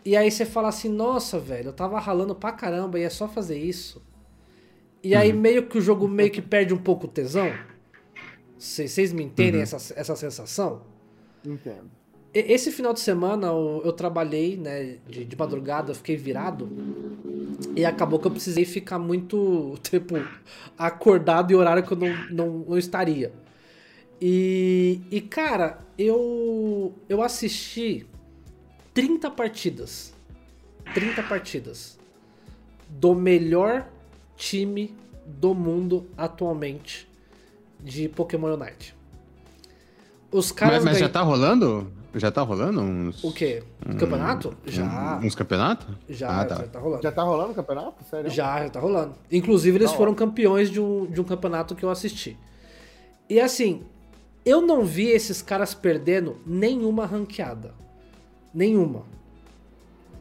E 0.05 0.17
aí 0.17 0.31
você 0.31 0.45
fala 0.45 0.69
assim, 0.69 0.89
nossa, 0.89 1.39
velho, 1.39 1.69
eu 1.69 1.73
tava 1.73 2.01
ralando 2.01 2.35
pra 2.35 2.53
caramba 2.53 2.99
e 2.99 3.03
é 3.03 3.11
só 3.11 3.29
fazer 3.29 3.59
isso. 3.59 4.03
E 5.03 5.15
aí 5.15 5.33
meio 5.33 5.67
que 5.67 5.79
o 5.79 5.81
jogo 5.81 6.09
meio 6.09 6.31
que 6.31 6.43
perde 6.43 6.75
um 6.75 6.79
pouco 6.79 7.07
o 7.07 7.09
tesão. 7.09 7.53
Vocês 8.59 8.91
vocês 8.91 9.13
me 9.13 9.23
entendem 9.23 9.61
essa, 9.61 9.77
essa 9.95 10.17
sensação? 10.17 10.83
Entendo. 11.45 12.00
Esse 12.33 12.71
final 12.71 12.93
de 12.93 13.01
semana 13.01 13.49
eu, 13.49 13.83
eu 13.85 13.93
trabalhei, 13.93 14.57
né, 14.57 14.99
de, 15.09 15.25
de 15.25 15.37
madrugada, 15.37 15.95
fiquei 15.95 16.17
virado. 16.17 16.71
E 17.75 17.85
acabou 17.85 18.19
que 18.21 18.27
eu 18.27 18.31
precisei 18.31 18.65
ficar 18.65 18.99
muito, 18.99 19.77
tipo, 19.83 20.15
acordado 20.79 21.53
em 21.53 21.57
horário 21.57 21.83
que 21.83 21.93
eu 21.93 21.97
não, 21.97 22.27
não, 22.31 22.65
não 22.69 22.79
estaria. 22.79 23.33
E, 24.21 25.01
e 25.11 25.21
cara, 25.21 25.79
eu, 25.99 26.95
eu 27.09 27.23
assisti 27.23 28.07
30 28.95 29.31
partidas. 29.31 30.15
30 30.95 31.23
partidas. 31.25 31.99
Do 32.89 33.15
melhor 33.15 33.89
time 34.37 34.95
do 35.27 35.55
mundo 35.55 36.07
atualmente 36.17 37.09
de 37.83 38.09
Pokémon 38.09 38.55
Unite. 38.55 38.95
Os 40.31 40.53
caras 40.53 40.77
Mas, 40.77 40.85
mas 40.85 40.99
já 40.99 41.09
tá 41.09 41.23
rolando? 41.23 41.91
Já 42.15 42.31
tá 42.31 42.43
rolando 42.43 42.81
uns. 42.81 43.23
O 43.23 43.33
quê? 43.33 43.63
Campeonato? 43.99 44.57
Já. 44.67 45.19
um- 45.23 45.27
Uns 45.27 45.35
campeonatos? 45.35 45.87
Já, 46.09 46.41
Ah, 46.41 46.45
tá. 46.45 46.55
já 46.57 46.67
tá 46.67 46.79
rolando. 46.81 47.03
Já 47.03 47.13
tá 47.13 47.23
rolando 47.23 47.53
o 47.53 47.55
campeonato? 47.55 48.05
Sério? 48.05 48.31
Já, 48.31 48.63
já 48.65 48.71
tá 48.71 48.81
rolando. 48.81 49.15
Inclusive, 49.31 49.77
eles 49.79 49.91
Da 49.93 49.97
foram 49.97 50.13
campeões 50.15 50.71
de 50.71 50.81
um, 50.81 51.07
de 51.07 51.21
um 51.21 51.25
campeonato 51.25 51.75
que 51.77 51.85
eu 51.85 51.91
assisti. 51.91 52.37
E 53.29 53.39
assim, 53.39 53.83
eu 54.45 54.61
não 54.61 54.85
vi 54.85 55.07
esses 55.09 55.41
caras 55.41 55.73
perdendo 55.73 56.37
nenhuma 56.45 57.07
ranqueada. 57.07 57.75
Nenhuma. 58.53 59.05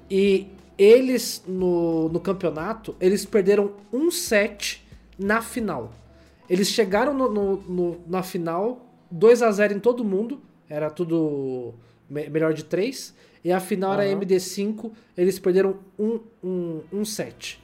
E 0.09 0.47
eles, 0.77 1.43
no, 1.47 2.09
no 2.09 2.19
campeonato, 2.19 2.95
eles 2.99 3.25
perderam 3.25 3.71
um 3.91 4.11
set 4.11 4.85
na 5.17 5.41
final. 5.41 5.91
Eles 6.49 6.69
chegaram 6.69 7.13
no, 7.13 7.29
no- 7.31 7.57
no- 7.67 7.97
na 8.07 8.23
final, 8.23 8.85
2 9.11 9.41
a 9.41 9.51
0 9.51 9.73
em 9.73 9.79
todo 9.79 10.03
mundo. 10.03 10.39
Era 10.69 10.89
tudo 10.89 11.73
me- 12.09 12.29
melhor 12.29 12.53
de 12.53 12.63
3. 12.63 13.13
E 13.43 13.51
a 13.51 13.59
final 13.59 13.93
era 13.93 14.03
Aham. 14.03 14.19
MD5. 14.19 14.91
Eles 15.17 15.39
perderam 15.39 15.77
um, 15.97 16.19
um, 16.43 16.81
um 16.93 17.05
set. 17.05 17.59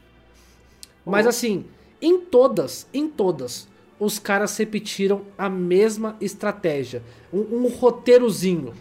Mas 1.05 1.27
assim, 1.27 1.65
em 2.01 2.19
todas, 2.19 2.87
em 2.93 3.07
todas, 3.07 3.67
os 3.99 4.17
caras 4.17 4.57
repetiram 4.57 5.21
a 5.37 5.47
mesma 5.49 6.15
estratégia. 6.19 7.03
Um, 7.31 7.39
um 7.39 7.67
roteirozinho. 7.67 8.73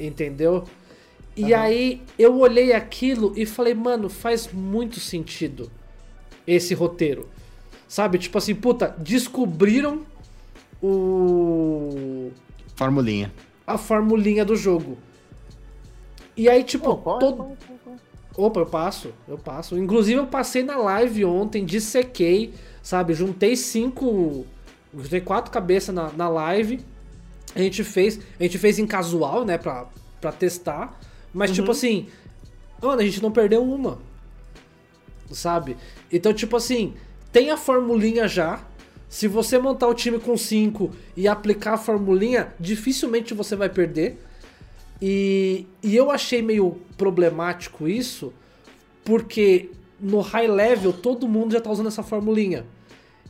Entendeu? 0.00 0.64
E 1.36 1.52
aí 1.52 2.00
eu 2.18 2.38
olhei 2.38 2.72
aquilo 2.72 3.32
e 3.36 3.44
falei, 3.44 3.74
mano, 3.74 4.08
faz 4.08 4.52
muito 4.52 5.00
sentido 5.00 5.70
esse 6.46 6.74
roteiro. 6.74 7.28
Sabe? 7.88 8.18
Tipo 8.18 8.38
assim, 8.38 8.54
puta, 8.54 8.94
descobriram 8.98 10.06
o. 10.82 12.30
Formulinha. 12.76 13.32
a 13.66 13.78
formulinha 13.78 14.44
do 14.44 14.56
jogo. 14.56 14.98
E 16.36 16.48
aí, 16.48 16.62
tipo, 16.64 16.84
Pô, 16.84 16.96
qual 16.96 17.16
é- 17.16 17.20
todo... 17.20 17.36
qual 17.36 17.50
é- 17.52 17.56
qual 17.84 17.96
é? 17.96 17.98
Opa, 18.36 18.60
eu 18.60 18.66
passo, 18.66 19.12
eu 19.28 19.38
passo. 19.38 19.78
Inclusive, 19.78 20.18
eu 20.18 20.26
passei 20.26 20.62
na 20.64 20.76
live 20.76 21.24
ontem, 21.24 21.64
dissequei, 21.64 22.52
sabe? 22.82 23.14
Juntei 23.14 23.54
cinco. 23.54 24.44
Juntei 24.92 25.20
quatro 25.20 25.52
cabeças 25.52 25.94
na, 25.94 26.10
na 26.12 26.28
live. 26.28 26.80
A 27.54 27.60
gente 27.60 27.84
fez. 27.84 28.18
A 28.40 28.42
gente 28.42 28.58
fez 28.58 28.80
em 28.80 28.86
casual, 28.88 29.44
né? 29.44 29.56
Pra, 29.56 29.86
pra 30.20 30.32
testar. 30.32 30.98
Mas, 31.32 31.52
tipo 31.52 31.70
assim. 31.70 32.08
Mano, 32.82 33.00
a 33.00 33.04
gente 33.04 33.22
não 33.22 33.30
perdeu 33.30 33.62
uma. 33.62 33.98
Sabe? 35.30 35.76
Então, 36.12 36.34
tipo 36.34 36.56
assim, 36.56 36.94
tem 37.32 37.50
a 37.50 37.56
formulinha 37.56 38.26
já. 38.26 38.60
Se 39.14 39.28
você 39.28 39.60
montar 39.60 39.86
o 39.86 39.94
time 39.94 40.18
com 40.18 40.36
5 40.36 40.90
e 41.16 41.28
aplicar 41.28 41.74
a 41.74 41.78
formulinha, 41.78 42.52
dificilmente 42.58 43.32
você 43.32 43.54
vai 43.54 43.68
perder. 43.68 44.20
E, 45.00 45.68
e 45.80 45.94
eu 45.94 46.10
achei 46.10 46.42
meio 46.42 46.80
problemático 46.98 47.86
isso, 47.86 48.32
porque 49.04 49.70
no 50.00 50.18
high 50.18 50.48
level 50.48 50.92
todo 50.92 51.28
mundo 51.28 51.52
já 51.52 51.60
tá 51.60 51.70
usando 51.70 51.86
essa 51.86 52.02
formulinha. 52.02 52.66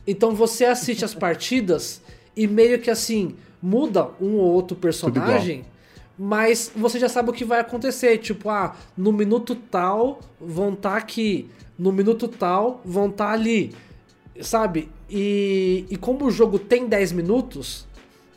Então 0.07 0.33
você 0.33 0.65
assiste 0.65 1.05
as 1.05 1.13
partidas 1.13 2.01
e 2.35 2.47
meio 2.47 2.81
que 2.81 2.89
assim, 2.89 3.35
muda 3.61 4.09
um 4.19 4.37
ou 4.37 4.53
outro 4.53 4.75
personagem, 4.75 5.65
mas 6.17 6.71
você 6.75 6.97
já 6.97 7.07
sabe 7.07 7.29
o 7.29 7.33
que 7.33 7.45
vai 7.45 7.59
acontecer. 7.59 8.17
Tipo, 8.17 8.49
ah, 8.49 8.75
no 8.97 9.13
minuto 9.13 9.53
tal 9.53 10.19
vão 10.41 10.73
estar 10.73 10.97
aqui, 10.97 11.47
no 11.77 11.91
minuto 11.91 12.27
tal 12.27 12.81
vão 12.83 13.07
estar 13.07 13.29
ali, 13.29 13.71
sabe? 14.41 14.89
E, 15.09 15.85
e 15.89 15.97
como 15.97 16.25
o 16.25 16.31
jogo 16.31 16.57
tem 16.57 16.87
10 16.87 17.11
minutos, 17.11 17.85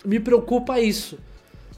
me 0.04 0.20
preocupa 0.20 0.80
isso. 0.80 1.18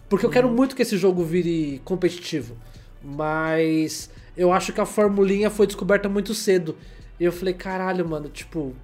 Porque 0.09 0.27
eu 0.27 0.31
quero 0.31 0.51
muito 0.51 0.75
que 0.75 0.83
esse 0.83 0.97
jogo 0.97 1.25
vire 1.25 1.81
competitivo. 1.85 2.57
Mas 3.03 4.11
eu 4.37 4.53
acho 4.53 4.73
que 4.73 4.81
a 4.81 4.87
formulinha 4.87 5.51
foi 5.51 5.67
descoberta 5.67 6.09
muito 6.09 6.35
cedo. 6.35 6.77
E 7.19 7.25
eu 7.25 7.33
falei, 7.33 7.55
caralho, 7.55 8.09
mano, 8.09 8.29
tipo. 8.29 8.75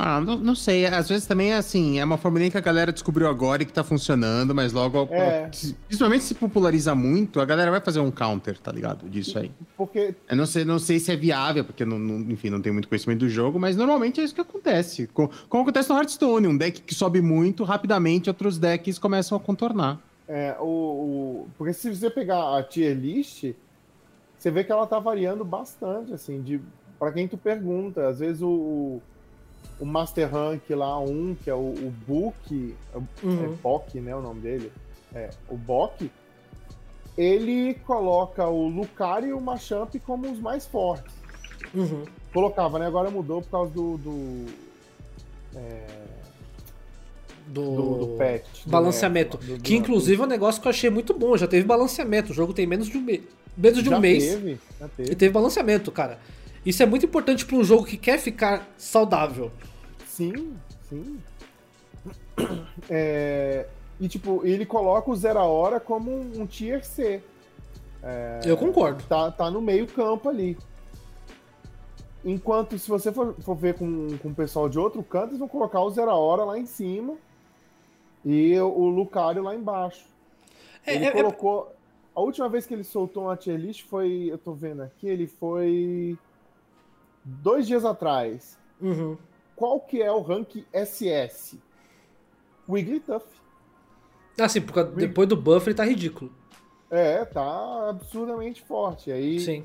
Ah, 0.00 0.20
não, 0.20 0.36
não 0.36 0.54
sei. 0.54 0.86
Às 0.86 1.08
vezes 1.08 1.26
também 1.26 1.50
é 1.52 1.56
assim, 1.56 1.98
é 1.98 2.04
uma 2.04 2.16
formulinha 2.16 2.50
que 2.52 2.56
a 2.56 2.60
galera 2.60 2.92
descobriu 2.92 3.26
agora 3.28 3.64
e 3.64 3.66
que 3.66 3.72
tá 3.72 3.82
funcionando, 3.82 4.54
mas 4.54 4.72
logo, 4.72 5.08
É. 5.10 5.48
principalmente 5.88 6.22
se 6.22 6.36
populariza 6.36 6.94
muito, 6.94 7.40
a 7.40 7.44
galera 7.44 7.68
vai 7.68 7.80
fazer 7.80 7.98
um 7.98 8.10
counter, 8.10 8.56
tá 8.58 8.70
ligado? 8.70 9.08
Disso 9.08 9.36
aí. 9.40 9.50
Porque 9.76 10.14
Eu 10.30 10.36
não 10.36 10.46
sei, 10.46 10.64
não 10.64 10.78
sei 10.78 11.00
se 11.00 11.10
é 11.10 11.16
viável, 11.16 11.64
porque 11.64 11.84
não, 11.84 11.98
não- 11.98 12.20
enfim, 12.30 12.48
não 12.48 12.62
tenho 12.62 12.74
muito 12.74 12.86
conhecimento 12.88 13.18
do 13.20 13.28
jogo, 13.28 13.58
mas 13.58 13.74
normalmente 13.76 14.20
é 14.20 14.24
isso 14.24 14.34
que 14.34 14.40
acontece. 14.40 15.08
Co- 15.08 15.28
Como, 15.48 15.64
acontece 15.64 15.88
no 15.90 15.96
Hearthstone, 15.96 16.46
um 16.46 16.56
deck 16.56 16.80
que 16.82 16.94
sobe 16.94 17.20
muito, 17.20 17.64
rapidamente 17.64 18.30
outros 18.30 18.56
decks 18.56 19.00
começam 19.00 19.36
a 19.36 19.40
contornar. 19.40 19.98
É, 20.28 20.54
o, 20.60 20.64
o- 20.64 21.48
porque 21.58 21.72
se 21.72 21.92
você 21.92 22.08
pegar 22.08 22.56
a 22.56 22.62
tier 22.62 22.96
list, 22.96 23.52
você 24.38 24.50
vê 24.52 24.62
que 24.62 24.70
ela 24.70 24.86
tá 24.86 25.00
variando 25.00 25.44
bastante, 25.44 26.12
assim, 26.12 26.40
de 26.40 26.60
para 27.00 27.10
quem 27.10 27.26
tu 27.26 27.36
pergunta. 27.36 28.06
Às 28.08 28.20
vezes 28.20 28.42
o, 28.42 28.48
o 28.48 29.02
Master 29.86 30.30
Rank 30.32 30.62
lá, 30.70 30.98
um, 31.00 31.34
que 31.42 31.48
é 31.50 31.54
o, 31.54 31.58
o 31.58 31.92
Book, 32.06 32.74
é, 32.94 32.98
Uhum. 33.26 33.44
é 33.44 33.48
Bok, 33.62 34.00
né, 34.00 34.14
o 34.14 34.20
nome 34.20 34.40
dele? 34.40 34.72
É, 35.14 35.30
o 35.48 35.56
Bok, 35.56 36.10
ele 37.16 37.74
coloca 37.86 38.46
o 38.46 38.68
Lucario 38.68 39.28
e 39.28 39.32
o 39.32 39.40
Machamp 39.40 39.94
como 40.06 40.30
os 40.30 40.38
mais 40.40 40.66
fortes. 40.66 41.14
Uhum. 41.74 42.04
Colocava, 42.32 42.78
né? 42.78 42.86
Agora 42.86 43.10
mudou 43.10 43.40
por 43.42 43.50
causa 43.50 43.70
do... 43.72 43.96
do 43.98 44.46
é, 45.56 45.86
Do, 47.48 47.62
do, 47.74 47.94
do 47.98 48.06
patch. 48.18 48.66
balanceamento. 48.66 49.38
do- 49.38 49.58
que 49.60 49.74
inclusive 49.74 50.20
é 50.20 50.24
um 50.24 50.28
negócio 50.28 50.60
que 50.60 50.68
eu 50.68 50.70
achei 50.70 50.90
muito 50.90 51.14
bom. 51.14 51.36
Já 51.36 51.48
teve 51.48 51.66
balanceamento. 51.66 52.32
O 52.32 52.34
jogo 52.34 52.52
tem 52.52 52.66
menos 52.66 52.86
de 52.88 52.98
um, 52.98 53.00
me... 53.00 53.22
menos 53.56 53.82
de 53.82 53.88
um 53.88 53.92
Já 53.92 54.00
mês. 54.00 54.24
Teve, 54.24 54.58
já 54.78 54.88
teve. 54.88 55.12
E 55.12 55.14
teve 55.16 55.32
balanceamento, 55.32 55.90
cara. 55.90 56.18
Isso 56.66 56.82
é 56.82 56.86
muito 56.86 57.06
importante 57.06 57.46
para 57.46 57.56
um 57.56 57.64
jogo 57.64 57.84
que 57.86 57.96
quer 57.96 58.18
ficar 58.18 58.68
saudável. 58.76 59.50
Sim, 60.18 60.56
sim. 60.88 61.20
É, 62.90 63.66
e 64.00 64.08
tipo, 64.08 64.44
ele 64.46 64.64
coloca 64.64 65.10
o 65.10 65.16
Zero 65.16 65.38
a 65.38 65.44
Hora 65.44 65.78
como 65.80 66.10
um, 66.10 66.42
um 66.42 66.46
tier 66.46 66.84
C. 66.84 67.22
Eu 68.44 68.56
concordo. 68.56 69.02
Tá, 69.04 69.30
tá 69.30 69.50
no 69.50 69.60
meio 69.60 69.86
campo 69.86 70.28
ali. 70.28 70.56
Enquanto 72.24 72.78
se 72.78 72.88
você 72.88 73.12
for, 73.12 73.34
for 73.40 73.54
ver 73.54 73.74
com, 73.74 74.16
com 74.18 74.28
o 74.28 74.34
pessoal 74.34 74.68
de 74.68 74.78
outro 74.78 75.02
canto, 75.02 75.28
eles 75.28 75.38
vão 75.38 75.48
colocar 75.48 75.80
o 75.82 75.90
Zero 75.90 76.10
a 76.10 76.16
Hora 76.16 76.44
lá 76.44 76.58
em 76.58 76.66
cima 76.66 77.16
e 78.24 78.58
o, 78.60 78.66
o 78.68 78.88
Lucario 78.88 79.42
lá 79.42 79.54
embaixo. 79.54 80.04
É, 80.86 80.94
ele 80.94 81.04
é- 81.04 81.08
é- 81.08 81.12
colocou. 81.12 81.72
A 82.14 82.20
última 82.20 82.48
vez 82.48 82.66
que 82.66 82.74
ele 82.74 82.84
soltou 82.84 83.24
uma 83.24 83.36
tier 83.36 83.56
list 83.58 83.84
foi. 83.84 84.28
Eu 84.30 84.38
tô 84.38 84.52
vendo 84.52 84.82
aqui, 84.82 85.06
ele 85.08 85.26
foi. 85.26 86.16
Dois 87.24 87.66
dias 87.66 87.84
atrás 87.84 88.56
Uhum. 88.80 89.16
Qual 89.58 89.80
que 89.80 90.00
é 90.00 90.10
o 90.10 90.22
rank 90.22 90.64
SS? 90.72 91.58
Wigglytuff. 92.68 93.26
Assim, 94.38 94.60
porque 94.60 94.84
depois 94.84 95.28
do 95.28 95.36
buff 95.36 95.66
ele 95.66 95.74
tá 95.74 95.84
ridículo. 95.84 96.32
É, 96.88 97.24
tá 97.24 97.88
absurdamente 97.90 98.62
forte. 98.62 99.10
Aí 99.10 99.40
Sim. 99.40 99.64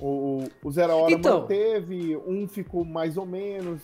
o, 0.00 0.48
o 0.64 0.70
Zero 0.72 0.94
Hora 0.94 1.12
Então. 1.12 1.42
manteve, 1.42 2.16
um 2.16 2.48
ficou 2.48 2.84
mais 2.84 3.16
ou 3.16 3.24
menos. 3.24 3.80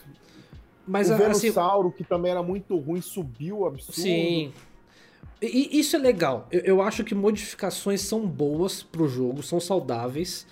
Mas 0.84 1.08
o 1.08 1.14
assim, 1.14 1.42
Venusauro, 1.42 1.92
que 1.92 2.02
também 2.02 2.32
era 2.32 2.42
muito 2.42 2.76
ruim, 2.76 3.00
subiu 3.00 3.64
absurdo. 3.64 4.00
Sim. 4.00 4.52
E, 5.40 5.76
e 5.76 5.78
isso 5.78 5.94
é 5.94 5.98
legal. 6.00 6.48
Eu, 6.50 6.60
eu 6.60 6.82
acho 6.82 7.04
que 7.04 7.14
modificações 7.14 8.00
são 8.00 8.26
boas 8.26 8.82
pro 8.82 9.06
jogo, 9.06 9.44
são 9.44 9.60
saudáveis. 9.60 10.44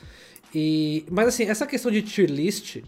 E, 0.54 1.04
mas 1.10 1.26
assim, 1.26 1.44
essa 1.44 1.66
questão 1.66 1.90
de 1.90 2.00
tier 2.00 2.30
list 2.30 2.78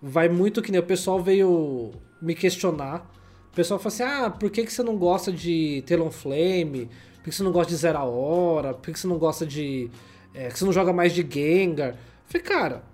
vai 0.00 0.28
muito 0.28 0.62
que 0.62 0.70
nem 0.70 0.80
o 0.80 0.84
pessoal 0.84 1.22
veio 1.22 1.92
me 2.20 2.34
questionar. 2.34 3.10
O 3.52 3.54
pessoal 3.54 3.78
fala 3.78 3.94
assim: 3.94 4.02
ah, 4.02 4.30
por 4.30 4.50
que, 4.50 4.64
que 4.64 4.72
você 4.72 4.82
não 4.82 4.96
gosta 4.96 5.32
de 5.32 5.82
Talonflame? 5.86 6.88
Por 7.16 7.24
que 7.24 7.32
você 7.32 7.42
não 7.42 7.52
gosta 7.52 7.70
de 7.70 7.76
Zero 7.76 7.98
Hora? 7.98 8.74
Por 8.74 8.92
que 8.92 8.98
você 8.98 9.06
não 9.06 9.18
gosta 9.18 9.46
de. 9.46 9.90
É, 10.34 10.48
que 10.48 10.58
você 10.58 10.64
não 10.64 10.72
joga 10.72 10.92
mais 10.92 11.12
de 11.12 11.26
Gengar? 11.28 11.90
Eu 11.90 11.96
falei, 12.26 12.46
cara, 12.46 12.84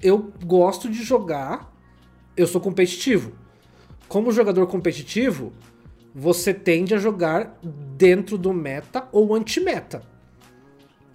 eu 0.00 0.32
gosto 0.44 0.88
de 0.88 1.02
jogar, 1.02 1.72
eu 2.36 2.46
sou 2.46 2.60
competitivo. 2.60 3.32
Como 4.06 4.32
jogador 4.32 4.66
competitivo, 4.66 5.52
você 6.14 6.54
tende 6.54 6.94
a 6.94 6.98
jogar 6.98 7.58
dentro 7.62 8.38
do 8.38 8.52
meta 8.52 9.08
ou 9.12 9.34
anti-meta. 9.34 10.02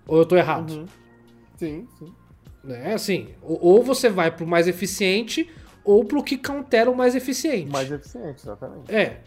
Ou 0.06 0.18
eu 0.18 0.26
tô 0.26 0.36
errado? 0.36 0.72
Uhum. 0.72 0.86
Sim, 1.58 1.88
sim. 1.98 2.14
Né? 2.64 2.94
Assim, 2.94 3.30
ou, 3.42 3.84
você 3.84 4.10
vai 4.10 4.32
pro 4.32 4.48
mais 4.48 4.68
eficiente 4.68 5.50
ou 5.84 6.06
pro 6.06 6.24
que 6.24 6.38
countera 6.38 6.90
o 6.90 6.96
mais 6.96 7.14
eficiente. 7.14 7.70
Mais 7.70 7.92
eficiente, 7.92 8.42
exatamente. 8.42 8.94
É. 8.94 9.22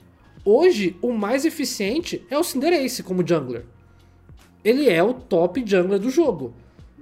Hoje, 0.45 0.97
o 1.03 1.12
mais 1.12 1.45
eficiente 1.45 2.24
é 2.30 2.39
o 2.39 2.43
Cinderace 2.45 3.03
como 3.03 3.26
jungler. 3.26 3.66
Ele 4.64 4.89
é 4.89 5.03
o 5.03 5.12
top 5.12 5.62
jungler 5.66 5.99
do 5.99 6.09
jogo. 6.09 6.55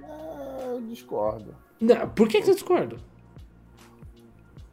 É, 0.03 0.73
eu 0.73 0.81
discordo. 0.81 1.55
Não, 1.79 2.09
por 2.09 2.27
que, 2.27 2.39
que 2.39 2.45
você 2.45 2.53
discorda? 2.53 2.97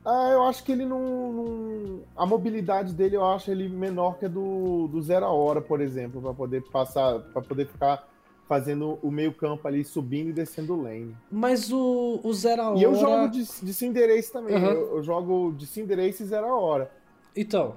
Ah, 0.04 0.30
eu 0.32 0.42
acho 0.44 0.64
que 0.64 0.72
ele 0.72 0.84
não, 0.84 1.32
não- 1.32 2.00
A 2.16 2.26
mobilidade 2.26 2.92
dele, 2.92 3.14
eu 3.16 3.24
acho 3.24 3.50
ele 3.50 3.68
menor 3.68 4.18
que 4.18 4.24
a 4.24 4.28
do, 4.28 4.88
do 4.88 5.00
Zero 5.00 5.24
a 5.26 5.30
Hora, 5.30 5.60
por 5.60 5.80
exemplo, 5.80 6.20
para 6.20 6.34
poder 6.34 6.62
passar, 6.72 7.20
para 7.20 7.40
poder 7.42 7.68
ficar 7.68 8.08
fazendo 8.48 8.98
o 9.02 9.10
meio-campo 9.10 9.66
ali, 9.66 9.84
subindo 9.84 10.28
e 10.30 10.32
descendo 10.32 10.80
lane. 10.80 11.16
Mas 11.30 11.72
o, 11.72 12.20
o 12.22 12.34
Zero 12.34 12.62
a 12.62 12.74
E 12.76 12.82
eu 12.82 12.90
Hora- 12.90 13.00
jogo 13.00 13.28
de, 13.30 13.44
de 13.62 13.72
Cinderace 13.74 14.32
também. 14.32 14.54
Aham. 14.54 14.70
Eu, 14.72 14.96
eu 14.96 15.02
jogo 15.02 15.52
de 15.56 15.66
Cinderace 15.66 16.22
e 16.22 16.26
Zero 16.26 16.46
a 16.46 16.58
Hora. 16.58 16.90
Então. 17.36 17.74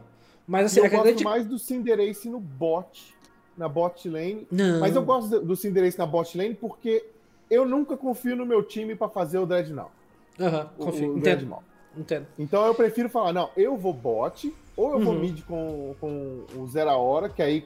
Mas 0.47 0.63
E 0.63 0.65
assim, 0.65 0.79
eu 0.79 0.89
que 0.89 0.95
a 0.95 0.99
gosto 0.99 1.05
grande- 1.07 1.23
mais 1.23 1.45
do 1.47 1.57
Cinderace 1.57 2.29
no 2.29 2.39
bot, 2.39 3.15
na 3.57 3.69
bot 3.69 4.07
lane. 4.09 4.45
Não. 4.51 4.79
Mas 4.79 4.95
eu 4.95 5.03
gosto 5.03 5.39
do- 5.39 5.55
Cinderace 5.55 5.97
na 5.97 6.05
bot 6.05 6.37
lane 6.37 6.53
porque 6.55 7.05
eu 7.49 7.65
nunca 7.65 7.95
confio 7.95 8.35
no 8.35 8.45
meu 8.45 8.61
time 8.63 8.95
para 8.95 9.07
fazer 9.07 9.37
o 9.37 9.45
Dreadnought. 9.45 9.91
Aham, 10.39 10.69
o- 10.77 10.85
confio. 10.85 11.07
o 11.13 11.17
Entendo. 11.17 11.21
Dreadnought. 11.23 11.65
Entendo. 11.97 12.27
Então 12.37 12.65
eu 12.65 12.75
prefiro 12.75 13.07
falar, 13.09 13.31
não, 13.31 13.49
eu 13.55 13.77
vou 13.77 13.93
bot, 13.93 14.53
ou 14.75 14.93
eu 14.93 14.99
vou 14.99 15.13
Uhum. 15.13 15.19
mid 15.21 15.41
com, 15.45 15.95
com 16.01 16.43
o 16.57 16.67
Zero 16.67 16.89
a 16.89 16.97
Hora, 16.97 17.29
que 17.29 17.41
aí 17.41 17.63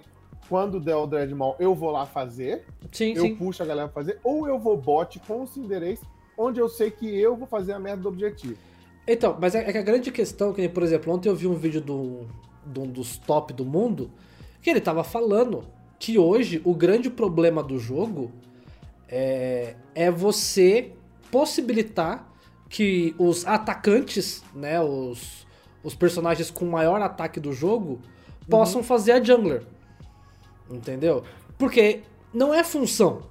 quando 0.47 0.79
der 0.79 0.95
o 0.95 1.05
Dreadmall 1.05 1.55
eu 1.59 1.75
vou 1.75 1.91
lá 1.91 2.05
fazer, 2.05 2.65
Sim, 2.91 3.13
eu 3.15 3.23
sim. 3.23 3.35
puxo 3.35 3.61
a 3.61 3.65
galera 3.65 3.87
pra 3.87 4.01
fazer, 4.01 4.19
ou 4.23 4.47
eu 4.47 4.57
vou 4.57 4.77
bot 4.77 5.19
com 5.19 5.43
o 5.43 5.47
Cinderace, 5.47 6.03
onde 6.37 6.59
eu 6.59 6.69
sei 6.69 6.89
que 6.89 7.07
eu 7.19 7.35
vou 7.35 7.47
fazer 7.47 7.73
a 7.73 7.79
merda 7.79 8.03
do 8.03 8.09
objetivo. 8.09 8.57
Então, 9.07 9.35
mas 9.39 9.55
é, 9.55 9.67
é 9.67 9.71
que 9.71 9.77
a 9.77 9.83
grande 9.83 10.11
questão, 10.11 10.53
que 10.53 10.61
nem, 10.61 10.69
por 10.69 10.83
exemplo, 10.83 11.13
ontem 11.13 11.29
eu 11.29 11.35
vi 11.35 11.47
um 11.47 11.55
vídeo 11.55 11.81
do, 11.81 12.27
de 12.65 12.79
um 12.79 12.87
dos 12.87 13.17
top 13.17 13.53
do 13.53 13.65
mundo, 13.65 14.11
que 14.61 14.69
ele 14.69 14.79
tava 14.79 15.03
falando 15.03 15.63
que 15.97 16.17
hoje 16.17 16.61
o 16.63 16.73
grande 16.73 17.09
problema 17.09 17.61
do 17.61 17.77
jogo 17.77 18.31
é, 19.07 19.75
é 19.93 20.09
você 20.09 20.93
possibilitar 21.31 22.31
que 22.69 23.15
os 23.17 23.45
atacantes, 23.45 24.43
né, 24.53 24.79
os, 24.79 25.45
os 25.83 25.95
personagens 25.95 26.51
com 26.51 26.65
maior 26.65 27.01
ataque 27.01 27.39
do 27.39 27.51
jogo, 27.51 27.99
possam 28.47 28.83
fazer 28.83 29.13
a 29.13 29.23
jungler. 29.23 29.63
Entendeu? 30.69 31.23
Porque 31.57 32.01
não 32.33 32.53
é 32.53 32.63
função. 32.63 33.23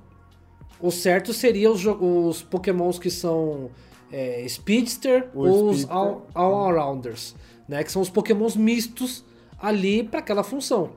O 0.81 0.91
certo 0.91 1.33
seria 1.33 1.71
os, 1.71 1.85
os 1.85 2.43
pokémons 2.43 2.99
que 2.99 3.11
são 3.11 3.71
é, 4.13 4.45
Speedster 4.49 5.29
O 5.35 5.41
ou 5.47 5.69
os 5.71 5.81
Speedster. 5.83 5.97
all- 5.97 6.27
All-Arounders, 6.35 7.35
né? 7.69 7.83
Que 7.85 7.91
são 7.93 8.01
os 8.03 8.11
pokémons 8.11 8.57
mistos 8.57 9.25
ali 9.61 10.03
para 10.05 10.21
aquela 10.21 10.43
função. 10.45 10.91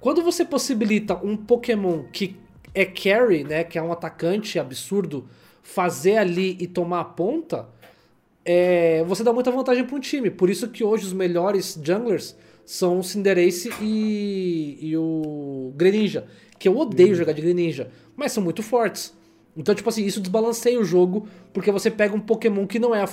Quando 0.00 0.22
você 0.22 0.44
possibilita 0.44 1.14
um 1.22 1.36
Pokémon 1.36 2.02
que 2.12 2.36
é 2.74 2.84
carry, 2.84 3.44
né, 3.44 3.62
que 3.64 3.78
é 3.78 3.82
um 3.82 3.90
atacante 3.92 4.58
absurdo, 4.58 5.26
fazer 5.62 6.16
ali 6.18 6.56
e 6.60 6.66
tomar 6.66 7.00
a 7.00 7.04
ponta, 7.04 7.66
é, 8.44 9.02
você 9.04 9.22
dá 9.24 9.32
muita 9.32 9.50
vantagem 9.50 9.84
para 9.84 9.96
um 9.96 10.00
time. 10.00 10.28
Por 10.30 10.50
isso 10.50 10.68
que 10.68 10.84
hoje 10.84 11.06
os 11.06 11.12
melhores 11.12 11.78
junglers 11.82 12.36
são 12.64 12.98
o 12.98 13.04
Cinderace 13.04 13.70
e, 13.80 14.78
e 14.80 14.96
o 14.96 15.72
Greninja. 15.76 16.26
Que 16.58 16.68
eu 16.68 16.76
odeio 16.76 17.14
jogar 17.14 17.32
de 17.32 17.42
Greninja, 17.42 17.90
mas 18.16 18.32
são 18.32 18.42
muito 18.42 18.62
fortes. 18.62 19.12
Então, 19.56 19.74
tipo 19.74 19.88
assim, 19.88 20.04
isso 20.04 20.20
desbalanceia 20.20 20.80
o 20.80 20.84
jogo, 20.84 21.28
porque 21.52 21.70
você 21.70 21.90
pega 21.90 22.14
um 22.14 22.20
Pokémon 22.20 22.66
que 22.66 22.78
não 22.78 22.94
é 22.94 23.02
a 23.02 23.08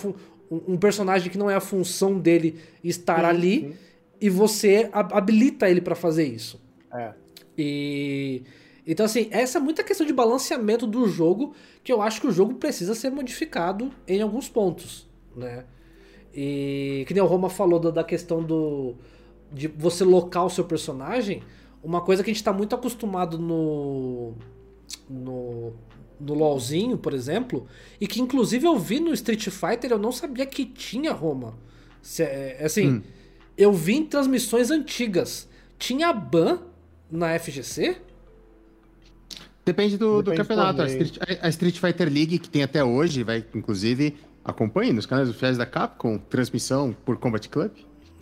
um 0.52 0.76
personagem 0.78 1.32
que 1.32 1.38
não 1.38 1.50
é 1.50 1.56
a 1.56 1.62
função 1.62 2.20
dele 2.20 2.60
estar 2.84 3.20
Sim, 3.20 3.26
ali, 3.26 3.76
e 4.20 4.30
você 4.30 4.90
ha- 4.92 5.18
habilita 5.18 5.70
ele 5.70 5.80
para 5.80 5.96
fazer 5.96 6.26
isso. 6.26 6.62
É. 6.94 7.14
E 7.58 8.44
então 8.86 9.06
assim, 9.06 9.28
essa 9.32 9.60
é 9.60 9.62
muita 9.62 9.84
questão 9.84 10.06
de 10.06 10.12
balanceamento 10.12 10.86
do 10.86 11.08
jogo 11.08 11.54
que 11.84 11.92
eu 11.92 12.02
acho 12.02 12.20
que 12.20 12.28
o 12.28 12.32
jogo 12.32 12.56
precisa 12.56 12.94
ser 12.94 13.12
modificado 13.12 13.92
em 14.08 14.22
alguns 14.22 14.50
pontos, 14.50 15.08
né? 15.36 15.64
E 16.34 17.04
que 17.08 17.14
nem 17.14 17.24
o 17.24 17.28
Roma 17.28 17.50
falou 17.50 17.80
da, 17.80 17.92
da 17.92 18.04
questão 18.04 18.44
do 18.44 18.96
de 19.52 19.68
você 19.68 20.04
locar 20.04 20.46
o 20.46 20.50
seu 20.50 20.64
personagem, 20.64 21.44
uma 21.84 22.02
coisa 22.02 22.24
que 22.24 22.30
a 22.30 22.34
gente 22.34 22.44
tá 22.44 22.54
muito 22.54 22.74
acostumado 22.76 23.38
no 23.38 24.34
no 25.10 25.74
no 26.20 26.36
LoLzinho, 26.36 27.00
por 27.00 27.14
exemplo, 27.16 27.66
e 28.00 28.06
que 28.06 28.22
inclusive 28.22 28.68
eu 28.68 28.78
vi 28.78 29.00
no 29.00 29.12
Street 29.14 29.50
Fighter, 29.50 29.92
eu 29.92 29.98
não 29.98 30.12
sabia 30.12 30.46
que 30.46 30.66
tinha 30.66 31.12
Roma. 31.12 31.58
Se- 32.00 32.22
é, 32.22 32.62
Assim, 32.64 32.90
Hum. 32.92 33.02
eu 33.58 33.74
vi 33.74 33.96
em 33.96 34.06
transmissões 34.06 34.70
antigas. 34.70 35.50
Tinha 35.80 36.14
ban 36.14 36.60
na 37.10 37.34
FGC? 37.40 37.98
Depende 39.66 39.98
do, 39.98 40.22
do 40.22 40.32
Depende 40.32 40.38
do 40.44 40.48
campeonato. 40.48 40.82
A. 40.84 40.88
Street, 40.88 41.18
a 41.42 41.50
Street 41.50 41.80
Fighter 41.80 42.08
League, 42.12 42.38
que 42.40 42.50
tem 42.50 42.62
até 42.64 42.84
hoje, 42.84 43.24
vai, 43.24 43.44
inclusive, 43.56 44.16
acompanhe 44.44 44.92
nos 44.94 45.06
canais 45.08 45.28
oficiais 45.30 45.58
da 45.58 45.66
Capcom, 45.66 46.18
transmissão 46.18 46.96
por 47.06 47.18
Combat 47.18 47.48
Club. 47.50 47.72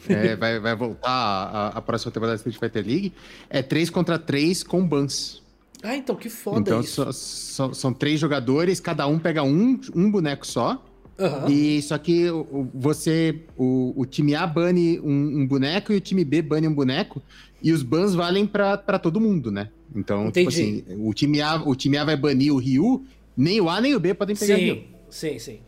É, 0.08 0.36
vai, 0.36 0.60
vai 0.60 0.76
voltar 0.76 1.10
a, 1.10 1.68
a 1.70 1.82
próxima 1.82 2.12
temporada 2.12 2.38
da 2.38 2.38
Street 2.38 2.58
Fighter 2.58 2.86
League. 2.86 3.14
É 3.50 3.62
3 3.62 3.90
contra 3.90 4.18
3 4.18 4.64
com 4.64 4.86
bans. 4.86 5.42
Ah, 5.82 5.96
então 5.96 6.16
que 6.16 6.30
foda 6.30 6.60
então 6.60 6.82
isso. 6.82 7.06
só- 7.14 7.74
são 7.74 7.94
três 7.94 8.20
jogadores, 8.20 8.80
cada 8.80 9.08
um 9.08 9.18
pega 9.18 9.44
um, 9.44 9.80
um 9.96 10.12
boneco 10.12 10.46
só. 10.46 10.84
Aham. 11.18 11.50
E 11.50 11.82
só 11.82 11.98
que 11.98 12.28
você, 12.74 13.42
o, 13.58 13.94
o 13.96 14.06
time 14.06 14.36
A 14.36 14.48
bane 14.48 15.00
um, 15.02 15.40
um 15.42 15.48
boneco 15.48 15.92
e 15.92 15.98
o 15.98 16.02
time 16.02 16.24
B 16.24 16.42
bane 16.42 16.68
um 16.68 16.74
boneco. 16.74 17.22
E 17.62 17.74
os 17.74 17.84
bans 17.84 18.14
valem 18.16 18.46
pra 18.48 18.78
pra 18.78 18.98
todo 18.98 19.20
mundo, 19.20 19.52
né? 19.52 19.70
Então, 19.94 20.32
tipo 20.32 20.50
Entendi. 20.50 20.84
assim, 20.88 21.02
o 21.06 21.14
time, 21.14 21.42
A, 21.42 21.56
o 21.58 21.76
time 21.76 21.98
A 21.98 22.06
vai 22.06 22.16
banir 22.16 22.54
o 22.54 22.58
Ryu, 22.58 23.06
nem 23.36 23.60
o 23.60 23.70
A 23.70 23.82
nem 23.82 23.96
o 23.96 24.00
B 24.00 24.14
podem 24.14 24.36
pegar 24.36 24.56
Ryu. 24.56 24.76
Sim, 25.10 25.32
sim, 25.32 25.40
sim. 25.40 25.60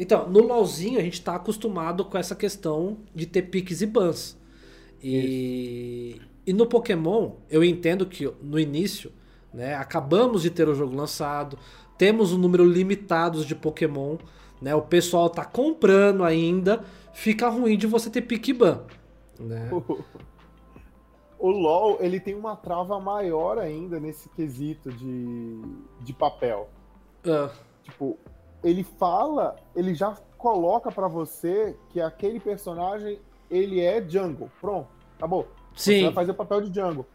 Então, 0.00 0.26
no 0.26 0.40
LoLzinho 0.40 0.98
a 0.98 1.02
gente 1.02 1.20
tá 1.20 1.34
acostumado 1.34 2.06
com 2.06 2.16
essa 2.16 2.34
questão 2.34 2.96
de 3.14 3.26
ter 3.26 3.42
piques 3.42 3.82
e 3.82 3.86
bans. 3.86 4.34
E, 5.02 6.18
e 6.46 6.54
no 6.54 6.64
Pokémon, 6.64 7.32
eu 7.50 7.62
entendo 7.62 8.06
que 8.06 8.26
no 8.42 8.58
início, 8.58 9.12
né, 9.52 9.74
acabamos 9.74 10.40
de 10.40 10.48
ter 10.48 10.66
o 10.66 10.74
jogo 10.74 10.96
lançado, 10.96 11.58
temos 11.98 12.32
um 12.32 12.38
número 12.38 12.64
limitado 12.64 13.44
de 13.44 13.54
Pokémon, 13.54 14.16
né, 14.58 14.74
o 14.74 14.80
pessoal 14.80 15.28
tá 15.28 15.44
comprando 15.44 16.24
ainda, 16.24 16.82
fica 17.12 17.50
ruim 17.50 17.76
de 17.76 17.86
você 17.86 18.08
ter 18.08 18.22
pique 18.22 18.52
e 18.52 18.54
ban. 18.54 18.82
Né? 19.38 19.68
O 21.42 21.48
LoL, 21.48 21.96
ele 22.00 22.20
tem 22.20 22.34
uma 22.34 22.54
trava 22.54 23.00
maior 23.00 23.56
ainda 23.56 23.98
nesse 23.98 24.28
quesito 24.28 24.92
de, 24.92 25.62
de 26.02 26.12
papel. 26.12 26.68
Ah, 27.24 27.50
Tipo, 27.90 28.18
ele 28.62 28.82
fala, 28.82 29.56
ele 29.74 29.94
já 29.94 30.16
coloca 30.38 30.90
pra 30.90 31.08
você 31.08 31.76
que 31.90 32.00
aquele 32.00 32.40
personagem, 32.40 33.18
ele 33.50 33.80
é 33.80 34.02
jungle. 34.06 34.50
Pronto, 34.60 34.88
acabou. 35.16 35.48
Você 35.74 35.94
sim, 35.98 36.04
vai 36.04 36.12
fazer 36.12 36.30
o 36.32 36.34
papel 36.34 36.60
de 36.62 36.80
jungle. 36.80 37.06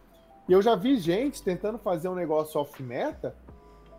E 0.47 0.53
eu 0.53 0.61
já 0.61 0.75
vi 0.75 0.97
gente 0.97 1.41
tentando 1.41 1.77
fazer 1.79 2.07
um 2.07 2.15
negócio 2.15 2.59
off-meta, 2.59 3.35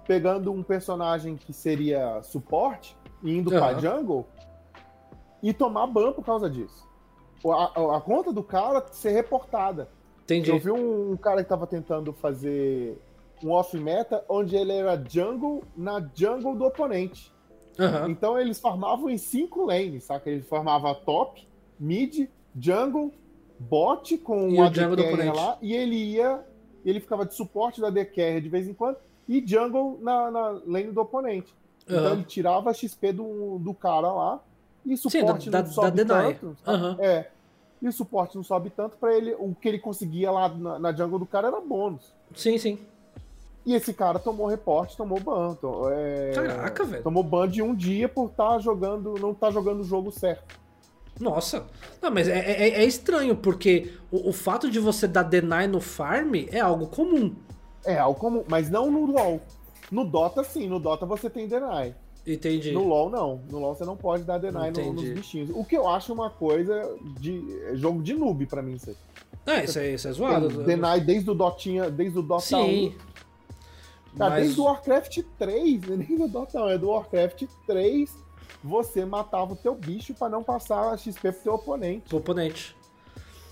pegando 0.07 0.53
um 0.53 0.63
personagem 0.63 1.37
que 1.37 1.53
seria 1.53 2.23
suporte, 2.23 2.97
e 3.23 3.37
indo 3.37 3.51
pra 3.51 3.71
Aham. 3.71 3.81
jungle, 3.81 4.27
e 5.43 5.53
tomar 5.53 5.87
ban 5.89 6.13
por 6.13 6.25
causa 6.25 6.49
disso. 6.49 6.87
A- 7.45 7.97
a 7.97 8.01
conta 8.01 8.33
do 8.33 8.43
cara 8.43 8.85
ser 8.93 9.11
reportada. 9.11 9.89
entendi. 10.25 10.51
Eu 10.51 10.59
vi 10.59 10.71
um, 10.71 11.13
um 11.13 11.17
cara 11.17 11.43
que 11.43 11.49
tava 11.49 11.67
tentando 11.67 12.13
fazer 12.13 13.01
um 13.45 13.51
off-meta, 13.53 14.25
onde 14.29 14.57
ele 14.57 14.73
era 14.73 14.97
jungle 15.09 15.63
na 15.77 16.01
jungle 16.15 16.55
do 16.57 16.65
oponente. 16.65 17.33
Aham. 17.79 18.09
Então 18.11 18.39
eles 18.39 18.59
farmavam 18.61 19.11
em 19.11 19.19
cinco 19.19 19.65
lanes, 19.65 20.05
saca? 20.05 20.31
Eles 20.31 20.47
farmavam 20.49 20.95
top, 20.95 21.47
mid, 21.79 22.29
jungle, 22.59 23.13
bot 23.59 24.17
com 24.19 24.49
E 24.51 24.61
o 24.61 24.73
jungle 24.75 24.97
do 24.97 25.03
oponente. 25.05 25.37
lá, 25.37 25.59
e 25.61 25.75
ele 25.75 25.97
ia, 25.97 26.41
ele 26.85 27.01
ficava 27.01 27.25
de 27.27 27.35
suporte 27.35 27.81
da 27.81 27.91
carry 28.05 28.41
de 28.41 28.49
vez 28.49 28.69
em 28.69 28.75
quando, 28.75 28.97
e 29.29 29.43
jungle 29.47 29.99
na, 30.01 30.31
na 30.31 30.49
lane 30.67 30.93
do 30.93 31.01
oponente. 31.01 31.53
Então 31.87 31.99
Aham. 31.99 32.13
ele 32.13 32.25
tirava 32.25 32.71
a 32.71 32.75
XP 32.75 33.13
do, 33.13 33.59
do 33.59 33.73
cara 33.75 34.11
lá, 34.13 34.41
e 34.85 34.97
suporte 34.97 35.51
da- 35.51 35.59
não 35.59 35.67
da- 35.69 35.73
sobe 35.73 36.05
da 36.05 36.23
tanto. 36.23 36.57
Aham. 36.67 36.97
É. 37.01 37.29
E 37.83 37.89
o 37.89 37.93
suporte 37.93 38.37
não 38.37 38.43
sobe 38.43 38.71
tanto 38.71 38.97
pra 38.97 39.15
ele, 39.15 39.35
o 39.39 39.55
que 39.55 39.69
ele 39.69 39.79
conseguia 39.79 40.31
lá 40.31 40.49
na, 40.49 40.79
na 40.79 40.93
jungle 40.93 41.19
do 41.19 41.27
cara 41.27 41.49
era 41.49 41.61
bônus. 41.61 42.11
Sim, 42.35 42.57
sim. 42.57 42.79
E 43.67 43.75
esse 43.75 43.93
cara 43.93 44.19
tomou 44.21 44.47
reporte, 44.47 44.97
tomou 44.97 45.19
ban. 45.19 45.55
to- 45.55 45.89
é, 45.91 46.31
Caraca, 46.33 46.85
velho. 46.85 47.03
Tomou 47.03 47.23
ban 47.25 47.49
de 47.49 47.61
um 47.61 47.75
dia 47.75 48.09
por 48.09 48.31
estar 48.31 48.61
jogando, 48.61 49.15
não 49.21 49.33
estar 49.33 49.51
jogando 49.51 49.81
o 49.81 49.85
jogo 49.85 50.13
certo. 50.13 50.59
Nossa. 51.19 51.67
Não, 52.01 52.11
mas 52.11 52.29
é, 52.29 52.39
é- 52.39 52.69
é 52.83 52.85
estranho, 52.85 53.35
porque 53.35 53.93
o, 54.13 54.29
o 54.31 54.33
fato 54.33 54.71
de 54.71 54.79
você 54.79 55.09
dar 55.09 55.23
deny 55.25 55.67
no 55.67 55.81
farm 55.81 56.35
é 56.53 56.61
algo 56.61 56.87
comum. 56.87 57.35
É 57.85 57.99
algo 57.99 58.19
comum, 58.21 58.45
mas 58.49 58.71
não 58.71 58.91
no 58.91 59.07
LoL. 59.07 59.41
No 59.91 60.05
Dota, 60.05 60.45
sim. 60.45 60.69
No 60.69 60.79
Dota 60.79 61.05
você 61.07 61.29
tem 61.29 61.49
deny. 61.49 61.95
Entendi. 62.27 62.73
No 62.73 62.87
LoL, 62.87 63.09
não. 63.11 63.41
No 63.51 63.59
LoL 63.59 63.75
você 63.75 63.85
não 63.85 63.97
pode 63.97 64.25
dar 64.25 64.39
deny 64.39 64.71
no- 64.71 64.93
nos 64.93 65.09
bichinhos. 65.09 65.51
O 65.55 65.65
que 65.65 65.77
eu 65.77 65.89
acho 65.89 66.13
uma 66.13 66.29
coisa 66.31 66.89
de 67.21 67.43
é 67.71 67.75
jogo 67.77 68.03
de 68.03 68.15
noob 68.15 68.47
pra 68.47 68.63
mim. 68.63 68.75
Isso 68.75 68.91
aí. 68.91 68.97
É, 69.47 69.65
isso 69.65 69.79
é, 69.79 69.91
isso 69.95 70.07
é 70.09 70.13
zoado. 70.13 70.49
Deny 70.65 71.01
desde 71.01 71.31
o 71.31 71.35
Dotinha, 71.35 71.89
desde 71.91 72.19
o 72.19 72.23
Dota 72.23 72.43
Sim. 72.43 72.89
1. 72.89 73.16
Cara, 74.19 74.31
mas- 74.31 74.43
desde 74.45 74.61
o 74.61 74.65
Warcraft 74.65 75.19
3, 75.39 75.81
né? 75.83 75.97
nem 76.09 76.19
do 76.19 76.29
Dota 76.29 76.59
não, 76.59 76.69
é 76.69 76.79
do 76.79 76.89
Warcraft 76.89 77.45
3, 77.67 78.11
você 78.63 79.05
matava 79.05 79.53
o 79.53 79.57
teu 79.57 79.75
bicho 79.75 80.15
pra 80.15 80.29
não 80.29 80.43
passar 80.43 80.93
a 80.93 80.97
XP 80.97 81.33
pro 81.33 81.43
teu 81.43 81.55
oponente. 81.55 82.15
O 82.15 82.19
oponente. 82.19 82.77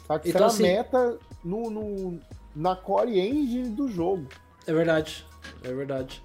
Saca? 0.06 0.26
Isso 0.28 0.36
Então, 0.36 0.46
era 0.46 0.46
assim- 0.46 0.62
meta 0.62 1.18
no, 1.44 1.70
no- 1.70 2.20
na 2.54 2.74
core 2.76 3.18
engine 3.20 3.68
do 3.70 3.88
jogo. 3.88 4.26
É 4.66 4.72
verdade. 4.72 5.26
É 5.62 5.72
verdade. 5.72 6.22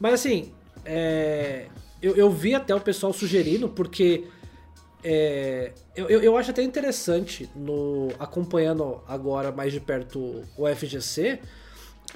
Mas 0.00 0.14
assim, 0.14 0.52
é, 0.84 1.66
eu, 2.00 2.14
eu 2.16 2.30
vi 2.30 2.54
até 2.54 2.74
o 2.74 2.80
pessoal 2.80 3.12
sugerindo, 3.12 3.68
porque 3.68 4.26
é, 5.04 5.72
eu, 5.94 6.08
eu, 6.08 6.20
eu 6.22 6.36
acho 6.36 6.50
até 6.50 6.62
interessante, 6.62 7.48
no 7.54 8.08
acompanhando 8.18 9.00
agora 9.06 9.52
mais 9.52 9.72
de 9.72 9.80
perto 9.80 10.42
o 10.56 10.66
FGC, 10.74 11.40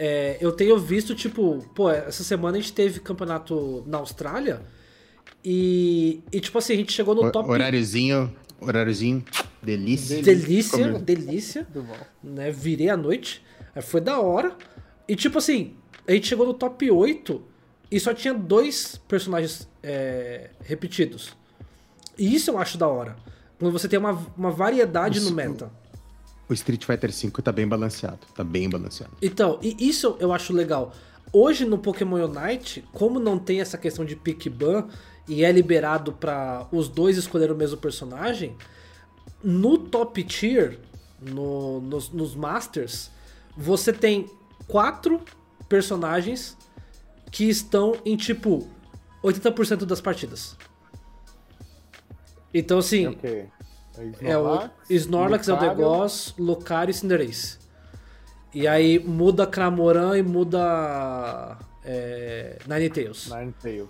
é, 0.02 0.38
eu 0.40 0.50
tenho 0.50 0.78
visto, 0.78 1.14
tipo, 1.14 1.62
pô, 1.74 1.90
essa 1.90 2.24
semana 2.24 2.56
a 2.56 2.60
gente 2.60 2.72
teve 2.72 3.00
campeonato 3.00 3.84
na 3.86 3.98
Austrália 3.98 4.62
e, 5.44 6.22
e 6.32 6.40
tipo 6.40 6.56
assim, 6.56 6.72
a 6.72 6.76
gente 6.76 6.90
chegou 6.92 7.14
no 7.14 7.24
Ho- 7.24 7.30
top... 7.30 7.50
Horáriozinho, 7.50 8.34
horáriozinho, 8.58 9.22
delícia. 9.62 10.22
Delícia, 10.22 10.78
Como- 10.92 10.98
delícia 10.98 11.66
né? 12.24 12.50
Virei 12.50 12.88
à 12.88 12.96
noite. 12.96 13.44
Aí 13.74 13.82
Foi 13.82 14.00
da 14.00 14.18
hora. 14.18 14.56
E 15.06 15.14
tipo 15.14 15.36
assim, 15.36 15.74
a 16.08 16.12
gente 16.12 16.26
chegou 16.26 16.46
no 16.46 16.54
top 16.54 16.90
8 16.90 17.42
e 17.90 18.00
só 18.00 18.14
tinha 18.14 18.32
dois 18.32 19.00
personagens 19.06 19.68
é, 19.82 20.48
repetidos. 20.62 21.36
E 22.18 22.34
isso 22.34 22.50
eu 22.50 22.56
acho 22.58 22.78
da 22.78 22.88
hora. 22.88 23.16
Quando 23.58 23.72
você 23.72 23.86
tem 23.86 23.98
uma, 23.98 24.12
uma 24.36 24.50
variedade 24.50 25.20
no 25.20 25.30
meta. 25.32 25.70
O 26.50 26.52
Street 26.52 26.84
Fighter 26.84 27.10
V 27.12 27.30
tá 27.42 27.52
bem 27.52 27.66
balanceado. 27.68 28.18
Tá 28.34 28.42
bem 28.42 28.68
balanceado. 28.68 29.12
Então, 29.22 29.58
e 29.62 29.76
isso 29.78 30.16
eu 30.18 30.32
acho 30.32 30.52
legal. 30.52 30.92
Hoje 31.32 31.64
no 31.64 31.78
Pokémon 31.78 32.16
Unite, 32.26 32.84
como 32.92 33.20
não 33.20 33.38
tem 33.38 33.60
essa 33.60 33.78
questão 33.78 34.04
de 34.04 34.16
pick 34.16 34.48
ban 34.50 34.88
e 35.28 35.44
é 35.44 35.52
liberado 35.52 36.12
para 36.12 36.66
os 36.72 36.88
dois 36.88 37.16
escolher 37.16 37.52
o 37.52 37.54
mesmo 37.54 37.76
personagem, 37.76 38.56
no 39.44 39.78
top 39.78 40.24
tier, 40.24 40.80
no- 41.22 41.80
nos, 41.80 42.10
nos 42.10 42.34
Masters, 42.34 43.10
você 43.56 43.92
tem 43.92 44.28
quatro 44.66 45.20
personagens 45.68 46.56
que 47.30 47.44
estão 47.48 47.94
em 48.04 48.16
tipo 48.16 48.68
80% 49.22 49.84
das 49.84 50.00
partidas. 50.00 50.56
Então 52.52 52.78
assim, 52.78 53.06
Ok. 53.06 53.46
É 54.20 54.38
o 54.38 54.70
Snorlax, 54.88 55.48
Eldegoss, 55.48 56.34
Lucario 56.38 56.90
e 56.90 56.94
Cinderace. 56.94 57.58
E 58.52 58.66
aí 58.66 58.98
muda 58.98 59.46
Cramoran 59.46 60.16
e 60.18 60.22
muda 60.22 61.56
é, 61.84 62.58
Ninetales. 62.66 63.28
Ninetales. 63.28 63.88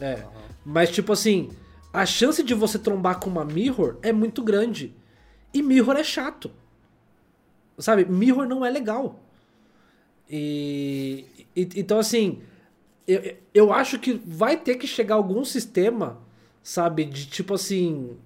É. 0.00 0.24
Mas, 0.64 0.90
tipo 0.90 1.12
assim, 1.12 1.50
a 1.92 2.04
chance 2.04 2.42
de 2.42 2.54
você 2.54 2.78
trombar 2.78 3.18
com 3.18 3.30
uma 3.30 3.44
Mirror 3.44 3.96
é 4.02 4.12
muito 4.12 4.42
grande. 4.42 4.94
E 5.52 5.62
Mirror 5.62 5.96
é 5.96 6.04
chato. 6.04 6.50
Sabe? 7.78 8.04
Mirror 8.04 8.46
não 8.46 8.64
é 8.64 8.70
legal. 8.70 9.18
E. 10.28 11.24
e- 11.54 11.68
então, 11.76 11.98
assim. 11.98 12.42
Eu, 13.06 13.36
eu 13.54 13.72
acho 13.72 13.98
que 14.00 14.12
vai 14.12 14.56
ter 14.56 14.74
que 14.74 14.86
chegar 14.86 15.14
algum 15.14 15.44
sistema, 15.44 16.18
sabe? 16.62 17.04
De 17.04 17.26
tipo 17.26 17.54
assim. 17.54 18.18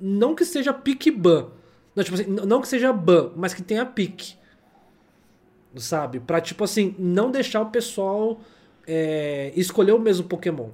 Não 0.00 0.34
que 0.34 0.44
seja 0.44 0.72
pique 0.72 1.10
ban. 1.10 1.46
Não, 1.94 2.04
tipo 2.04 2.14
assim, 2.14 2.26
não 2.28 2.60
que 2.60 2.68
seja 2.68 2.92
ban, 2.92 3.30
mas 3.36 3.54
que 3.54 3.62
tenha 3.62 3.84
pique. 3.86 4.34
Sabe? 5.76 6.20
Pra, 6.20 6.40
tipo 6.40 6.64
assim, 6.64 6.94
não 6.98 7.30
deixar 7.30 7.60
o 7.60 7.66
pessoal 7.66 8.40
é, 8.86 9.52
escolher 9.56 9.92
o 9.92 9.98
mesmo 9.98 10.26
Pokémon 10.26 10.68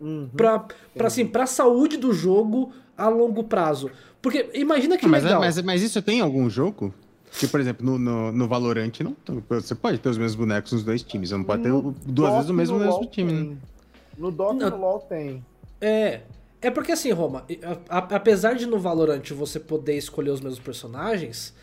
Uhum. 0.00 0.28
pra, 0.36 0.66
pra, 0.94 1.06
assim, 1.06 1.24
pra 1.24 1.46
saúde 1.46 1.96
do 1.96 2.12
jogo 2.12 2.72
a 2.96 3.08
longo 3.08 3.44
prazo. 3.44 3.90
Porque 4.20 4.50
imagina 4.54 4.98
que 4.98 5.06
Ah, 5.06 5.08
mas, 5.08 5.22
legal. 5.24 5.40
mas, 5.40 5.62
mas 5.62 5.82
isso 5.82 6.02
tem 6.02 6.18
em 6.18 6.22
algum 6.22 6.50
jogo? 6.50 6.92
Que, 7.38 7.46
por 7.48 7.58
exemplo, 7.60 7.84
no, 7.86 7.98
no, 7.98 8.32
no 8.32 8.48
Valorant, 8.48 8.92
não, 9.02 9.16
você 9.48 9.74
pode 9.74 9.98
ter 9.98 10.08
os 10.08 10.18
mesmos 10.18 10.34
bonecos 10.36 10.72
nos 10.72 10.84
dois 10.84 11.02
times. 11.02 11.28
Você 11.30 11.36
não 11.36 11.44
pode 11.44 11.62
ter 11.62 11.72
duas 12.06 12.32
vezes 12.34 12.50
o 12.50 12.54
mesmo, 12.54 12.78
no 12.78 12.84
mesmo 12.84 13.00
LoL 13.00 13.06
time, 13.10 13.32
né? 13.32 13.38
tem. 13.44 13.58
No 14.18 14.30
Dota 14.30 14.66
e 14.66 14.70
no 14.70 14.76
LoL 14.76 14.98
tem. 15.00 15.44
É. 15.80 16.20
É 16.66 16.70
porque 16.70 16.92
assim, 16.92 17.10
Roma, 17.10 17.44
a- 17.88 17.98
a- 17.98 18.16
apesar 18.16 18.54
de 18.54 18.64
no 18.66 18.78
Valorant 18.78 19.22
você 19.32 19.60
poder 19.60 19.96
escolher 19.96 20.30
os 20.30 20.40
mesmos 20.40 20.58
personagens, 20.60 21.54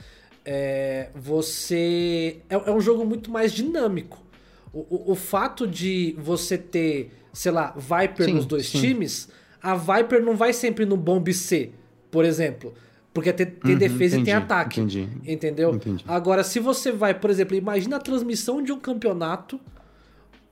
é, 0.45 1.09
você. 1.15 2.37
É, 2.49 2.55
é 2.55 2.71
um 2.71 2.79
jogo 2.79 3.03
muito 3.05 3.31
mais 3.31 3.51
dinâmico. 3.51 4.23
O, 4.71 4.79
o, 4.79 5.11
o 5.11 5.15
fato 5.15 5.67
de 5.67 6.15
você 6.19 6.57
ter, 6.57 7.11
sei 7.33 7.51
lá, 7.51 7.73
Viper 7.75 8.25
Sim, 8.27 8.33
nos 8.35 8.45
dois 8.45 8.67
sim. 8.67 8.79
times, 8.79 9.27
a 9.61 9.75
Viper 9.75 10.23
não 10.23 10.35
vai 10.35 10.53
sempre 10.53 10.85
no 10.85 10.95
Bomb 10.95 11.33
C, 11.33 11.71
por 12.09 12.23
exemplo. 12.23 12.73
Porque 13.13 13.33
tem, 13.33 13.45
tem 13.47 13.73
Uhum, 13.73 13.77
defesa 13.77 14.15
e 14.17 14.23
tem 14.23 14.33
entendi, 14.33 14.37
ataque. 14.37 14.79
entendi. 14.81 15.09
Entendeu? 15.25 15.75
Entendi. 15.75 16.05
Agora, 16.07 16.43
se 16.43 16.59
você 16.59 16.91
vai, 16.91 17.13
por 17.19 17.29
exemplo, 17.29 17.55
imagina 17.57 17.97
a 17.97 17.99
transmissão 17.99 18.61
de 18.63 18.71
um 18.71 18.79
campeonato 18.79 19.59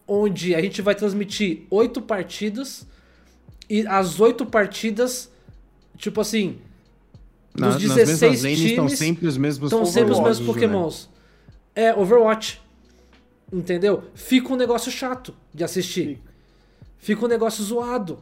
onde 0.07 0.53
a 0.55 0.61
gente 0.61 0.81
vai 0.81 0.95
transmitir 0.95 1.65
oito 1.69 2.01
partidas 2.01 2.85
e 3.69 3.85
as 3.87 4.19
oito 4.19 4.45
partidas, 4.45 5.29
tipo 5.97 6.19
assim, 6.21 6.57
Na- 7.55 7.69
dos 7.69 7.83
nas 7.85 7.95
16 7.95 8.21
mesmas 8.21 8.41
lanes 8.43 8.59
estão 8.59 8.85
times 8.85 8.99
sempre 8.99 9.27
os 9.27 9.37
mesmos 9.37 9.71
estão 9.71 9.85
sempre 9.85 10.11
os 10.11 10.19
mesmos 10.19 10.39
né? 10.39 10.45
pokémons. 10.53 11.09
É, 11.75 11.93
Overwatch. 11.93 12.61
Entendeu? 13.51 14.03
Fica 14.13 14.53
um 14.53 14.55
negócio 14.55 14.91
chato 14.91 15.33
de 15.53 15.63
assistir. 15.63 16.15
Fica. 16.17 16.29
Fica 16.99 17.25
um 17.25 17.27
negócio 17.29 17.63
zoado. 17.63 18.19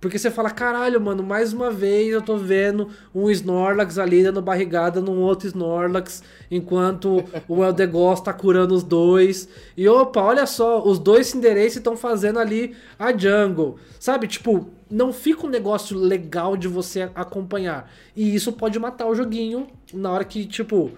Porque 0.00 0.16
você 0.16 0.30
fala, 0.30 0.50
caralho, 0.50 1.00
mano, 1.00 1.24
mais 1.24 1.52
uma 1.52 1.72
vez 1.72 2.12
eu 2.12 2.22
tô 2.22 2.36
vendo 2.36 2.88
um 3.12 3.28
Snorlax 3.30 3.98
ali 3.98 4.22
dando 4.22 4.40
barrigada 4.40 5.00
num 5.00 5.20
outro 5.20 5.48
Snorlax, 5.48 6.22
enquanto 6.48 7.24
o 7.48 7.64
Eldegoss 7.64 8.20
tá 8.20 8.32
curando 8.32 8.74
os 8.74 8.84
dois. 8.84 9.48
E 9.76 9.88
opa, 9.88 10.22
olha 10.22 10.46
só, 10.46 10.82
os 10.86 11.00
dois 11.00 11.26
Cinderace 11.26 11.78
estão 11.78 11.96
fazendo 11.96 12.38
ali 12.38 12.76
a 12.96 13.16
jungle. 13.16 13.76
Sabe, 13.98 14.28
tipo, 14.28 14.70
não 14.88 15.12
fica 15.12 15.46
um 15.46 15.50
negócio 15.50 15.98
legal 15.98 16.56
de 16.56 16.68
você 16.68 17.10
acompanhar. 17.14 17.90
E 18.14 18.34
isso 18.34 18.52
pode 18.52 18.78
matar 18.78 19.06
o 19.06 19.16
joguinho 19.16 19.66
na 19.92 20.12
hora 20.12 20.24
que, 20.24 20.46
tipo, 20.46 20.92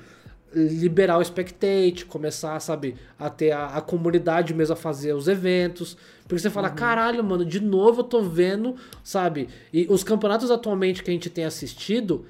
liberar 0.55 1.19
o 1.19 1.25
spectate, 1.25 2.05
começar, 2.05 2.59
sabe, 2.61 2.97
a 3.19 3.31
ter 3.31 3.53
a, 3.53 3.67
a 3.67 3.81
comunidade 3.81 4.53
mesmo 4.53 4.73
a 4.73 4.77
fazer 4.77 5.13
os 5.15 5.29
eventos. 5.29 5.97
Porque 6.23 6.39
você 6.39 6.51
fala, 6.51 6.71
caralho, 6.71 7.23
mano, 7.23 7.45
de 7.45 7.61
novo 7.61 8.01
eu 8.01 8.05
tô 8.05 8.23
vendo, 8.23 8.77
sabe? 9.03 9.49
E 9.73 9.87
os 9.89 10.03
campeonatos 10.03 10.51
atualmente 10.51 11.03
que 11.03 11.11
a 11.11 11.13
gente 11.13 11.31
tem 11.31 11.45
assistido 11.45 12.27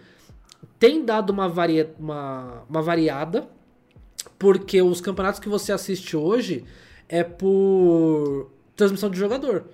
tem 0.79 1.05
dado 1.05 1.31
uma, 1.31 1.49
varia, 1.49 1.95
uma, 1.99 2.63
uma 2.69 2.83
variada, 2.83 3.49
porque 4.39 4.81
os 4.81 5.01
campeonatos 5.01 5.41
que 5.41 5.49
você 5.49 5.73
assiste 5.73 6.17
hoje 6.17 6.65
é 7.09 7.23
por 7.23 8.51
transmissão 8.75 9.11
de 9.11 9.19
jogador. 9.19 9.65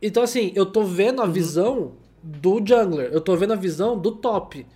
Então, 0.00 0.22
assim, 0.22 0.52
eu 0.54 0.66
tô 0.66 0.82
vendo 0.82 1.22
a 1.22 1.26
visão 1.26 1.92
do 2.22 2.60
jungler, 2.64 3.10
eu 3.12 3.20
tô 3.20 3.36
vendo 3.36 3.52
a 3.52 3.56
visão 3.56 3.98
do 3.98 4.12
top. 4.12 4.66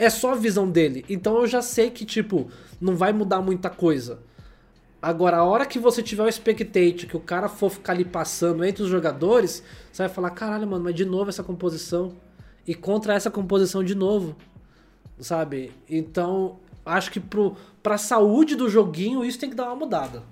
É 0.00 0.08
só 0.08 0.32
a 0.32 0.34
visão 0.34 0.70
dele. 0.70 1.04
Então 1.10 1.36
eu 1.36 1.46
já 1.46 1.60
sei 1.60 1.90
que, 1.90 2.06
tipo, 2.06 2.50
não 2.80 2.96
vai 2.96 3.12
mudar 3.12 3.42
muita 3.42 3.68
coisa. 3.68 4.20
Agora, 5.02 5.36
a 5.36 5.44
hora 5.44 5.66
que 5.66 5.78
você 5.78 6.02
tiver 6.02 6.22
o 6.22 6.32
spectate, 6.32 7.06
que 7.06 7.18
o 7.18 7.20
cara 7.20 7.50
for 7.50 7.70
ficar 7.70 7.92
ali 7.92 8.06
passando 8.06 8.64
entre 8.64 8.82
os 8.82 8.88
jogadores, 8.88 9.62
você 9.92 10.04
vai 10.04 10.08
falar, 10.08 10.30
caralho, 10.30 10.66
mano, 10.66 10.84
mas 10.84 10.94
de 10.94 11.04
novo 11.04 11.28
essa 11.28 11.42
composição. 11.42 12.14
E 12.66 12.74
contra 12.74 13.12
essa 13.12 13.30
composição 13.30 13.84
de 13.84 13.94
novo. 13.94 14.34
Sabe? 15.18 15.70
Então, 15.86 16.58
acho 16.82 17.10
que 17.10 17.20
pro, 17.20 17.54
pra 17.82 17.98
saúde 17.98 18.56
do 18.56 18.70
joguinho, 18.70 19.22
isso 19.22 19.38
tem 19.38 19.50
que 19.50 19.56
dar 19.56 19.66
uma 19.66 19.76
mudada. 19.76 20.22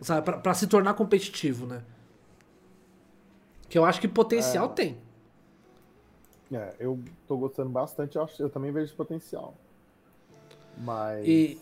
Sabe? 0.00 0.22
Pra, 0.22 0.38
pra 0.38 0.54
se 0.54 0.68
tornar 0.68 0.94
competitivo, 0.94 1.66
né? 1.66 1.82
Que 3.68 3.76
eu 3.76 3.84
acho 3.84 4.00
que 4.00 4.06
potencial 4.06 4.68
tem. 4.68 4.96
É, 6.52 6.74
eu 6.80 6.98
tô 7.28 7.36
gostando 7.36 7.70
bastante, 7.70 8.16
eu, 8.16 8.22
acho, 8.22 8.42
eu 8.42 8.50
também 8.50 8.72
vejo 8.72 8.94
potencial. 8.94 9.54
Mas 10.76 11.26
E, 11.26 11.58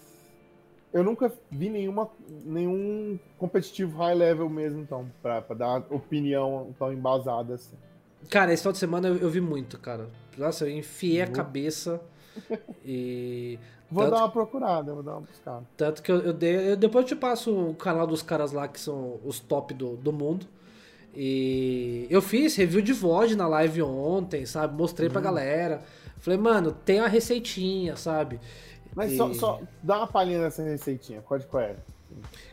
eu 0.92 1.02
nunca 1.04 1.32
vi 1.50 1.68
nenhuma, 1.68 2.08
nenhum 2.44 3.18
competitivo 3.36 3.98
high 3.98 4.14
level 4.14 4.48
mesmo, 4.48 4.80
então, 4.80 5.10
pra, 5.22 5.42
pra 5.42 5.54
dar 5.56 5.76
opinião 5.90 6.74
tão 6.78 6.92
embasada 6.92 7.54
assim. 7.54 7.76
cara, 8.30 8.52
esse 8.52 8.62
final 8.62 8.72
de 8.72 8.78
semana 8.78 9.08
eu, 9.08 9.16
eu 9.18 9.30
vi 9.30 9.40
muito, 9.40 9.78
cara. 9.78 10.08
Nossa, 10.36 10.66
eu 10.66 10.70
enfiei 10.70 11.20
a 11.22 11.26
Vou- 11.26 11.34
cabeça 11.34 12.00
e. 12.84 13.58
Vou 13.90 14.04
Tanto- 14.04 14.16
dar 14.16 14.22
uma 14.24 14.30
procurada, 14.30 14.92
vou 14.92 15.02
dar 15.02 15.12
uma 15.12 15.22
buscada. 15.22 15.66
Tanto 15.74 16.02
que 16.02 16.12
eu, 16.12 16.20
eu 16.20 16.32
dei. 16.34 16.72
eu- 16.72 16.76
depois 16.76 17.04
eu 17.04 17.08
te 17.08 17.16
passo 17.16 17.70
o 17.70 17.74
canal 17.74 18.06
dos 18.06 18.20
caras 18.20 18.52
lá 18.52 18.68
que 18.68 18.78
são 18.78 19.18
os 19.24 19.40
top 19.40 19.72
do, 19.72 19.96
do 19.96 20.12
mundo. 20.12 20.46
E 21.20 22.06
eu 22.08 22.22
fiz 22.22 22.54
review 22.54 22.80
de 22.80 22.92
VOD 22.92 23.34
na 23.34 23.48
live 23.48 23.82
ontem, 23.82 24.46
sabe? 24.46 24.76
Mostrei 24.78 25.08
Uhum. 25.08 25.12
pra 25.14 25.20
galera. 25.20 25.80
Falei, 26.20 26.38
mano, 26.38 26.70
tem 26.70 27.00
a 27.00 27.08
receitinha, 27.08 27.96
sabe? 27.96 28.38
Mas 28.94 29.10
E- 29.12 29.16
só, 29.16 29.34
só 29.34 29.60
dá 29.82 29.96
uma 29.98 30.06
palhinha 30.06 30.40
nessa 30.40 30.62
receitinha, 30.62 31.20
qual 31.22 31.40
qual 31.40 31.60
é? 31.64 31.74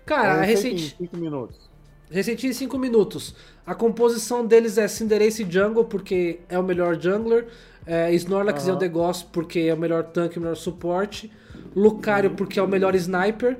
Cara, 0.03 0.39
a 0.39 0.41
É 0.41 0.45
em 0.45 0.47
receitinha. 0.47 0.95
5 0.97 1.15
minutos. 1.17 1.69
Receitinha 2.09 2.49
em 2.49 2.53
5 2.53 2.77
minutos. 2.79 3.35
A 3.67 3.75
composição 3.75 4.43
deles 4.43 4.79
é 4.79 4.87
Cinderace 4.87 5.45
Jungle, 5.47 5.85
porque 5.85 6.39
é 6.49 6.57
o 6.57 6.63
melhor 6.63 6.99
jungler. 6.99 7.47
É, 7.85 8.11
Snorlax 8.15 8.63
e 8.63 8.69
Aham. 8.69 8.73
Eldegoss, 8.73 9.21
porque 9.21 9.59
é 9.59 9.73
o 9.75 9.77
melhor 9.77 10.05
tanque, 10.05 10.39
o 10.39 10.41
melhor 10.41 10.55
suporte. 10.57 11.31
Lucario, 11.75 12.31
porque 12.31 12.59
é 12.59 12.63
o 12.63 12.67
melhor 12.67 12.95
sniper. 12.95 13.57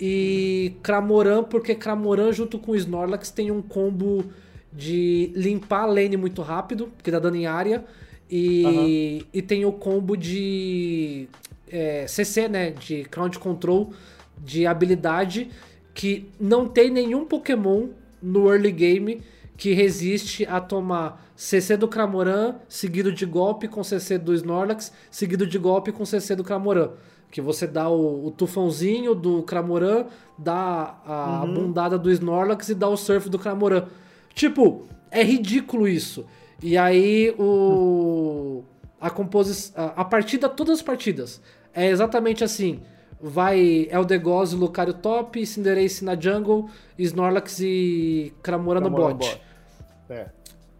E 0.00 0.76
Cramoran, 0.82 1.44
porque 1.44 1.74
Cramoran 1.74 2.32
junto 2.32 2.58
com 2.58 2.74
Snorlax 2.74 3.30
tem 3.30 3.50
um 3.50 3.60
combo 3.62 4.24
de 4.76 5.32
limpar 5.34 5.84
a 5.84 5.86
lane 5.86 6.16
muito 6.16 6.42
rápido, 6.42 6.92
porque 6.94 7.10
dá 7.10 7.18
dano 7.18 7.36
em 7.36 7.46
área. 7.46 7.84
E, 8.30 9.24
e 9.32 9.40
tem 9.40 9.64
o 9.64 9.72
combo 9.72 10.16
de 10.16 11.28
é, 11.70 12.06
CC, 12.06 12.48
né? 12.48 12.70
De 12.72 13.04
Ground 13.04 13.36
Control, 13.36 13.92
de 14.38 14.66
habilidade, 14.66 15.48
que 15.94 16.28
não 16.38 16.68
tem 16.68 16.90
nenhum 16.90 17.24
Pokémon 17.24 17.88
no 18.20 18.52
early 18.52 18.72
game 18.72 19.22
que 19.56 19.72
resiste 19.72 20.44
a 20.44 20.60
tomar 20.60 21.24
CC 21.34 21.76
do 21.76 21.88
Cramoran, 21.88 22.56
seguido 22.68 23.10
de 23.10 23.24
golpe 23.24 23.68
com 23.68 23.82
CC 23.82 24.18
do 24.18 24.34
Snorlax, 24.34 24.92
seguido 25.10 25.46
de 25.46 25.58
golpe 25.58 25.92
com 25.92 26.04
CC 26.04 26.36
do 26.36 26.44
Cramoran. 26.44 26.90
Que 27.30 27.40
você 27.40 27.66
dá 27.66 27.88
o, 27.88 28.26
o 28.26 28.30
tufãozinho 28.30 29.14
do 29.14 29.42
Cramoran, 29.42 30.06
dá 30.36 30.98
a 31.06 31.46
bundada 31.46 31.98
do 31.98 32.10
Snorlax 32.10 32.68
e 32.68 32.74
dá 32.74 32.88
o 32.88 32.96
surf 32.96 33.30
do 33.30 33.38
Cramoran. 33.38 33.86
Tipo, 34.36 34.86
é 35.10 35.24
ridículo 35.24 35.88
isso. 35.88 36.26
E 36.62 36.76
aí 36.76 37.34
o 37.38 38.62
a 39.00 39.08
composição 39.10 39.92
a, 39.96 40.04
partida 40.04 40.48
todas 40.48 40.78
as 40.78 40.82
partidas 40.82 41.40
é 41.74 41.86
exatamente 41.88 42.44
assim. 42.44 42.82
Vai 43.18 43.88
Eldegoss 43.90 44.52
e 44.52 44.56
Lucario 44.56 44.92
top, 44.92 45.44
Cinderace 45.46 46.04
na 46.04 46.14
jungle, 46.14 46.68
Snorlax 46.98 47.60
e 47.60 48.34
Cramoran 48.42 48.80
no 48.80 48.90
bot. 48.90 49.14
bot. 49.14 49.42
É. 50.10 50.26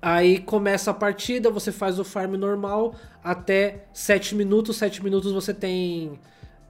Aí 0.02 0.38
começa 0.38 0.90
a 0.90 0.94
partida, 0.94 1.50
você 1.50 1.72
faz 1.72 1.98
o 1.98 2.04
farm 2.04 2.34
normal 2.34 2.94
até 3.24 3.86
7 3.94 4.34
minutos. 4.34 4.76
7 4.76 5.02
minutos 5.02 5.32
você 5.32 5.54
tem 5.54 6.20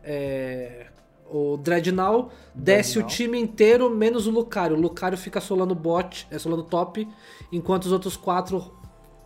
é, 0.05 0.87
o 1.31 1.57
Dreadnought, 1.57 2.29
desce 2.55 2.99
o 2.99 3.03
time 3.03 3.39
inteiro 3.39 3.91
menos 3.91 4.27
o 4.27 4.31
Lucario. 4.31 4.77
O 4.77 4.81
Lucario 4.81 5.19
fica 5.19 5.41
solando 5.41 5.75
bot, 5.75 6.27
é 6.31 6.39
solando 6.39 6.63
top, 6.63 7.09
enquanto 7.53 7.87
os 7.87 7.93
outros 7.93 8.17
quatro 8.17 8.73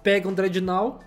pegam 0.03 0.33
Dreadnought 0.33 0.99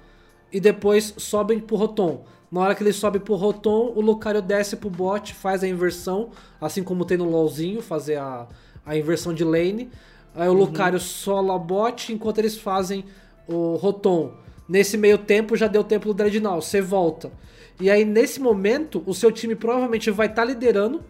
e 0.51 0.59
depois 0.59 1.13
sobem 1.17 1.59
pro 1.59 1.75
Rotom. 1.75 2.23
Na 2.51 2.61
hora 2.61 2.75
que 2.75 2.83
ele 2.83 2.93
sobe 2.93 3.19
pro 3.19 3.33
Rotom, 3.33 3.93
o 3.95 4.01
Lucario 4.01 4.41
desce 4.41 4.75
pro 4.75 4.89
bot, 4.89 5.33
faz 5.33 5.63
a 5.63 5.67
inversão, 5.67 6.29
assim 6.61 6.83
como 6.83 7.03
tem 7.03 7.17
no 7.17 7.27
LoLzinho, 7.27 7.81
fazer 7.81 8.17
a, 8.17 8.47
a 8.85 8.95
inversão 8.95 9.33
de 9.33 9.43
lane. 9.43 9.89
Aí 10.35 10.47
o 10.47 10.51
uhum. 10.51 10.59
Lucario 10.59 10.99
sola 10.99 11.57
bot 11.57 12.13
enquanto 12.13 12.37
eles 12.37 12.57
fazem 12.57 13.05
o 13.47 13.75
Rotom. 13.75 14.33
Nesse 14.69 14.97
meio 14.97 15.17
tempo 15.17 15.57
já 15.57 15.67
deu 15.67 15.83
tempo 15.83 16.07
do 16.07 16.13
Dreadnought, 16.13 16.63
você 16.63 16.79
volta. 16.79 17.31
E 17.79 17.89
aí 17.89 18.05
nesse 18.05 18.39
momento 18.39 19.03
o 19.05 19.13
seu 19.13 19.31
time 19.31 19.55
provavelmente 19.55 20.09
vai 20.11 20.27
estar 20.27 20.43
tá 20.43 20.47
liderando. 20.47 21.03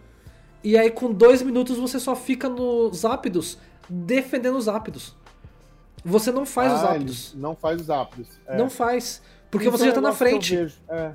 E 0.63 0.77
aí 0.77 0.89
com 0.89 1.11
dois 1.11 1.41
minutos 1.41 1.77
você 1.77 1.99
só 1.99 2.15
fica 2.15 2.47
nos 2.47 3.03
ápidos 3.03 3.57
defendendo 3.89 4.57
os 4.57 4.67
ápidos. 4.67 5.15
Você 6.05 6.31
não 6.31 6.45
faz 6.45 6.71
ah, 6.71 6.75
os 6.75 6.83
ápidos. 6.83 7.33
Não 7.35 7.55
faz 7.55 7.81
os 7.81 7.89
ápidos. 7.89 8.27
É. 8.47 8.57
Não 8.57 8.69
faz. 8.69 9.21
Porque 9.49 9.67
Isso 9.67 9.77
você 9.77 9.85
já 9.85 9.93
tá 9.93 10.01
na 10.01 10.11
frente. 10.11 10.73
É. 10.89 11.11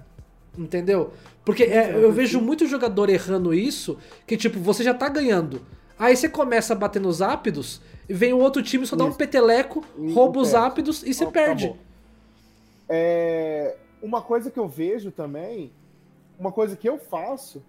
Entendeu? 0.57 1.13
Porque 1.45 1.65
é, 1.65 1.95
eu 1.95 2.13
vejo 2.13 2.41
muito 2.41 2.67
jogador 2.67 3.09
errando 3.09 3.55
isso, 3.55 3.99
que 4.27 4.37
tipo, 4.37 4.59
você 4.61 4.83
já 4.83 4.93
tá 4.93 5.09
ganhando. 5.09 5.63
Aí 5.99 6.17
você 6.17 6.29
começa 6.29 6.73
a 6.73 6.77
bater 6.77 7.01
nos 7.01 7.21
ápidos, 7.21 7.81
e 8.09 8.15
vem 8.15 8.33
o 8.33 8.39
outro 8.39 8.63
time, 8.63 8.87
só 8.87 8.95
dá 8.95 9.05
um 9.05 9.13
peteleco, 9.13 9.85
rouba 10.15 10.41
os 10.41 10.55
ápidos 10.55 11.03
e 11.03 11.13
você 11.13 11.27
perde. 11.27 11.75
É, 12.89 13.77
uma 14.03 14.23
coisa 14.23 14.51
que 14.51 14.59
eu 14.59 14.69
vejo 14.69 15.11
também, 15.11 15.73
uma 16.39 16.53
coisa 16.53 16.77
que 16.77 16.89
eu 16.89 16.99
faço, 16.99 17.63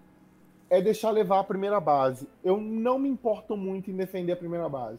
é 0.68 0.80
deixar 0.80 1.10
levar 1.10 1.40
a 1.40 1.44
primeira 1.44 1.80
base. 1.80 2.28
Eu 2.44 2.60
não 2.60 2.98
me 2.98 3.08
importo 3.08 3.56
muito 3.56 3.90
em 3.90 3.96
defender 3.96 4.32
a 4.32 4.36
primeira 4.36 4.68
base. 4.68 4.98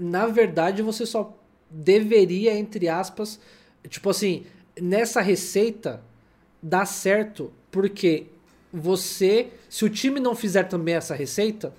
Na 0.00 0.26
verdade, 0.26 0.82
você 0.82 1.04
só 1.04 1.36
deveria, 1.68 2.56
entre 2.56 2.88
aspas, 2.88 3.40
tipo 3.88 4.10
assim, 4.10 4.46
nessa 4.80 5.20
receita, 5.20 6.00
dá 6.62 6.84
certo, 6.84 7.52
porque 7.70 8.26
você, 8.72 9.50
se 9.68 9.84
o 9.84 9.90
time 9.90 10.20
não 10.20 10.34
fizer 10.34 10.64
também 10.64 10.94
essa 10.94 11.14
receita, 11.14 11.74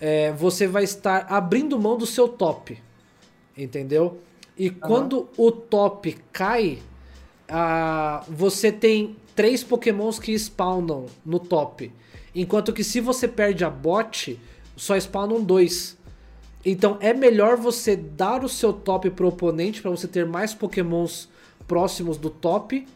é, 0.00 0.32
você 0.32 0.66
vai 0.66 0.84
estar 0.84 1.26
abrindo 1.28 1.78
mão 1.78 1.96
do 1.96 2.06
seu 2.06 2.28
top. 2.28 2.78
Entendeu? 3.56 4.20
E 4.56 4.68
uhum. 4.68 4.74
quando 4.80 5.28
o 5.36 5.50
top 5.50 6.16
cai, 6.32 6.78
você 8.28 8.70
tem 8.70 9.16
três 9.34 9.62
pokémons 9.62 10.18
que 10.18 10.36
spawnam 10.38 11.06
no 11.24 11.38
top. 11.38 11.92
Enquanto 12.34 12.72
que 12.72 12.84
se 12.84 13.00
você 13.00 13.26
perde 13.26 13.64
a 13.64 13.70
bot, 13.70 14.38
só 14.76 14.96
spawnam 14.96 15.42
dois. 15.42 15.96
Então 16.64 16.98
é 17.00 17.14
melhor 17.14 17.56
você 17.56 17.96
dar 17.96 18.44
o 18.44 18.48
seu 18.48 18.72
top 18.72 19.10
pro 19.10 19.28
oponente 19.28 19.80
para 19.80 19.90
você 19.90 20.06
ter 20.06 20.26
mais 20.26 20.54
pokémons 20.54 21.28
próximos 21.66 22.16
do 22.16 22.30
top 22.30 22.86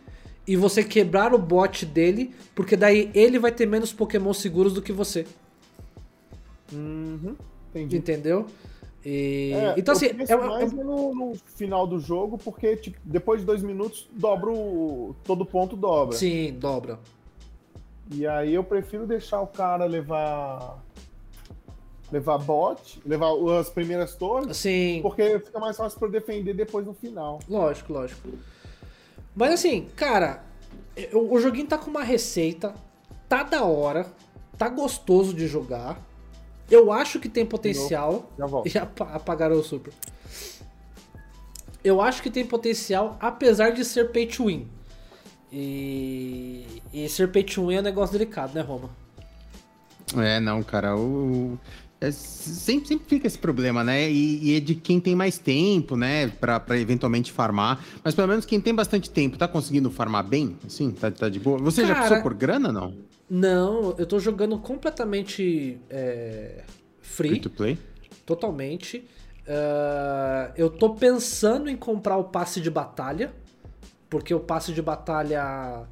e 0.47 0.57
você 0.57 0.83
quebrar 0.83 1.33
o 1.33 1.39
bot 1.39 1.87
dele, 1.87 2.35
porque 2.55 2.77
daí 2.77 3.11
ele 3.15 3.39
vai 3.39 3.53
ter 3.53 3.66
menos 3.66 3.93
Pokémon 3.93 4.33
seguros 4.33 4.73
do 4.73 4.83
que 4.83 4.93
você. 4.93 5.27
Uhum, 6.73 7.37
entendi. 7.70 7.97
Entendeu? 7.97 8.47
E... 9.05 9.53
É, 9.53 9.74
então, 9.77 9.93
assim. 9.93 10.07
É, 10.07 10.37
mais 10.37 10.73
é... 10.73 10.77
No, 10.77 11.15
no, 11.15 11.35
final 11.57 11.87
do 11.87 11.99
jogo, 11.99 12.39
porque 12.39 12.77
tipo, 12.77 12.99
depois 13.05 13.41
de 13.41 13.47
dois 13.47 13.62
minutos, 13.62 14.09
dobra 14.12 14.51
o. 14.51 15.15
Todo 15.24 15.45
ponto 15.45 15.77
dobra. 15.77 16.16
Sim, 16.16 16.53
dobra. 16.55 16.99
E 18.12 18.27
aí 18.27 18.55
eu 18.55 18.62
prefiro 18.62 19.07
deixar 19.07 19.41
o 19.41 19.47
cara 19.47 19.85
levar. 19.85 20.83
Levar 22.11 22.37
bot, 22.37 23.01
levar 23.07 23.31
as 23.59 23.70
primeiras 23.70 24.15
torres. 24.15 24.55
Sim. 24.59 25.01
Porque 25.03 25.39
fica 25.39 25.59
mais 25.59 25.77
fácil 25.77 25.99
para 25.99 26.09
defender 26.09 26.53
depois 26.53 26.85
no 26.87 26.93
final. 26.93 27.41
Lógico, 27.49 27.91
lógico. 27.91 28.29
Mas 29.35 29.55
assim, 29.55 29.87
cara, 29.97 30.45
o 31.15 31.39
joguinho 31.41 31.66
tá 31.66 31.79
com 31.79 31.89
uma 31.89 32.03
receita, 32.03 32.74
tá 33.31 33.43
da 33.43 33.65
hora, 33.65 34.07
tá 34.59 34.69
gostoso 34.69 35.33
de 35.33 35.47
jogar. 35.47 35.99
Eu 36.70 36.93
acho 36.93 37.18
que 37.20 37.28
tem 37.28 37.44
potencial. 37.44 38.30
Já 38.39 38.47
volto. 38.47 38.66
E 38.66 38.78
apagaram 38.78 39.56
o 39.56 39.62
super. 39.62 39.93
Eu 41.84 42.01
acho 42.01 42.22
que 42.22 42.30
tem 42.30 42.47
potencial, 42.47 43.16
apesar 43.20 43.70
de 43.70 43.84
ser 43.84 44.10
pay 44.12 44.26
to 44.26 44.47
win. 44.47 44.68
E, 45.52 46.82
e 46.93 47.09
ser 47.09 47.30
pay 47.30 47.43
to 47.43 47.66
win 47.66 47.76
é 47.76 47.80
um 47.80 47.82
negócio 47.82 48.12
delicado, 48.12 48.55
né, 48.55 48.60
Roma? 48.60 48.89
É, 50.16 50.40
não, 50.40 50.62
cara. 50.62 50.97
O, 50.97 51.59
é, 52.03 52.11
sempre, 52.11 52.89
sempre 52.89 53.07
fica 53.07 53.29
esse 53.29 53.39
problema, 53.39 53.85
né? 53.85 54.11
E, 54.11 54.51
e, 54.51 54.57
é 54.57 54.61
de 54.61 54.74
quem 54.74 54.99
tem 54.99 55.15
mais 55.15 55.39
tempo, 55.39 55.97
né? 55.97 56.27
Pra, 56.27 56.59
pra 56.59 56.77
eventualmente 56.77 57.31
farmar. 57.31 57.81
Mas 58.03 58.12
pelo 58.12 58.27
menos 58.27 58.45
quem 58.45 58.61
tem 58.61 58.74
bastante 58.74 59.09
tempo, 59.09 59.39
tá 59.39 59.47
conseguindo 59.47 59.89
farmar 59.89 60.27
bem? 60.27 60.57
Assim, 60.66 60.91
tá, 60.91 61.12
tá 61.12 61.29
de 61.29 61.39
boa. 61.39 61.59
Você 61.59 61.83
Cara, 61.83 61.95
já 61.95 62.01
passou 62.01 62.20
por 62.20 62.35
grana, 62.35 62.73
não? 62.73 62.93
Não, 63.31 63.95
eu 63.97 64.05
tô 64.05 64.19
jogando 64.19 64.59
completamente 64.59 65.79
é, 65.89 66.65
free. 67.01 67.29
Free 67.29 67.41
to 67.41 67.51
play? 67.51 67.79
Totalmente. 68.27 69.05
Uh, 69.43 70.53
eu 70.57 70.70
tô 70.70 70.95
pensando 70.95 71.70
em 71.70 71.77
comprar 71.77 72.16
o 72.16 72.24
passe 72.24 72.61
de 72.61 72.69
batalha. 72.69 73.33
Porque 74.11 74.35
o 74.35 74.41
passe 74.41 74.73
de 74.73 74.83
batalha. 74.83 75.85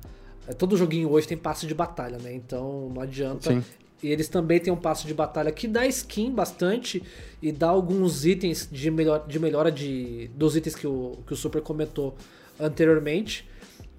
É, 0.48 0.52
todo 0.52 0.76
joguinho 0.76 1.08
hoje 1.08 1.28
tem 1.28 1.38
passe 1.38 1.68
de 1.68 1.74
batalha, 1.74 2.18
né? 2.18 2.34
Então 2.34 2.90
não 2.92 3.00
adianta. 3.00 3.52
Sim. 3.52 3.64
E 4.02 4.08
eles 4.08 4.28
também 4.28 4.58
têm 4.58 4.72
um 4.72 4.76
passo 4.76 5.06
de 5.06 5.12
batalha 5.12 5.52
que 5.52 5.68
dá 5.68 5.86
skin 5.86 6.32
bastante 6.32 7.02
e 7.42 7.52
dá 7.52 7.68
alguns 7.68 8.24
itens 8.24 8.68
de, 8.70 8.90
melhor, 8.90 9.26
de 9.26 9.38
melhora 9.38 9.70
de, 9.70 10.28
dos 10.34 10.56
itens 10.56 10.74
que 10.74 10.86
o, 10.86 11.18
que 11.26 11.34
o 11.34 11.36
Super 11.36 11.60
comentou 11.60 12.16
anteriormente. 12.58 13.48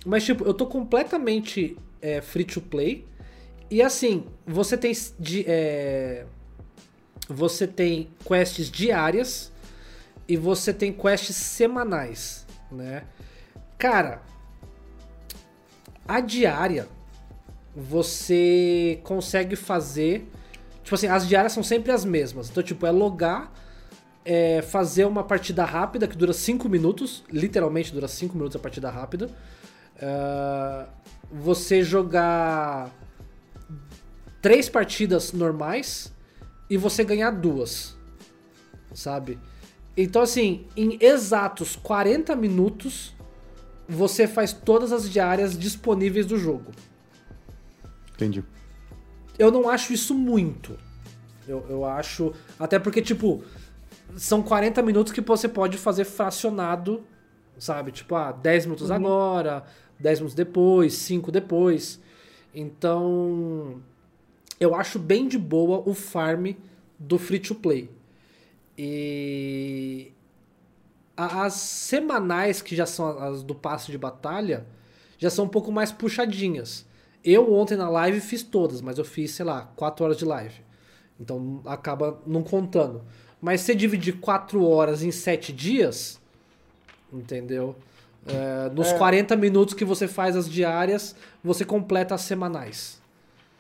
Mas, 0.06 0.24
tipo, 0.24 0.44
eu 0.44 0.54
tô 0.54 0.66
completamente 0.66 1.78
é, 2.02 2.20
free 2.22 2.46
to 2.46 2.62
play. 2.62 3.06
E 3.70 3.82
assim, 3.82 4.26
você 4.46 4.76
tem. 4.76 4.92
De, 5.20 5.46
é, 5.48 6.26
você 7.30 7.68
tem 7.68 8.10
quests 8.26 8.70
diárias 8.70 9.52
e 10.28 10.36
você 10.36 10.74
tem 10.74 10.92
quests 10.92 11.36
semanais, 11.36 12.46
né? 12.72 13.04
Cara, 13.78 14.22
a 16.08 16.20
diária 16.20 16.88
você 17.76 19.00
consegue 19.04 19.56
fazer. 19.56 20.30
Tipo 20.84 20.96
assim, 20.96 21.08
as 21.08 21.28
diárias 21.28 21.54
são 21.54 21.64
sempre 21.64 21.92
as 21.92 22.04
mesmas. 22.04 22.50
Então, 22.50 22.62
tipo, 22.62 22.86
é 22.86 22.92
logar, 22.92 23.52
é 24.26 24.62
fazer 24.62 25.06
uma 25.06 25.24
partida 25.24 25.64
rápida 25.64 26.08
que 26.08 26.18
dura 26.18 26.34
5 26.34 26.68
minutos. 26.68 27.24
Literalmente 27.32 27.94
dura 27.94 28.08
5 28.08 28.36
minutos 28.36 28.56
a 28.56 28.60
partida 28.60 28.90
rápida. 28.90 29.30
Uh, 29.98 30.88
você 31.32 31.82
jogar 31.84 32.92
três 34.42 34.68
partidas 34.68 35.32
normais 35.32 36.12
e 36.70 36.76
você 36.76 37.04
ganhar 37.04 37.32
duas. 37.32 37.96
Sabe? 38.94 39.40
Então, 39.96 40.22
assim, 40.22 40.66
em 40.76 40.98
exatos 41.00 41.76
40 41.76 42.36
minutos, 42.36 43.14
você 43.88 44.28
faz 44.28 44.52
todas 44.52 44.92
as 44.92 45.10
diárias 45.10 45.58
disponíveis 45.58 46.26
do 46.26 46.38
jogo. 46.38 46.72
Entendi. 48.22 48.44
Eu 49.40 49.52
não 49.52 49.68
acho 49.68 49.92
isso 49.92 50.14
muito. 50.14 50.78
Eu, 51.48 51.66
eu 51.68 51.84
acho. 51.84 52.34
Até 52.60 52.78
porque, 52.78 53.02
tipo, 53.02 53.44
são 54.16 54.44
40 54.44 54.82
minutos 54.84 55.12
que 55.12 55.22
você 55.22 55.48
pode 55.48 55.78
fazer 55.78 56.06
fracionado, 56.06 57.04
sabe? 57.58 57.92
Tipo, 57.92 58.14
ah, 58.14 58.32
10 58.32 58.66
minutos 58.66 58.90
uhum. 58.90 58.96
agora, 58.96 59.64
10 60.00 60.20
minutos 60.20 60.36
depois, 60.36 60.94
5 60.94 61.32
depois. 61.32 62.00
Então, 62.54 63.82
eu 64.60 64.76
acho 64.76 65.00
bem 65.00 65.28
de 65.28 65.40
boa 65.40 65.82
o 65.84 65.96
farm 65.96 66.52
do 67.00 67.18
free 67.18 67.40
to 67.40 67.56
play. 67.56 67.90
E 68.78 70.12
as 71.18 71.54
semanais 71.54 72.62
que 72.62 72.76
já 72.76 72.86
são 72.86 73.18
as 73.20 73.42
do 73.42 73.56
passe 73.56 73.92
de 73.92 73.98
batalha 73.98 74.66
já 75.18 75.30
são 75.30 75.46
um 75.46 75.50
pouco 75.50 75.72
mais 75.72 75.92
puxadinhas. 75.92 76.86
Eu 77.24 77.54
ontem 77.54 77.78
na 77.78 77.90
live 77.90 78.20
fiz 78.20 78.44
todas, 78.44 78.82
mas 78.82 78.98
eu 78.98 79.06
fiz, 79.06 79.32
sei 79.32 79.46
lá, 79.46 79.72
4 79.76 80.04
horas 80.04 80.18
de 80.18 80.26
live. 80.26 80.62
Então 81.20 81.62
acaba 81.66 82.20
não 82.26 82.44
contando. 82.44 83.04
Mas 83.40 83.62
se 83.62 83.76
dividir 83.76 84.20
4 84.20 84.64
horas 84.68 85.04
em 85.04 85.12
7 85.12 85.54
dias, 85.54 86.20
entendeu? 87.12 87.76
É, 88.26 88.70
nos 88.70 88.90
é. 88.90 88.98
40 88.98 89.36
minutos 89.36 89.74
que 89.74 89.84
você 89.84 90.08
faz 90.08 90.36
as 90.36 90.50
diárias, 90.50 91.16
você 91.44 91.66
completa 91.66 92.14
as 92.16 92.22
semanais. 92.22 93.02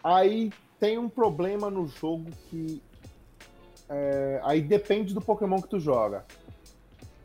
Aí 0.03 0.51
tem 0.79 0.97
um 0.97 1.09
problema 1.09 1.69
no 1.69 1.88
jogo 1.88 2.29
que. 2.49 2.81
É, 3.89 4.39
aí 4.43 4.61
depende 4.61 5.13
do 5.13 5.21
Pokémon 5.21 5.61
que 5.61 5.67
tu 5.67 5.79
joga. 5.79 6.25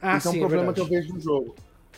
Ah, 0.00 0.16
Esse 0.16 0.30
sim, 0.30 0.36
é 0.36 0.38
um 0.38 0.48
problema 0.48 0.72
que 0.72 0.80
eu 0.80 0.86
vejo 0.86 1.14
no 1.14 1.20
jogo. 1.20 1.54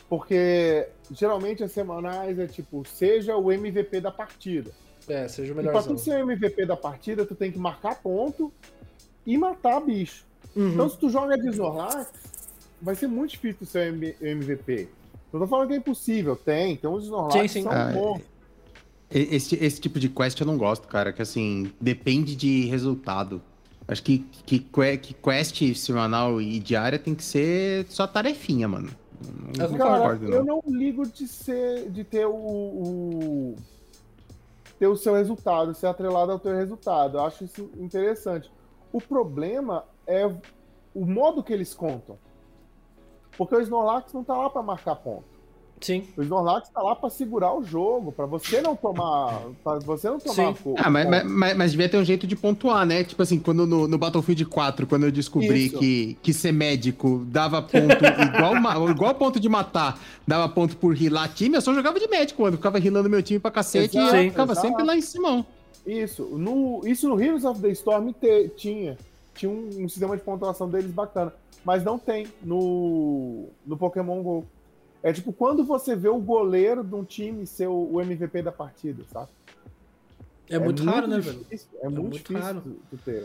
Porque 0.08 0.88
geralmente 1.10 1.62
as 1.62 1.72
semanais 1.72 2.38
é 2.38 2.46
tipo, 2.46 2.82
seja 2.86 3.36
o 3.36 3.52
MVP 3.52 4.00
da 4.00 4.10
partida. 4.10 4.70
É, 5.06 5.26
seja 5.28 5.52
o 5.54 5.60
E 5.60 5.64
pra 5.64 5.82
tu 5.82 5.98
ser 5.98 6.16
o 6.24 6.30
MVP 6.30 6.66
da 6.66 6.76
partida, 6.76 7.24
tu 7.26 7.34
tem 7.34 7.50
que 7.52 7.58
marcar 7.58 7.96
ponto 8.02 8.52
e 9.26 9.36
matar 9.36 9.80
bicho. 9.80 10.24
Uhum. 10.56 10.72
Então, 10.72 10.88
se 10.88 10.98
tu 10.98 11.10
joga 11.10 11.36
de 11.38 11.48
Snorlax, 11.48 12.10
vai 12.80 12.94
ser 12.94 13.06
muito 13.06 13.30
difícil 13.32 13.66
ser 13.66 13.92
o 13.92 14.26
MVP. 14.26 14.88
Não 15.32 15.40
tô 15.40 15.46
falando 15.46 15.68
que 15.68 15.74
é 15.74 15.76
impossível, 15.76 16.34
tem. 16.36 16.76
Tem 16.76 16.88
uns 16.88 17.04
Snorlax 17.04 17.52
Sim, 17.52 17.62
são 17.62 17.72
Ah, 17.72 17.90
bons. 17.92 18.22
Esse, 19.10 19.54
esse 19.56 19.80
tipo 19.80 19.98
de 19.98 20.08
quest 20.08 20.38
eu 20.40 20.46
não 20.46 20.58
gosto, 20.58 20.86
cara, 20.86 21.12
que 21.12 21.22
assim, 21.22 21.72
depende 21.80 22.36
de 22.36 22.66
resultado. 22.66 23.40
Acho 23.86 24.02
que, 24.02 24.18
que- 24.44 24.58
que 24.98 25.14
quest 25.14 25.74
semanal 25.76 26.42
e 26.42 26.58
diária 26.60 26.98
tem 26.98 27.14
que 27.14 27.24
ser 27.24 27.86
só 27.88 28.06
tarefinha, 28.06 28.68
mano. 28.68 28.90
Não 29.24 29.64
Eu 29.64 29.76
Cara, 29.78 29.98
concordo, 29.98 30.24
eu 30.32 30.44
não. 30.44 30.62
não 30.66 30.76
ligo 30.76 31.06
de 31.06 31.26
ser, 31.26 31.90
de 31.90 32.04
ter 32.04 32.26
o, 32.26 32.34
o- 32.34 33.56
ter 34.78 34.86
o 34.86 34.96
seu 34.96 35.14
resultado, 35.14 35.74
ser 35.74 35.86
atrelado 35.88 36.30
ao 36.32 36.38
teu 36.38 36.54
resultado. 36.54 37.18
Eu 37.18 37.24
acho 37.24 37.44
isso 37.44 37.68
interessante. 37.76 38.50
O 38.92 39.00
problema 39.00 39.84
é 40.06 40.24
o 40.94 41.04
modo 41.04 41.42
que 41.42 41.52
eles 41.52 41.74
contam. 41.74 42.16
Porque 43.36 43.54
o 43.54 43.60
Snorlax 43.60 44.12
não 44.12 44.24
tá 44.24 44.36
lá 44.36 44.48
pra 44.50 44.62
marcar 44.62 44.96
ponto. 44.96 45.37
Sim. 45.80 46.04
O 46.16 46.22
Snorlax 46.22 46.68
tá 46.70 46.80
lá 46.82 46.94
pra 46.96 47.08
segurar 47.10 47.54
o 47.54 47.62
jogo, 47.62 48.10
pra 48.12 48.26
você 48.26 48.60
não 48.60 48.74
tomar, 48.74 49.40
para 49.62 49.78
você 49.80 50.08
não 50.10 50.18
tomar 50.18 50.34
Sim. 50.34 50.54
fogo. 50.54 50.76
Ah, 50.78 50.90
mas, 50.90 51.08
mas, 51.08 51.24
mas- 51.24 51.56
mas 51.56 51.70
devia 51.72 51.88
ter 51.88 51.96
um 51.98 52.04
jeito 52.04 52.26
de 52.26 52.34
pontuar, 52.36 52.84
né? 52.86 53.04
Tipo 53.04 53.22
assim, 53.22 53.38
quando 53.38 53.66
no, 53.66 53.86
no 53.88 53.98
Battlefield 53.98 54.44
4, 54.46 54.86
quando 54.86 55.04
eu 55.04 55.12
descobri 55.12 55.66
Isso. 55.66 55.78
que, 55.78 56.18
que 56.22 56.32
ser 56.32 56.52
médico 56.52 57.24
dava 57.28 57.62
ponto 57.62 57.96
igual, 58.36 58.90
igual 58.90 59.14
ponto 59.14 59.38
de 59.40 59.48
matar, 59.48 60.00
dava 60.26 60.48
ponto 60.48 60.76
por 60.76 60.94
rilar 60.94 61.32
time, 61.32 61.54
eu 61.56 61.60
só 61.60 61.72
jogava 61.74 61.98
de 62.00 62.08
médico, 62.08 62.42
mano. 62.42 62.56
Ficava 62.56 62.78
rilando 62.78 63.08
meu 63.08 63.22
time 63.22 63.38
pra 63.38 63.50
cacete 63.50 63.96
Exato, 63.96 64.16
e 64.16 64.24
eu 64.26 64.30
ficava 64.30 64.52
exato. 64.52 64.66
sempre 64.66 64.82
lá 64.84 64.96
em 64.96 65.00
cima. 65.02 65.46
Isso. 65.86 66.22
No, 66.24 66.80
isso 66.86 67.08
no 67.08 67.20
Heroes 67.22 67.44
of 67.44 67.60
the 67.60 67.68
Storm 67.70 68.12
te- 68.12 68.50
tinha. 68.56 68.98
Tinha 69.34 69.50
um, 69.50 69.68
um 69.84 69.88
sistema 69.88 70.16
de 70.16 70.22
pontuação 70.22 70.68
deles 70.68 70.90
bacana. 70.90 71.32
Mas 71.64 71.84
não 71.84 71.98
tem 71.98 72.26
no, 72.42 73.46
no 73.66 73.76
Pokémon 73.76 74.22
GO. 74.22 74.44
É 75.02 75.12
tipo 75.12 75.32
quando 75.32 75.64
você 75.64 75.94
vê 75.94 76.08
o 76.08 76.18
goleiro 76.18 76.82
de 76.82 76.94
um 76.94 77.04
time 77.04 77.46
ser 77.46 77.68
o, 77.68 78.00
MVP 78.00 78.42
da 78.42 78.50
partida, 78.52 79.02
sabe? 79.12 79.28
É, 80.50 80.58
muito 80.58 80.82
raro, 80.82 81.06
né, 81.06 81.20
velho? 81.20 81.38
difícil, 81.40 81.68
É, 81.80 81.84
muito, 81.88 82.00
muito 82.02 82.12
difícil 82.18 82.40
raro. 82.42 82.62
tu 82.90 82.96
ter. 83.04 83.22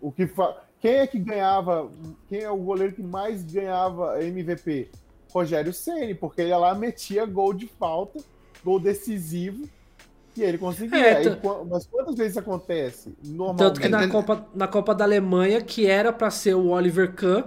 O, 0.00 0.08
o 0.08 0.12
que 0.12 0.26
fa... 0.26 0.56
Quem 0.80 0.94
é 0.96 1.06
que 1.06 1.18
ganhava? 1.18 1.90
Quem 2.28 2.40
é 2.40 2.50
o 2.50 2.56
goleiro 2.58 2.94
que 2.94 3.02
mais 3.02 3.42
ganhava 3.42 4.22
MVP? 4.22 4.90
Rogério 5.32 5.72
Ceni, 5.72 6.14
porque 6.14 6.42
ele 6.42 6.50
ia 6.50 6.58
lá 6.58 6.74
metia 6.74 7.26
gol 7.26 7.52
de 7.52 7.66
falta, 7.66 8.20
gol 8.64 8.78
decisivo, 8.78 9.66
e 10.36 10.42
ele 10.42 10.58
conseguia. 10.58 10.96
É, 10.98 11.20
t- 11.22 11.36
qua- 11.36 11.64
mas 11.64 11.86
quantas 11.86 12.14
vezes 12.14 12.32
isso 12.32 12.38
acontece? 12.40 13.12
Normalmente. 13.24 13.58
Tanto 13.58 13.80
que 13.80 13.88
na. 13.88 14.08
Copa, 14.08 14.46
na 14.54 14.68
Copa 14.68 14.94
da 14.94 15.04
Alemanha, 15.04 15.60
que 15.60 15.86
era 15.86 16.12
pra 16.12 16.30
ser 16.30 16.54
o 16.54 16.68
Oliver 16.68 17.14
Kahn, 17.14 17.44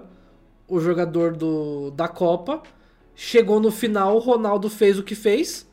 o 0.67 0.79
jogador 0.81 1.34
do, 1.38 1.91
da 1.91 2.07
Copa, 2.09 2.61
chegou 3.18 3.60
no 3.60 3.72
final, 3.72 4.15
o 4.15 4.19
Ronaldo 4.19 4.69
fez 4.69 4.98
o 4.99 5.03
que 5.03 5.15
fez. 5.15 5.68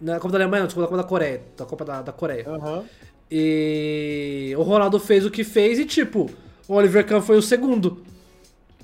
Na 0.00 0.20
Copa 0.20 0.32
da 0.32 0.44
Alemanha, 0.44 0.60
não, 0.60 0.66
desculpa, 0.68 0.82
na 0.96 1.02
Copa 1.02 1.02
da 1.02 1.08
Coreia. 1.08 1.42
Da 1.56 1.64
Copa 1.64 1.84
da, 1.84 2.02
da 2.02 2.12
Coreia. 2.12 2.48
Aham. 2.48 2.84
E 3.30 4.54
o 4.56 4.62
Ronaldo 4.62 5.00
fez 5.00 5.24
o 5.26 5.30
que 5.30 5.42
fez 5.44 5.78
e, 5.78 5.84
tipo, 5.84 6.30
o 6.68 6.74
Oliver 6.74 7.04
Kahn 7.06 7.20
foi 7.20 7.36
o 7.36 7.42
segundo. 7.42 8.02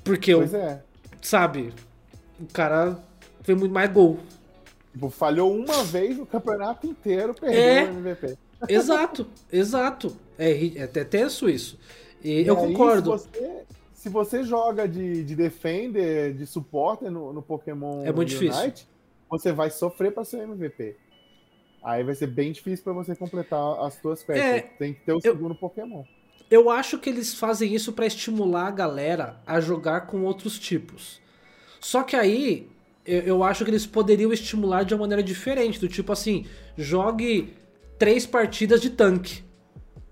Porque, 0.02 0.35
o, 0.35 0.39
Pois 0.39 0.55
é. 0.55 0.82
sabe, 1.23 1.73
o 2.40 2.47
cara 2.52 2.98
fez 3.43 3.56
muito 3.59 3.73
mais 3.73 3.90
gol. 3.93 4.19
Tipo, 4.93 5.09
falhou 5.11 5.55
uma 5.55 5.82
vez 5.85 6.19
o 6.19 6.27
campeonato 6.27 6.86
inteiro, 6.86 7.35
perdeu 7.35 7.61
É. 7.61 7.85
o 7.85 7.98
MVP. 7.98 8.36
Exato, 8.69 9.27
exato. 9.52 10.16
É, 10.39 10.78
é 10.78 10.82
até 10.82 11.05
tenso 11.05 11.48
isso. 11.48 11.78
E, 12.23 12.43
E 12.43 12.47
eu 12.47 12.59
aí, 12.59 12.66
concordo. 12.66 13.19
Se 13.19 13.28
você, 13.28 13.62
se 14.05 14.10
você 14.10 14.44
joga 14.44 14.86
de, 14.86 15.24
de 15.24 15.35
defender, 15.35 16.35
de 16.35 16.47
supporter 16.47 17.10
no, 17.10 17.32
no 17.32 17.40
Pokémon 17.40 18.05
É 18.05 18.12
muito 18.12 18.28
difícil. 18.28 18.60
Unite, 18.60 18.86
você 19.31 19.51
vai 19.51 19.70
sofrer 19.70 20.12
pra 20.12 20.26
ser 20.26 20.43
MVP. 20.43 20.94
Aí 21.82 22.05
vai 22.05 22.14
ser 22.14 22.26
bem 22.26 22.52
difícil 22.52 22.85
pra 22.85 22.93
você 22.93 23.16
completar 23.16 23.81
as 23.81 23.94
suas 23.94 24.22
quests. 24.22 24.44
É, 24.44 24.60
Tem 24.60 24.93
que 24.93 25.01
ter 25.01 25.14
o 25.14 25.20
segundo 25.22 25.55
Pokémon. 25.55 26.05
Eu 26.51 26.68
acho 26.68 26.98
que 26.98 27.09
eles 27.09 27.32
fazem 27.32 27.74
isso 27.74 27.94
pra 27.94 28.05
estimular 28.05 28.66
a 28.66 28.70
galera 28.70 29.40
a 29.47 29.59
jogar 29.59 30.02
com 30.02 30.22
outros 30.24 30.59
tipos. 30.59 31.18
Só 31.81 32.02
que 32.02 32.14
aí, 32.14 32.68
eu, 33.06 33.22
eu 33.22 33.43
acho 33.43 33.64
que 33.64 33.70
eles 33.70 33.86
poderiam 33.86 34.31
estimular 34.35 34.82
de 34.82 34.93
uma 34.93 35.01
maneira 35.01 35.22
diferente. 35.22 35.81
Do 35.81 35.89
tipo 35.89 36.12
assim, 36.12 36.44
jogue 36.76 37.55
três 37.98 38.26
partidas 38.26 38.82
de 38.82 38.90
tanque, 38.90 39.43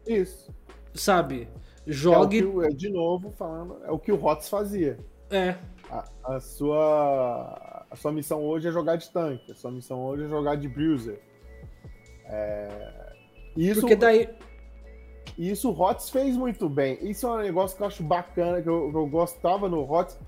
Isso. 0.06 0.50
sabe? 0.94 1.46
É 1.86 1.90
o 1.90 1.92
Jogue. 1.92 2.42
que 2.42 2.66
é, 2.66 2.68
de 2.68 2.88
novo, 2.90 3.30
falando, 3.32 3.78
é 3.84 3.90
o 3.90 3.98
que 3.98 4.12
o 4.12 4.16
HOTS 4.24 4.48
fazia. 4.48 4.98
É, 5.30 5.56
A, 5.90 6.04
a 6.36 6.40
sua, 6.40 7.86
a 7.90 7.96
sua 7.96 8.12
missão 8.12 8.44
hoje 8.44 8.68
é 8.68 8.72
jogar 8.72 8.96
de 8.96 9.10
tanque. 9.10 9.50
A 9.50 9.54
sua 9.54 9.70
missão 9.70 10.04
hoje 10.04 10.24
é 10.24 10.28
jogar 10.28 10.56
de 10.56 10.68
bruiser. 10.68 11.20
É, 12.26 13.14
isso, 13.56 13.80
porque 13.80 13.96
daí. 13.96 14.28
isso 15.36 15.70
o 15.70 15.72
HOTS 15.72 16.10
fez 16.10 16.36
muito 16.36 16.68
bem. 16.68 16.98
Isso 17.02 17.26
é 17.26 17.30
um 17.30 17.38
negócio 17.38 17.76
que 17.76 17.82
eu 17.82 17.86
acho 17.86 18.02
bacana, 18.02 18.62
que 18.62 18.68
eu, 18.68 18.90
que 18.90 18.96
eu 18.96 19.06
gostava 19.06 19.68
no 19.68 19.80
HOTS, 19.82 20.18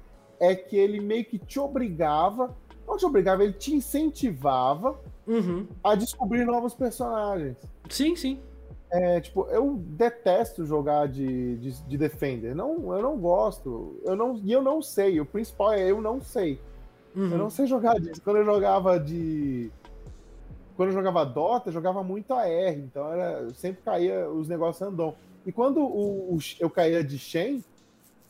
é 0.40 0.55
que 0.55 0.76
ele 0.76 1.01
meio 1.01 1.24
que 1.24 1.39
te 1.39 1.59
obrigava, 1.60 2.55
não 2.86 2.97
te 2.97 3.06
obrigava, 3.06 3.44
ele 3.44 3.52
te 3.52 3.74
incentivava 3.74 4.98
Uhum. 5.26 5.66
a 5.82 5.94
descobrir 5.94 6.44
novos 6.44 6.74
personagens. 6.74 7.56
Sim, 7.89 8.14
sim. 8.14 8.40
É, 8.97 9.21
tipo, 9.21 9.47
eu 9.51 9.75
detesto 9.77 10.65
jogar 10.65 11.09
de, 11.09 11.57
de, 11.57 11.83
de 11.83 11.99
Defender. 11.99 12.55
Não, 12.55 12.95
eu 12.97 13.03
não 13.03 13.16
gosto. 13.19 13.99
Eu 14.05 14.15
não, 14.15 14.37
e 14.37 14.53
eu 14.53 14.62
não 14.62 14.81
sei. 14.81 15.21
O 15.21 15.27
principal 15.27 15.73
é 15.73 15.91
eu 15.91 16.01
não 16.01 16.21
sei. 16.21 16.61
Uhum. 17.16 17.31
Eu 17.33 17.39
não 17.39 17.51
sei 17.51 17.66
jogar 17.66 17.99
disso. 18.01 18.21
Quando 18.23 18.37
eu 18.37 18.45
jogava 18.45 19.01
de. 19.01 19.69
Quando 20.77 20.91
eu 20.91 20.95
jogava 20.95 21.25
Dota, 21.25 21.71
eu 21.71 21.73
jogava 21.73 22.05
muito 22.05 22.33
AR. 22.35 22.47
Então 22.77 23.12
era, 23.12 23.41
eu 23.41 23.55
sempre 23.55 23.83
caía 23.83 24.29
os 24.31 24.47
negócios 24.47 24.87
andam. 24.87 25.15
E 25.45 25.51
quando 25.51 25.81
o, 25.81 26.37
o- 26.37 26.39
eu 26.61 26.71
caía 26.71 27.03
de 27.03 27.19
Shen, 27.19 27.65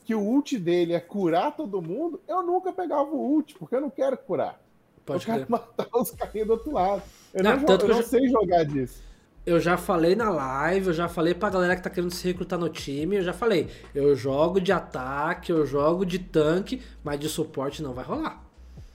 que 0.03 0.15
o 0.15 0.21
ult 0.21 0.57
dele 0.57 0.93
é 0.93 0.99
curar 0.99 1.55
todo 1.55 1.81
mundo, 1.81 2.19
eu 2.27 2.41
nunca 2.41 2.73
pegava 2.73 3.09
o 3.11 3.33
ult, 3.33 3.53
porque 3.55 3.75
eu 3.75 3.81
não 3.81 3.89
quero 3.91 4.17
curar. 4.17 4.59
Pode 5.05 5.27
eu 5.27 5.33
quero 5.35 5.45
matar 5.51 5.87
os 5.93 6.09
carinhas 6.11 6.47
do 6.47 6.53
outro 6.53 6.71
lado. 6.71 7.03
Eu 7.33 7.43
Não, 7.43 7.57
não, 7.57 7.75
eu 7.75 7.87
não 7.87 8.01
sei 8.03 8.27
jogar 8.29 8.63
disso. 8.65 9.03
Eu 9.45 9.59
já 9.59 9.77
falei 9.77 10.15
na 10.15 10.29
live, 10.29 10.87
eu 10.87 10.93
já 10.93 11.07
falei 11.07 11.33
pra 11.33 11.49
galera 11.49 11.75
que 11.75 11.83
tá 11.83 11.89
querendo 11.89 12.11
se 12.11 12.25
recrutar 12.27 12.57
no 12.57 12.67
time, 12.67 13.17
eu 13.17 13.23
já 13.23 13.33
falei, 13.33 13.69
eu 13.93 14.15
jogo 14.15 14.59
de 14.59 14.71
ataque, 14.71 15.51
eu 15.51 15.65
jogo 15.65 16.03
de 16.03 16.17
tanque, 16.17 16.81
mas 17.03 17.19
de 17.19 17.29
suporte 17.29 17.83
não 17.83 17.93
vai 17.93 18.03
rolar. 18.03 18.43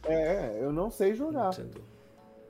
É, 0.04 0.58
eu 0.60 0.72
não 0.72 0.90
sei 0.90 1.14
jogar. 1.14 1.52
Entendeu? 1.52 1.82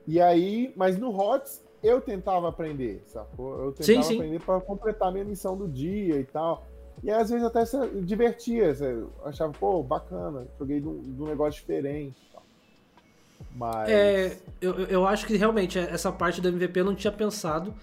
E 0.07 0.19
aí, 0.19 0.73
mas 0.75 0.97
no 0.97 1.09
HOTS 1.11 1.63
eu 1.83 2.01
tentava 2.01 2.49
aprender, 2.49 3.03
sacou? 3.07 3.65
Eu 3.65 3.71
tentava 3.71 4.03
Sim, 4.03 4.03
sim. 4.03 4.15
aprender 4.15 4.39
para 4.39 4.59
completar 4.61 5.11
minha 5.11 5.25
missão 5.25 5.55
do 5.55 5.67
dia 5.67 6.17
e 6.17 6.23
tal. 6.23 6.65
E 7.03 7.09
às 7.09 7.29
vezes 7.29 7.45
até 7.45 7.65
se 7.65 7.77
divertia, 8.01 8.73
você 8.73 9.03
achava, 9.25 9.51
pô, 9.53 9.81
bacana, 9.81 10.47
joguei 10.59 10.79
de 10.79 10.87
um, 10.87 11.25
negócio 11.25 11.59
diferente. 11.59 12.30
Mas. 13.55 13.89
É, 13.89 14.37
eu, 14.61 14.73
eu- 14.87 15.07
acho 15.07 15.25
que 15.25 15.35
realmente 15.35 15.77
essa 15.77 16.11
parte 16.11 16.39
do 16.41 16.47
MVP 16.47 16.79
eu 16.79 16.85
não 16.85 16.95
tinha 16.95 17.11
pensado. 17.11 17.73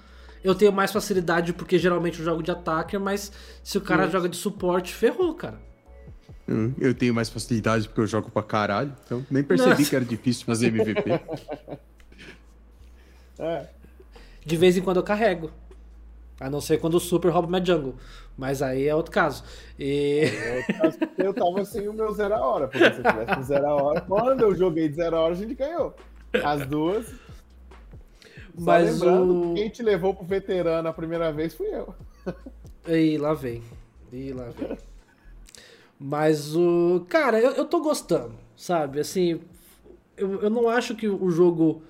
Eu 0.42 0.54
tenho 0.54 0.72
mais 0.72 0.92
facilidade 0.92 1.52
porque 1.52 1.78
geralmente 1.78 2.18
eu 2.20 2.24
jogo 2.24 2.42
de 2.42 2.50
attacker, 2.50 2.98
mas 3.00 3.30
se 3.62 3.76
o 3.76 3.80
cara 3.80 4.04
Isso. 4.04 4.12
joga 4.12 4.28
de 4.28 4.36
suporte, 4.36 4.94
ferrou, 4.94 5.34
cara. 5.34 5.58
Hum, 6.48 6.72
Eu 6.78 6.94
tenho 6.94 7.12
mais 7.12 7.28
facilidade 7.28 7.86
porque 7.88 8.00
eu 8.00 8.06
jogo 8.06 8.30
pra 8.30 8.42
caralho. 8.42 8.94
Então 9.04 9.24
nem 9.30 9.42
percebi 9.42 9.70
Nossa. 9.70 9.84
que 9.90 9.96
era 9.96 10.04
difícil 10.04 10.46
fazer 10.46 10.68
MVP. 10.68 11.02
É, 13.38 13.66
De 14.44 14.56
vez 14.56 14.76
em 14.76 14.80
quando 14.82 14.96
eu 14.96 15.02
carrego. 15.04 15.50
A 16.40 16.48
não 16.48 16.60
ser 16.60 16.78
quando 16.78 16.94
o 16.94 17.00
super 17.00 17.30
rouba 17.30 17.48
minha 17.48 17.64
jungle. 17.64 17.96
Mas 18.36 18.62
aí 18.62 18.86
é 18.86 18.94
outro 18.94 19.10
caso. 19.12 19.42
E. 19.78 20.22
eu, 21.18 21.26
eu 21.26 21.34
tava 21.34 21.64
sem 21.64 21.88
o 21.88 21.92
meu 21.92 22.12
zero 22.12 22.34
a 22.34 22.40
hora, 22.46 22.68
porque 22.68 22.92
se 22.92 23.00
eu 23.00 23.10
tivesse 23.12 23.40
um 23.40 23.42
zero 23.42 23.66
a 23.66 23.74
hora, 23.74 24.00
quando 24.02 24.42
eu 24.42 24.54
joguei 24.54 24.88
de 24.88 24.94
zero 24.94 25.16
a 25.16 25.20
hora, 25.22 25.32
a 25.32 25.36
gente 25.36 25.54
ganhou. 25.54 25.94
As 26.44 26.64
duas. 26.66 27.06
Só 27.06 28.64
Mas 28.64 29.00
lembrando, 29.00 29.50
o- 29.50 29.54
quem 29.54 29.68
te 29.68 29.82
levou 29.82 30.14
pro 30.14 30.24
veterano 30.24 30.88
a 30.88 30.92
primeira 30.92 31.32
vez 31.32 31.54
fui 31.54 31.66
eu. 31.68 31.92
Ih, 32.86 33.18
lá 33.18 33.34
vem. 33.34 33.62
Ih, 34.12 34.32
lá 34.32 34.44
vem. 34.50 34.76
Mas 35.98 36.54
o. 36.54 37.04
Cara, 37.08 37.40
eu, 37.40 37.52
eu 37.52 37.64
tô 37.64 37.80
gostando, 37.80 38.34
sabe? 38.56 39.00
Assim, 39.00 39.40
eu, 40.16 40.42
eu 40.42 40.50
não 40.50 40.68
acho 40.68 40.94
que 40.94 41.08
o 41.08 41.30
jogo 41.30 41.82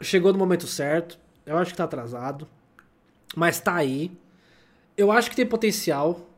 chegou 0.00 0.32
no 0.32 0.38
momento 0.38 0.66
certo. 0.66 1.18
Eu 1.46 1.56
acho 1.56 1.70
que 1.72 1.76
tá 1.76 1.84
atrasado. 1.84 2.46
Mas 3.34 3.60
tá 3.60 3.74
aí. 3.74 4.10
Eu 4.96 5.10
acho 5.10 5.30
que 5.30 5.36
tem 5.36 5.46
potencial. 5.46 6.28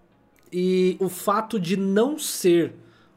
E 0.52 0.96
o 1.00 1.08
fato 1.08 1.58
de 1.58 1.76
não 1.76 2.18
ser 2.18 2.74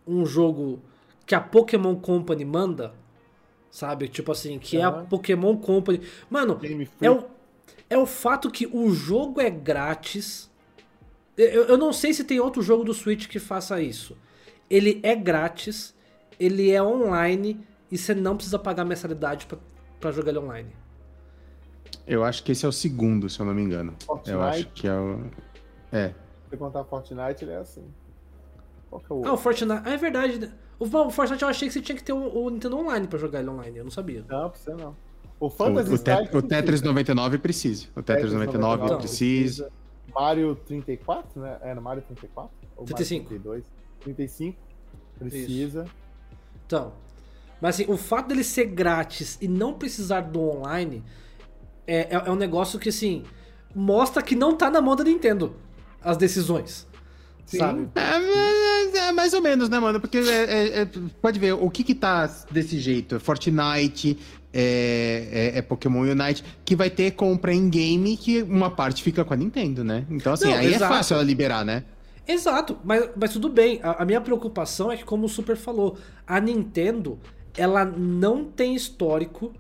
um 0.08 0.26
jogo 0.26 0.82
que 1.26 1.36
a 1.36 1.42
Pokémon 1.42 1.96
Company 1.96 2.44
manda, 2.44 2.94
sabe? 3.70 4.08
Tipo 4.08 4.32
assim, 4.32 4.58
que 4.58 4.78
é 4.78 4.84
a 4.84 4.88
Aham. 4.88 5.06
Pokémon 5.06 5.56
Company. 5.58 6.02
Mano, 6.30 6.60
é 7.02 7.12
um, 7.12 7.24
é 7.90 7.98
o 7.98 8.06
fato 8.06 8.50
que 8.50 8.66
o 8.66 8.90
jogo 8.90 9.40
é 9.40 9.50
grátis. 9.50 10.50
Eu, 11.38 11.66
eu 11.66 11.78
não 11.78 11.94
sei 11.94 12.14
se 12.14 12.24
tem 12.24 12.40
outro 12.40 12.62
jogo 12.62 12.84
do 12.84 12.94
Switch 12.94 13.28
que 13.28 13.40
faça 13.40 13.80
isso. 13.82 14.18
Ele 14.70 15.00
é 15.04 15.16
grátis, 15.16 15.94
ele 16.40 16.72
é 16.72 16.82
online 16.82 17.60
e 17.92 17.98
você 17.98 18.16
não 18.16 18.36
precisa 18.36 18.58
pagar 18.58 18.84
mensalidade 18.84 19.48
pra 20.00 20.12
jogar 20.12 20.30
ele 20.30 20.40
online. 20.40 20.72
Eu 22.06 22.24
acho 22.24 22.44
que 22.44 22.52
esse 22.52 22.66
é 22.66 22.70
o 22.70 22.72
segundo, 22.72 23.30
se 23.30 23.40
eu 23.40 23.46
não 23.46 23.54
me 23.54 23.62
engano. 23.62 23.94
Fortnite. 24.06 24.32
Eu 24.32 24.42
acho 24.42 24.68
que 24.70 24.88
é 24.88 24.94
o. 24.94 25.24
É. 25.92 26.10
Se 26.10 26.16
você 26.52 26.58
contar 26.58 26.84
Fortnite, 26.86 27.44
ele 27.44 27.52
é 27.52 27.58
assim. 27.58 27.84
Qual 28.90 29.02
que 29.02 29.12
é 29.12 29.16
o 29.16 29.16
Ah, 29.16 29.20
outro? 29.20 29.34
o 29.34 29.38
Fortnite. 29.38 29.82
Ah, 29.86 29.90
é 29.94 29.98
verdade. 29.98 30.52
O, 30.80 30.86
o 30.86 31.10
Fortnite 31.12 31.44
eu 31.44 31.50
achei 31.50 31.68
que 31.68 31.74
você 31.74 31.82
tinha 31.82 31.98
que 31.98 32.04
ter 32.04 32.14
o, 32.14 32.44
o 32.46 32.50
Nintendo 32.50 32.78
Online 32.78 33.08
pra 33.08 33.18
jogar 33.20 33.40
ele 33.40 33.50
online. 33.50 33.78
Eu 33.78 33.84
não 33.84 33.92
sabia. 33.92 34.24
Não, 34.28 34.50
pra 34.50 34.60
você 34.60 34.74
não. 34.74 34.96
O 35.40 35.48
O, 35.48 35.50
Fantasy 35.50 35.94
o, 35.94 35.98
Tet- 36.00 36.14
Strike 36.24 36.38
o 36.38 36.42
Tetris 36.42 36.66
precisa. 36.82 36.86
99 36.88 37.38
precisa. 37.38 37.88
O 37.96 38.02
Tetris 38.02 38.34
99 38.34 38.86
Então. 38.86 38.98
precisa. 38.98 39.72
Mario 40.16 40.56
34, 40.66 41.42
né? 41.42 41.58
Era 41.62 41.82
Mario 41.82 42.02
34? 42.04 42.50
Ou 42.76 42.84
Mario 42.84 42.96
35. 42.96 43.28
32? 43.30 43.64
35. 44.00 44.58
Precisa. 45.20 45.86
Então. 46.66 46.94
Mas 47.62 47.76
assim, 47.76 47.92
o 47.92 47.98
fato 47.98 48.28
dele 48.30 48.44
ser 48.44 48.66
grátis 48.66 49.38
e 49.42 49.48
não 49.48 49.74
precisar 49.74 50.22
do 50.22 50.40
online 50.42 51.04
é, 51.88 52.16
é, 52.16 52.24
é 52.26 52.32
um 52.32 52.36
negócio 52.36 52.78
que, 52.78 52.90
assim, 52.90 53.24
mostra 53.74 54.22
que 54.22 54.36
não 54.36 54.56
tá 54.56 54.70
na 54.70 54.82
mão 54.82 54.96
da 54.96 55.04
Nintendo 55.04 55.56
as 56.04 56.18
decisões. 56.18 56.86
Sim. 57.46 57.60
Sabe? 57.60 57.90
É, 57.96 58.20
mas 58.20 58.94
é 58.96 59.12
mais 59.14 59.34
ou 59.34 59.42
menos, 59.42 59.70
né, 59.70 59.80
mano? 59.80 60.02
Porque 60.02 60.18
é- 60.18 60.22
é- 60.22 60.82
é- 60.82 60.90
pode 61.22 61.40
ver, 61.40 61.54
o 61.54 61.70
que 61.70 61.84
que 61.84 61.96
tá 61.96 62.30
desse 62.52 62.78
jeito? 62.78 63.16
É 63.16 63.20
Fortnite, 63.20 64.18
é, 64.54 65.52
é- 65.54 65.58
é 65.60 65.62
Pokémon 65.62 66.02
Unite, 66.02 66.44
que 66.66 66.76
vai 66.76 66.90
ter 66.90 67.12
compra 67.12 67.54
em 67.54 67.70
game 67.70 68.18
que 68.18 68.42
uma 68.44 68.70
parte 68.70 69.02
fica 69.02 69.24
com 69.24 69.34
a 69.34 69.38
Nintendo, 69.38 69.84
né? 69.84 70.06
Então, 70.10 70.34
assim, 70.34 70.50
Não, 70.50 70.56
aí 70.58 70.74
exato. 70.74 70.84
é 70.94 70.98
fácil 70.98 71.14
ela 71.16 71.24
liberar, 71.24 71.64
né? 71.64 71.84
Exato, 72.28 72.78
mas, 72.84 73.10
mas 73.16 73.32
tudo 73.32 73.48
bem. 73.48 73.80
A, 73.82 74.04
a 74.04 74.06
minha 74.06 74.20
preocupação 74.20 74.92
é 74.92 74.98
que, 74.98 75.06
como 75.06 75.26
o 75.26 75.30
Super 75.30 75.56
falou, 75.56 75.98
a 76.26 76.42
Nintendo 76.42 77.18
ela 77.56 77.86
não 77.86 78.44
tem 78.44 78.76
histórico 78.76 79.54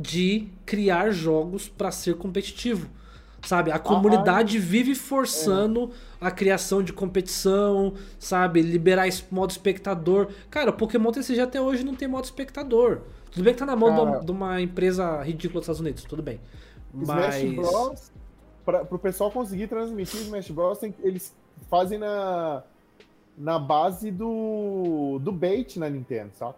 de 0.00 0.48
criar 0.64 1.10
jogos 1.10 1.68
pra 1.68 1.90
ser 1.90 2.14
competitivo. 2.16 2.88
Sabe? 3.42 3.70
A 3.70 3.78
comunidade 3.78 4.58
vive 4.58 4.94
forçando 4.96 5.90
a 6.20 6.28
criação 6.30 6.82
de 6.82 6.92
competição, 6.92 7.94
sabe? 8.18 8.60
Liberar 8.62 9.06
modo 9.30 9.50
espectador. 9.50 10.28
Cara, 10.50 10.70
o 10.70 10.72
Pokémon 10.72 11.10
TCG 11.12 11.40
até 11.40 11.60
hoje 11.60 11.84
não 11.84 11.94
tem 11.94 12.08
modo 12.08 12.24
espectador. 12.24 13.02
Tudo 13.30 13.44
bem 13.44 13.52
que 13.52 13.58
tá 13.60 13.66
na 13.66 13.76
mão 13.76 13.94
de 13.94 14.00
uma- 14.00 14.10
Cara. 14.12 14.24
de 14.24 14.30
uma 14.32 14.60
empresa 14.60 15.22
ridícula 15.22 15.60
dos 15.60 15.64
Estados 15.64 15.80
Unidos, 15.80 16.02
tudo 16.04 16.22
bem. 16.22 16.40
Mas. 16.92 17.36
Smash 17.36 17.54
Bros. 17.54 18.12
Pra, 18.64 18.84
pro 18.84 18.98
pessoal 18.98 19.30
conseguir 19.30 19.66
transmitir 19.68 20.20
Smash 20.22 20.50
Bros, 20.50 20.78
tem- 20.78 20.94
eles 21.02 21.34
fazem 21.70 21.96
na, 21.98 22.62
na 23.36 23.58
base 23.58 24.10
do, 24.10 25.18
do 25.22 25.30
bait 25.30 25.78
na 25.78 25.88
Nintendo, 25.88 26.30
sabe? 26.34 26.56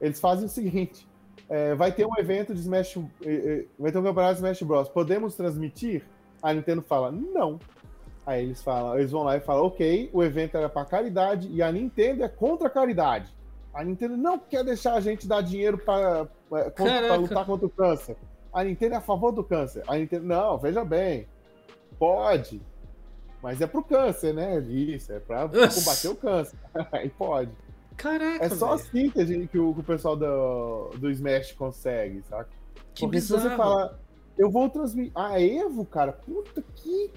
Eles 0.00 0.20
fazem 0.20 0.46
o 0.46 0.48
seguinte: 0.48 1.06
é, 1.48 1.74
vai 1.74 1.92
ter 1.92 2.06
um 2.06 2.18
evento 2.18 2.54
de 2.54 2.60
Smash. 2.60 2.96
eh, 2.96 3.02
eh, 3.24 3.64
Vai 3.78 3.92
ter 3.92 3.98
um 3.98 4.02
campeonato 4.02 4.34
de 4.34 4.38
Smash 4.40 4.62
Bros. 4.62 4.88
Podemos 4.88 5.34
transmitir? 5.34 6.02
A 6.42 6.52
Nintendo 6.52 6.82
fala, 6.82 7.12
não. 7.12 7.58
Aí 8.26 8.42
eles 8.44 8.62
falam, 8.62 8.98
eles 8.98 9.10
vão 9.10 9.22
lá 9.24 9.36
e 9.36 9.40
falam, 9.40 9.66
ok, 9.66 10.08
o 10.12 10.22
evento 10.22 10.56
era 10.56 10.68
para 10.68 10.84
caridade 10.84 11.48
e 11.50 11.60
a 11.62 11.70
Nintendo 11.72 12.24
é 12.24 12.28
contra 12.28 12.68
a 12.68 12.70
caridade. 12.70 13.32
A 13.74 13.82
Nintendo 13.84 14.16
não 14.16 14.38
quer 14.38 14.62
deixar 14.64 14.94
a 14.94 15.00
gente 15.00 15.26
dar 15.26 15.40
dinheiro 15.40 15.78
para 15.78 16.28
Caraca. 16.74 17.16
lutar 17.16 17.46
contra 17.46 17.66
o 17.66 17.70
câncer. 17.70 18.16
A 18.52 18.62
Nintendo 18.64 18.94
é 18.94 18.98
a 18.98 19.00
favor 19.00 19.32
do 19.32 19.42
câncer. 19.42 19.82
A 19.88 19.96
Nintendo, 19.96 20.26
não, 20.26 20.58
veja 20.58 20.84
bem, 20.84 21.26
pode, 21.98 22.60
mas 23.42 23.60
é 23.60 23.66
pro 23.66 23.82
câncer, 23.82 24.32
né? 24.32 24.58
Isso, 24.60 25.12
é 25.12 25.18
para 25.18 25.48
combater 25.48 26.08
o 26.08 26.14
câncer. 26.16 26.58
Aí 26.92 27.08
pode. 27.08 27.50
Caraca, 27.96 28.44
É 28.44 28.48
só 28.48 28.68
velho. 28.68 28.80
assim 28.80 29.10
que, 29.10 29.20
a 29.20 29.24
gente- 29.24 29.48
que 29.48 29.58
o, 29.58 29.72
que 29.74 29.80
o 29.80 29.84
pessoal 29.84 30.16
do, 30.16 30.90
do 30.98 31.10
Smash 31.10 31.52
consegue, 31.52 32.22
saca? 32.22 32.48
Que 32.94 33.02
Porque 33.06 33.20
se 33.20 33.32
bizarro. 33.32 33.50
você 33.50 33.56
falar, 33.56 33.98
eu 34.38 34.50
vou 34.50 34.68
transmitir. 34.68 35.12
A 35.14 35.40
Evo, 35.40 35.84
cara, 35.84 36.12
puta 36.12 36.62
que, 36.76 37.10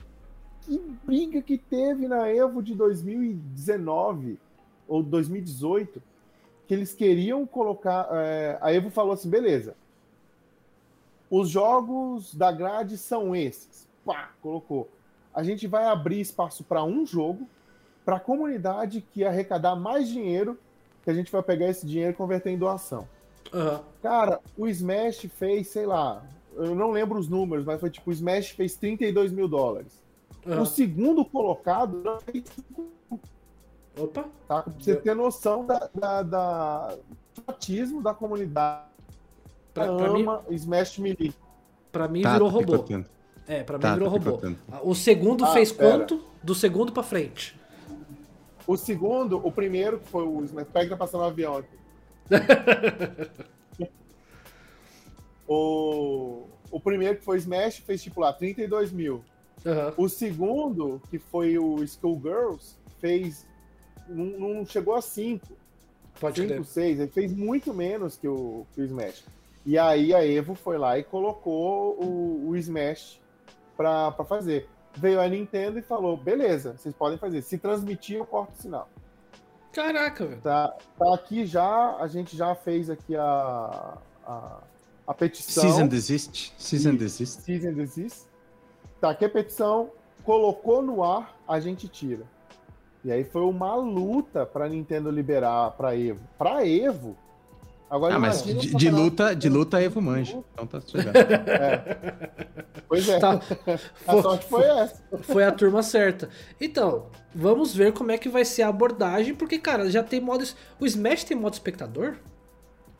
que 0.61 0.79
briga 1.05 1.41
que 1.41 1.57
teve 1.57 2.07
na 2.07 2.27
Evo 2.29 2.61
de 2.61 2.73
2019 2.75 4.39
ou 4.87 5.01
2018, 5.03 6.01
que 6.67 6.73
eles 6.73 6.93
queriam 6.93 7.45
colocar. 7.45 8.07
é, 8.11 8.57
a 8.61 8.73
Evo 8.73 8.89
falou 8.89 9.13
assim: 9.13 9.29
beleza, 9.29 9.75
os 11.29 11.49
jogos 11.49 12.33
da 12.35 12.51
grade 12.51 12.97
são 12.97 13.35
esses. 13.35 13.87
Pá, 14.05 14.31
colocou. 14.41 14.89
A 15.33 15.43
gente 15.43 15.67
vai 15.67 15.85
abrir 15.85 16.21
espaço 16.21 16.63
para 16.63 16.83
um 16.83 17.05
jogo, 17.05 17.47
para 18.05 18.17
a 18.17 18.19
comunidade 18.19 19.01
que 19.11 19.23
arrecadar 19.25 19.75
mais 19.75 20.07
dinheiro, 20.07 20.57
que 21.05 21.09
a 21.11 21.13
gente 21.13 21.31
vai 21.31 21.41
pegar 21.41 21.67
esse 21.69 21.85
dinheiro 21.85 22.11
e 22.11 22.15
converter 22.15 22.49
em 22.49 22.57
doação. 22.57 23.07
Aham. 23.53 23.81
Cara, 24.01 24.39
o 24.57 24.67
Smash 24.67 25.27
fez, 25.37 25.67
sei 25.69 25.85
lá, 25.85 26.21
eu 26.55 26.75
não 26.75 26.91
lembro 26.91 27.17
os 27.17 27.29
números, 27.29 27.63
mas 27.63 27.79
foi 27.79 27.89
tipo, 27.89 28.09
o 28.09 28.13
Smash 28.13 28.49
fez 28.49 28.75
32 28.75 29.31
mil 29.31 29.47
dólares. 29.47 30.03
aham. 30.45 30.61
O 30.63 30.65
segundo 30.65 31.23
colocado 31.23 32.03
fez 32.25 32.43
Opa. 33.97 34.25
tá? 34.47 34.63
Pra 34.63 34.73
você 34.77 34.95
ter 34.95 35.15
noção 35.15 35.65
da, 35.65 35.89
da, 35.93 36.21
da 36.23 36.87
do 37.35 37.41
fanatismo 37.45 38.01
da 38.01 38.13
comunidade 38.13 38.83
Pra, 39.73 39.93
pra 39.95 40.09
mim, 40.13 40.21
ama 40.23 40.43
Smash 40.49 40.97
Melee. 40.99 41.33
pra 41.91 42.07
mim 42.07 42.21
Tá, 42.21 42.33
virou 42.33 42.49
robô. 42.49 42.85
É, 43.47 43.61
pra 43.63 43.77
mim 43.77 43.81
Tá, 43.81 43.93
virou 43.93 44.09
robô. 44.09 44.39
O 44.83 44.95
segundo 44.95 45.43
Ah, 45.45 45.53
fez 45.53 45.71
pera. 45.71 45.99
quanto? 45.99 46.23
Do 46.41 46.55
segundo 46.55 46.91
pra 46.91 47.03
frente. 47.03 47.57
O 48.67 48.75
segundo, 48.77 49.37
o 49.45 49.51
primeiro, 49.51 49.99
que 49.99 50.07
foi 50.07 50.23
o 50.23 50.43
Smash, 50.43 50.67
pega 50.73 50.89
tá 50.91 50.97
passando 50.97 51.21
um 51.21 51.27
avião 51.27 51.57
aqui. 51.57 51.77
o, 55.47 56.43
o 56.71 56.79
primeiro, 56.79 57.17
que 57.17 57.23
foi 57.23 57.37
Smash, 57.37 57.77
fez 57.77 58.01
tipo 58.01 58.21
lá 58.21 58.33
32 58.33 58.91
mil. 58.91 59.23
Aham. 59.65 59.93
O 59.97 60.09
segundo, 60.09 61.01
que 61.09 61.19
foi 61.19 61.57
o 61.57 61.85
Schoolgirls, 61.85 62.75
fez. 62.99 63.45
Não, 64.07 64.25
não 64.25 64.65
chegou 64.65 64.95
a 64.95 65.01
5, 65.01 65.45
Pode 66.19 66.41
5, 66.41 66.53
crer. 66.53 66.65
6. 66.65 66.99
Ele 66.99 67.11
fez 67.11 67.33
muito 67.33 67.73
menos 67.73 68.17
que 68.17 68.27
o, 68.27 68.65
que 68.73 68.81
o 68.81 68.85
Smash. 68.85 69.23
E 69.65 69.77
aí 69.77 70.13
a 70.13 70.25
Evo 70.25 70.53
foi 70.55 70.77
lá 70.77 70.97
e 70.97 71.03
colocou 71.03 71.97
o, 71.99 72.49
o 72.49 72.55
Smash 72.55 73.19
pra, 73.75 74.11
pra 74.11 74.23
fazer. 74.23 74.67
Veio 74.97 75.19
a 75.19 75.27
Nintendo 75.27 75.79
e 75.79 75.81
falou: 75.81 76.15
beleza, 76.15 76.75
vocês 76.77 76.95
podem 76.95 77.17
fazer. 77.17 77.41
Se 77.41 77.57
transmitir, 77.57 78.17
eu 78.17 78.25
corto 78.25 78.53
o 78.57 78.61
sinal. 78.61 78.89
Caraca, 79.73 80.25
velho. 80.25 80.41
Tá, 80.41 80.73
tá 80.97 81.13
aqui 81.13 81.45
já, 81.45 81.97
a 81.97 82.07
gente 82.07 82.37
já 82.37 82.55
fez 82.55 82.89
aqui 82.89 83.15
a, 83.15 83.97
a, 84.25 84.59
a 85.05 85.13
petição. 85.13 85.63
Season 85.63 85.87
Desist. 85.87 86.53
Season. 86.57 86.95
Desist. 86.95 87.41
Season 87.41 87.73
Desist. 87.73 88.25
Tá 89.01 89.09
aqui 89.09 89.25
a 89.25 89.29
petição, 89.29 89.91
colocou 90.23 90.81
no 90.81 91.03
ar, 91.03 91.35
a 91.45 91.59
gente 91.59 91.87
tira. 91.89 92.23
E 93.03 93.11
aí 93.11 93.23
foi 93.23 93.43
uma 93.43 93.75
luta 93.75 94.45
pra 94.45 94.67
Nintendo 94.67 95.11
liberar 95.11 95.71
pra 95.71 95.95
Evo. 95.95 96.21
Pra 96.37 96.65
Evo. 96.65 97.15
Agora 97.89 98.15
Ah, 98.15 98.19
mas 98.19 98.43
de, 98.43 98.73
de 98.75 98.89
luta, 98.89 99.35
de 99.35 99.47
luta 99.47 99.81
Evo 99.81 100.01
manja. 100.01 100.37
Então 100.53 100.65
tá 100.67 100.81
chegando. 100.81 101.13
Pois 102.87 103.07
é, 103.09 103.19
Tá. 103.19 103.39
a 104.07 104.21
sorte 104.21 104.45
foi 104.47 104.63
essa. 104.63 105.01
Foi 105.23 105.43
a 105.43 105.51
turma 105.51 105.81
certa. 105.81 106.29
Então, 106.61 107.07
vamos 107.33 107.73
ver 107.75 107.93
como 107.93 108.11
é 108.11 108.17
que 108.17 108.29
vai 108.29 108.45
ser 108.45 108.61
a 108.61 108.67
abordagem, 108.67 109.33
porque, 109.33 109.57
cara, 109.57 109.89
já 109.89 110.03
tem 110.03 110.21
modo. 110.21 110.43
O 110.79 110.85
Smash 110.85 111.23
tem 111.23 111.35
modo 111.37 111.53
espectador? 111.53 112.15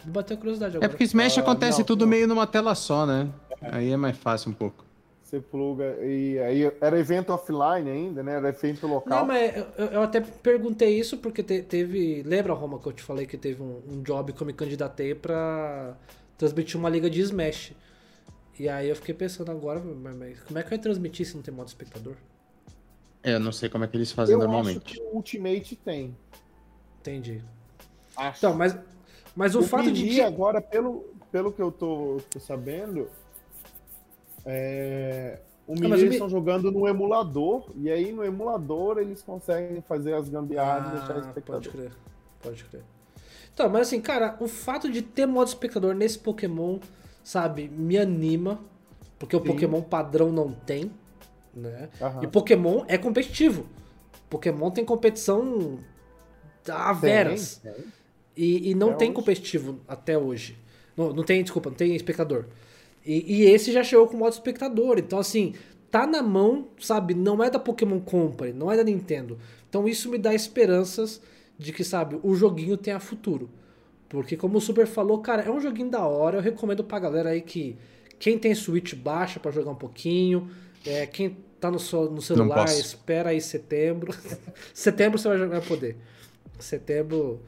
Vou 0.04 0.14
bater 0.14 0.34
a 0.36 0.38
curiosidade 0.38 0.74
É 0.76 0.78
agora. 0.78 0.90
porque 0.90 1.04
Smash 1.04 1.38
Ah, 1.38 1.42
acontece 1.42 1.80
não, 1.80 1.86
tudo 1.86 2.02
não. 2.02 2.10
meio 2.10 2.28
numa 2.28 2.48
tela 2.48 2.74
só, 2.74 3.06
né? 3.06 3.28
Aí 3.62 3.92
é 3.92 3.98
mais 3.98 4.18
fácil 4.18 4.52
um 4.52 4.54
pouco. 4.54 4.85
Você 5.36 5.42
pluga. 5.42 5.98
E 6.02 6.40
aí 6.40 6.72
era 6.80 7.00
evento 7.00 7.32
offline 7.34 7.90
ainda, 7.90 8.24
né? 8.24 8.36
Era 8.36 8.50
evento 8.50 8.88
local. 8.88 9.20
Não, 9.20 9.26
mas 9.26 9.56
eu, 9.78 9.86
eu 9.88 10.02
até 10.02 10.22
perguntei 10.22 10.98
isso 10.98 11.18
porque 11.18 11.44
te- 11.44 11.62
teve. 11.62 12.24
Lembra, 12.24 12.54
Roma, 12.54 12.80
que 12.80 12.88
eu 12.88 12.94
te 12.94 13.04
falei 13.04 13.26
que 13.26 13.38
teve 13.38 13.62
um, 13.62 13.82
um 13.92 14.02
job 14.02 14.32
que 14.34 14.42
eu 14.42 14.48
me 14.48 14.54
candidatei 14.54 15.14
pra 15.14 15.96
transmitir 16.38 16.80
uma 16.80 16.90
liga 16.90 17.10
de 17.10 17.22
Smash. 17.22 17.74
E 18.58 18.70
aí 18.70 18.88
eu 18.88 18.96
fiquei 18.96 19.14
pensando 19.14 19.52
agora, 19.52 19.82
mas, 19.82 20.16
mas 20.16 20.40
como 20.42 20.58
é 20.58 20.64
que 20.64 20.70
vai 20.70 20.80
transmitir 20.80 21.26
se 21.26 21.36
não 21.36 21.42
tem 21.44 21.54
modo 21.54 21.68
espectador? 21.68 22.16
Eu 23.24 23.40
não 23.40 23.52
sei 23.52 23.68
como 23.70 23.84
é 23.84 23.88
que 23.88 23.98
eles 23.98 24.12
fazem 24.12 24.34
Eu 24.34 24.40
normalmente. 24.40 24.78
acho 24.78 24.96
que 24.96 25.02
o 25.02 25.16
Ultimate 25.16 25.76
tem. 25.78 26.16
Entendi. 27.02 27.42
Acho. 28.16 28.38
Então, 28.38 28.54
mas, 28.54 28.78
mas 29.36 29.56
o, 29.56 29.60
O 29.60 29.64
fato 29.64 29.92
de. 29.92 30.22
Agora, 30.22 30.62
pelo, 30.62 31.06
pelo 31.32 31.52
que 31.52 31.62
eu 31.62 31.72
tô, 31.72 32.22
tô 32.30 32.40
sabendo, 32.40 33.10
é, 34.46 35.40
o 35.68 35.74
Ah, 35.74 35.88
o 35.90 35.94
eles 35.96 36.10
Me- 36.10 36.10
estão 36.12 36.30
jogando 36.30 36.72
no 36.72 36.88
emulador, 36.88 37.72
e 37.76 37.90
aí 37.90 38.12
no 38.12 38.24
emulador 38.24 38.98
eles 39.00 39.22
conseguem 39.22 39.82
fazer 39.82 40.14
as 40.14 40.30
gambiarras 40.30 40.88
e 40.88 40.92
deixar 40.92 41.16
o 41.16 41.20
Ah, 41.20 41.22
pode 41.46 41.68
espectador. 41.68 41.72
crer. 41.72 41.92
Pode 42.42 42.64
crer. 42.66 42.84
Então, 43.54 43.70
mas 43.70 43.88
assim, 43.88 44.02
cara, 44.02 44.38
o 44.40 44.48
fato 44.48 44.92
de 44.92 45.02
ter 45.02 45.26
modo 45.26 45.48
espectador 45.48 45.96
nesse 45.96 46.20
Pokémon, 46.20 46.80
sabe, 47.24 47.68
me 47.70 47.98
anima. 47.98 48.60
Porque 49.18 49.36
o 49.36 49.40
Sim. 49.40 49.46
Pokémon 49.48 49.82
padrão 49.82 50.30
não 50.32 50.52
tem, 50.52 50.92
né? 51.54 51.90
Aham. 52.02 52.24
E 52.24 52.28
Pokémon 52.28 52.84
é 52.88 52.98
competitivo. 52.98 53.66
Pokémon 54.30 54.70
tem 54.72 54.84
competição 54.84 55.80
a 56.70 56.92
veras. 56.94 57.58
Tem, 57.58 57.74
tem. 57.74 57.86
E, 58.36 58.72
e 58.72 58.76
não 58.76 58.90
Até 58.90 58.98
tem 58.98 59.08
hoje. 59.10 59.16
competitivo 59.16 59.80
até 59.88 60.18
hoje. 60.18 60.58
Não, 60.98 61.14
não 61.14 61.24
tem, 61.24 61.42
desculpa, 61.42 61.70
não 61.70 61.78
tem 61.78 61.96
espectador. 61.96 62.46
E, 63.06 63.44
e 63.44 63.44
esse 63.44 63.72
já 63.72 63.84
chegou 63.84 64.08
com 64.08 64.18
modo 64.18 64.34
espectador. 64.34 64.98
Então, 64.98 65.20
assim, 65.20 65.54
tá 65.92 66.08
na 66.08 66.22
mão, 66.24 66.68
sabe? 66.80 67.14
Não 67.14 67.44
é 67.44 67.50
da 67.50 67.60
Pokémon 67.60 68.00
Company, 68.00 68.52
não 68.54 68.72
é 68.72 68.78
da 68.78 68.84
Nintendo. 68.84 69.38
Então, 69.70 69.88
isso 69.88 70.10
me 70.10 70.18
dá 70.18 70.34
esperanças 70.34 71.22
de 71.58 71.72
que, 71.72 71.84
sabe, 71.84 72.20
o 72.24 72.34
joguinho 72.36 72.78
tenha 72.78 73.00
futuro. 73.00 73.50
Porque, 74.10 74.36
como 74.38 74.58
o 74.58 74.62
Super 74.62 74.88
falou, 74.88 75.20
cara, 75.20 75.42
é 75.44 75.52
um 75.52 75.60
joguinho 75.60 75.90
da 75.90 76.06
hora. 76.06 76.38
Eu 76.38 76.42
recomendo 76.42 76.84
pra 76.84 77.00
galera 77.00 77.30
aí 77.30 77.42
que 77.42 77.76
quem 78.20 78.38
tem 78.38 78.54
Switch 78.56 78.94
baixa 78.96 79.40
pra 79.40 79.52
jogar 79.52 79.72
um 79.72 79.76
pouquinho. 79.76 80.50
É, 80.86 81.06
quem 81.06 81.38
tá 81.60 81.70
no, 81.72 81.80
so- 81.80 82.10
no 82.10 82.22
celular, 82.22 82.66
espera 82.80 83.30
aí 83.32 83.42
setembro. 83.42 84.14
setembro 84.74 85.18
você 85.20 85.28
vai 85.28 85.38
jogar- 85.38 85.62
poder. 85.62 85.98
Setembro. 86.60 87.42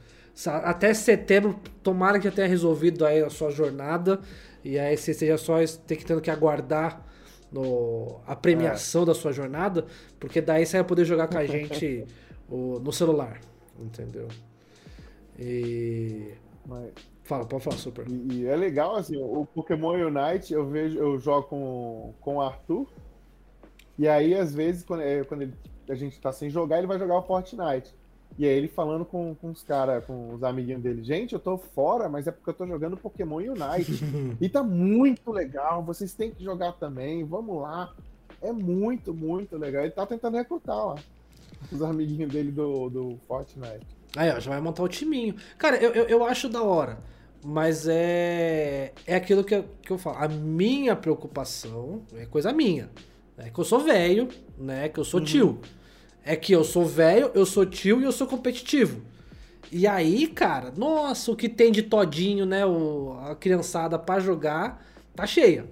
Até 0.63 0.93
setembro, 0.93 1.59
tomara 1.81 2.19
que 2.19 2.25
já 2.25 2.31
tenha 2.31 2.47
resolvido 2.47 3.05
aí 3.05 3.21
a 3.23 3.29
sua 3.29 3.49
jornada. 3.49 4.19
E 4.63 4.77
aí 4.77 4.97
você 4.97 5.11
esteja 5.11 5.37
só 5.37 5.55
ter 5.85 5.95
que 5.95 6.05
tendo 6.05 6.21
que 6.21 6.29
aguardar 6.31 7.05
no, 7.51 8.19
a 8.25 8.35
premiação 8.35 9.05
da 9.05 9.13
sua 9.15 9.31
jornada. 9.31 9.85
Porque 10.19 10.41
daí 10.41 10.65
você 10.65 10.77
vai 10.77 10.85
poder 10.87 11.05
jogar 11.05 11.27
com 11.27 11.37
a 11.37 11.45
gente 11.47 12.05
o- 12.49 12.79
no 12.79 12.91
celular. 12.91 13.39
Entendeu? 13.79 14.27
E. 15.37 16.33
Mas- 16.65 16.91
Fala, 17.23 17.45
pode 17.45 17.61
falar, 17.63 17.75
super. 17.77 18.07
E, 18.09 18.39
e 18.41 18.47
é 18.47 18.55
legal, 18.55 18.95
assim, 18.95 19.17
o 19.17 19.45
Pokémon 19.45 19.91
Unite, 20.07 20.53
eu 20.53 20.65
vejo, 20.65 20.97
eu 20.97 21.19
jogo 21.19 21.43
com, 21.49 22.13
com 22.21 22.35
o 22.37 22.41
Arthur. 22.41 22.87
E 23.99 24.07
aí, 24.07 24.33
às 24.33 24.55
vezes, 24.55 24.83
quando, 24.83 25.01
é, 25.01 25.25
quando 25.25 25.41
ele- 25.41 25.53
a 25.89 25.93
gente 25.95 26.19
tá 26.21 26.31
sem 26.31 26.49
jogar, 26.49 26.77
ele 26.77 26.87
vai 26.87 26.97
jogar 26.97 27.17
o 27.17 27.21
Fortnite. 27.23 27.93
E 28.37 28.45
aí 28.45 28.51
ele 28.51 28.67
falando 28.67 29.03
com, 29.03 29.33
com 29.35 29.49
os 29.49 29.63
caras, 29.63 30.05
com 30.05 30.33
os 30.33 30.43
amiguinhos 30.43 30.81
dele, 30.81 31.03
gente, 31.03 31.33
eu 31.33 31.39
tô 31.39 31.57
fora, 31.57 32.07
mas 32.07 32.27
é 32.27 32.31
porque 32.31 32.49
eu 32.49 32.53
tô 32.53 32.67
jogando 32.67 32.95
Pokémon 32.95 33.37
Unite. 33.37 34.03
e 34.39 34.47
tá 34.47 34.61
muito 34.61 35.31
legal, 35.31 35.83
vocês 35.83 36.13
têm 36.13 36.31
que 36.31 36.43
jogar 36.43 36.73
também, 36.73 37.23
vamos 37.23 37.61
lá. 37.61 37.93
É 38.41 38.51
muito, 38.51 39.13
muito 39.13 39.57
legal. 39.57 39.81
Ele 39.83 39.91
tá 39.91 40.05
tentando 40.05 40.37
recrutar 40.37 40.75
lá. 40.75 40.95
Os 41.71 41.81
amiguinhos 41.81 42.31
dele 42.31 42.51
do, 42.51 42.89
do 42.89 43.19
Fortnite. 43.27 43.85
Aí, 44.15 44.29
ó, 44.29 44.39
já 44.39 44.51
vai 44.51 44.61
montar 44.61 44.83
o 44.83 44.87
timinho. 44.87 45.35
Cara, 45.57 45.77
eu, 45.77 45.91
eu, 45.91 46.05
eu 46.05 46.23
acho 46.23 46.47
da 46.47 46.61
hora. 46.61 46.99
Mas 47.43 47.87
é. 47.87 48.93
É 49.05 49.15
aquilo 49.15 49.43
que 49.43 49.55
eu, 49.55 49.65
que 49.81 49.91
eu 49.91 49.97
falo. 49.97 50.17
A 50.19 50.27
minha 50.27 50.95
preocupação 50.95 52.03
é 52.13 52.25
coisa 52.25 52.53
minha. 52.53 52.89
É 53.37 53.49
que 53.49 53.59
eu 53.59 53.63
sou 53.63 53.79
velho, 53.79 54.27
né? 54.57 54.89
Que 54.89 54.99
eu 54.99 55.03
sou 55.03 55.21
tio. 55.21 55.59
É 56.27 56.35
que 56.35 56.51
eu 56.51 56.63
sou 56.63 56.85
velho, 56.85 57.31
eu 57.33 57.45
sou 57.45 57.65
tio 57.65 58.01
e 58.01 58.03
eu 58.03 58.11
sou 58.11 58.27
competitivo. 58.27 59.01
E 59.71 59.87
aí, 59.87 60.27
cara, 60.27 60.73
nossa, 60.75 61.31
o 61.31 61.35
que 61.35 61.47
tem 61.47 61.71
de 61.71 61.83
todinho, 61.83 62.45
né? 62.45 62.65
O, 62.65 63.17
a 63.21 63.33
criançada 63.33 63.97
pra 63.97 64.19
jogar 64.19 64.85
tá 65.15 65.25
cheia. 65.25 65.65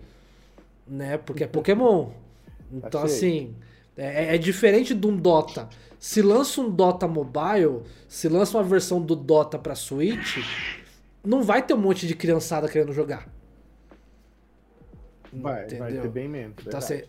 Né? 0.87 1.17
Porque 1.17 1.43
é 1.43 1.47
Pokémon. 1.47 2.09
Então, 2.73 3.07
cheio. 3.07 3.13
assim, 3.13 3.55
é, 3.95 4.35
é 4.35 4.37
diferente 4.39 4.93
de 4.95 5.07
um 5.07 5.15
Dota. 5.15 5.69
Se 5.99 6.21
lança 6.21 6.59
um 6.59 6.69
Dota 6.69 7.07
Mobile, 7.07 7.83
se 8.09 8.27
lança 8.27 8.57
uma 8.57 8.63
versão 8.63 8.99
do 8.99 9.15
Dota 9.15 9.57
pra 9.59 9.75
Switch, 9.75 10.37
não 11.23 11.43
vai 11.43 11.61
ter 11.61 11.75
um 11.75 11.77
monte 11.77 12.07
de 12.07 12.15
criançada 12.15 12.67
querendo 12.67 12.91
jogar. 12.91 13.29
Vai, 15.31 15.67
vai 15.67 15.93
ter 15.93 16.09
bem 16.09 16.27
menos. 16.27 16.55
Então, 16.65 16.79
assim, 16.79 17.03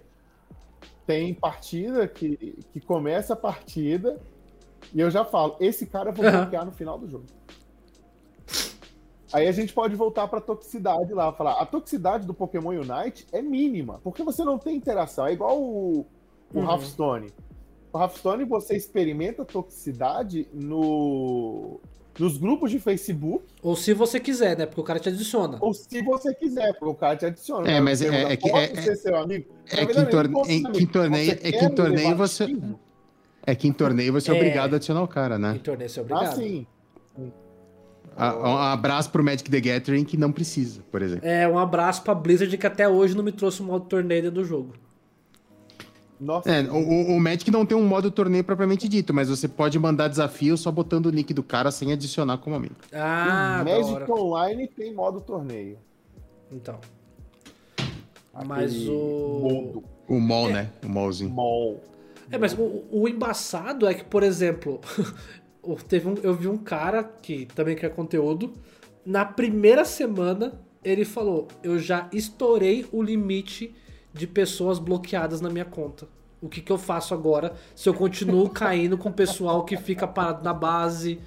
tem 1.07 1.33
partida 1.33 2.09
que, 2.09 2.59
que 2.73 2.81
começa 2.81 3.33
a 3.35 3.37
partida 3.37 4.21
e 4.93 5.01
eu 5.01 5.11
já 5.11 5.25
falo, 5.25 5.57
esse 5.61 5.87
cara 5.87 6.11
eu 6.11 6.15
vou 6.15 6.31
bloquear 6.31 6.65
no 6.65 6.73
final 6.73 6.99
do 6.99 7.09
jogo. 7.09 7.27
Aí 9.33 9.49
a 9.49 9.53
gente 9.53 9.73
pode 9.73 9.95
voltar 9.97 10.29
pra 10.29 10.41
toxicidade 10.41 11.13
lá, 11.13 11.33
falar, 11.33 11.61
a 11.61 11.67
toxicidade 11.67 12.27
do 12.27 12.33
Pokémon 12.35 12.71
Unite 12.71 13.27
é 13.33 13.43
mínima, 13.43 14.01
porque 14.03 14.23
você 14.23 14.45
não 14.45 14.59
tem 14.59 14.77
interação, 14.77 15.27
é 15.27 15.33
igual 15.33 15.61
o, 15.61 16.07
o 16.55 16.59
Uhum. 16.59 16.71
Hearthstone. 16.71 17.33
O 17.93 17.99
Hearthstone 17.99 18.45
você 18.45 18.77
experimenta 18.77 19.45
toxicidade 19.45 20.49
no, 20.53 21.81
nos 22.19 22.37
grupos 22.39 22.71
de 22.71 22.79
Facebook, 22.79 23.45
ou 23.63 23.77
se 23.77 23.93
você 23.93 24.19
quiser, 24.21 24.57
né? 24.57 24.67
Porque 24.67 24.81
o 24.81 24.85
cara 24.85 24.99
te 24.99 25.09
adiciona. 25.09 25.59
ou 25.61 25.75
se 25.75 26.03
você 26.03 26.35
quiser, 26.35 26.73
porque 26.75 26.89
o 26.91 26.95
cara 26.95 27.17
te 27.17 27.27
adiciona. 27.27 27.69
É, 27.69 27.75
né? 27.75 27.81
mas 27.81 27.99
Você 27.99 28.07
é- 28.07 28.11
pergunta, 28.11 28.33
é 28.33 28.37
que- 28.37 28.51
"Posso 28.51 28.63
é- 28.65 28.83
ser 28.83 28.97
seu 28.97 29.17
amigo? 29.17 29.45
é 29.67 29.69
que 29.69 29.77
verdade, 29.87 30.01
em 30.07 30.11
torne- 30.11 30.33
não 30.35 30.41
em- 30.47 30.63
que 30.73 30.83
em 30.83 30.87
torneio- 30.87 31.27
Você 31.27 31.33
é 31.49 31.53
que 31.53 31.59
em 31.59 31.69
me 31.69 31.75
torneio 31.75 32.09
levar 32.09 32.27
você- 32.29 32.43
ativo? 32.45 32.81
É 33.49 33.55
que 33.55 33.69
em 33.69 33.73
torneio 33.73 34.13
você 34.13 34.31
é, 34.31 34.35
É. 34.35 34.37
obrigado 34.37 34.73
a 34.73 34.77
adicionar 34.77 35.03
o 35.03 35.09
cara, 35.09 35.37
Em 35.37 35.39
né? 35.39 35.61
torneio 35.63 35.89
você 35.91 36.01
é 36.01 36.03
Ah, 36.03 36.05
obrigado. 36.05 36.37
sim. 36.37 36.67
A- 38.17 38.35
Um 38.35 38.57
abraço 38.57 39.11
pro 39.11 39.23
Magic 39.23 39.51
the 39.51 39.61
Gathering 39.61 40.03
que 40.05 40.17
não 40.17 40.33
precisa, 40.33 40.81
por 40.91 41.03
exemplo. 41.03 41.29
É, 41.29 41.47
um 41.47 41.59
abraço 41.59 42.03
pra 42.03 42.15
Blizzard 42.15 42.57
que 42.57 42.67
até 42.67 42.89
hoje 42.89 43.15
não 43.15 43.23
me 43.23 43.31
trouxe 43.31 43.63
um 43.63 43.67
modo 43.67 43.85
torneio 43.87 44.23
dentro 44.23 44.41
do 44.41 44.45
jogo. 44.45 44.73
Nossa, 46.19 46.51
É, 46.51 46.63
o, 46.63 46.77
o- 46.77 47.17
o 47.17 47.21
Magic 47.21 47.51
não 47.51 47.67
tem 47.67 47.77
um 47.77 47.87
modo 47.87 48.11
torneio 48.11 48.43
propriamente 48.43 48.89
dito, 48.89 49.13
mas 49.13 49.29
você 49.29 49.47
pode 49.47 49.79
mandar 49.79 50.09
desafio 50.09 50.57
só 50.57 50.71
botando 50.71 51.07
o 51.07 51.11
nick 51.13 51.35
do 51.35 51.43
cara 51.43 51.71
sem 51.71 51.93
adicionar 51.93 52.39
como 52.39 52.57
amigo. 52.57 52.75
Ah, 52.93 53.59
o 53.63 53.65
Magic. 53.65 54.11
Online 54.11 54.69
tem 54.69 54.95
modo 54.95 55.21
torneio. 55.21 55.79
Então. 56.51 56.79
Mas 58.47 58.73
Aquele 58.75 58.91
o. 58.91 59.41
Modo 59.43 59.85
O 60.09 60.21
mol, 60.21 60.49
né? 60.51 60.71
O 60.85 60.89
molzinho. 60.89 61.31
mol. 61.31 61.83
É, 62.31 62.37
mas 62.39 62.53
o, 62.55 62.85
o 62.91 63.09
embaçado 63.09 63.87
é 63.87 63.95
que, 63.95 64.05
por 64.05 64.23
exemplo, 64.23 64.81
o- 65.63 65.77
teve 65.77 66.09
um, 66.09 66.15
eu 66.23 66.35
vi 66.35 66.49
um 66.49 66.59
cara 66.59 67.03
que 67.05 67.47
também 67.55 67.75
quer 67.77 67.91
conteúdo. 67.95 68.53
Na 69.05 69.25
primeira 69.25 69.85
semana, 69.85 70.53
ele 70.85 71.05
falou: 71.05 71.49
Eu 71.63 71.79
já 71.79 72.09
estourei 72.13 72.87
o 72.93 73.03
limite 73.03 73.75
de 74.17 74.27
pessoas 74.27 74.79
bloqueadas 74.79 75.41
na 75.41 75.49
minha 75.51 75.65
conta. 75.65 76.09
O 76.41 76.49
que, 76.49 76.61
que 76.61 76.71
eu 76.71 76.79
faço 76.79 77.15
agora 77.15 77.55
se 77.75 77.89
eu 77.89 77.95
continuo 77.95 78.49
caindo 78.51 78.97
com 78.99 79.09
o 79.09 79.13
pessoal 79.13 79.65
que 79.65 79.77
fica 79.77 80.07
parado 80.07 80.45
na 80.45 80.53
base, 80.53 81.21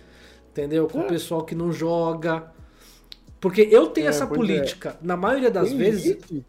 entendeu? 0.52 0.88
Com 0.88 1.00
o 1.00 1.08
pessoal 1.08 1.44
que 1.44 1.56
não 1.56 1.72
joga. 1.72 2.52
Porque 3.40 3.62
eu 3.72 3.88
tenho 3.88 4.08
É, 4.08 4.10
essa 4.10 4.26
é. 4.26 4.28
política. 4.28 4.98
Na 5.02 5.16
maioria 5.18 5.50
das 5.50 5.70
Tem 5.70 5.78
vezes, 5.78 6.06
limite? 6.06 6.46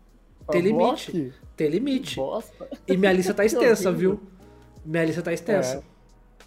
tem 0.51 0.61
limite. 0.61 1.13
bloque? 1.13 1.33
tem 1.57 1.69
limite. 1.69 2.17
Bosta. 2.17 2.69
E 2.87 2.97
minha 2.97 3.13
lista 3.13 3.33
tá 3.35 3.45
extensa, 3.47 3.93
viu? 3.93 4.21
Minha 4.85 5.05
lista 5.05 5.23
tá 5.23 5.33
extensa. 5.33 5.83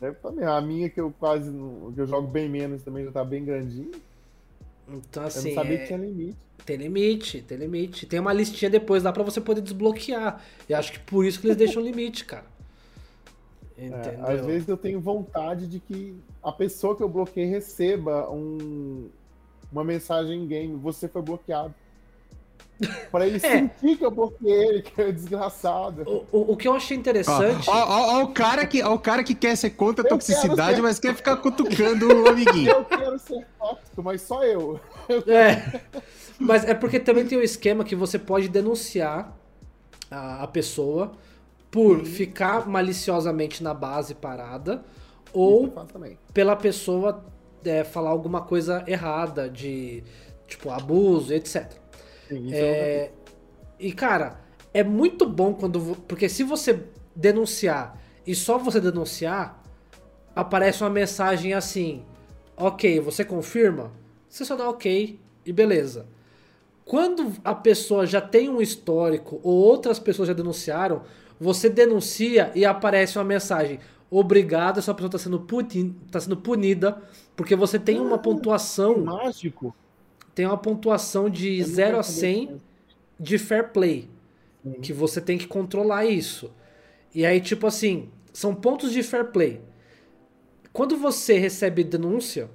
Deve 0.01 0.15
também. 0.17 0.43
A 0.45 0.59
minha 0.59 0.89
que 0.89 0.99
eu 0.99 1.13
quase 1.17 1.49
que 1.95 2.01
eu 2.01 2.05
jogo 2.07 2.27
bem 2.27 2.49
menos 2.49 2.81
também 2.83 3.05
já 3.05 3.11
tá 3.11 3.23
bem 3.23 3.45
grandinho. 3.45 3.91
Então, 4.89 5.23
Eu 5.23 5.27
assim, 5.27 5.49
não 5.49 5.55
sabia 5.55 5.75
é- 5.75 5.77
que 5.79 5.87
tinha 5.87 5.99
limite. 5.99 6.37
Tem 6.65 6.77
limite, 6.77 7.41
tem 7.41 7.57
limite. 7.57 8.05
Tem 8.05 8.19
uma 8.19 8.33
listinha 8.33 8.69
depois 8.69 9.03
lá 9.03 9.11
pra 9.11 9.23
você 9.23 9.41
poder 9.41 9.61
desbloquear. 9.61 10.41
E 10.67 10.73
acho 10.73 10.91
que 10.93 10.99
por 10.99 11.25
isso 11.25 11.39
que 11.39 11.47
eles 11.47 11.57
deixam 11.57 11.81
limite, 11.81 12.25
cara. 12.25 12.45
É, 13.77 14.17
às 14.21 14.45
vezes 14.45 14.67
eu 14.69 14.77
tenho 14.77 14.99
vontade 15.01 15.65
de 15.67 15.79
que 15.79 16.15
a 16.43 16.51
pessoa 16.51 16.95
que 16.95 17.01
eu 17.03 17.09
bloqueei 17.09 17.45
receba 17.47 18.29
um, 18.29 19.09
uma 19.71 19.83
mensagem 19.83 20.43
em 20.43 20.47
game. 20.47 20.75
Você 20.75 21.07
foi 21.07 21.21
bloqueado. 21.21 21.73
Pra 23.11 23.25
ele 23.25 23.37
É. 23.43 23.51
sentir 23.51 23.97
que 23.97 24.05
eu 24.05 24.11
bloqueei 24.11 24.51
ele, 24.67 24.81
que 24.83 25.01
é 25.01 25.11
desgraçado. 25.11 26.03
O, 26.31 26.37
o, 26.37 26.51
o 26.53 26.57
que 26.57 26.67
eu 26.67 26.73
achei 26.75 26.95
Ó, 26.95 26.99
interessante. 26.99 27.69
ó, 27.69 27.73
ó, 27.73 28.19
ó 28.19 28.23
o 28.23 28.27
cara 28.29 28.65
que, 28.65 28.81
ó 28.83 28.93
o 28.93 28.99
cara 28.99 29.23
que 29.23 29.33
quer 29.33 29.55
ser 29.55 29.71
contra 29.71 30.03
a 30.03 30.05
Eu 30.05 30.09
toxicidade, 30.09 30.75
ser. 30.75 30.81
mas 30.81 30.99
quer 30.99 31.15
ficar 31.15 31.37
cutucando 31.37 32.07
o 32.07 32.29
amiguinho. 32.29 32.69
Eu 32.71 32.85
quero 32.85 33.02
ser 33.17 33.45
tóxico, 33.59 34.03
mas 34.03 34.21
só 34.21 34.43
eu. 34.43 34.79
É. 35.27 35.81
Mas 36.39 36.65
é 36.65 36.73
porque 36.73 36.99
também 36.99 37.25
tem 37.25 37.37
o 37.37 37.43
esquema 37.43 37.83
que 37.83 37.95
você 37.95 38.17
pode 38.17 38.49
denunciar 38.49 39.37
a, 40.09 40.43
a 40.43 40.47
pessoa 40.47 41.13
por 41.69 42.05
ficar 42.05 42.67
maliciosamente 42.67 43.63
na 43.63 43.73
base 43.73 44.13
parada 44.13 44.83
ou 45.31 45.73
pela 46.33 46.55
pessoa 46.55 47.25
é, 47.65 47.83
falar 47.83 48.11
alguma 48.11 48.41
coisa 48.41 48.83
errada 48.87 49.49
de 49.49 50.03
tipo 50.47 50.69
abuso, 50.69 51.33
etc. 51.33 51.71
Sim, 52.27 52.53
É, 52.53 53.11
e 53.79 53.91
cara, 53.91 54.39
é 54.73 54.83
muito 54.83 55.25
bom 55.27 55.53
quando. 55.53 55.95
Porque 56.07 56.29
se 56.29 56.43
você 56.43 56.83
denunciar 57.15 57.99
e 58.25 58.35
só 58.35 58.57
você 58.57 58.79
denunciar, 58.79 59.61
aparece 60.35 60.83
uma 60.83 60.89
mensagem 60.89 61.53
assim: 61.53 62.05
Ok, 62.57 62.99
você 62.99 63.23
confirma? 63.25 63.91
Você 64.29 64.45
só 64.45 64.55
dá 64.55 64.69
ok 64.69 65.19
e 65.45 65.51
beleza. 65.53 66.05
Quando 66.85 67.33
a 67.43 67.55
pessoa 67.55 68.05
já 68.05 68.19
tem 68.21 68.49
um 68.49 68.61
histórico 68.61 69.39
ou 69.43 69.53
outras 69.53 69.99
pessoas 69.99 70.27
já 70.27 70.33
denunciaram, 70.33 71.03
você 71.39 71.69
denuncia 71.69 72.51
e 72.53 72.65
aparece 72.65 73.17
uma 73.17 73.23
mensagem: 73.23 73.79
Obrigado, 74.11 74.79
essa 74.79 74.93
pessoa 74.93 75.07
está 75.07 75.17
sendo, 75.17 75.39
puni- 75.39 75.95
tá 76.11 76.19
sendo 76.19 76.37
punida 76.37 77.01
porque 77.35 77.55
você 77.55 77.79
tem 77.79 77.99
uma 77.99 78.15
é 78.15 78.19
pontuação 78.19 78.99
mágico. 78.99 79.73
tem 80.35 80.45
uma 80.45 80.57
pontuação 80.57 81.29
de 81.29 81.59
Eu 81.59 81.67
não 81.67 81.73
0 81.73 81.87
a 81.87 81.91
quero 81.91 82.03
saber 82.03 82.19
100 82.19 82.45
disso. 82.47 82.61
de 83.19 83.37
fair 83.37 83.69
play. 83.71 84.09
Uhum. 84.63 84.73
Que 84.73 84.93
você 84.93 85.19
tem 85.19 85.37
que 85.37 85.47
controlar 85.47 86.05
isso. 86.05 86.51
E 87.15 87.25
aí, 87.25 87.39
tipo 87.41 87.65
assim, 87.67 88.09
são 88.31 88.53
pontos 88.53 88.91
de 88.91 89.01
fair 89.03 89.25
play. 89.31 89.61
Quando 90.73 90.97
você 90.97 91.37
recebe 91.37 91.83
denúncia, 91.83 92.49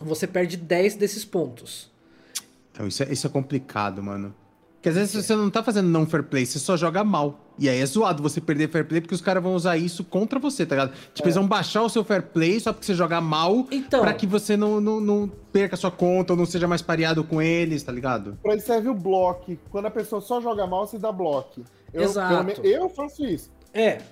você 0.00 0.26
perde 0.26 0.56
10 0.56 0.96
desses 0.96 1.24
pontos. 1.24 1.88
Então 2.72 2.88
isso 2.88 3.04
é, 3.04 3.12
isso 3.12 3.26
é 3.26 3.30
complicado, 3.30 4.02
mano. 4.02 4.34
Porque 4.74 4.88
às 4.90 4.96
vezes 4.96 5.24
você 5.24 5.34
não 5.34 5.48
tá 5.48 5.62
fazendo 5.62 5.88
não 5.88 6.06
fair 6.06 6.24
play, 6.24 6.44
você 6.44 6.58
só 6.58 6.76
joga 6.76 7.02
mal. 7.02 7.40
E 7.58 7.68
aí 7.68 7.80
é 7.80 7.86
zoado 7.86 8.22
você 8.22 8.40
perder 8.40 8.68
fair 8.68 8.84
play 8.86 9.00
porque 9.00 9.14
os 9.14 9.20
caras 9.20 9.42
vão 9.42 9.54
usar 9.54 9.76
isso 9.76 10.04
contra 10.04 10.38
você, 10.38 10.66
tá 10.66 10.74
ligado? 10.74 10.92
Tipo, 11.14 11.22
é. 11.22 11.24
eles 11.26 11.34
vão 11.36 11.46
baixar 11.46 11.82
o 11.82 11.88
seu 11.88 12.04
fair 12.04 12.22
play 12.22 12.60
só 12.60 12.72
porque 12.72 12.84
você 12.84 12.94
jogar 12.94 13.20
mal 13.20 13.66
então, 13.70 14.00
pra 14.00 14.12
que 14.12 14.26
você 14.26 14.56
não, 14.56 14.80
não, 14.80 15.00
não 15.00 15.32
perca 15.52 15.74
a 15.74 15.78
sua 15.78 15.90
conta 15.90 16.34
ou 16.34 16.36
não 16.36 16.46
seja 16.46 16.68
mais 16.68 16.82
pareado 16.82 17.24
com 17.24 17.40
eles, 17.40 17.82
tá 17.82 17.90
ligado? 17.90 18.38
Pra 18.42 18.54
isso 18.54 18.66
serve 18.66 18.88
o 18.88 18.94
bloco. 18.94 19.56
Quando 19.70 19.86
a 19.86 19.90
pessoa 19.90 20.20
só 20.20 20.40
joga 20.40 20.66
mal, 20.66 20.86
você 20.86 20.98
dá 20.98 21.10
bloco. 21.10 21.62
Eu, 21.92 22.02
Exato. 22.02 22.60
eu 22.62 22.88
faço 22.88 23.24
isso. 23.24 23.50
É. 23.72 24.02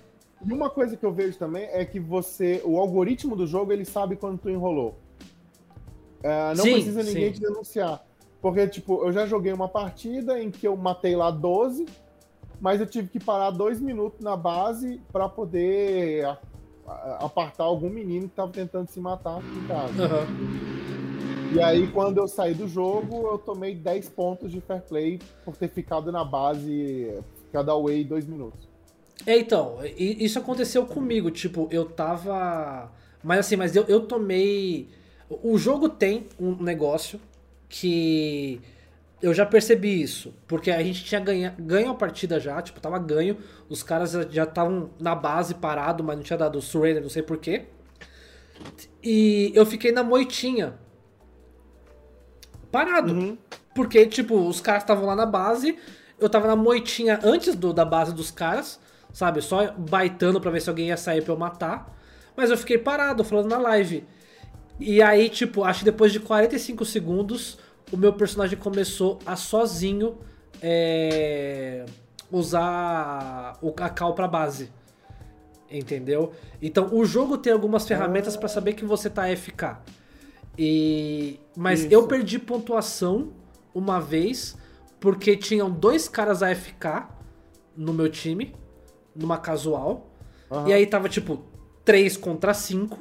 E 0.47 0.53
uma 0.53 0.69
coisa 0.69 0.97
que 0.97 1.05
eu 1.05 1.13
vejo 1.13 1.39
também 1.39 1.65
é 1.71 1.85
que 1.85 1.99
você. 1.99 2.61
O 2.65 2.79
algoritmo 2.79 3.35
do 3.35 3.47
jogo 3.47 3.73
ele 3.73 3.85
sabe 3.85 4.17
quando 4.17 4.39
tu 4.39 4.51
enrolou. 4.51 4.99
Uh, 6.21 6.57
não 6.57 6.65
sim, 6.65 6.73
precisa 6.73 7.03
ninguém 7.03 7.27
sim. 7.27 7.33
te 7.33 7.41
denunciar. 7.41 8.05
Porque, 8.41 8.67
tipo, 8.69 9.05
eu 9.05 9.13
já 9.13 9.27
joguei 9.27 9.53
uma 9.53 9.69
partida 9.69 10.41
em 10.41 10.51
que 10.51 10.69
eu 10.69 10.77
matei 10.77 11.17
lá 11.17 11.31
12, 11.31 11.87
mas 12.61 12.79
eu 12.79 12.87
tive 12.87 13.09
que 13.09 13.19
parar 13.19 13.51
dois 13.51 13.81
minutos 13.81 14.21
na 14.21 14.37
base 14.37 15.01
para 15.11 15.29
poder 15.29 16.27
apartar 17.21 17.65
algum 17.65 17.89
menino 17.89 18.29
que 18.29 18.35
tava 18.35 18.53
tentando 18.53 18.89
se 18.91 19.01
matar 19.01 19.41
em 19.41 19.67
casa. 19.67 20.25
Uhum. 20.27 21.55
E 21.55 21.63
aí, 21.63 21.87
quando 21.93 22.19
eu 22.19 22.27
saí 22.27 22.53
do 22.53 22.67
jogo, 22.67 23.29
eu 23.29 23.39
tomei 23.39 23.75
10 23.75 24.09
pontos 24.11 24.51
de 24.51 24.61
fair 24.61 24.83
play 24.83 25.21
por 25.45 25.57
ter 25.57 25.69
ficado 25.69 26.11
na 26.11 26.25
base 26.25 27.17
cada 27.53 27.73
away 27.73 28.05
dois 28.05 28.27
minutos. 28.27 28.74
É, 29.27 29.39
então, 29.39 29.79
isso 29.97 30.39
aconteceu 30.39 30.85
comigo. 30.87 31.31
Tipo, 31.31 31.69
eu 31.71 31.85
tava. 31.85 32.91
Mas 33.23 33.41
assim, 33.41 33.57
mas 33.57 33.75
eu, 33.75 33.85
eu 33.85 34.01
tomei. 34.01 34.89
O 35.29 35.57
jogo 35.57 35.89
tem 35.89 36.27
um 36.39 36.63
negócio 36.63 37.21
que 37.69 38.61
eu 39.23 39.33
já 39.33 39.47
percebi 39.47 40.03
isso, 40.03 40.35
porque 40.47 40.71
a 40.71 40.83
gente 40.83 41.03
tinha 41.03 41.19
ganha, 41.19 41.55
ganho 41.59 41.91
a 41.91 41.95
partida 41.95 42.39
já, 42.39 42.61
tipo, 42.61 42.79
tava 42.79 42.99
ganho, 42.99 43.39
os 43.71 43.83
caras 43.83 44.13
já 44.31 44.45
estavam 44.45 44.91
na 45.01 45.15
base 45.15 45.55
parado, 45.55 46.05
mas 46.05 46.17
não 46.17 46.23
tinha 46.23 46.37
dado 46.37 46.61
surrender, 46.61 47.03
não 47.03 47.09
sei 47.09 47.23
porquê. 47.23 47.65
E 49.03 49.51
eu 49.55 49.65
fiquei 49.65 49.93
na 49.93 50.03
moitinha. 50.03 50.75
Parado. 52.71 53.15
Uhum. 53.15 53.39
Porque, 53.75 54.05
tipo, 54.07 54.47
os 54.47 54.61
caras 54.61 54.83
estavam 54.83 55.07
lá 55.07 55.17
na 55.17 55.27
base, 55.27 55.79
eu 56.19 56.29
tava 56.29 56.47
na 56.47 56.55
moitinha 56.55 57.19
antes 57.23 57.55
do, 57.55 57.73
da 57.73 57.85
base 57.85 58.15
dos 58.15 58.31
caras, 58.31 58.79
sabe? 59.15 59.41
Só 59.41 59.73
baitando 59.73 60.41
pra 60.41 60.51
ver 60.51 60.61
se 60.61 60.69
alguém 60.69 60.89
ia 60.89 60.97
sair 60.97 61.23
pra 61.23 61.33
eu 61.33 61.39
matar. 61.39 61.97
Mas 62.37 62.51
eu 62.51 62.59
fiquei 62.59 62.77
parado, 62.77 63.25
falando 63.25 63.49
na 63.49 63.59
live. 63.59 64.05
E 64.79 65.01
aí, 65.01 65.31
tipo, 65.31 65.63
acho 65.63 65.79
que 65.79 65.85
depois 65.85 66.13
de 66.13 66.19
45 66.19 66.85
segundos, 66.85 67.59
o 67.93 67.97
meu 67.97 68.13
personagem 68.13 68.59
começou 68.59 69.21
a 69.25 69.37
sozinho 69.37 70.19
é, 70.61 71.87
usar 72.31 73.57
o 73.63 73.73
cacau 73.73 74.15
pra 74.15 74.27
base. 74.27 74.71
Entendeu? 75.71 76.33
Então 76.61 76.89
o 76.93 77.05
jogo 77.05 77.39
tem 77.39 77.53
algumas 77.53 77.87
ferramentas 77.87 78.37
para 78.37 78.49
saber 78.49 78.75
que 78.75 78.85
você 78.85 79.09
tá 79.09 79.25
FK. 79.35 79.79
E 80.59 81.39
mas 81.57 81.81
Isso. 81.81 81.93
eu 81.93 82.07
perdi 82.07 82.39
pontuação 82.39 83.33
uma 83.73 84.01
vez 84.01 84.57
porque 85.01 85.37
tinham 85.37 85.71
dois 85.71 86.09
caras 86.09 86.43
AFK 86.43 87.07
no 87.77 87.93
meu 87.93 88.09
time, 88.09 88.55
numa 89.15 89.39
casual. 89.39 90.11
Uhum. 90.51 90.69
E 90.69 90.73
aí 90.73 90.87
tava 90.87 91.09
tipo 91.09 91.45
3 91.85 92.17
contra 92.17 92.55
5. 92.55 92.99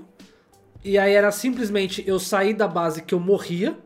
E 0.84 0.98
aí 0.98 1.14
era 1.14 1.32
simplesmente 1.32 2.04
eu 2.08 2.20
sair 2.20 2.54
da 2.54 2.68
base 2.68 3.02
que 3.02 3.14
eu 3.14 3.20
morria. 3.20 3.78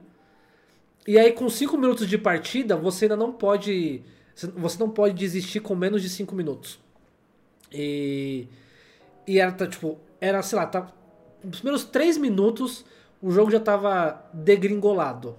E 1.07 1.17
aí 1.17 1.31
com 1.31 1.49
5 1.49 1.77
minutos 1.77 2.07
de 2.07 2.17
partida, 2.17 2.75
você 2.75 3.05
ainda 3.05 3.15
não 3.15 3.31
pode 3.31 4.03
você 4.55 4.77
não 4.77 4.89
pode 4.89 5.15
desistir 5.15 5.61
com 5.61 5.75
menos 5.75 6.01
de 6.01 6.09
5 6.09 6.35
minutos. 6.35 6.79
E 7.71 8.47
e 9.27 9.39
era 9.39 9.51
tá, 9.51 9.67
tipo, 9.67 9.97
era, 10.21 10.41
sei 10.41 10.57
lá, 10.57 10.65
tá 10.65 10.87
nos 11.43 11.57
primeiros 11.57 11.83
3 11.83 12.17
minutos 12.17 12.85
o 13.21 13.31
jogo 13.31 13.51
já 13.51 13.59
tava 13.59 14.23
degringolado. 14.33 15.35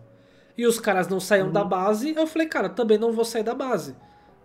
E 0.56 0.66
os 0.66 0.81
caras 0.81 1.06
não 1.09 1.20
saíam 1.20 1.47
uhum. 1.47 1.52
da 1.52 1.65
base, 1.65 2.15
eu 2.16 2.27
falei, 2.27 2.48
cara, 2.48 2.69
também 2.69 2.98
não 2.98 3.12
vou 3.12 3.24
sair 3.24 3.44
da 3.44 3.55
base, 3.55 3.94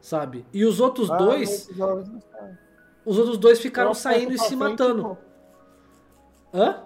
sabe? 0.03 0.45
E 0.51 0.65
os 0.65 0.81
outros 0.81 1.09
ah, 1.09 1.15
dois 1.15 1.69
os 3.05 3.17
outros 3.17 3.37
dois 3.37 3.59
ficaram 3.59 3.93
saindo 3.93 4.33
e 4.33 4.37
se 4.37 4.55
matando. 4.55 5.17
Hã? 6.53 6.83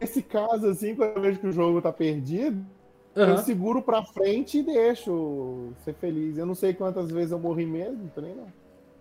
Nesse 0.00 0.20
caso, 0.20 0.66
assim, 0.66 0.96
quando 0.96 1.16
eu 1.16 1.22
vejo 1.22 1.38
que 1.38 1.46
o 1.46 1.52
jogo 1.52 1.80
tá 1.80 1.92
perdido, 1.92 2.66
uhum. 3.14 3.22
eu 3.22 3.38
seguro 3.38 3.80
pra 3.80 4.02
frente 4.02 4.58
e 4.58 4.62
deixo 4.64 5.72
ser 5.84 5.94
feliz. 5.94 6.36
Eu 6.36 6.44
não 6.44 6.56
sei 6.56 6.74
quantas 6.74 7.10
vezes 7.10 7.30
eu 7.30 7.38
morri 7.38 7.64
mesmo, 7.64 8.10
também 8.12 8.34
não. 8.34 8.52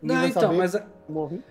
não, 0.02 0.28
então, 0.28 0.54
mas. 0.54 0.76
Morri. 1.10 1.44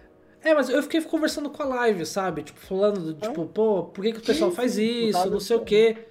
É, 0.43 0.55
mas 0.55 0.71
eu 0.71 0.83
fiquei 0.85 1.03
conversando 1.03 1.51
com 1.51 1.63
a 1.63 1.67
live, 1.67 2.07
sabe? 2.07 2.45
Tipo, 2.45 2.61
falando, 2.61 3.13
tipo, 3.15 3.45
pô, 3.47 3.85
por 3.85 4.03
que, 4.03 4.13
que 4.13 4.19
o 4.19 4.25
pessoal 4.25 4.53
faz 4.53 4.79
isso? 4.79 5.29
Não 5.29 5.41
sei 5.41 5.57
o 5.57 5.65
quê. 5.65 6.07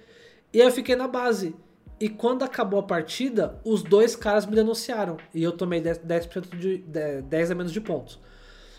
E 0.52 0.60
aí 0.60 0.68
eu 0.68 0.72
fiquei 0.72 0.94
na 0.94 1.08
base. 1.08 1.56
E 2.00 2.08
quando 2.08 2.42
acabou 2.42 2.80
a 2.80 2.82
partida, 2.82 3.60
os 3.62 3.82
dois 3.82 4.16
caras 4.16 4.46
me 4.46 4.54
denunciaram. 4.54 5.18
E 5.34 5.42
eu 5.42 5.52
tomei 5.52 5.82
10%, 5.82 6.00
10 6.02 6.28
de 6.58 6.78
10 7.22 7.50
a 7.50 7.54
menos 7.54 7.72
de 7.72 7.80
pontos. 7.80 8.18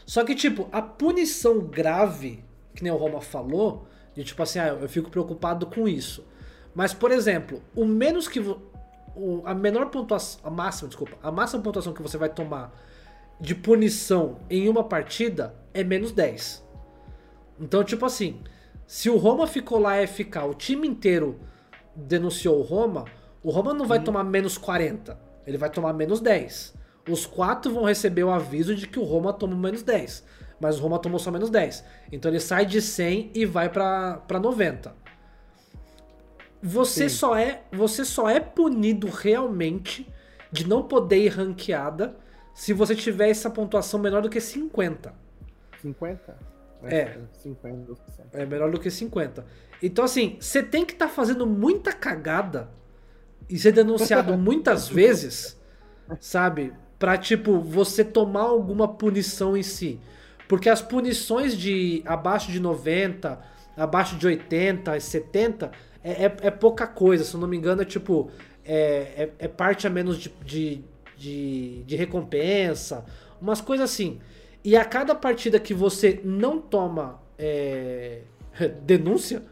Só 0.07 0.23
que, 0.23 0.33
tipo, 0.33 0.67
a 0.71 0.81
punição 0.81 1.59
grave, 1.59 2.43
que 2.73 2.83
nem 2.83 2.91
o 2.91 2.97
Roma 2.97 3.21
falou, 3.21 3.87
de 4.15 4.23
tipo 4.23 4.41
assim, 4.41 4.57
ah, 4.57 4.69
eu 4.69 4.89
fico 4.89 5.11
preocupado 5.11 5.67
com 5.67 5.87
isso. 5.87 6.25
Mas, 6.73 6.95
por 6.95 7.11
exemplo, 7.11 7.61
o 7.75 7.85
menos 7.85 8.27
que. 8.27 8.39
O, 8.39 9.43
a 9.45 9.53
menor 9.53 9.91
pontuação. 9.91 10.41
A 10.43 10.49
máxima, 10.49 10.87
desculpa. 10.87 11.15
A 11.21 11.31
máxima 11.31 11.61
pontuação 11.61 11.93
que 11.93 12.01
você 12.01 12.17
vai 12.17 12.29
tomar 12.29 12.75
de 13.39 13.53
punição 13.53 14.39
em 14.49 14.67
uma 14.67 14.83
partida 14.83 15.55
é 15.73 15.83
menos 15.83 16.11
10. 16.11 16.65
Então, 17.59 17.83
tipo 17.83 18.03
assim, 18.03 18.41
se 18.87 19.09
o 19.11 19.17
Roma 19.17 19.45
ficou 19.45 19.79
lá 19.79 19.95
FK, 20.07 20.39
o 20.49 20.53
time 20.55 20.87
inteiro 20.87 21.39
denunciou 21.95 22.59
o 22.59 22.61
Roma, 22.61 23.05
o 23.43 23.49
Roma 23.49 23.73
não 23.73 23.85
vai 23.85 23.99
hum. 23.99 24.03
tomar 24.03 24.23
menos 24.23 24.57
40, 24.57 25.17
ele 25.45 25.57
vai 25.57 25.69
tomar 25.69 25.93
menos 25.93 26.19
10. 26.19 26.75
Os 27.09 27.25
quatro 27.25 27.73
vão 27.73 27.85
receber 27.85 28.23
o 28.23 28.31
aviso 28.31 28.75
de 28.75 28.87
que 28.87 28.99
o 28.99 29.03
Roma 29.03 29.33
toma 29.33 29.55
menos 29.55 29.81
10. 29.81 30.23
Mas 30.59 30.77
o 30.77 30.83
Roma 30.83 30.99
tomou 30.99 31.19
só 31.19 31.31
menos 31.31 31.49
10. 31.49 31.83
Então 32.11 32.29
ele 32.29 32.39
sai 32.39 32.65
de 32.65 32.79
100 32.81 33.31
e 33.33 33.45
vai 33.45 33.67
para 33.69 34.39
90. 34.39 34.95
Você 36.61 37.09
só, 37.09 37.35
é, 37.35 37.63
você 37.71 38.05
só 38.05 38.29
é 38.29 38.39
punido 38.39 39.09
realmente 39.09 40.07
de 40.51 40.67
não 40.67 40.83
poder 40.83 41.25
ir 41.25 41.29
ranqueada 41.29 42.15
se 42.53 42.71
você 42.71 42.95
tiver 42.95 43.29
essa 43.29 43.49
pontuação 43.49 43.99
menor 43.99 44.21
do 44.21 44.29
que 44.29 44.39
50. 44.39 45.11
50? 45.81 46.50
É. 46.83 47.17
50, 47.41 47.95
é 48.33 48.45
melhor 48.45 48.71
do 48.71 48.79
que 48.79 48.89
50. 48.89 49.45
Então, 49.81 50.05
assim, 50.05 50.37
você 50.39 50.61
tem 50.61 50.85
que 50.85 50.93
estar 50.93 51.07
tá 51.07 51.11
fazendo 51.11 51.45
muita 51.45 51.91
cagada 51.91 52.69
e 53.49 53.57
ser 53.57 53.71
denunciado 53.71 54.35
muitas 54.37 54.87
vezes, 54.87 55.59
sabe? 56.19 56.73
Pra, 56.97 57.17
tipo, 57.17 57.59
você 57.59 58.03
tomar 58.03 58.43
alguma 58.43 58.87
punição 58.87 59.57
em 59.57 59.63
si. 59.63 59.99
Porque 60.47 60.69
as 60.69 60.81
punições 60.81 61.57
de 61.57 62.03
abaixo 62.05 62.51
de 62.51 62.59
90, 62.59 63.39
abaixo 63.75 64.17
de 64.17 64.27
80, 64.27 64.99
70, 64.99 65.71
é, 66.03 66.25
é, 66.25 66.37
é 66.41 66.51
pouca 66.51 66.85
coisa. 66.85 67.23
Se 67.23 67.33
eu 67.33 67.39
não 67.39 67.47
me 67.47 67.57
engano, 67.57 67.81
é 67.81 67.85
tipo. 67.85 68.29
É, 68.63 69.23
é, 69.23 69.31
é 69.39 69.47
parte 69.47 69.87
a 69.87 69.89
menos 69.89 70.19
de, 70.19 70.29
de, 70.45 70.83
de, 71.17 71.83
de 71.83 71.95
recompensa. 71.95 73.03
Umas 73.41 73.59
coisas 73.61 73.89
assim. 73.89 74.19
E 74.63 74.77
a 74.77 74.85
cada 74.85 75.15
partida 75.15 75.59
que 75.59 75.73
você 75.73 76.21
não 76.23 76.59
toma 76.59 77.21
é, 77.37 78.21
denúncia, 78.83 79.43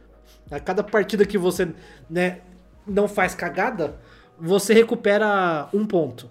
a 0.51 0.59
cada 0.59 0.83
partida 0.83 1.25
que 1.25 1.37
você 1.37 1.73
né, 2.09 2.41
não 2.85 3.07
faz 3.07 3.33
cagada, 3.35 3.99
você 4.39 4.73
recupera 4.73 5.67
um 5.73 5.85
ponto. 5.85 6.29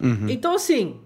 Uhum. 0.00 0.28
Então, 0.28 0.54
assim. 0.54 1.00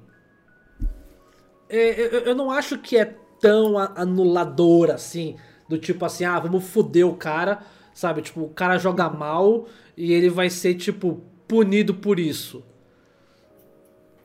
É, 1.68 2.00
eu, 2.00 2.20
eu 2.20 2.34
não 2.34 2.50
acho 2.50 2.78
que 2.78 2.96
é 2.96 3.14
tão 3.40 3.76
anulador 3.78 4.90
assim. 4.90 5.36
Do 5.68 5.78
tipo 5.78 6.04
assim, 6.04 6.24
ah, 6.24 6.38
vamos 6.38 6.64
foder 6.64 7.06
o 7.06 7.16
cara, 7.16 7.60
sabe? 7.92 8.22
Tipo, 8.22 8.42
o 8.42 8.50
cara 8.50 8.78
joga 8.78 9.10
mal 9.10 9.66
e 9.96 10.12
ele 10.12 10.30
vai 10.30 10.48
ser, 10.48 10.74
tipo, 10.74 11.20
punido 11.48 11.94
por 11.94 12.20
isso. 12.20 12.62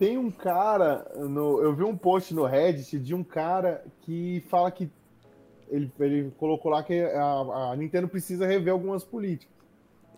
Tem 0.01 0.17
um 0.17 0.31
cara, 0.31 1.05
no, 1.15 1.61
eu 1.61 1.75
vi 1.75 1.83
um 1.83 1.95
post 1.95 2.33
no 2.33 2.43
Reddit 2.43 2.97
de 2.97 3.13
um 3.13 3.23
cara 3.23 3.85
que 4.01 4.43
fala 4.49 4.71
que 4.71 4.89
ele, 5.69 5.91
ele 5.99 6.31
colocou 6.39 6.71
lá 6.71 6.81
que 6.81 7.03
a, 7.03 7.69
a 7.69 7.75
Nintendo 7.77 8.07
precisa 8.07 8.47
rever 8.47 8.73
algumas 8.73 9.03
políticas. 9.03 9.55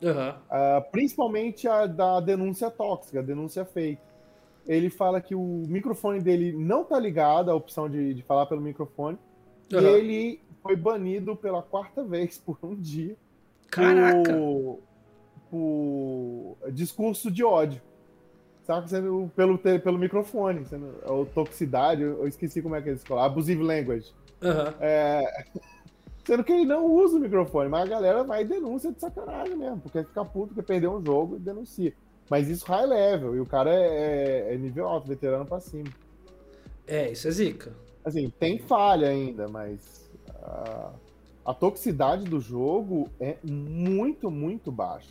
Uhum. 0.01 0.30
Uh, 0.30 0.89
principalmente 0.89 1.68
a 1.68 1.85
da 1.85 2.22
denúncia 2.22 2.72
tóxica, 2.72 3.19
a 3.19 3.22
denúncia 3.22 3.65
fake. 3.65 4.01
ele 4.65 4.89
fala 4.89 5.19
que 5.19 5.35
o 5.35 5.65
microfone 5.68 6.22
dele 6.22 6.53
não 6.53 6.85
tá 6.85 6.97
ligado, 6.97 7.51
a 7.51 7.53
opção 7.53 7.89
de, 7.89 8.14
de 8.14 8.23
falar 8.23 8.45
pelo 8.45 8.61
microfone. 8.61 9.18
Uhum. 9.73 9.81
E 9.81 9.85
ele 9.85 10.39
foi 10.61 10.77
banido 10.77 11.35
pela 11.35 11.61
quarta 11.61 12.01
vez 12.07 12.38
por 12.38 12.57
um 12.64 12.73
dia. 12.73 13.18
Caraca! 13.69 14.31
Por, 14.31 14.80
por 15.51 16.72
discurso 16.72 17.30
de 17.30 17.43
ódio. 17.43 17.81
Saca? 18.65 18.88
Sendo 18.88 19.30
pelo, 19.35 19.57
pelo 19.57 19.98
microfone. 19.98 20.65
Sendo, 20.65 20.94
ou 21.06 21.26
toxicidade, 21.26 22.02
eu 22.02 22.27
esqueci 22.27 22.61
como 22.61 22.76
é 22.76 22.81
que 22.81 22.90
eles 22.90 23.03
falam. 23.03 23.23
Abusive 23.23 23.61
language. 23.64 24.11
Aham. 24.41 24.73
É, 24.80 25.45
sendo 26.26 26.44
que 26.44 26.53
ele 26.53 26.65
não 26.65 26.85
usa 26.85 27.18
o 27.18 27.19
microfone, 27.19 27.69
mas 27.69 27.84
a 27.84 27.90
galera 27.90 28.23
vai 28.23 28.41
e 28.41 28.45
denuncia 28.45 28.91
de 28.91 28.99
sacanagem 28.99 29.56
mesmo, 29.56 29.80
porque 29.80 30.03
fica 30.03 30.23
puto, 30.26 30.48
porque 30.53 30.61
perdeu 30.61 30.94
um 30.94 31.03
jogo 31.06 31.35
e 31.35 31.40
denuncia. 31.40 31.94
Mas 32.30 32.48
isso 32.49 32.65
high 32.65 32.85
level, 32.85 33.35
e 33.35 33.40
o 33.41 33.45
cara 33.45 33.69
é, 33.73 34.48
é- 34.49 34.53
é 34.53 34.57
nível 34.57 34.88
alto, 34.88 35.07
veterano 35.07 35.45
pra 35.45 35.60
cima. 35.60 35.90
É, 36.88 37.11
isso 37.11 37.27
é 37.27 37.31
zica. 37.31 37.72
Assim, 38.03 38.30
tem 38.40 38.60
falha 38.60 39.07
ainda, 39.10 39.48
mas 39.48 40.10
a, 40.41 40.90
a 41.45 41.53
toxicidade 41.53 42.26
do 42.26 42.40
jogo 42.40 43.10
é 43.19 43.35
muito, 43.44 44.30
muito 44.31 44.72
baixa. 44.72 45.10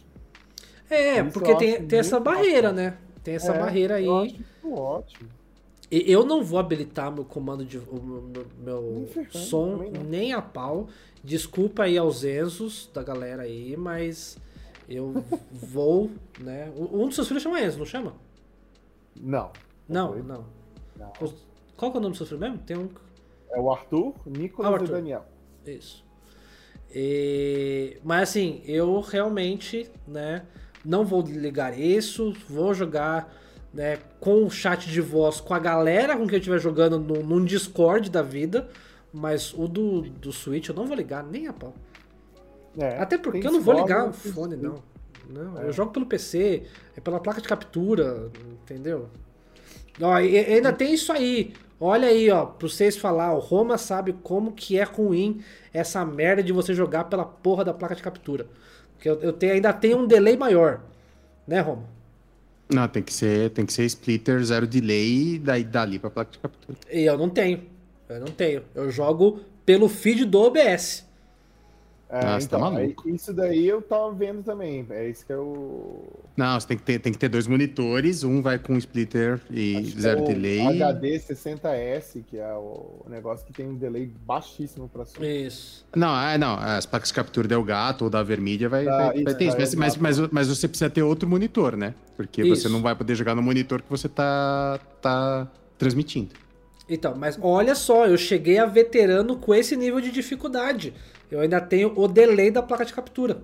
É, 0.90 1.20
Isso 1.22 1.32
porque 1.32 1.54
tem, 1.56 1.86
tem 1.86 1.98
essa 1.98 2.20
barreira, 2.20 2.68
bacana. 2.70 2.90
né? 2.90 2.98
Tem 3.22 3.34
essa 3.34 3.52
É, 3.54 3.58
barreira 3.58 3.96
aí. 3.96 4.06
Eu 4.06 4.16
acho 4.18 4.36
ótimo. 4.72 5.28
Eu 5.90 6.24
não 6.24 6.42
vou 6.42 6.58
habilitar 6.58 7.12
meu 7.12 7.24
comando 7.24 7.64
de 7.66 7.76
o 7.78 8.02
meu, 8.02 8.46
meu 8.58 9.06
ferrando, 9.12 9.36
som 9.38 9.76
não. 9.76 10.04
nem 10.04 10.32
a 10.32 10.40
pau. 10.40 10.88
Desculpa 11.22 11.82
aí 11.84 11.98
aos 11.98 12.24
Enzos 12.24 12.90
da 12.94 13.02
galera 13.02 13.42
aí, 13.42 13.76
mas 13.76 14.38
eu 14.88 15.12
vou, 15.52 16.10
né? 16.40 16.72
Um 16.76 17.06
dos 17.06 17.14
seus 17.14 17.28
filhos 17.28 17.42
chama 17.42 17.60
Enzo, 17.60 17.78
não 17.78 17.84
chama? 17.86 18.14
Não. 19.20 19.50
Não, 19.88 20.12
foi? 20.14 20.22
não. 20.22 20.44
não. 20.98 21.12
Qual 21.76 21.90
que 21.90 21.96
é 21.96 22.00
o 22.00 22.02
nome 22.02 22.12
dos 22.12 22.16
seus 22.18 22.28
filhos 22.30 22.40
mesmo? 22.40 22.58
Tem 22.58 22.76
um. 22.78 22.88
É 23.50 23.60
o 23.60 23.70
Arthur, 23.70 24.14
Nicolas 24.24 24.68
Ah, 24.68 24.70
o 24.72 24.74
Arthur. 24.76 24.88
e 24.88 24.92
Daniel. 24.92 25.26
Isso. 25.66 26.02
E- 26.90 27.98
Mas 28.02 28.30
assim, 28.30 28.62
eu 28.64 28.98
realmente, 29.00 29.90
né, 30.06 30.44
não 30.84 31.04
vou 31.04 31.22
ligar 31.22 31.78
isso, 31.78 32.34
vou 32.48 32.74
jogar 32.74 33.32
né, 33.72 33.98
com 34.20 34.44
o 34.44 34.50
chat 34.50 34.88
de 34.88 35.00
voz 35.00 35.40
com 35.40 35.54
a 35.54 35.58
galera 35.58 36.16
com 36.16 36.26
quem 36.26 36.34
eu 36.34 36.38
estiver 36.40 36.58
jogando 36.58 36.98
no, 36.98 37.22
num 37.22 37.44
Discord 37.44 38.10
da 38.10 38.22
vida, 38.22 38.68
mas 39.12 39.52
o 39.54 39.66
do, 39.66 40.02
do 40.02 40.32
Switch 40.32 40.68
eu 40.68 40.74
não 40.74 40.86
vou 40.86 40.96
ligar 40.96 41.22
nem 41.24 41.46
a 41.46 41.52
pau. 41.52 41.74
É, 42.76 42.98
Até 42.98 43.18
porque 43.18 43.46
eu 43.46 43.52
não 43.52 43.60
vou 43.60 43.74
ligar 43.74 44.08
o 44.08 44.12
tem 44.12 44.32
fone, 44.32 44.56
não. 44.56 44.82
Não, 45.28 45.58
É. 45.60 45.66
eu 45.66 45.72
jogo 45.72 45.92
pelo 45.92 46.06
PC, 46.06 46.64
é 46.96 47.00
pela 47.00 47.20
placa 47.20 47.40
de 47.40 47.48
captura, 47.48 48.30
entendeu? 48.62 49.08
Ó, 50.00 50.18
e 50.18 50.36
ainda 50.38 50.72
tem 50.72 50.92
isso 50.94 51.12
aí. 51.12 51.54
Olha 51.78 52.08
aí, 52.08 52.30
ó, 52.30 52.46
pra 52.46 52.68
vocês 52.68 52.96
falar, 52.96 53.32
o 53.34 53.38
Roma 53.38 53.76
sabe 53.76 54.12
como 54.22 54.52
que 54.52 54.78
é 54.78 54.84
ruim 54.84 55.42
essa 55.72 56.04
merda 56.04 56.42
de 56.42 56.52
você 56.52 56.74
jogar 56.74 57.04
pela 57.04 57.24
porra 57.24 57.64
da 57.64 57.74
placa 57.74 57.94
de 57.94 58.02
captura. 58.02 58.46
Porque 59.02 59.08
eu, 59.08 59.20
eu 59.20 59.32
tenho, 59.32 59.54
ainda 59.54 59.72
tenho 59.72 59.98
um 59.98 60.06
delay 60.06 60.36
maior. 60.36 60.80
Né, 61.44 61.58
Roma? 61.58 61.82
Não, 62.72 62.86
tem 62.86 63.02
que 63.02 63.12
ser, 63.12 63.50
tem 63.50 63.66
que 63.66 63.72
ser 63.72 63.84
splitter, 63.84 64.40
zero 64.44 64.64
delay, 64.64 65.40
daí 65.40 65.64
dali 65.64 65.98
pra 65.98 66.08
placa 66.08 66.30
de 66.30 66.38
captura. 66.38 66.78
E 66.88 67.00
eu 67.00 67.18
não 67.18 67.28
tenho. 67.28 67.64
Eu 68.08 68.20
não 68.20 68.28
tenho. 68.28 68.62
Eu 68.72 68.92
jogo 68.92 69.40
pelo 69.66 69.88
feed 69.88 70.24
do 70.24 70.40
OBS. 70.40 71.04
É, 72.14 72.18
Ah, 72.18 72.38
tá 72.38 72.38
então, 72.42 72.60
maluco. 72.60 73.08
aí, 73.08 73.14
isso 73.14 73.32
daí 73.32 73.66
eu 73.66 73.80
tava 73.80 74.12
vendo 74.12 74.42
também. 74.42 74.86
É 74.90 75.08
isso 75.08 75.24
que 75.24 75.32
eu. 75.32 76.06
Não, 76.36 76.60
você 76.60 76.66
tem 76.68 76.76
que 76.76 76.82
ter, 76.82 76.98
tem 76.98 77.10
que 77.10 77.18
ter 77.18 77.30
dois 77.30 77.46
monitores, 77.46 78.22
um 78.22 78.42
vai 78.42 78.58
com 78.58 78.76
splitter 78.76 79.40
e 79.50 79.76
acho 79.78 79.92
que 79.94 80.00
zero 80.02 80.20
é 80.20 80.22
o 80.22 80.26
delay. 80.26 80.60
HD 80.82 81.18
60S, 81.18 82.22
que 82.26 82.36
é 82.38 82.52
o 82.52 83.06
negócio 83.08 83.46
que 83.46 83.52
tem 83.54 83.66
um 83.66 83.74
delay 83.76 84.06
baixíssimo 84.26 84.90
pra 84.90 85.06
cima. 85.06 85.24
Isso. 85.26 85.86
Não, 85.96 86.14
é, 86.20 86.36
não, 86.36 86.54
as 86.58 86.84
placas 86.84 87.08
de 87.08 87.14
captura 87.14 87.48
da 87.48 87.54
Elgato 87.54 88.04
ou 88.04 88.10
da 88.10 88.22
Vermídia 88.22 88.68
vai, 88.68 88.86
Ah, 88.86 89.12
vai, 89.12 89.22
vai 89.24 89.34
ter 89.34 89.46
isso. 89.46 89.56
Mas, 89.58 89.74
mas, 89.74 89.94
Elgato. 89.96 90.02
mas, 90.02 90.18
mas 90.30 90.48
você 90.48 90.68
precisa 90.68 90.90
ter 90.90 91.02
outro 91.02 91.26
monitor, 91.26 91.76
né? 91.78 91.94
Porque 92.14 92.42
Isso. 92.42 92.62
você 92.64 92.68
não 92.68 92.82
vai 92.82 92.94
poder 92.94 93.14
jogar 93.14 93.34
no 93.34 93.42
monitor 93.42 93.80
que 93.80 93.88
você 93.88 94.06
tá, 94.08 94.78
tá 95.00 95.50
transmitindo. 95.78 96.34
Então, 96.88 97.14
mas 97.16 97.38
olha 97.40 97.74
só, 97.74 98.06
eu 98.06 98.18
cheguei 98.18 98.58
a 98.58 98.66
veterano 98.66 99.36
com 99.36 99.54
esse 99.54 99.74
nível 99.76 99.98
de 100.00 100.10
dificuldade. 100.10 100.92
Eu 101.32 101.40
ainda 101.40 101.58
tenho 101.62 101.98
o 101.98 102.06
delay 102.06 102.50
da 102.50 102.62
placa 102.62 102.84
de 102.84 102.92
captura. 102.92 103.42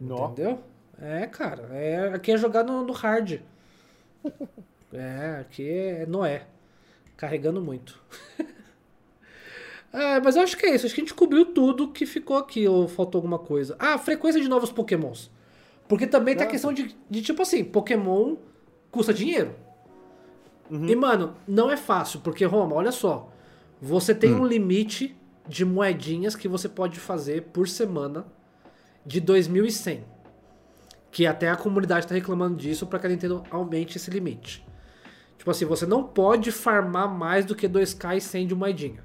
Nó. 0.00 0.30
Entendeu? 0.30 0.58
É, 1.00 1.28
cara. 1.28 1.68
É, 1.70 2.08
aqui 2.12 2.32
é 2.32 2.36
jogar 2.36 2.64
no, 2.64 2.84
no 2.84 2.92
hard. 2.92 3.40
É, 4.94 5.38
aqui 5.40 5.66
é 5.66 6.04
Noé. 6.04 6.42
Carregando 7.16 7.62
muito. 7.62 7.98
É, 9.90 10.20
mas 10.20 10.36
eu 10.36 10.42
acho 10.42 10.54
que 10.54 10.66
é 10.66 10.74
isso. 10.74 10.84
Acho 10.84 10.94
que 10.94 11.00
a 11.00 11.04
gente 11.04 11.14
cobriu 11.14 11.46
tudo 11.46 11.88
que 11.90 12.04
ficou 12.04 12.36
aqui. 12.36 12.68
Ou 12.68 12.86
faltou 12.86 13.18
alguma 13.18 13.38
coisa. 13.38 13.74
Ah, 13.78 13.96
frequência 13.96 14.38
de 14.38 14.50
novos 14.50 14.70
pokémons. 14.70 15.30
Porque 15.88 16.06
também 16.06 16.36
tem 16.36 16.44
a 16.44 16.46
Ah, 16.46 16.50
questão 16.50 16.74
de, 16.74 16.94
de, 17.08 17.22
tipo 17.22 17.40
assim, 17.40 17.64
Pokémon 17.64 18.36
custa 18.90 19.14
dinheiro. 19.14 19.54
Uhum. 20.70 20.86
E, 20.86 20.94
mano, 20.94 21.36
não 21.48 21.70
é 21.70 21.76
fácil. 21.78 22.20
Porque, 22.20 22.44
Roma, 22.44 22.76
olha 22.76 22.92
só. 22.92 23.32
Você 23.80 24.14
tem 24.14 24.34
um 24.34 24.44
limite 24.44 25.16
de 25.48 25.64
moedinhas 25.64 26.36
que 26.36 26.48
você 26.48 26.68
pode 26.68 26.98
fazer 26.98 27.42
por 27.52 27.68
semana 27.68 28.26
de 29.04 29.20
2.100. 29.20 30.00
Que 31.10 31.26
até 31.26 31.50
a 31.50 31.56
comunidade 31.56 32.06
tá 32.06 32.14
reclamando 32.14 32.56
disso 32.56 32.86
para 32.86 32.98
que 32.98 33.06
a 33.06 33.10
Nintendo 33.10 33.42
aumente 33.50 33.96
esse 33.96 34.10
limite. 34.10 34.64
Tipo 35.36 35.50
assim, 35.50 35.64
você 35.64 35.84
não 35.84 36.04
pode 36.04 36.52
farmar 36.52 37.12
mais 37.12 37.44
do 37.44 37.54
que 37.54 37.68
2k 37.68 38.16
e 38.16 38.20
100 38.20 38.46
de 38.46 38.54
moedinha. 38.54 39.04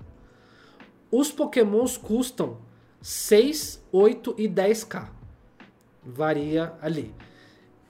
Os 1.12 1.32
pokémons 1.32 1.98
custam 1.98 2.60
6, 3.02 3.84
8 3.92 4.36
e 4.38 4.48
10k. 4.48 5.10
Varia 6.06 6.74
ali. 6.82 7.14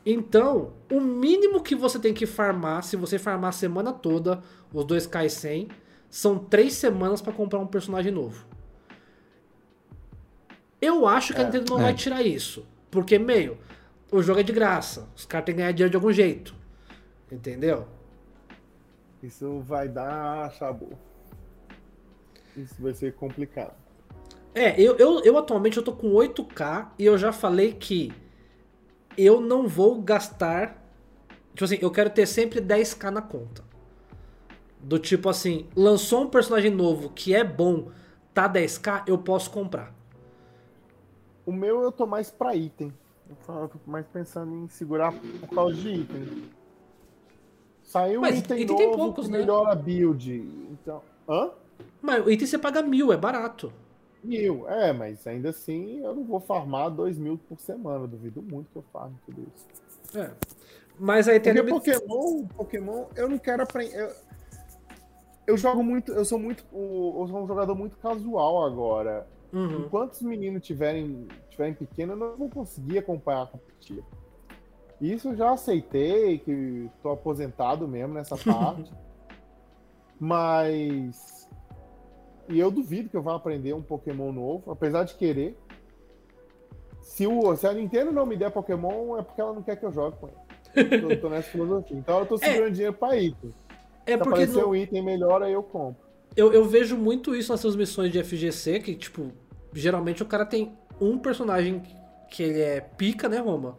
Então, 0.05 0.71
o 0.89 1.01
mínimo 1.01 1.61
que 1.61 1.75
você 1.75 1.99
tem 1.99 2.13
que 2.13 2.25
farmar, 2.25 2.83
se 2.83 2.95
você 2.95 3.19
farmar 3.19 3.49
a 3.49 3.51
semana 3.51 3.91
toda, 3.91 4.41
os 4.73 4.85
2k 4.85 5.25
e 5.25 5.29
100, 5.29 5.67
são 6.09 6.37
3 6.39 6.73
semanas 6.73 7.21
para 7.21 7.33
comprar 7.33 7.59
um 7.59 7.67
personagem 7.67 8.11
novo. 8.11 8.45
Eu 10.81 11.07
acho 11.07 11.33
que 11.33 11.39
a 11.39 11.43
É, 11.43 11.45
Nintendo 11.45 11.73
não 11.73 11.79
é. 11.79 11.83
vai 11.83 11.93
tirar 11.93 12.21
isso. 12.21 12.65
Porque, 12.91 13.17
meio, 13.17 13.57
o 14.11 14.21
jogo 14.21 14.39
é 14.39 14.43
de 14.43 14.51
graça. 14.53 15.07
Os 15.15 15.25
caras 15.25 15.45
têm 15.45 15.55
que 15.55 15.61
ganhar 15.61 15.71
dinheiro 15.71 15.89
de 15.91 15.97
algum 15.97 16.11
jeito. 16.11 16.55
Entendeu? 17.31 17.87
Isso 19.21 19.59
vai 19.61 19.87
dar 19.89 20.51
chabu. 20.53 20.91
Isso 22.55 22.75
vai 22.79 22.93
ser 22.93 23.13
complicado. 23.15 23.73
É, 24.53 24.79
eu, 24.79 24.95
eu, 24.97 25.23
eu 25.23 25.37
atualmente 25.37 25.77
eu 25.77 25.83
tô 25.83 25.93
com 25.93 26.11
8k 26.13 26.89
e 26.97 27.05
eu 27.05 27.17
já 27.17 27.31
falei 27.31 27.73
que 27.73 28.11
eu 29.17 29.41
não 29.41 29.67
vou 29.67 30.01
gastar. 30.01 30.83
Tipo 31.53 31.65
assim, 31.65 31.77
eu 31.81 31.91
quero 31.91 32.09
ter 32.09 32.25
sempre 32.27 32.61
10k 32.61 33.09
na 33.09 33.21
conta. 33.21 33.63
Do 34.79 34.99
tipo 34.99 35.27
assim, 35.29 35.67
lançou 35.75 36.23
um 36.23 36.29
personagem 36.29 36.71
novo 36.71 37.09
que 37.09 37.33
é 37.33 37.43
bom, 37.43 37.89
tá 38.33 38.47
10k, 38.47 39.03
eu 39.07 39.17
posso 39.17 39.49
comprar. 39.51 39.93
O 41.45 41.51
meu 41.51 41.81
eu 41.81 41.91
tô 41.91 42.05
mais 42.05 42.29
pra 42.29 42.55
item. 42.55 42.93
Eu 43.29 43.67
tô 43.67 43.79
mais 43.85 44.05
pensando 44.07 44.53
em 44.53 44.69
segurar 44.69 45.13
por 45.13 45.49
causa 45.49 45.75
de 45.75 45.89
item. 45.89 46.43
Saiu 47.83 48.19
um 48.19 48.21
Mas 48.21 48.39
item, 48.39 48.61
item 48.61 48.75
tem 48.75 48.85
novo 48.87 48.97
poucos, 48.97 49.25
que 49.25 49.31
né? 49.31 49.39
melhora 49.39 49.71
a 49.71 49.75
build. 49.75 50.31
Então. 50.71 51.01
Hã? 51.27 51.51
Mas 52.01 52.25
o 52.25 52.29
item 52.29 52.47
você 52.47 52.57
paga 52.57 52.81
mil, 52.81 53.11
é 53.11 53.17
barato. 53.17 53.71
Mil. 54.23 54.67
É, 54.67 54.91
mas 54.91 55.25
ainda 55.25 55.49
assim 55.49 55.99
eu 56.03 56.13
não 56.15 56.23
vou 56.23 56.39
farmar 56.39 56.89
dois 56.91 57.17
mil 57.17 57.37
por 57.37 57.59
semana. 57.59 58.03
Eu 58.03 58.07
duvido 58.07 58.41
muito 58.41 58.69
que 58.71 58.77
eu 58.77 58.83
farme 58.91 59.15
tudo 59.25 59.47
isso. 59.55 60.17
É. 60.17 60.31
Mas 60.99 61.27
aí 61.27 61.39
tem 61.39 61.53
Porque 61.65 61.93
Pokémon, 61.93 62.45
Pokémon, 62.47 63.05
eu 63.15 63.29
não 63.29 63.37
quero 63.37 63.63
aprender. 63.63 64.01
Eu, 64.01 64.11
eu 65.47 65.55
jogo 65.55 65.81
muito, 65.81 66.11
eu 66.11 66.25
sou 66.25 66.37
muito, 66.37 66.65
eu 66.73 67.27
sou 67.29 67.43
um 67.43 67.47
jogador 67.47 67.73
muito 67.73 67.97
casual 67.97 68.65
agora. 68.65 69.25
Uhum. 69.53 69.85
Enquanto 69.85 70.11
os 70.11 70.21
meninos 70.21 70.61
tiverem, 70.65 71.25
tiverem 71.49 71.73
pequenos, 71.73 72.19
eu 72.19 72.27
não 72.27 72.37
vou 72.37 72.49
conseguir 72.49 72.97
acompanhar 72.97 73.43
a 73.43 73.47
competitiva. 73.47 74.05
Isso 74.99 75.29
eu 75.29 75.35
já 75.37 75.51
aceitei, 75.53 76.39
que 76.39 76.89
tô 77.01 77.11
aposentado 77.11 77.87
mesmo 77.87 78.13
nessa 78.13 78.35
parte. 78.43 78.91
Mas. 80.19 81.47
E 82.49 82.59
eu 82.59 82.69
duvido 82.69 83.09
que 83.09 83.15
eu 83.15 83.21
vá 83.21 83.35
aprender 83.35 83.73
um 83.73 83.81
Pokémon 83.81 84.33
novo, 84.33 84.71
apesar 84.71 85.05
de 85.05 85.15
querer. 85.15 85.57
Se, 87.01 87.25
o, 87.25 87.55
se 87.55 87.65
a 87.65 87.73
Nintendo 87.73 88.11
não 88.11 88.25
me 88.25 88.35
der 88.35 88.51
Pokémon, 88.51 89.17
é 89.17 89.21
porque 89.21 89.39
ela 89.39 89.53
não 89.53 89.63
quer 89.63 89.77
que 89.77 89.85
eu 89.85 89.93
jogue 89.93 90.17
com 90.17 90.27
ele. 90.27 90.99
tô, 91.15 91.21
tô 91.21 91.29
nessa 91.29 91.49
filosofia. 91.49 91.97
Então 91.97 92.19
eu 92.19 92.25
tô 92.25 92.37
segurando 92.37 92.73
dinheiro 92.73 92.93
pra 92.93 93.15
item. 93.15 93.53
É 94.07 94.13
Se 94.13 94.17
porque 94.17 94.43
aparecer 94.43 94.61
no- 94.61 94.69
um 94.69 94.75
item 94.75 95.03
melhor, 95.03 95.43
aí 95.43 95.53
eu 95.53 95.61
compro. 95.61 96.03
eu, 96.35 96.51
eu 96.53 96.65
vejo 96.65 96.97
muito 96.97 97.35
isso 97.35 97.51
nas 97.51 97.61
transmissões 97.61 98.11
de 98.11 98.23
FGC, 98.23 98.79
que, 98.79 98.95
tipo, 98.95 99.31
geralmente 99.73 100.23
o 100.23 100.25
cara 100.25 100.45
tem 100.45 100.71
um 100.99 101.17
personagem 101.19 101.83
que 102.31 102.41
ele 102.41 102.61
é 102.61 102.81
pica, 102.81 103.27
né, 103.29 103.37
Roma? 103.37 103.77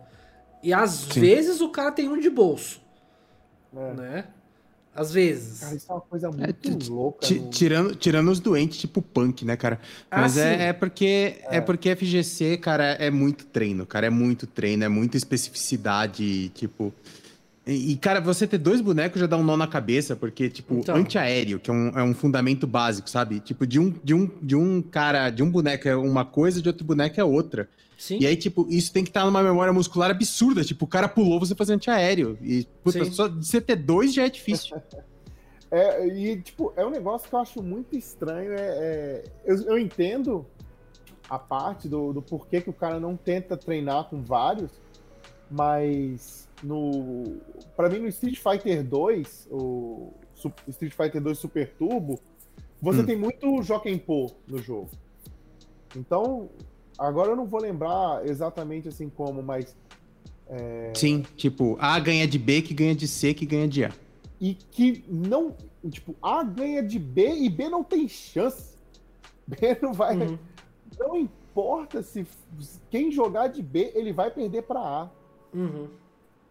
E 0.63 0.73
às 0.73 0.91
Sim. 0.91 1.21
vezes 1.21 1.61
o 1.61 1.71
cara 1.71 1.91
tem 1.91 2.09
um 2.09 2.19
de 2.21 2.29
bolso. 2.31 2.81
É. 3.75 3.95
Né? 3.95 4.25
Às 4.95 5.13
vezes. 5.13 5.61
Cara, 5.61 5.75
isso 5.77 5.87
é 5.91 5.95
uma 5.95 6.01
coisa 6.01 6.31
muito 6.31 6.43
é, 6.69 6.89
louca. 6.91 7.29
No... 7.33 7.51
Tirando, 7.51 7.95
tirando 7.95 8.31
os 8.31 8.41
doentes, 8.41 8.79
tipo 8.79 9.01
punk, 9.01 9.45
né, 9.45 9.57
cara? 9.57 9.79
Ah, 10.11 10.23
Mas 10.23 10.37
é, 10.37 10.69
é, 10.69 10.73
porque 10.73 11.37
é. 11.49 11.59
é 11.59 11.61
porque 11.61 11.95
FGC, 11.95 12.57
cara, 12.57 12.85
é 12.95 13.09
muito 13.11 13.47
treino, 13.47 13.87
cara. 13.87 14.07
É 14.07 14.11
muito 14.11 14.47
treino, 14.47 14.83
é 14.85 14.89
muita 14.89 15.17
especificidade, 15.17 16.49
tipo. 16.51 16.93
E, 17.71 17.97
cara, 17.97 18.19
você 18.19 18.47
ter 18.47 18.57
dois 18.57 18.81
bonecos 18.81 19.21
já 19.21 19.27
dá 19.27 19.37
um 19.37 19.43
nó 19.45 19.55
na 19.55 19.67
cabeça, 19.67 20.17
porque, 20.17 20.49
tipo, 20.49 20.77
então. 20.77 20.97
antiaéreo, 20.97 21.61
que 21.61 21.71
é 21.71 21.73
um, 21.75 21.89
é 21.91 22.03
um 22.03 22.15
fundamento 22.15 22.67
básico, 22.67 23.11
sabe? 23.11 23.41
Tipo, 23.41 23.67
de 23.67 23.79
um, 23.79 23.93
de, 24.03 24.15
um, 24.15 24.31
de 24.41 24.57
um 24.57 24.81
cara, 24.81 25.29
de 25.29 25.43
um 25.43 25.51
boneco 25.51 25.87
é 25.87 25.95
uma 25.95 26.25
coisa, 26.25 26.63
de 26.63 26.69
outro 26.69 26.83
boneco 26.83 27.21
é 27.21 27.25
outra. 27.25 27.69
Sim. 27.99 28.21
E 28.21 28.27
aí, 28.27 28.37
tipo, 28.37 28.67
isso 28.71 28.91
tem 28.91 29.05
que 29.05 29.11
estar 29.11 29.27
numa 29.27 29.43
memória 29.43 29.71
muscular 29.71 30.11
absurda. 30.11 30.65
Tipo, 30.65 30.87
o 30.87 30.89
cara 30.89 31.09
pulou, 31.09 31.39
você 31.39 31.55
fazer 31.55 31.75
antiaéreo. 31.75 32.39
E, 32.41 32.67
puta, 32.83 33.05
Sim. 33.05 33.13
só 33.13 33.29
de 33.29 33.47
você 33.47 33.61
ter 33.61 33.77
dois 33.77 34.15
já 34.15 34.25
é 34.25 34.31
difícil. 34.31 34.75
é, 35.71 36.07
e, 36.07 36.41
tipo, 36.41 36.73
é 36.75 36.87
um 36.87 36.91
negócio 36.91 37.29
que 37.29 37.35
eu 37.35 37.41
acho 37.41 37.63
muito 37.63 37.95
estranho. 37.95 38.53
É, 38.53 38.61
é 38.61 39.25
eu, 39.45 39.63
eu, 39.65 39.79
entendo 39.79 40.47
a 41.29 41.39
parte 41.39 41.87
do, 41.87 42.15
do 42.15 42.23
porquê 42.23 42.63
que 42.63 42.71
o 42.71 42.73
cara 42.73 42.99
não 42.99 43.15
tenta 43.15 43.59
treinar 43.59 44.05
com 44.05 44.23
vários, 44.23 44.71
mas 45.51 46.48
no 46.63 47.37
para 47.77 47.89
mim 47.89 48.01
no 48.01 48.09
Street 48.09 48.39
Fighter 48.39 48.85
2, 48.85 49.49
o 49.51 50.13
Street 50.69 50.93
Fighter 50.93 51.21
2 51.21 51.39
Super 51.39 51.73
Turbo, 51.79 52.19
você 52.81 53.01
hum. 53.01 53.07
tem 53.07 53.17
muito 53.17 53.63
Jokenpô 53.63 54.31
no 54.47 54.59
jogo. 54.59 54.91
Então, 55.97 56.49
agora 56.99 57.31
eu 57.31 57.37
não 57.37 57.47
vou 57.47 57.61
lembrar 57.61 58.27
exatamente 58.27 58.89
assim 58.89 59.09
como, 59.09 59.43
mas 59.43 59.77
é... 60.49 60.93
Sim, 60.95 61.25
tipo, 61.37 61.77
A 61.81 61.99
ganha 61.99 62.27
de 62.27 62.39
B 62.39 62.63
que 62.63 62.73
ganha 62.73 62.95
de 62.95 63.07
C 63.07 63.35
que 63.35 63.45
ganha 63.45 63.69
de 63.69 63.85
A. 63.85 63.93
E 64.41 64.55
que 64.55 65.05
não, 65.09 65.55
tipo, 65.91 66.15
A 66.23 66.43
ganha 66.43 66.83
de 66.83 66.99
B 66.99 67.29
e 67.29 67.49
B 67.49 67.69
não 67.69 67.85
tem 67.85 68.09
chance. 68.09 68.77
B 69.47 69.79
não 69.83 69.93
vai 69.93 70.17
uhum. 70.17 70.39
não 70.99 71.17
importa 71.17 72.03
se 72.03 72.27
quem 72.91 73.11
jogar 73.11 73.49
de 73.49 73.63
B, 73.63 73.93
ele 73.95 74.13
vai 74.13 74.31
perder 74.31 74.63
para 74.63 74.81
A. 74.81 75.11
Uhum. 75.53 75.89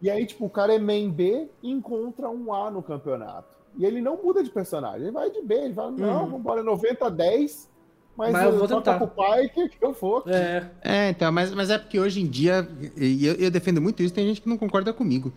E 0.00 0.10
aí, 0.10 0.24
tipo, 0.26 0.46
o 0.46 0.50
cara 0.50 0.74
é 0.74 0.78
main 0.78 1.10
B 1.10 1.48
e 1.62 1.70
encontra 1.70 2.28
um 2.28 2.52
A 2.52 2.70
no 2.70 2.82
campeonato. 2.82 3.56
E 3.76 3.84
ele 3.84 4.00
não 4.00 4.16
muda 4.22 4.42
de 4.42 4.50
personagem, 4.50 5.02
ele 5.02 5.10
vai 5.10 5.30
de 5.30 5.42
B, 5.42 5.54
ele 5.54 5.74
fala, 5.74 5.90
não, 5.90 6.24
uhum. 6.24 6.30
vambora, 6.30 6.62
90 6.62 7.06
a 7.06 7.10
10, 7.10 7.68
mas, 8.16 8.32
mas 8.32 8.44
eu, 8.46 8.58
vou 8.58 8.66
tentar. 8.66 8.98
com 8.98 9.04
o 9.04 9.08
pai 9.08 9.48
que, 9.48 9.68
que 9.68 9.84
eu 9.84 9.92
vou. 9.92 10.24
É. 10.26 10.68
é, 10.82 11.10
então, 11.10 11.30
mas, 11.30 11.54
mas 11.54 11.70
é 11.70 11.78
porque 11.78 12.00
hoje 12.00 12.20
em 12.20 12.26
dia, 12.26 12.68
e 12.96 13.24
eu, 13.24 13.34
eu, 13.34 13.50
defendo 13.50 13.80
muito 13.80 14.02
isso, 14.02 14.12
tem 14.12 14.26
gente 14.26 14.42
que 14.42 14.48
não 14.48 14.58
concorda 14.58 14.92
comigo. 14.92 15.32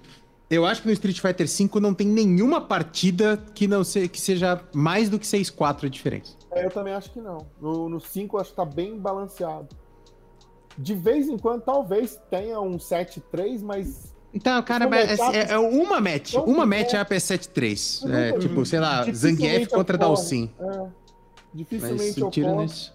Eu 0.50 0.66
acho 0.66 0.82
que 0.82 0.88
no 0.88 0.94
Street 0.94 1.20
Fighter 1.22 1.48
V 1.48 1.80
não 1.80 1.94
tem 1.94 2.08
nenhuma 2.08 2.60
partida 2.60 3.38
que 3.54 3.68
não 3.68 3.84
se, 3.84 4.10
que 4.10 4.20
seja 4.20 4.60
mais 4.74 5.10
do 5.10 5.20
que 5.20 5.26
6-4 5.26 5.86
a 5.86 5.90
diferença. 5.90 6.36
É, 6.52 6.66
eu 6.66 6.72
também 6.72 6.94
acho 6.94 7.12
que 7.12 7.22
não. 7.22 7.46
No, 7.62 7.88
no 7.88 8.02
5 8.02 8.36
eu 8.36 8.42
acho 8.42 8.50
que 8.50 8.56
tá 8.56 8.66
bem 8.66 8.98
balanceado. 8.98 9.70
De 10.76 10.96
vez 10.96 11.30
em 11.30 11.38
quando, 11.38 11.62
talvez 11.62 12.20
tenha 12.32 12.60
um 12.60 12.78
7-3, 12.78 13.62
mas 13.62 14.11
então, 14.34 14.62
cara, 14.64 14.86
é, 14.96 15.38
é, 15.38 15.52
é, 15.52 15.58
uma 15.58 16.00
match. 16.00 16.36
Uma 16.36 16.66
match 16.66 16.94
é 16.94 16.98
a 16.98 17.06
PS73. 17.06 18.10
É, 18.10 18.40
tipo, 18.40 18.66
sei 18.66 18.80
lá, 18.80 19.04
Zangief 19.12 19.68
contra 19.70 19.98
Dalsin. 19.98 20.50
É. 20.60 20.88
Dificilmente 21.54 22.20
mas, 22.20 22.38
ocorre. 22.38 22.64
Nisso... 22.64 22.94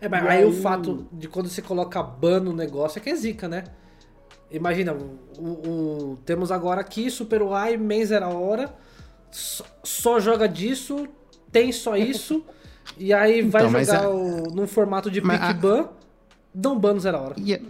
É, 0.00 0.08
mas 0.08 0.22
aí, 0.24 0.38
aí, 0.38 0.44
o 0.44 0.52
fato 0.52 1.06
de 1.12 1.28
quando 1.28 1.48
você 1.48 1.62
coloca 1.62 2.02
ban 2.02 2.40
no 2.40 2.52
negócio 2.52 2.98
é 2.98 3.02
que 3.02 3.10
é 3.10 3.14
zica, 3.14 3.48
né? 3.48 3.64
Imagina, 4.50 4.96
o, 5.38 5.42
o 5.42 6.18
temos 6.24 6.50
agora 6.50 6.80
aqui 6.80 7.10
Super 7.10 7.42
Y, 7.42 7.78
main 7.78 8.04
zero 8.04 8.28
hora, 8.28 8.74
só, 9.30 9.64
só, 9.82 10.20
joga 10.20 10.48
disso, 10.48 11.06
tem 11.52 11.70
só 11.70 11.96
isso, 11.96 12.44
e 12.96 13.12
aí 13.12 13.42
vai 13.42 13.66
então, 13.66 13.84
jogar 13.84 14.04
a... 14.04 14.08
o, 14.08 14.42
num 14.54 14.66
formato 14.66 15.10
de 15.10 15.20
pick 15.20 15.54
ban, 15.60 15.88
dão 16.54 16.78
ban 16.78 16.94
no 16.94 17.00
zero 17.00 17.18
hora. 17.18 17.34
Yeah. 17.38 17.64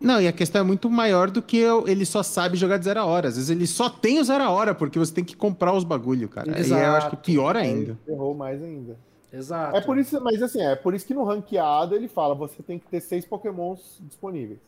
Não, 0.00 0.20
e 0.20 0.26
a 0.26 0.32
questão 0.32 0.62
é 0.62 0.64
muito 0.64 0.88
maior 0.88 1.30
do 1.30 1.42
que 1.42 1.58
eu, 1.58 1.86
ele 1.86 2.06
só 2.06 2.22
sabe 2.22 2.56
jogar 2.56 2.78
de 2.78 2.86
zero 2.86 3.00
a 3.00 3.04
hora. 3.04 3.28
Às 3.28 3.36
vezes 3.36 3.50
ele 3.50 3.66
só 3.66 3.90
tem 3.90 4.18
o 4.18 4.24
zero 4.24 4.42
a 4.42 4.50
hora, 4.50 4.74
porque 4.74 4.98
você 4.98 5.12
tem 5.12 5.22
que 5.22 5.36
comprar 5.36 5.74
os 5.74 5.84
bagulho, 5.84 6.28
cara. 6.28 6.58
Exato. 6.58 6.82
E 6.82 6.86
eu 6.86 6.92
acho 6.92 7.10
que 7.10 7.16
pior 7.16 7.54
ainda. 7.54 7.98
Errou 8.08 8.34
mais 8.34 8.62
ainda. 8.62 8.96
Exato. 9.32 9.76
É 9.76 9.80
por 9.80 9.98
isso, 9.98 10.20
mas 10.22 10.42
assim, 10.42 10.62
é 10.62 10.74
por 10.74 10.94
isso 10.94 11.06
que 11.06 11.14
no 11.14 11.22
ranqueado 11.22 11.94
ele 11.94 12.08
fala, 12.08 12.34
você 12.34 12.62
tem 12.62 12.78
que 12.78 12.86
ter 12.86 13.00
seis 13.00 13.26
pokémons 13.26 14.00
disponíveis. 14.00 14.58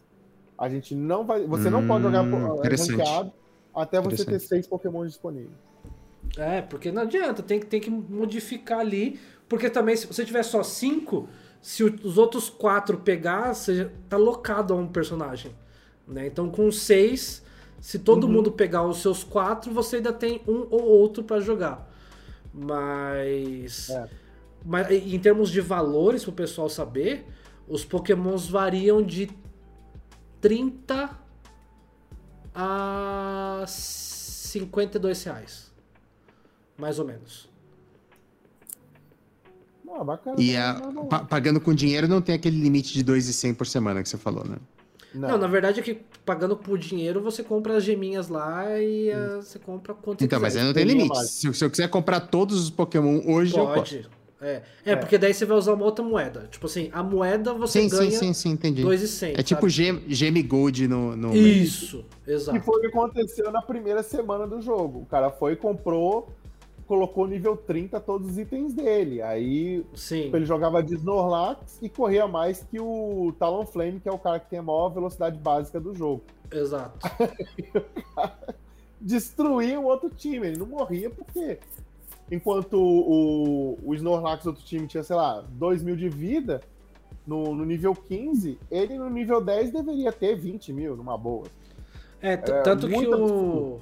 A 0.59 0.69
gente 0.69 0.95
não 0.95 1.25
vai. 1.25 1.45
Você 1.47 1.69
hum, 1.69 1.71
não 1.73 1.87
pode 1.87 2.05
jogar 2.05 2.23
hum, 2.23 2.61
ranqueado 2.61 3.33
até 3.75 4.01
você 4.01 4.25
ter 4.25 4.39
seis 4.39 4.67
pokémons 4.67 5.09
disponíveis. 5.09 5.57
É, 6.37 6.63
porque 6.63 6.93
não 6.93 7.03
adianta, 7.03 7.43
tem, 7.43 7.59
tem 7.61 7.81
que 7.81 7.91
modificar 7.91 8.81
ali. 8.81 9.19
Porque 9.49 9.69
também, 9.69 9.97
se 9.97 10.07
você 10.07 10.25
tiver 10.25 10.43
só 10.43 10.63
cinco, 10.63 11.29
se 11.63 11.85
os 11.85 12.19
outros 12.19 12.51
quatro 12.51 12.99
pegar, 12.99 13.55
você 13.55 13.89
tá 14.09 14.17
locado 14.17 14.75
a 14.75 14.77
um 14.77 14.89
personagem. 14.89 15.55
Né? 16.07 16.27
Então, 16.27 16.51
com 16.51 16.71
seis, 16.73 17.41
se 17.81 18.01
todo 18.01 18.25
uhum. 18.25 18.33
mundo 18.33 18.51
pegar 18.51 18.83
os 18.83 18.99
seus 18.99 19.23
quatro, 19.23 19.73
você 19.73 19.97
ainda 19.97 20.13
tem 20.13 20.43
um 20.47 20.67
ou 20.69 20.83
outro 20.83 21.23
para 21.23 21.41
jogar. 21.41 21.89
Mas, 22.53 23.91
é. 23.91 24.09
mas 24.65 24.91
em 24.91 25.19
termos 25.21 25.51
de 25.51 25.61
valores, 25.61 26.25
para 26.25 26.31
o 26.33 26.35
pessoal 26.35 26.69
saber, 26.69 27.25
os 27.69 27.85
pokémons 27.85 28.49
variam 28.49 29.01
de 29.01 29.31
30 30.41 31.11
a 32.53 33.65
52 33.67 35.23
reais. 35.23 35.73
Mais 36.77 36.99
ou 36.99 37.05
menos. 37.05 37.52
Ah, 39.93 40.05
bacana. 40.05 40.37
E 40.39 40.57
a, 40.57 40.81
pagando 41.29 41.61
com 41.61 41.75
dinheiro 41.75 42.09
não 42.09 42.21
tem 42.21 42.35
aquele 42.35 42.59
limite 42.59 42.93
de 42.93 43.03
2,100 43.03 43.55
por 43.55 43.67
semana 43.67 44.03
que 44.03 44.09
você 44.09 44.17
falou, 44.17 44.45
né? 44.45 44.57
Não. 45.15 45.29
não. 45.29 45.39
na 45.39 45.47
verdade 45.47 45.81
é 45.81 45.83
que 45.83 46.01
pagando 46.25 46.57
por 46.57 46.79
dinheiro 46.79 47.21
você 47.21 47.43
compra 47.43 47.77
as 47.77 47.85
geminhas 47.85 48.29
lá 48.29 48.81
e 48.81 49.11
uh, 49.11 49.43
você 49.43 49.59
compra 49.59 49.93
quanto 49.93 50.25
Então, 50.25 50.39
quiser. 50.39 50.43
mas 50.43 50.57
aí 50.57 50.65
não 50.65 50.73
tem 50.73 50.85
limite. 50.85 51.27
Se, 51.27 51.53
se, 51.53 51.65
eu 51.65 51.71
quiser 51.71 51.89
comprar 51.89 52.21
todos 52.21 52.63
os 52.63 52.71
Pokémon 52.71 53.21
hoje, 53.27 53.53
Pode. 53.53 53.69
eu 53.69 53.75
posso. 53.75 54.23
É. 54.41 54.63
é, 54.85 54.93
é, 54.93 54.97
porque 54.97 55.17
daí 55.17 55.33
você 55.33 55.45
vai 55.45 55.57
usar 55.57 55.75
uma 55.75 55.85
outra 55.85 56.05
moeda. 56.05 56.49
Tipo 56.51 56.67
assim, 56.67 56.91
a 56.93 57.01
moeda 57.01 57.55
você 57.55 57.83
sim, 57.83 57.89
ganha 57.89 58.11
sim, 58.11 58.19
sim, 58.19 58.33
sim, 58.33 58.51
entendi. 58.51 58.83
2,100. 58.83 59.35
É 59.37 59.43
tipo 59.43 59.69
Gem 59.69 60.47
Gold 60.47 60.89
no, 60.89 61.15
no... 61.15 61.37
Isso, 61.37 62.05
exato. 62.27 62.59
E 62.59 62.61
foi 62.61 62.79
o 62.79 62.81
que 62.81 62.87
aconteceu 62.89 63.53
na 63.53 63.63
primeira 63.63 64.03
semana 64.03 64.45
do 64.45 64.61
jogo. 64.61 65.03
O 65.03 65.07
cara 65.07 65.31
foi 65.31 65.53
e 65.53 65.57
comprou 65.57 66.29
colocou 66.93 67.27
nível 67.27 67.57
30 67.57 67.99
todos 68.01 68.33
os 68.33 68.39
itens 68.39 68.75
dele. 68.75 69.23
Aí 69.23 69.83
Sim. 69.95 70.31
ele 70.31 70.45
jogava 70.45 70.83
de 70.83 70.95
Snorlax 70.95 71.79
e 71.81 71.89
corria 71.89 72.29
mais 72.29 72.63
que 72.63 72.79
o 72.79 73.33
Talonflame, 73.39 73.99
que 73.99 74.11
é 74.11 74.13
o 74.13 74.19
cara 74.19 74.39
que 74.39 74.51
tem 74.51 74.59
a 74.59 74.63
maior 74.63 74.91
velocidade 74.91 75.39
básica 75.39 75.81
do 75.81 75.95
jogo. 75.95 76.23
Exato. 76.51 76.99
destruía 79.01 79.81
o 79.81 79.85
outro 79.85 80.11
time, 80.11 80.49
ele 80.49 80.59
não 80.59 80.67
morria 80.67 81.09
porque 81.09 81.61
enquanto 82.31 82.75
o, 82.75 83.79
o 83.83 83.95
Snorlax 83.95 84.45
do 84.45 84.51
outro 84.51 84.63
time 84.63 84.87
tinha, 84.87 85.03
sei 85.03 85.17
lá, 85.17 85.43
2 85.49 85.83
mil 85.83 85.97
de 85.97 86.11
vida, 86.11 86.61
no, 87.27 87.55
no, 87.55 87.65
nível 87.65 87.95
15, 87.95 88.59
ele 88.71 88.99
no 88.99 89.09
nível 89.09 89.43
10 89.43 89.73
deveria 89.73 90.13
ter 90.13 90.37
20 90.37 90.75
mil, 90.75 90.95
numa 90.95 91.17
boa. 91.17 91.47
É, 92.21 92.37
tanto 92.37 92.87
que 92.87 93.07
o. 93.07 93.81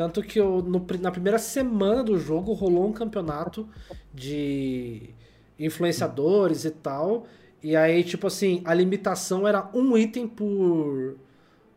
Tanto 0.00 0.22
que 0.22 0.40
eu, 0.40 0.62
no, 0.62 0.86
na 0.98 1.10
primeira 1.10 1.38
semana 1.38 2.02
do 2.02 2.18
jogo 2.18 2.54
rolou 2.54 2.88
um 2.88 2.92
campeonato 2.94 3.68
de 4.14 5.10
influenciadores 5.58 6.64
e 6.64 6.70
tal. 6.70 7.26
E 7.62 7.76
aí, 7.76 8.02
tipo 8.02 8.26
assim, 8.26 8.62
a 8.64 8.72
limitação 8.72 9.46
era 9.46 9.68
um 9.74 9.98
item 9.98 10.26
por, 10.26 11.18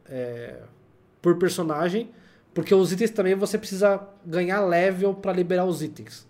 é, 0.06 0.62
por 1.22 1.36
personagem. 1.38 2.12
Porque 2.54 2.74
os 2.74 2.94
itens 2.94 3.12
também 3.12 3.36
você 3.36 3.58
precisa 3.58 4.00
ganhar 4.26 4.62
level 4.62 5.14
para 5.16 5.34
liberar 5.34 5.66
os 5.66 5.84
itens. 5.84 6.26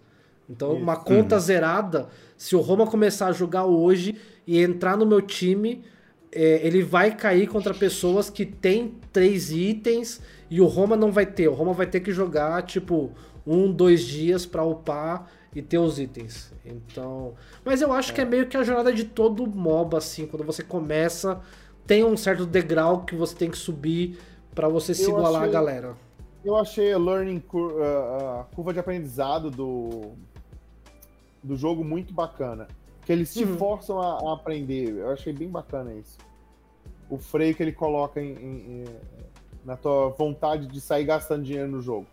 Então, 0.50 0.74
Isso. 0.74 0.82
uma 0.82 0.96
conta 0.96 1.36
uhum. 1.36 1.42
zerada, 1.42 2.10
se 2.36 2.56
o 2.56 2.60
Roma 2.60 2.88
começar 2.88 3.28
a 3.28 3.32
jogar 3.32 3.66
hoje 3.66 4.16
e 4.48 4.60
entrar 4.60 4.98
no 4.98 5.06
meu 5.06 5.22
time, 5.22 5.84
é, 6.32 6.66
ele 6.66 6.82
vai 6.82 7.16
cair 7.16 7.46
contra 7.46 7.72
pessoas 7.72 8.32
que 8.32 8.48
têm 8.48 8.96
três 9.12 9.52
itens 9.52 10.20
e 10.54 10.62
o 10.62 10.68
Roma 10.68 10.96
não 10.96 11.12
vai 11.12 11.26
ter. 11.26 11.48
O 11.48 11.54
Roma 11.54 11.74
vai 11.74 11.88
ter 11.88 12.00
que 12.00 12.12
jogar, 12.12 12.62
tipo, 12.62 13.12
um, 13.46 13.72
dois 13.72 14.04
dias 14.04 14.46
para 14.46 14.64
upar 14.64 15.28
e 15.56 15.64
ter 15.64 15.80
os 15.80 15.98
itens. 15.98 16.54
Então. 16.64 17.34
Mas 17.66 17.82
eu 17.82 17.92
acho 17.92 18.12
é. 18.12 18.14
que 18.16 18.22
é 18.22 18.26
meio 18.26 18.48
que 18.48 18.56
a 18.56 18.64
jornada 18.64 18.94
de 18.94 19.04
todo 19.04 19.48
MOBA, 19.48 19.98
assim. 19.98 20.28
Quando 20.28 20.44
você 20.44 20.62
começa, 20.62 21.42
tem 21.88 22.04
um 22.04 22.16
certo 22.16 22.46
degrau 22.46 23.04
que 23.04 23.16
você 23.16 23.36
tem 23.36 23.50
que 23.50 23.58
subir 23.58 24.20
para 24.54 24.68
você 24.68 24.94
se 24.94 25.06
eu 25.06 25.10
igualar 25.10 25.42
achei, 25.42 25.50
à 25.50 25.52
galera. 25.52 25.96
Eu 26.46 26.56
achei 26.56 26.94
a 26.94 27.00
learning 27.00 27.40
curve, 27.40 27.82
a 27.82 28.46
curva 28.54 28.72
de 28.72 28.80
aprendizado 28.80 29.50
do, 29.50 30.12
do 31.44 31.56
jogo 31.56 31.84
muito 31.84 32.14
bacana 32.14 32.68
que 33.06 33.12
eles 33.12 33.34
te 33.34 33.44
uhum. 33.44 33.58
forçam 33.58 34.00
a, 34.00 34.20
a, 34.20 34.34
aprender. 34.34 34.90
Eu 34.90 35.10
achei 35.12 35.34
bem 35.34 35.50
bacana 35.50 35.94
isso. 35.94 36.18
O 37.10 37.18
freio 37.18 37.56
que 37.56 37.64
ele 37.64 37.74
coloca 37.74 38.22
em, 38.22 38.34
em, 38.34 38.82
em, 38.82 38.86
na 39.66 39.78
tua 39.78 40.10
vontade 40.10 40.68
de 40.68 40.82
sair 40.82 41.06
gastando 41.06 41.44
dinheiro 41.44 41.70
no 41.70 41.82
jogo. 41.82 42.08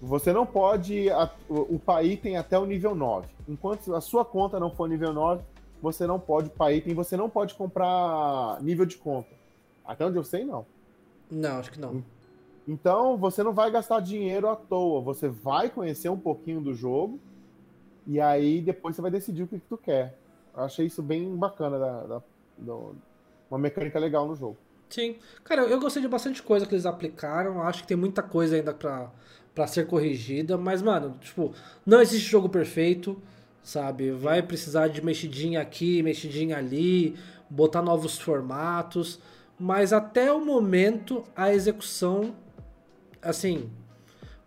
Você 0.00 0.32
não 0.32 0.46
pode 0.46 1.08
upar 1.48 2.04
item 2.04 2.36
até 2.36 2.58
o 2.58 2.64
nível 2.64 2.94
9. 2.94 3.28
Enquanto 3.48 3.94
a 3.94 4.00
sua 4.00 4.24
conta 4.24 4.58
não 4.58 4.70
for 4.70 4.88
nível 4.88 5.12
9, 5.12 5.42
você 5.82 6.06
não 6.06 6.18
pode 6.18 6.48
upar 6.48 6.72
item, 6.72 6.94
você 6.94 7.16
não 7.16 7.28
pode 7.28 7.54
comprar 7.54 8.58
nível 8.62 8.86
de 8.86 8.96
conta. 8.96 9.28
Até 9.84 10.06
onde 10.06 10.16
eu 10.16 10.24
sei, 10.24 10.44
não. 10.44 10.64
Não, 11.30 11.58
acho 11.58 11.70
que 11.70 11.80
não. 11.80 12.02
Então, 12.66 13.16
você 13.16 13.42
não 13.42 13.52
vai 13.52 13.70
gastar 13.70 14.00
dinheiro 14.00 14.48
à 14.48 14.56
toa. 14.56 15.00
Você 15.02 15.28
vai 15.28 15.68
conhecer 15.68 16.08
um 16.08 16.18
pouquinho 16.18 16.60
do 16.60 16.74
jogo 16.74 17.18
e 18.06 18.20
aí 18.20 18.60
depois 18.60 18.96
você 18.96 19.02
vai 19.02 19.10
decidir 19.10 19.42
o 19.42 19.46
que, 19.46 19.58
que 19.58 19.66
tu 19.66 19.76
quer. 19.76 20.16
Eu 20.56 20.64
achei 20.64 20.86
isso 20.86 21.02
bem 21.02 21.36
bacana, 21.36 21.78
da, 21.78 22.02
da, 22.06 22.22
da, 22.58 22.74
uma 23.50 23.58
mecânica 23.58 23.98
legal 23.98 24.26
no 24.26 24.34
jogo. 24.34 24.56
Sim. 24.90 25.16
Cara, 25.44 25.62
eu 25.62 25.80
gostei 25.80 26.02
de 26.02 26.08
bastante 26.08 26.42
coisa 26.42 26.66
que 26.66 26.74
eles 26.74 26.84
aplicaram. 26.84 27.62
Acho 27.62 27.82
que 27.82 27.88
tem 27.88 27.96
muita 27.96 28.22
coisa 28.22 28.56
ainda 28.56 28.74
pra, 28.74 29.10
pra 29.54 29.66
ser 29.66 29.86
corrigida. 29.86 30.58
Mas, 30.58 30.82
mano, 30.82 31.16
tipo, 31.20 31.54
não 31.86 32.00
existe 32.00 32.28
jogo 32.28 32.48
perfeito, 32.48 33.16
sabe? 33.62 34.10
Vai 34.10 34.42
precisar 34.42 34.88
de 34.88 35.02
mexidinha 35.02 35.60
aqui, 35.60 36.02
mexidinha 36.02 36.58
ali, 36.58 37.14
botar 37.48 37.82
novos 37.82 38.18
formatos. 38.18 39.20
Mas 39.58 39.92
até 39.92 40.32
o 40.32 40.44
momento, 40.44 41.24
a 41.36 41.52
execução, 41.54 42.34
assim, 43.22 43.70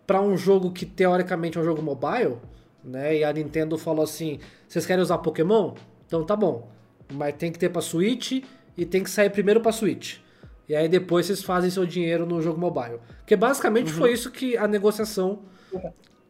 para 0.06 0.20
um 0.20 0.36
jogo 0.36 0.72
que 0.72 0.84
teoricamente 0.84 1.56
é 1.56 1.60
um 1.60 1.64
jogo 1.64 1.80
mobile, 1.80 2.36
né? 2.82 3.16
E 3.16 3.24
a 3.24 3.32
Nintendo 3.32 3.78
falou 3.78 4.04
assim: 4.04 4.40
vocês 4.68 4.84
querem 4.84 5.02
usar 5.02 5.18
Pokémon? 5.18 5.74
Então 6.06 6.22
tá 6.22 6.36
bom. 6.36 6.68
Mas 7.10 7.34
tem 7.36 7.50
que 7.50 7.58
ter 7.58 7.70
pra 7.70 7.80
Switch 7.80 8.44
e 8.76 8.84
tem 8.84 9.02
que 9.02 9.08
sair 9.10 9.30
primeiro 9.30 9.60
pra 9.60 9.72
Switch. 9.72 10.23
E 10.68 10.74
aí 10.74 10.88
depois 10.88 11.26
vocês 11.26 11.42
fazem 11.42 11.70
seu 11.70 11.84
dinheiro 11.84 12.24
no 12.24 12.40
jogo 12.40 12.58
mobile. 12.58 12.98
Porque 13.18 13.36
basicamente 13.36 13.92
uhum. 13.92 13.98
foi 13.98 14.12
isso 14.12 14.30
que 14.30 14.56
a 14.56 14.66
negociação 14.66 15.42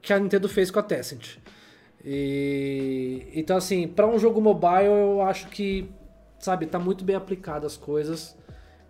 que 0.00 0.12
a 0.12 0.18
Nintendo 0.18 0.48
fez 0.48 0.70
com 0.70 0.78
a 0.78 0.82
Tencent. 0.82 1.38
E 2.04 3.26
então 3.34 3.56
assim, 3.56 3.88
para 3.88 4.06
um 4.06 4.18
jogo 4.18 4.40
mobile 4.40 4.86
eu 4.86 5.22
acho 5.22 5.48
que, 5.48 5.88
sabe, 6.38 6.66
tá 6.66 6.78
muito 6.78 7.04
bem 7.04 7.16
aplicado 7.16 7.66
as 7.66 7.76
coisas. 7.76 8.36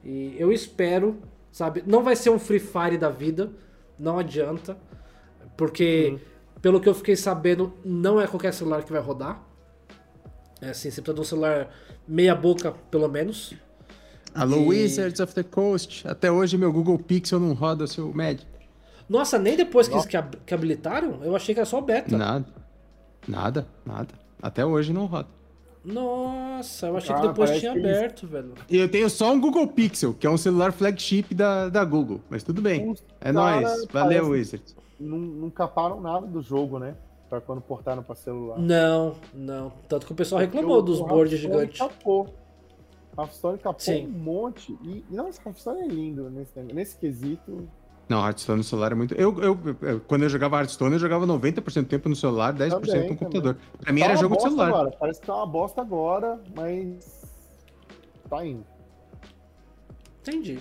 E 0.03 0.35
eu 0.39 0.53
espero, 0.53 1.21
sabe, 1.53 1.83
não 1.87 2.03
vai 2.03 2.17
ser 2.17 2.31
um 2.31 2.39
Free 2.39 2.59
Fire 2.59 2.99
da 2.99 3.09
vida, 3.09 3.51
não 3.99 4.19
adianta, 4.19 4.77
porque 5.57 6.11
uhum. 6.11 6.19
pelo 6.61 6.81
que 6.81 6.89
eu 6.89 6.95
fiquei 6.95 7.17
sabendo, 7.17 7.73
não 7.85 8.21
é 8.21 8.27
qualquer 8.27 8.53
celular 8.53 8.83
que 8.83 8.93
vai 8.93 9.01
rodar. 9.01 9.43
É 10.61 10.71
assim, 10.71 10.91
você 10.91 11.03
precisa 11.03 11.15
de 11.15 11.21
um 11.21 11.25
celular 11.25 11.71
meia 12.09 12.35
boca, 12.35 12.73
pelo 12.91 13.09
menos. 13.09 13.55
Alô, 14.35 14.57
e... 14.57 14.69
Wizards 14.69 15.21
of 15.21 15.33
the 15.35 15.43
Coast. 15.43 16.07
Até 16.07 16.31
hoje 16.31 16.59
meu 16.59 16.73
Google 16.73 16.99
Pixel 16.99 17.39
não 17.39 17.55
roda 17.55 17.85
o 17.85 17.89
seu 17.89 18.13
Med. 18.13 18.45
Nossa, 19.09 19.39
nem 19.39 19.57
depois 19.57 19.87
que, 19.87 19.95
eles 19.95 20.07
que 20.47 20.55
habilitaram? 20.55 21.21
Eu 21.23 21.37
achei 21.37 21.55
que 21.55 21.61
era 21.61 21.67
só 21.67 21.81
beta. 21.81 22.17
Nada. 22.17 22.47
Nada, 23.29 23.67
nada. 23.85 24.15
Até 24.43 24.65
hoje 24.65 24.93
não 24.93 25.07
roda. 25.07 25.29
Nossa, 25.85 26.87
eu 26.87 26.97
achei 26.97 27.15
ah, 27.15 27.21
que 27.21 27.29
depois 27.29 27.51
tinha 27.61 27.73
que 27.73 27.79
aberto, 27.79 28.27
velho. 28.27 28.55
E 28.71 28.77
eu 28.79 28.89
tenho 28.89 29.09
só 29.11 29.33
um 29.33 29.41
Google 29.41 29.69
Pixel, 29.69 30.15
que 30.15 30.27
é 30.27 30.31
um 30.31 30.39
celular 30.39 30.73
flagship 30.73 31.35
da, 31.35 31.69
da 31.69 31.85
Google. 31.85 32.21
Mas 32.31 32.43
tudo 32.43 32.63
bem. 32.63 32.95
é 33.21 33.31
nóis. 33.31 33.87
Valeu, 33.93 34.31
Wizards. 34.31 34.75
Não, 34.99 35.19
não 35.19 35.51
caparam 35.51 36.01
nada 36.01 36.27
do 36.27 36.41
jogo, 36.41 36.79
né? 36.79 36.95
Pra 37.29 37.41
quando 37.41 37.61
portaram 37.61 38.03
pra 38.03 38.15
celular. 38.15 38.59
Não, 38.59 39.17
não. 39.35 39.73
Tanto 39.87 40.07
que 40.07 40.13
o 40.13 40.15
pessoal 40.15 40.41
reclamou 40.41 40.81
dos 40.81 41.01
boards 41.01 41.39
gigantes. 41.39 41.79
Capou. 41.79 42.35
Hearthstone 43.19 43.59
capou 43.59 43.81
Sim. 43.81 44.07
um 44.07 44.11
monte. 44.11 44.77
E, 44.83 45.05
nossa, 45.11 45.41
Hearthstone 45.45 45.83
é 45.83 45.87
lindo 45.87 46.31
nesse, 46.31 46.59
nesse 46.61 46.99
quesito. 46.99 47.69
Não, 48.09 48.25
Hearthstone 48.25 48.59
no 48.59 48.65
celular 48.65 48.93
é 48.93 48.95
muito. 48.95 49.15
Eu, 49.15 49.41
eu, 49.41 49.59
eu, 49.81 50.01
quando 50.01 50.25
eu 50.25 50.29
jogava 50.29 50.59
Hearthstone, 50.59 50.93
eu 50.93 50.99
jogava 50.99 51.27
90% 51.27 51.83
do 51.83 51.87
tempo 51.87 52.09
no 52.09 52.17
celular, 52.17 52.53
10% 52.53 52.81
também, 52.81 53.09
no 53.09 53.17
computador. 53.17 53.55
Também. 53.55 53.71
Pra 53.81 53.93
mim 53.93 54.01
tá 54.01 54.07
era 54.07 54.17
jogo 54.17 54.37
de 54.37 54.43
celular. 54.43 54.69
Agora. 54.69 54.91
Parece 54.99 55.21
que 55.21 55.27
tá 55.27 55.37
uma 55.37 55.47
bosta 55.47 55.81
agora, 55.81 56.41
mas. 56.55 57.25
Tá 58.29 58.45
indo. 58.45 58.65
Entendi. 60.21 60.59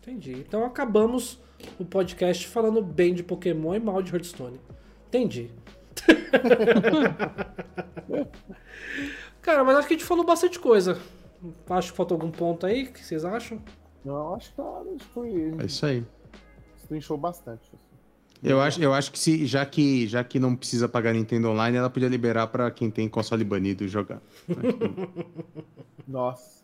Entendi. 0.00 0.44
Então 0.46 0.64
acabamos 0.64 1.38
o 1.78 1.84
podcast 1.84 2.46
falando 2.46 2.80
bem 2.82 3.12
de 3.12 3.22
Pokémon 3.22 3.74
e 3.74 3.80
mal 3.80 4.02
de 4.02 4.12
Hearthstone. 4.12 4.58
Entendi. 5.08 5.50
Cara, 9.42 9.64
mas 9.64 9.76
acho 9.76 9.88
que 9.88 9.94
a 9.94 9.96
gente 9.96 10.06
falou 10.06 10.24
bastante 10.24 10.58
coisa. 10.58 10.98
Acho 11.70 11.90
que 11.92 11.96
faltou 11.96 12.16
algum 12.16 12.30
ponto 12.30 12.66
aí. 12.66 12.84
O 12.84 12.92
que 12.92 13.04
vocês 13.04 13.24
acham? 13.24 13.60
Não, 14.04 14.34
acho 14.34 14.50
que 14.50 14.56
tá, 14.56 14.82
foi. 15.12 15.54
É 15.58 15.66
isso 15.66 15.86
aí. 15.86 16.04
Trinchou 16.86 17.16
bastante. 17.16 17.62
Assim. 17.72 17.88
Eu 18.42 18.60
acho, 18.60 18.80
eu 18.80 18.94
acho 18.94 19.10
que 19.10 19.18
se, 19.18 19.46
já 19.46 19.66
que 19.66 20.06
já 20.06 20.22
que 20.22 20.38
não 20.38 20.54
precisa 20.54 20.88
pagar 20.88 21.12
Nintendo 21.12 21.48
Online, 21.50 21.76
ela 21.76 21.90
podia 21.90 22.08
liberar 22.08 22.46
para 22.46 22.70
quem 22.70 22.90
tem 22.90 23.08
console 23.08 23.44
banido 23.44 23.86
jogar. 23.88 24.22
Nossa. 26.06 26.58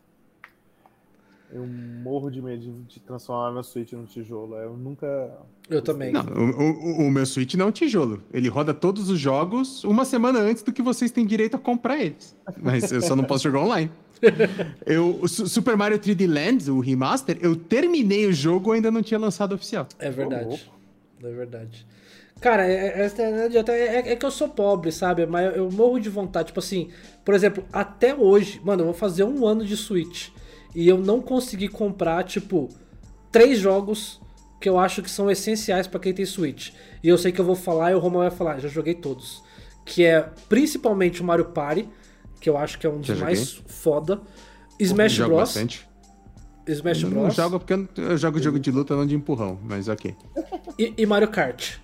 Eu 1.52 1.64
morro 1.66 2.30
de 2.30 2.42
medo 2.42 2.84
de 2.88 2.98
transformar 3.00 3.52
meu 3.52 3.62
Switch 3.62 3.92
num 3.92 4.06
tijolo. 4.06 4.56
Eu 4.56 4.76
nunca. 4.76 5.06
Eu 5.70 5.82
também. 5.82 6.12
Não, 6.12 6.22
o, 6.22 7.02
o, 7.02 7.06
o, 7.06 7.10
meu 7.10 7.24
Switch 7.24 7.54
não 7.54 7.66
é 7.66 7.68
um 7.68 7.72
tijolo. 7.72 8.22
Ele 8.32 8.48
roda 8.48 8.74
todos 8.74 9.08
os 9.08 9.20
jogos 9.20 9.84
uma 9.84 10.04
semana 10.04 10.40
antes 10.40 10.64
do 10.64 10.72
que 10.72 10.82
vocês 10.82 11.12
têm 11.12 11.24
direito 11.24 11.54
a 11.54 11.58
comprar 11.58 11.98
eles. 11.98 12.36
Mas 12.60 12.90
eu 12.90 13.00
só 13.00 13.14
não 13.14 13.22
posso 13.22 13.44
jogar 13.44 13.60
online. 13.60 13.90
eu, 14.86 15.18
o 15.20 15.28
Super 15.28 15.76
Mario 15.76 15.98
3D 15.98 16.26
Land, 16.26 16.70
o 16.70 16.80
remaster, 16.80 17.38
eu 17.40 17.56
terminei 17.56 18.26
o 18.26 18.32
jogo 18.32 18.72
e 18.72 18.76
ainda 18.76 18.90
não 18.90 19.02
tinha 19.02 19.18
lançado 19.18 19.54
oficial. 19.54 19.86
É 19.98 20.10
verdade. 20.10 20.62
Oh. 20.70 21.26
É 21.26 21.30
verdade. 21.30 21.86
Cara, 22.40 22.66
é, 22.66 23.00
é, 23.00 23.12
é, 23.68 24.12
é, 24.12 24.16
que 24.16 24.26
eu 24.26 24.30
sou 24.30 24.48
pobre, 24.48 24.92
sabe? 24.92 25.24
Mas 25.24 25.56
eu 25.56 25.70
morro 25.70 25.98
de 25.98 26.10
vontade. 26.10 26.48
Tipo 26.48 26.60
assim, 26.60 26.90
por 27.24 27.34
exemplo, 27.34 27.64
até 27.72 28.14
hoje, 28.14 28.60
mano, 28.62 28.82
eu 28.82 28.86
vou 28.86 28.94
fazer 28.94 29.24
um 29.24 29.46
ano 29.46 29.64
de 29.64 29.76
Switch 29.76 30.28
e 30.74 30.86
eu 30.86 30.98
não 30.98 31.22
consegui 31.22 31.68
comprar, 31.68 32.22
tipo, 32.24 32.68
três 33.32 33.58
jogos 33.58 34.20
que 34.60 34.68
eu 34.68 34.78
acho 34.78 35.02
que 35.02 35.10
são 35.10 35.30
essenciais 35.30 35.86
para 35.86 36.00
quem 36.00 36.12
tem 36.12 36.26
Switch. 36.26 36.72
E 37.02 37.08
eu 37.08 37.16
sei 37.16 37.32
que 37.32 37.40
eu 37.40 37.44
vou 37.44 37.54
falar 37.54 37.92
e 37.92 37.94
o 37.94 37.98
Roman 37.98 38.20
vai 38.20 38.30
falar, 38.30 38.58
já 38.58 38.68
joguei 38.68 38.94
todos. 38.94 39.42
Que 39.84 40.04
é 40.04 40.28
principalmente 40.48 41.20
o 41.22 41.24
Mario 41.24 41.46
Party, 41.46 41.88
que 42.44 42.50
eu 42.50 42.58
acho 42.58 42.78
que 42.78 42.86
é 42.86 42.90
um 42.90 43.00
dos 43.00 43.18
mais 43.18 43.54
foda. 43.66 44.20
Smash 44.78 45.16
Bros. 45.16 45.30
Bastante. 45.30 45.88
Smash 46.68 47.02
eu 47.02 47.08
Bros. 47.08 47.22
Não 47.22 47.30
jogo 47.30 47.58
porque 47.58 47.72
eu, 47.98 48.18
jogo 48.18 48.38
jogo 48.38 48.60
de 48.60 48.70
luta, 48.70 48.94
não 48.94 49.06
de 49.06 49.14
empurrão, 49.14 49.58
mas 49.64 49.88
ok. 49.88 50.14
E, 50.78 50.92
e 50.98 51.06
Mario 51.06 51.28
Kart. 51.28 51.78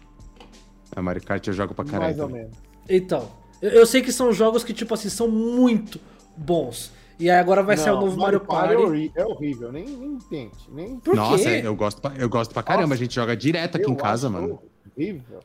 A 0.95 1.01
Mario 1.01 1.23
Kart 1.23 1.47
eu 1.47 1.55
jogo 1.55 1.73
pra 1.75 1.83
caralho. 1.87 2.05
Mais 2.05 2.21
ou 2.21 2.29
menos. 2.29 2.59
Então, 2.87 3.31
eu, 3.63 3.71
eu 3.71 3.87
sei 3.87 4.03
que 4.03 4.13
são 4.13 4.31
jogos 4.35 4.63
que, 4.63 4.75
tipo 4.75 4.93
assim, 4.93 5.09
são 5.09 5.29
muito 5.29 5.99
bons. 6.37 6.93
E 7.19 7.31
aí 7.31 7.39
agora 7.39 7.63
vai 7.63 7.77
não, 7.77 7.83
sair 7.83 7.93
o 7.95 8.01
novo 8.01 8.19
Mario, 8.19 8.45
Mario 8.47 8.81
Party. 8.87 9.13
É 9.17 9.25
horrível, 9.25 9.73
nem, 9.73 9.87
nem 9.87 10.19
tente. 10.19 10.71
Nem... 10.71 11.01
Por 11.01 11.17
Nossa, 11.17 11.43
quê? 11.43 11.63
eu 11.65 11.75
gosto, 11.75 12.03
pra, 12.03 12.13
eu 12.19 12.29
gosto 12.29 12.53
pra 12.53 12.63
caramba. 12.63 12.89
Nossa, 12.89 12.95
a 12.95 12.99
gente 12.99 13.15
joga 13.15 13.35
direto 13.35 13.79
aqui 13.79 13.91
em 13.91 13.95
casa, 13.95 14.29
mano. 14.29 14.61
Horrível. 14.95 15.41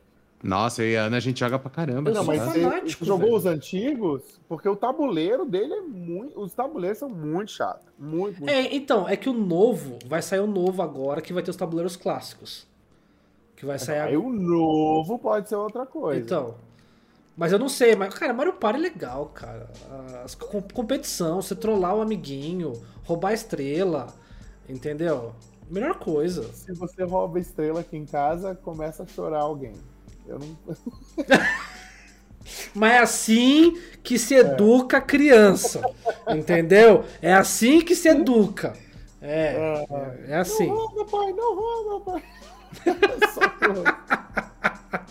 Nossa, 0.46 0.84
eu 0.84 0.90
e 0.92 0.96
a 0.96 1.06
Ana 1.06 1.18
a 1.18 1.20
gente 1.20 1.40
joga 1.40 1.58
pra 1.58 1.72
caramba. 1.72 2.12
Não, 2.12 2.24
mas 2.24 2.40
você 2.40 2.62
jogou 3.04 3.26
velho. 3.26 3.36
os 3.36 3.46
antigos? 3.48 4.40
Porque 4.48 4.70
o 4.70 4.76
tabuleiro 4.76 5.44
dele 5.44 5.74
é 5.74 5.82
muito. 5.82 6.40
Os 6.40 6.54
tabuleiros 6.54 7.00
são 7.00 7.10
muito 7.10 7.52
chatos. 7.52 7.88
Muito, 7.98 8.42
muito. 8.42 8.48
É, 8.48 8.76
então, 8.76 9.10
é 9.10 9.18
que 9.18 9.28
o 9.28 9.34
novo, 9.34 9.98
vai 10.06 10.22
sair 10.22 10.42
o 10.42 10.46
novo 10.46 10.84
agora 10.84 11.20
que 11.20 11.34
vai 11.34 11.42
ter 11.42 11.50
os 11.50 11.58
tabuleiros 11.58 11.96
clássicos. 11.96 12.68
Que 13.56 13.66
vai 13.66 13.80
sair. 13.80 14.02
Aí 14.02 14.18
o 14.18 14.30
novo 14.30 15.18
pode 15.18 15.50
ser 15.50 15.56
outra 15.56 15.84
coisa. 15.84 16.22
Então, 16.22 16.54
mas 17.36 17.52
eu 17.52 17.58
não 17.58 17.68
sei, 17.68 17.96
mas, 17.96 18.14
cara, 18.14 18.32
Mario 18.32 18.54
Party 18.54 18.78
é 18.78 18.82
legal, 18.84 19.26
cara. 19.34 19.68
As 20.24 20.36
competição, 20.36 21.42
você 21.42 21.56
trollar 21.56 21.96
o 21.96 22.02
amiguinho, 22.02 22.74
roubar 23.04 23.30
a 23.30 23.34
estrela, 23.34 24.14
entendeu? 24.70 25.34
Melhor 25.72 25.98
coisa. 25.98 26.44
Se 26.54 26.72
você 26.72 27.04
rouba 27.04 27.40
a 27.40 27.42
estrela 27.42 27.80
aqui 27.80 27.98
em 27.98 28.06
casa, 28.06 28.54
começa 28.54 29.02
a 29.02 29.08
chorar 29.08 29.42
alguém. 29.42 29.74
Eu 30.28 30.40
não. 30.40 30.58
Mas 32.74 32.94
é 32.94 33.00
assim 33.00 33.80
que 34.04 34.20
se 34.20 34.36
educa 34.36 34.98
a 34.98 35.02
criança. 35.02 35.82
Entendeu? 36.28 37.06
É 37.22 37.34
assim 37.34 37.82
que 37.82 37.96
se 37.96 38.10
educa. 38.10 38.74
É, 39.22 39.86
é, 39.90 40.32
é 40.34 40.38
assim. 40.38 40.68
Não 40.68 40.76
rouba, 40.76 41.06
pai, 41.06 41.34
não 41.34 41.56
rouba, 41.56 42.12
pai. 42.12 42.24
Só 43.34 43.42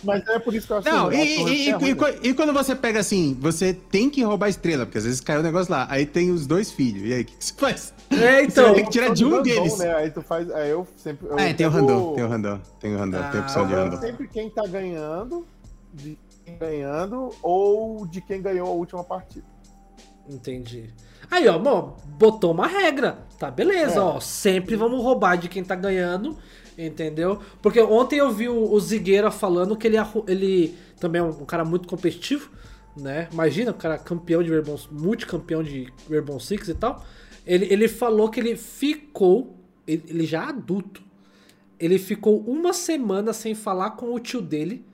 mas 0.03 0.27
é 0.27 0.39
por 0.39 0.53
isso 0.53 0.67
que 0.67 0.73
eu 0.73 0.77
acho 0.77 0.89
Não, 0.89 1.09
que 1.09 1.15
e, 1.15 1.67
e, 1.67 1.69
é 1.71 1.77
e, 1.79 2.29
e, 2.29 2.33
quando 2.33 2.53
você 2.53 2.75
pega 2.75 2.99
assim, 2.99 3.37
você 3.39 3.73
tem 3.73 4.09
que 4.09 4.23
roubar 4.23 4.47
a 4.47 4.49
estrela, 4.49 4.85
porque 4.85 4.97
às 4.97 5.03
vezes 5.05 5.21
caiu 5.21 5.39
o 5.39 5.43
negócio 5.43 5.71
lá, 5.71 5.87
aí 5.89 6.05
tem 6.05 6.31
os 6.31 6.45
dois 6.45 6.71
filhos, 6.71 7.03
e 7.03 7.13
aí 7.13 7.21
o 7.21 7.25
que, 7.25 7.35
que, 7.35 7.45
você 7.45 7.53
faz? 7.53 7.93
É, 8.09 8.43
então. 8.43 8.69
Você 8.69 8.75
tem 8.75 8.85
que 8.85 8.91
tirar 8.91 9.13
de 9.13 9.25
um 9.25 9.31
random, 9.31 9.43
deles. 9.43 9.77
Né? 9.77 9.93
Aí 9.95 10.11
tu 10.11 10.21
faz. 10.21 10.49
Aí 10.51 10.69
eu 10.69 10.87
sempre. 10.97 11.27
Eu 11.27 11.39
é, 11.39 11.53
tem 11.53 11.65
o 11.65 11.69
random, 11.69 12.13
tem 12.13 12.23
o 12.23 12.27
random, 12.27 12.59
tem 12.79 12.95
o 12.95 12.97
random, 12.97 13.17
ah, 13.17 13.29
tem 13.29 13.39
a 13.39 13.43
opção 13.43 13.67
de 13.67 13.73
random. 13.73 13.97
sempre 13.97 14.27
quem 14.27 14.49
tá 14.49 14.65
ganhando, 14.67 15.45
de 15.93 16.17
quem 16.43 16.57
ganhando, 16.57 17.29
ou 17.41 18.05
de 18.05 18.21
quem 18.21 18.41
ganhou 18.41 18.67
a 18.67 18.71
última 18.71 19.03
partida. 19.03 19.45
Entendi. 20.29 20.93
Aí, 21.29 21.47
ó, 21.47 21.57
bom, 21.57 21.97
botou 22.05 22.51
uma 22.51 22.67
regra. 22.67 23.19
Tá, 23.37 23.49
beleza, 23.49 23.95
É. 23.95 23.99
ó. 23.99 24.19
Sempre 24.19 24.75
vamos 24.75 25.01
roubar 25.03 25.37
de 25.37 25.49
quem 25.49 25.63
tá 25.63 25.75
ganhando, 25.75 26.37
entendeu? 26.77 27.39
Porque 27.61 27.79
ontem 27.81 28.17
eu 28.17 28.31
vi 28.31 28.49
o, 28.49 28.71
o 28.71 28.79
Zigueira 28.79 29.31
falando 29.31 29.75
que 29.75 29.87
ele, 29.87 29.97
ele 30.27 30.75
também 30.99 31.19
é 31.19 31.23
um, 31.23 31.29
um 31.29 31.45
cara 31.45 31.63
muito 31.63 31.87
competitivo, 31.87 32.49
né? 32.95 33.27
Imagina, 33.31 33.71
o 33.71 33.75
cara 33.75 33.97
campeão 33.97 34.41
de 34.41 34.49
Rainbow, 34.49 34.79
multicampeão 34.91 35.63
de 35.63 35.91
Rainbow 36.09 36.39
Six 36.39 36.69
e 36.69 36.73
tal. 36.73 37.05
Ele, 37.45 37.65
ele 37.71 37.87
falou 37.87 38.29
que 38.29 38.39
ele 38.39 38.55
ficou, 38.55 39.55
ele, 39.87 40.03
ele 40.07 40.25
já 40.25 40.43
é 40.43 40.45
adulto, 40.49 41.03
ele 41.79 41.99
ficou 41.99 42.39
uma 42.41 42.73
semana 42.73 43.33
sem 43.33 43.53
falar 43.53 43.91
com 43.91 44.13
o 44.13 44.19
tio 44.19 44.41
dele, 44.41 44.85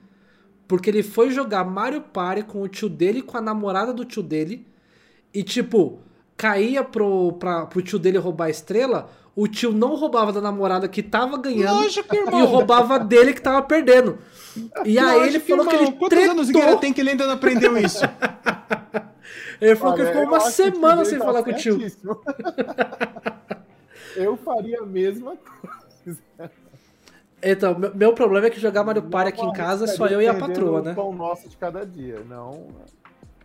porque 0.66 0.90
ele 0.90 1.02
foi 1.02 1.30
jogar 1.30 1.64
Mario 1.64 2.00
Party 2.00 2.42
com 2.42 2.62
o 2.62 2.68
tio 2.68 2.88
dele 2.88 3.22
com 3.22 3.36
a 3.36 3.40
namorada 3.40 3.92
do 3.92 4.04
tio 4.04 4.22
dele. 4.22 4.66
E 5.32 5.42
tipo, 5.42 6.00
caía 6.36 6.82
pro, 6.82 7.32
pra, 7.34 7.66
pro 7.66 7.82
tio 7.82 7.98
dele 7.98 8.18
roubar 8.18 8.46
a 8.46 8.50
estrela, 8.50 9.10
o 9.34 9.48
tio 9.48 9.72
não 9.72 9.94
roubava 9.96 10.32
da 10.32 10.40
namorada 10.40 10.86
que 10.88 11.02
tava 11.02 11.38
ganhando 11.38 11.74
Lógico, 11.74 12.14
e 12.14 12.42
roubava 12.42 12.98
dele 12.98 13.32
que 13.32 13.40
tava 13.40 13.62
perdendo. 13.62 14.18
E 14.84 14.98
aí 14.98 15.28
ele 15.28 15.38
Lógico, 15.38 15.46
falou 15.48 15.66
que 15.66 15.74
irmão. 15.76 15.88
ele 15.90 15.98
Quantos 15.98 16.28
anos 16.28 16.48
o 16.48 16.52
Guerra 16.52 16.64
tretou. 16.66 16.80
tem 16.80 16.92
que 16.92 17.00
ele 17.00 17.10
ainda 17.10 17.26
não 17.26 17.34
aprendeu 17.34 17.76
isso? 17.78 18.00
Ele 19.60 19.76
falou 19.76 19.94
que 19.94 20.00
Olha, 20.02 20.08
ele 20.10 20.18
ficou 20.18 20.22
eu 20.24 20.28
uma 20.28 20.38
que 20.40 20.44
o 20.48 20.50
semana 20.50 21.04
sem 21.04 21.18
tá 21.20 21.24
falar 21.24 21.44
com 21.44 21.50
o 21.50 21.54
tio. 21.54 21.78
certíssimo. 21.78 22.20
eu 24.16 24.36
faria 24.36 24.80
a 24.80 24.86
mesma 24.86 25.36
coisa. 25.36 26.20
Então, 27.40 27.78
meu, 27.78 27.94
meu 27.94 28.12
problema 28.12 28.48
é 28.48 28.50
que 28.50 28.58
jogar 28.60 28.82
Mario 28.82 29.02
Party 29.02 29.28
aqui 29.28 29.44
em 29.46 29.52
casa 29.52 29.84
é 29.84 29.88
só 29.88 30.06
eu 30.08 30.20
e 30.20 30.26
a 30.26 30.34
patroa, 30.34 30.80
o 30.80 30.82
né? 30.84 30.94
pão 30.94 31.12
nosso 31.14 31.48
de 31.48 31.56
cada 31.56 31.86
dia. 31.86 32.24
Não. 32.28 32.68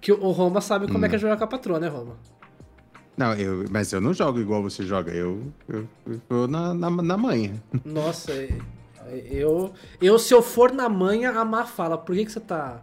Que 0.02 0.12
o 0.12 0.24
o 0.24 0.32
Roma 0.32 0.60
sabe 0.60 0.88
como 0.92 1.06
é 1.06 1.08
que 1.10 1.14
Hum. 1.16 1.18
é 1.18 1.20
jogar 1.20 1.38
com 1.38 1.44
a 1.44 1.48
patroa, 1.48 1.80
né, 1.80 1.88
Roma? 1.88 2.16
Não, 3.18 3.34
eu, 3.34 3.66
mas 3.72 3.92
eu 3.92 4.00
não 4.00 4.14
jogo 4.14 4.40
igual 4.40 4.62
você 4.62 4.84
joga. 4.84 5.12
Eu, 5.12 5.42
eu, 5.68 5.88
eu 6.06 6.20
tô 6.30 6.48
na, 6.48 6.74
na, 6.74 6.90
na 6.90 7.18
manha. 7.18 7.62
Nossa, 7.84 8.32
é- 8.32 8.58
eu, 9.32 9.74
eu 10.02 10.20
se 10.20 10.34
eu 10.34 10.42
for 10.42 10.72
na 10.72 10.88
manhã, 10.88 11.32
a 11.34 11.44
Má 11.46 11.66
fala, 11.66 11.98
por 11.98 12.16
que 12.16 12.26
que 12.26 12.32
você 12.32 12.40
tá... 12.40 12.80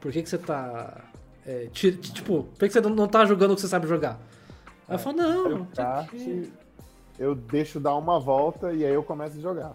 Por 0.00 0.12
que 0.12 0.22
que 0.22 0.28
você 0.28 0.38
tá... 0.38 1.04
é, 1.44 1.66
ti- 1.72 1.92
tipo, 1.96 2.44
por 2.44 2.58
que 2.60 2.68
que 2.68 2.72
você 2.72 2.80
não, 2.80 2.90
não 2.90 3.08
tá 3.08 3.24
jogando 3.26 3.50
o 3.52 3.54
que 3.56 3.60
você 3.60 3.68
sabe 3.68 3.86
jogar? 3.88 4.18
Aí 4.88 4.94
eu 4.94 4.98
falo, 4.98 5.16
não, 5.16 5.50
Eu 5.50 5.66
kart, 5.74 6.12
eu 7.18 7.34
deixo 7.34 7.80
dar 7.80 7.96
uma 7.96 8.20
volta 8.20 8.72
e 8.72 8.84
aí 8.86 8.94
eu 8.94 9.02
começo 9.02 9.36
a 9.36 9.40
jogar. 9.40 9.74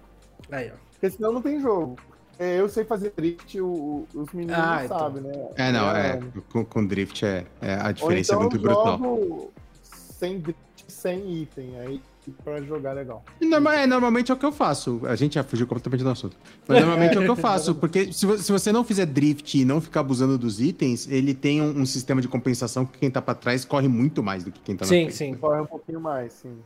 Aí, 0.49 0.71
ó. 0.73 0.75
Porque 0.93 1.09
senão 1.09 1.33
não 1.33 1.41
tem 1.41 1.59
jogo. 1.59 1.97
É, 2.41 2.59
Eu 2.59 2.67
sei 2.67 2.83
fazer 2.83 3.13
drift, 3.15 3.61
o- 3.61 4.07
os 4.15 4.33
meninos 4.33 4.57
Ah, 4.57 4.77
não 4.79 4.85
então. 4.85 4.97
sabem, 4.99 5.21
né? 5.21 5.47
É, 5.55 5.71
não, 5.71 5.91
é. 5.95 6.19
Com, 6.51 6.65
com 6.65 6.83
drift 6.83 7.23
é, 7.23 7.45
é- 7.61 7.75
a 7.75 7.85
Ou 7.87 7.93
diferença 7.93 8.33
então 8.33 8.39
é 8.39 8.41
muito 8.49 8.55
eu 8.57 8.61
brutal. 8.63 9.51
sem 9.83 10.39
drift, 10.39 10.59
sem 10.87 11.33
item, 11.43 11.79
aí 11.79 12.01
pra 12.43 12.59
jogar 12.61 12.93
legal. 12.93 13.23
E 13.39 13.45
norma- 13.45 13.75
é, 13.75 13.85
normalmente 13.85 14.31
é 14.31 14.33
o 14.33 14.37
que 14.37 14.45
eu 14.45 14.51
faço. 14.51 15.01
A 15.03 15.15
gente 15.15 15.35
já 15.35 15.43
fugiu 15.43 15.67
completamente 15.67 16.03
do 16.03 16.09
assunto. 16.09 16.35
Mas 16.67 16.79
normalmente 16.79 17.15
é 17.15 17.19
o 17.19 17.23
que 17.23 17.29
eu 17.29 17.35
faço. 17.35 17.75
Porque 17.75 18.11
se, 18.11 18.25
se 18.39 18.51
você 18.51 18.71
não 18.71 18.83
fizer 18.83 19.05
drift 19.05 19.59
e 19.59 19.63
não 19.63 19.79
ficar 19.79 19.99
abusando 19.99 20.35
dos 20.35 20.59
itens, 20.59 21.07
ele 21.07 21.35
tem 21.35 21.61
um, 21.61 21.81
um 21.81 21.85
sistema 21.85 22.21
de 22.21 22.27
compensação 22.27 22.85
que 22.87 22.97
quem 22.97 23.11
tá 23.11 23.21
pra 23.21 23.35
trás 23.35 23.63
corre 23.65 23.87
muito 23.87 24.23
mais 24.23 24.43
do 24.43 24.51
que 24.51 24.59
quem 24.61 24.75
tá 24.75 24.85
na 24.85 24.89
Sim, 24.89 25.01
frente. 25.03 25.15
sim. 25.15 25.33
Corre 25.35 25.61
um 25.61 25.65
pouquinho 25.67 26.01
mais, 26.01 26.33
sim. 26.33 26.57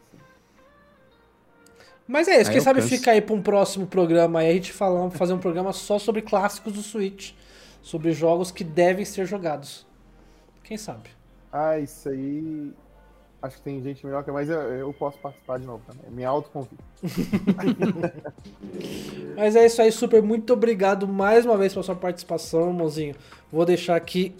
Mas 2.07 2.27
é 2.27 2.39
isso, 2.39 2.49
Aí 2.49 2.55
quem 2.55 2.63
sabe 2.63 2.81
canso. 2.81 2.95
fica 2.95 3.11
aí 3.11 3.21
pra 3.21 3.35
um 3.35 3.41
próximo 3.41 3.87
programa 3.87 4.39
aí, 4.39 4.49
a 4.49 4.53
gente 4.53 4.71
falar, 4.71 5.09
fazer 5.11 5.33
um 5.33 5.39
programa 5.39 5.73
só 5.73 5.97
sobre 5.97 6.21
clássicos 6.21 6.73
do 6.73 6.81
Switch. 6.81 7.31
Sobre 7.81 8.11
jogos 8.11 8.51
que 8.51 8.63
devem 8.63 9.05
ser 9.05 9.25
jogados. 9.25 9.85
Quem 10.63 10.77
sabe? 10.77 11.09
Ah, 11.51 11.79
isso 11.79 12.09
aí. 12.09 12.71
Acho 13.41 13.57
que 13.57 13.61
tem 13.61 13.81
gente 13.83 14.03
melhor 14.05 14.23
que 14.23 14.29
eu, 14.29 14.33
mas 14.33 14.49
eu, 14.49 14.59
eu 14.59 14.93
posso 14.93 15.19
participar 15.19 15.59
de 15.59 15.67
novo 15.67 15.83
também. 15.85 16.09
Me 16.11 16.25
autoconvido. 16.25 16.83
Mas 19.35 19.55
é 19.55 19.67
isso 19.67 19.79
aí, 19.83 19.91
Super. 19.91 20.23
Muito 20.23 20.51
obrigado 20.53 21.07
mais 21.07 21.45
uma 21.45 21.55
vez 21.55 21.71
pela 21.71 21.83
sua 21.83 21.95
participação, 21.95 22.69
irmãozinho. 22.69 23.13
Vou 23.51 23.63
deixar 23.63 23.95
aqui 23.95 24.33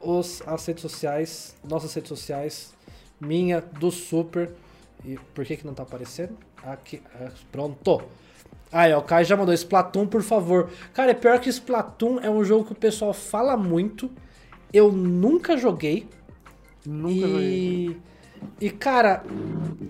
os, 0.00 0.42
as 0.46 0.64
redes 0.64 0.80
sociais, 0.80 1.54
nossas 1.62 1.92
redes 1.92 2.08
sociais, 2.08 2.72
minha, 3.20 3.60
do 3.60 3.90
Super. 3.90 4.52
E 5.04 5.18
por 5.34 5.44
que 5.44 5.58
que 5.58 5.66
não 5.66 5.74
tá 5.74 5.82
aparecendo? 5.82 6.34
Aqui, 6.66 7.02
ah, 7.20 7.30
pronto. 7.52 8.02
Aí, 8.72 8.92
ó, 8.92 8.98
o 8.98 9.02
Caio 9.02 9.24
já 9.24 9.36
mandou 9.36 9.54
Splatoon, 9.54 10.06
por 10.06 10.22
favor. 10.22 10.70
Cara, 10.92 11.10
é 11.12 11.14
pior 11.14 11.38
que 11.38 11.48
Splatoon 11.48 12.18
é 12.20 12.30
um 12.30 12.42
jogo 12.44 12.64
que 12.64 12.72
o 12.72 12.76
pessoal 12.76 13.12
fala 13.12 13.56
muito. 13.56 14.10
Eu 14.72 14.90
nunca 14.90 15.56
joguei. 15.56 16.08
Nunca 16.84 17.12
e... 17.14 17.86
joguei. 17.86 18.00
E, 18.60 18.70
cara, 18.70 19.22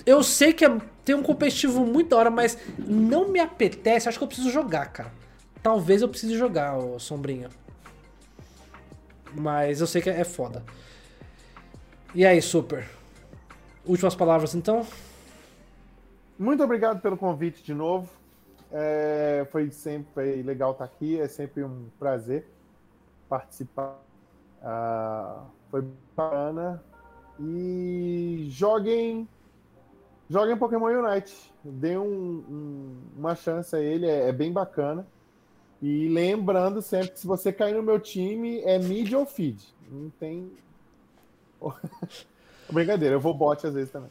eu 0.05 0.23
sei 0.23 0.53
que 0.53 0.65
é- 0.65 0.79
tem 1.05 1.15
um 1.15 1.23
competitivo 1.23 1.85
muito 1.87 2.11
da 2.11 2.17
hora, 2.17 2.31
mas 2.31 2.59
não 2.79 3.29
me 3.29 3.41
apetece. 3.41 4.09
Acho 4.09 4.19
que 4.19 4.25
eu 4.25 4.29
preciso 4.29 4.51
jogar, 4.51 4.87
cara. 4.87 5.13
Talvez 5.63 6.03
eu 6.03 6.09
precise 6.09 6.37
jogar, 6.37 6.77
ô 6.77 6.99
Sombrinha. 6.99 7.49
Mas 9.35 9.81
eu 9.81 9.87
sei 9.87 10.03
que 10.03 10.11
é 10.11 10.21
é 10.21 10.25
foda. 10.25 10.63
E 12.15 12.25
aí, 12.25 12.41
Super? 12.41 12.89
Últimas 13.85 14.15
palavras, 14.15 14.55
então? 14.55 14.87
Muito 16.39 16.63
obrigado 16.63 17.01
pelo 17.01 17.17
convite 17.17 17.63
de 17.63 17.75
novo. 17.75 18.11
É, 18.73 19.47
foi 19.53 19.71
sempre 19.71 20.43
legal 20.43 20.73
estar 20.73 20.85
aqui, 20.85 21.21
é 21.21 21.29
sempre 21.29 21.63
um 21.63 21.87
prazer 21.99 22.47
participar. 23.29 24.01
Ah, 24.63 25.45
foi 25.71 25.85
bacana. 26.17 26.83
E 27.39 28.47
joguem, 28.51 29.29
joguem 30.29 30.57
Pokémon 30.57 30.87
Unite. 30.87 31.53
Dê 31.63 31.97
um- 31.97 32.05
um- 32.49 32.97
uma 33.17 33.35
chance 33.35 33.75
a 33.75 33.81
ele, 33.81 34.07
é, 34.07 34.29
é 34.29 34.33
bem 34.33 34.53
bacana. 34.53 35.07
E 35.81 36.09
lembrando 36.09 36.81
sempre 36.81 37.11
que 37.11 37.21
se 37.21 37.27
você 37.27 37.53
cair 37.53 37.75
no 37.75 37.83
meu 37.83 38.01
time, 38.01 38.61
é 38.63 38.79
mid 38.79 39.13
ou 39.13 39.27
feed. 39.27 39.63
Não 39.91 40.11
tem. 40.11 40.51
Brincadeira, 42.71 43.17
eu 43.17 43.21
vou 43.21 43.35
bot 43.35 43.67
às 43.67 43.75
vezes 43.75 43.91
também. 43.93 44.11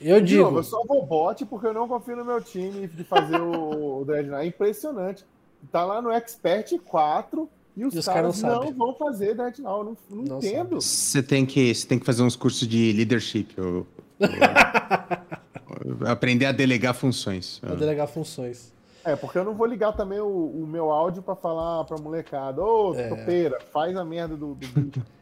Eu 0.00 0.20
De 0.20 0.36
novo, 0.36 0.48
digo. 0.50 0.58
eu 0.60 0.64
só 0.64 0.82
vou 0.84 1.04
bot 1.06 1.44
porque 1.46 1.66
eu 1.66 1.74
não 1.74 1.86
confio 1.88 2.16
no 2.16 2.24
meu 2.24 2.40
time 2.40 2.86
de 2.86 3.04
fazer 3.04 3.40
o, 3.40 4.00
o 4.00 4.04
Dreadnought. 4.04 4.44
É 4.44 4.48
impressionante. 4.48 5.24
Tá 5.72 5.84
lá 5.84 6.00
no 6.02 6.10
Expert 6.10 6.78
4 6.84 7.48
e 7.76 7.84
os, 7.84 7.94
E 7.94 7.98
os 7.98 8.04
caras 8.06 8.40
caras 8.42 8.60
não 8.62 8.70
não, 8.70 8.78
vão 8.78 8.94
fazer 8.94 9.34
Dreadnought. 9.34 9.60
Eu 9.62 9.84
não, 9.84 9.96
não 10.10 10.24
Não 10.24 10.38
entendo. 10.38 10.80
Você 10.80 11.22
tem, 11.22 11.44
que, 11.46 11.74
você 11.74 11.86
tem 11.86 11.98
que 11.98 12.06
fazer 12.06 12.22
uns 12.22 12.36
cursos 12.36 12.66
de 12.68 12.92
leadership. 12.92 13.48
ou- 13.58 13.86
ou- 14.20 16.06
aprender 16.08 16.46
a 16.46 16.52
delegar 16.52 16.94
funções. 16.94 17.58
Pra 17.58 17.74
delegar 17.74 18.06
funções. 18.08 18.72
É, 19.04 19.14
porque 19.16 19.36
eu 19.36 19.44
não 19.44 19.54
vou 19.54 19.66
ligar 19.66 19.92
também 19.92 20.18
o, 20.20 20.26
o 20.26 20.66
meu 20.66 20.90
áudio 20.90 21.22
pra 21.22 21.34
falar 21.36 21.84
pra 21.84 21.98
molecada. 21.98 22.62
Ô, 22.62 22.94
É. 22.94 23.08
topeira, 23.08 23.58
faz 23.72 23.94
a 23.96 24.04
merda 24.04 24.36
do. 24.36 24.54
do 24.54 24.54
bicho." 24.54 25.02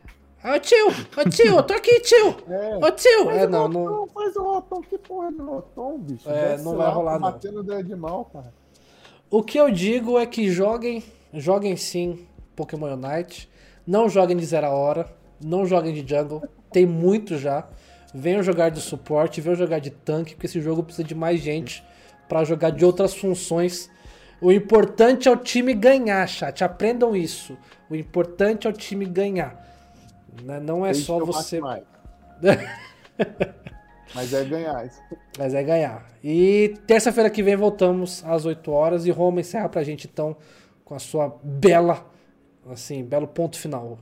Ô 0.44 0.59
tio! 0.59 0.89
Ô 1.16 1.28
tio! 1.31 1.56
Eu 1.56 1.62
tô 1.62 1.74
aqui, 1.74 2.01
tio! 2.01 2.36
É. 2.48 2.77
Ô 2.85 2.90
tio! 2.90 3.24
Faz 3.27 3.39
É, 3.43 3.47
o 3.47 3.48
não, 3.48 3.69
não. 3.69 4.06
faz 4.09 4.35
o 4.36 4.43
Rotom. 4.43 4.81
Que 4.82 4.98
porra 4.98 5.31
de 5.32 5.40
Rotom, 5.40 5.98
bicho? 5.98 6.28
É, 6.28 6.48
Desce 6.51 6.64
não 6.64 6.73
lá, 6.73 6.86
vai 6.86 6.94
rolar, 6.94 7.12
tá 7.12 7.19
não. 7.20 7.31
Batendo 7.32 7.60
o 7.60 7.62
Dreadnought, 7.62 8.31
cara. 8.32 8.52
O 9.31 9.43
que 9.43 9.59
eu 9.59 9.70
digo 9.70 10.19
é 10.19 10.27
que 10.27 10.51
joguem, 10.51 11.02
joguem 11.32 11.77
sim 11.77 12.27
Pokémon 12.56 12.93
Unite. 12.94 13.48
Não 13.86 14.09
joguem 14.09 14.36
de 14.36 14.44
zero 14.44 14.66
a 14.66 14.70
hora, 14.70 15.09
não 15.40 15.64
joguem 15.64 15.94
de 15.94 16.01
jungle. 16.09 16.43
Tem 16.73 16.85
muito 16.86 17.39
já. 17.39 17.66
Venham 18.14 18.43
jogar 18.43 18.69
de 18.70 18.81
suporte, 18.81 19.40
venham 19.40 19.56
jogar 19.56 19.78
de 19.78 19.90
tanque, 19.90 20.35
porque 20.35 20.47
esse 20.47 20.60
jogo 20.60 20.82
precisa 20.82 21.06
de 21.06 21.14
mais 21.14 21.40
gente 21.40 21.82
pra 22.28 22.44
jogar 22.44 22.70
de 22.70 22.85
outras 22.85 23.14
funções. 23.14 23.89
O 24.40 24.51
importante 24.52 25.28
é 25.28 25.31
o 25.31 25.36
time 25.36 25.73
ganhar, 25.73 26.27
chat. 26.27 26.62
Aprendam 26.64 27.14
isso. 27.16 27.56
O 27.89 27.94
importante 27.94 28.66
é 28.66 28.70
o 28.70 28.73
time 28.73 29.06
ganhar. 29.06 29.72
Né? 30.43 30.61
Não 30.61 30.85
é 30.85 30.93
Desde 30.93 31.05
só 31.05 31.19
você. 31.19 31.61
Mas 34.15 34.33
é 34.33 34.45
ganhar. 34.45 34.87
isso. 34.87 35.01
Mas 35.39 35.55
é 35.55 35.63
ganhar. 35.63 36.07
E 36.23 36.75
terça-feira 36.87 37.31
que 37.31 37.43
vem 37.43 37.57
voltamos 37.57 38.23
às 38.25 38.45
8 38.45 38.71
horas 38.71 39.07
e 39.07 39.11
Roma 39.11 39.41
encerra 39.41 39.69
pra 39.69 39.83
gente 39.83 40.07
então 40.07 40.37
com 40.85 40.95
a 40.95 40.99
sua 40.99 41.39
bela, 41.43 42.07
assim, 42.71 43.03
belo 43.03 43.27
ponto 43.27 43.59
final. 43.59 43.99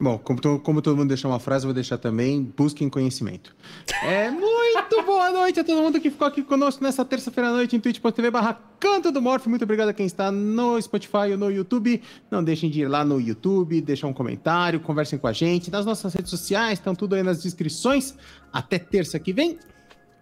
Bom, 0.00 0.16
como, 0.16 0.40
to- 0.40 0.60
como 0.60 0.80
todo 0.80 0.96
mundo 0.96 1.08
deixou 1.08 1.28
uma 1.28 1.40
frase, 1.40 1.64
eu 1.64 1.68
vou 1.68 1.74
deixar 1.74 1.98
também, 1.98 2.42
busquem 2.56 2.88
conhecimento. 2.88 3.54
É 4.02 4.30
muito 4.30 5.02
boa 5.04 5.30
noite 5.32 5.58
a 5.58 5.64
todo 5.64 5.82
mundo 5.82 6.00
que 6.00 6.08
ficou 6.08 6.28
aqui 6.28 6.40
conosco 6.42 6.84
nessa 6.84 7.04
terça-feira 7.04 7.50
à 7.50 7.52
noite 7.52 7.74
em 7.74 7.80
twitch.tv 7.80 8.30
barra 8.30 8.60
Canto 8.78 9.10
do 9.10 9.20
Morph. 9.20 9.46
Muito 9.48 9.62
obrigado 9.64 9.88
a 9.88 9.92
quem 9.92 10.06
está 10.06 10.30
no 10.30 10.80
Spotify 10.80 11.32
ou 11.32 11.36
no 11.36 11.50
YouTube. 11.50 12.00
Não 12.30 12.44
deixem 12.44 12.70
de 12.70 12.82
ir 12.82 12.86
lá 12.88 13.04
no 13.04 13.20
YouTube, 13.20 13.80
deixar 13.80 14.06
um 14.06 14.12
comentário, 14.12 14.78
conversem 14.78 15.18
com 15.18 15.26
a 15.26 15.32
gente. 15.32 15.68
Nas 15.68 15.84
nossas 15.84 16.14
redes 16.14 16.30
sociais, 16.30 16.78
estão 16.78 16.94
tudo 16.94 17.16
aí 17.16 17.22
nas 17.24 17.42
descrições. 17.42 18.14
Até 18.52 18.78
terça 18.78 19.18
que 19.18 19.32
vem. 19.32 19.58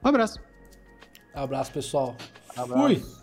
Um 0.03 0.09
abraço. 0.09 0.41
Abraço, 1.35 1.71
pessoal. 1.73 2.17
Abraço. 2.57 2.83
Fui. 2.83 3.16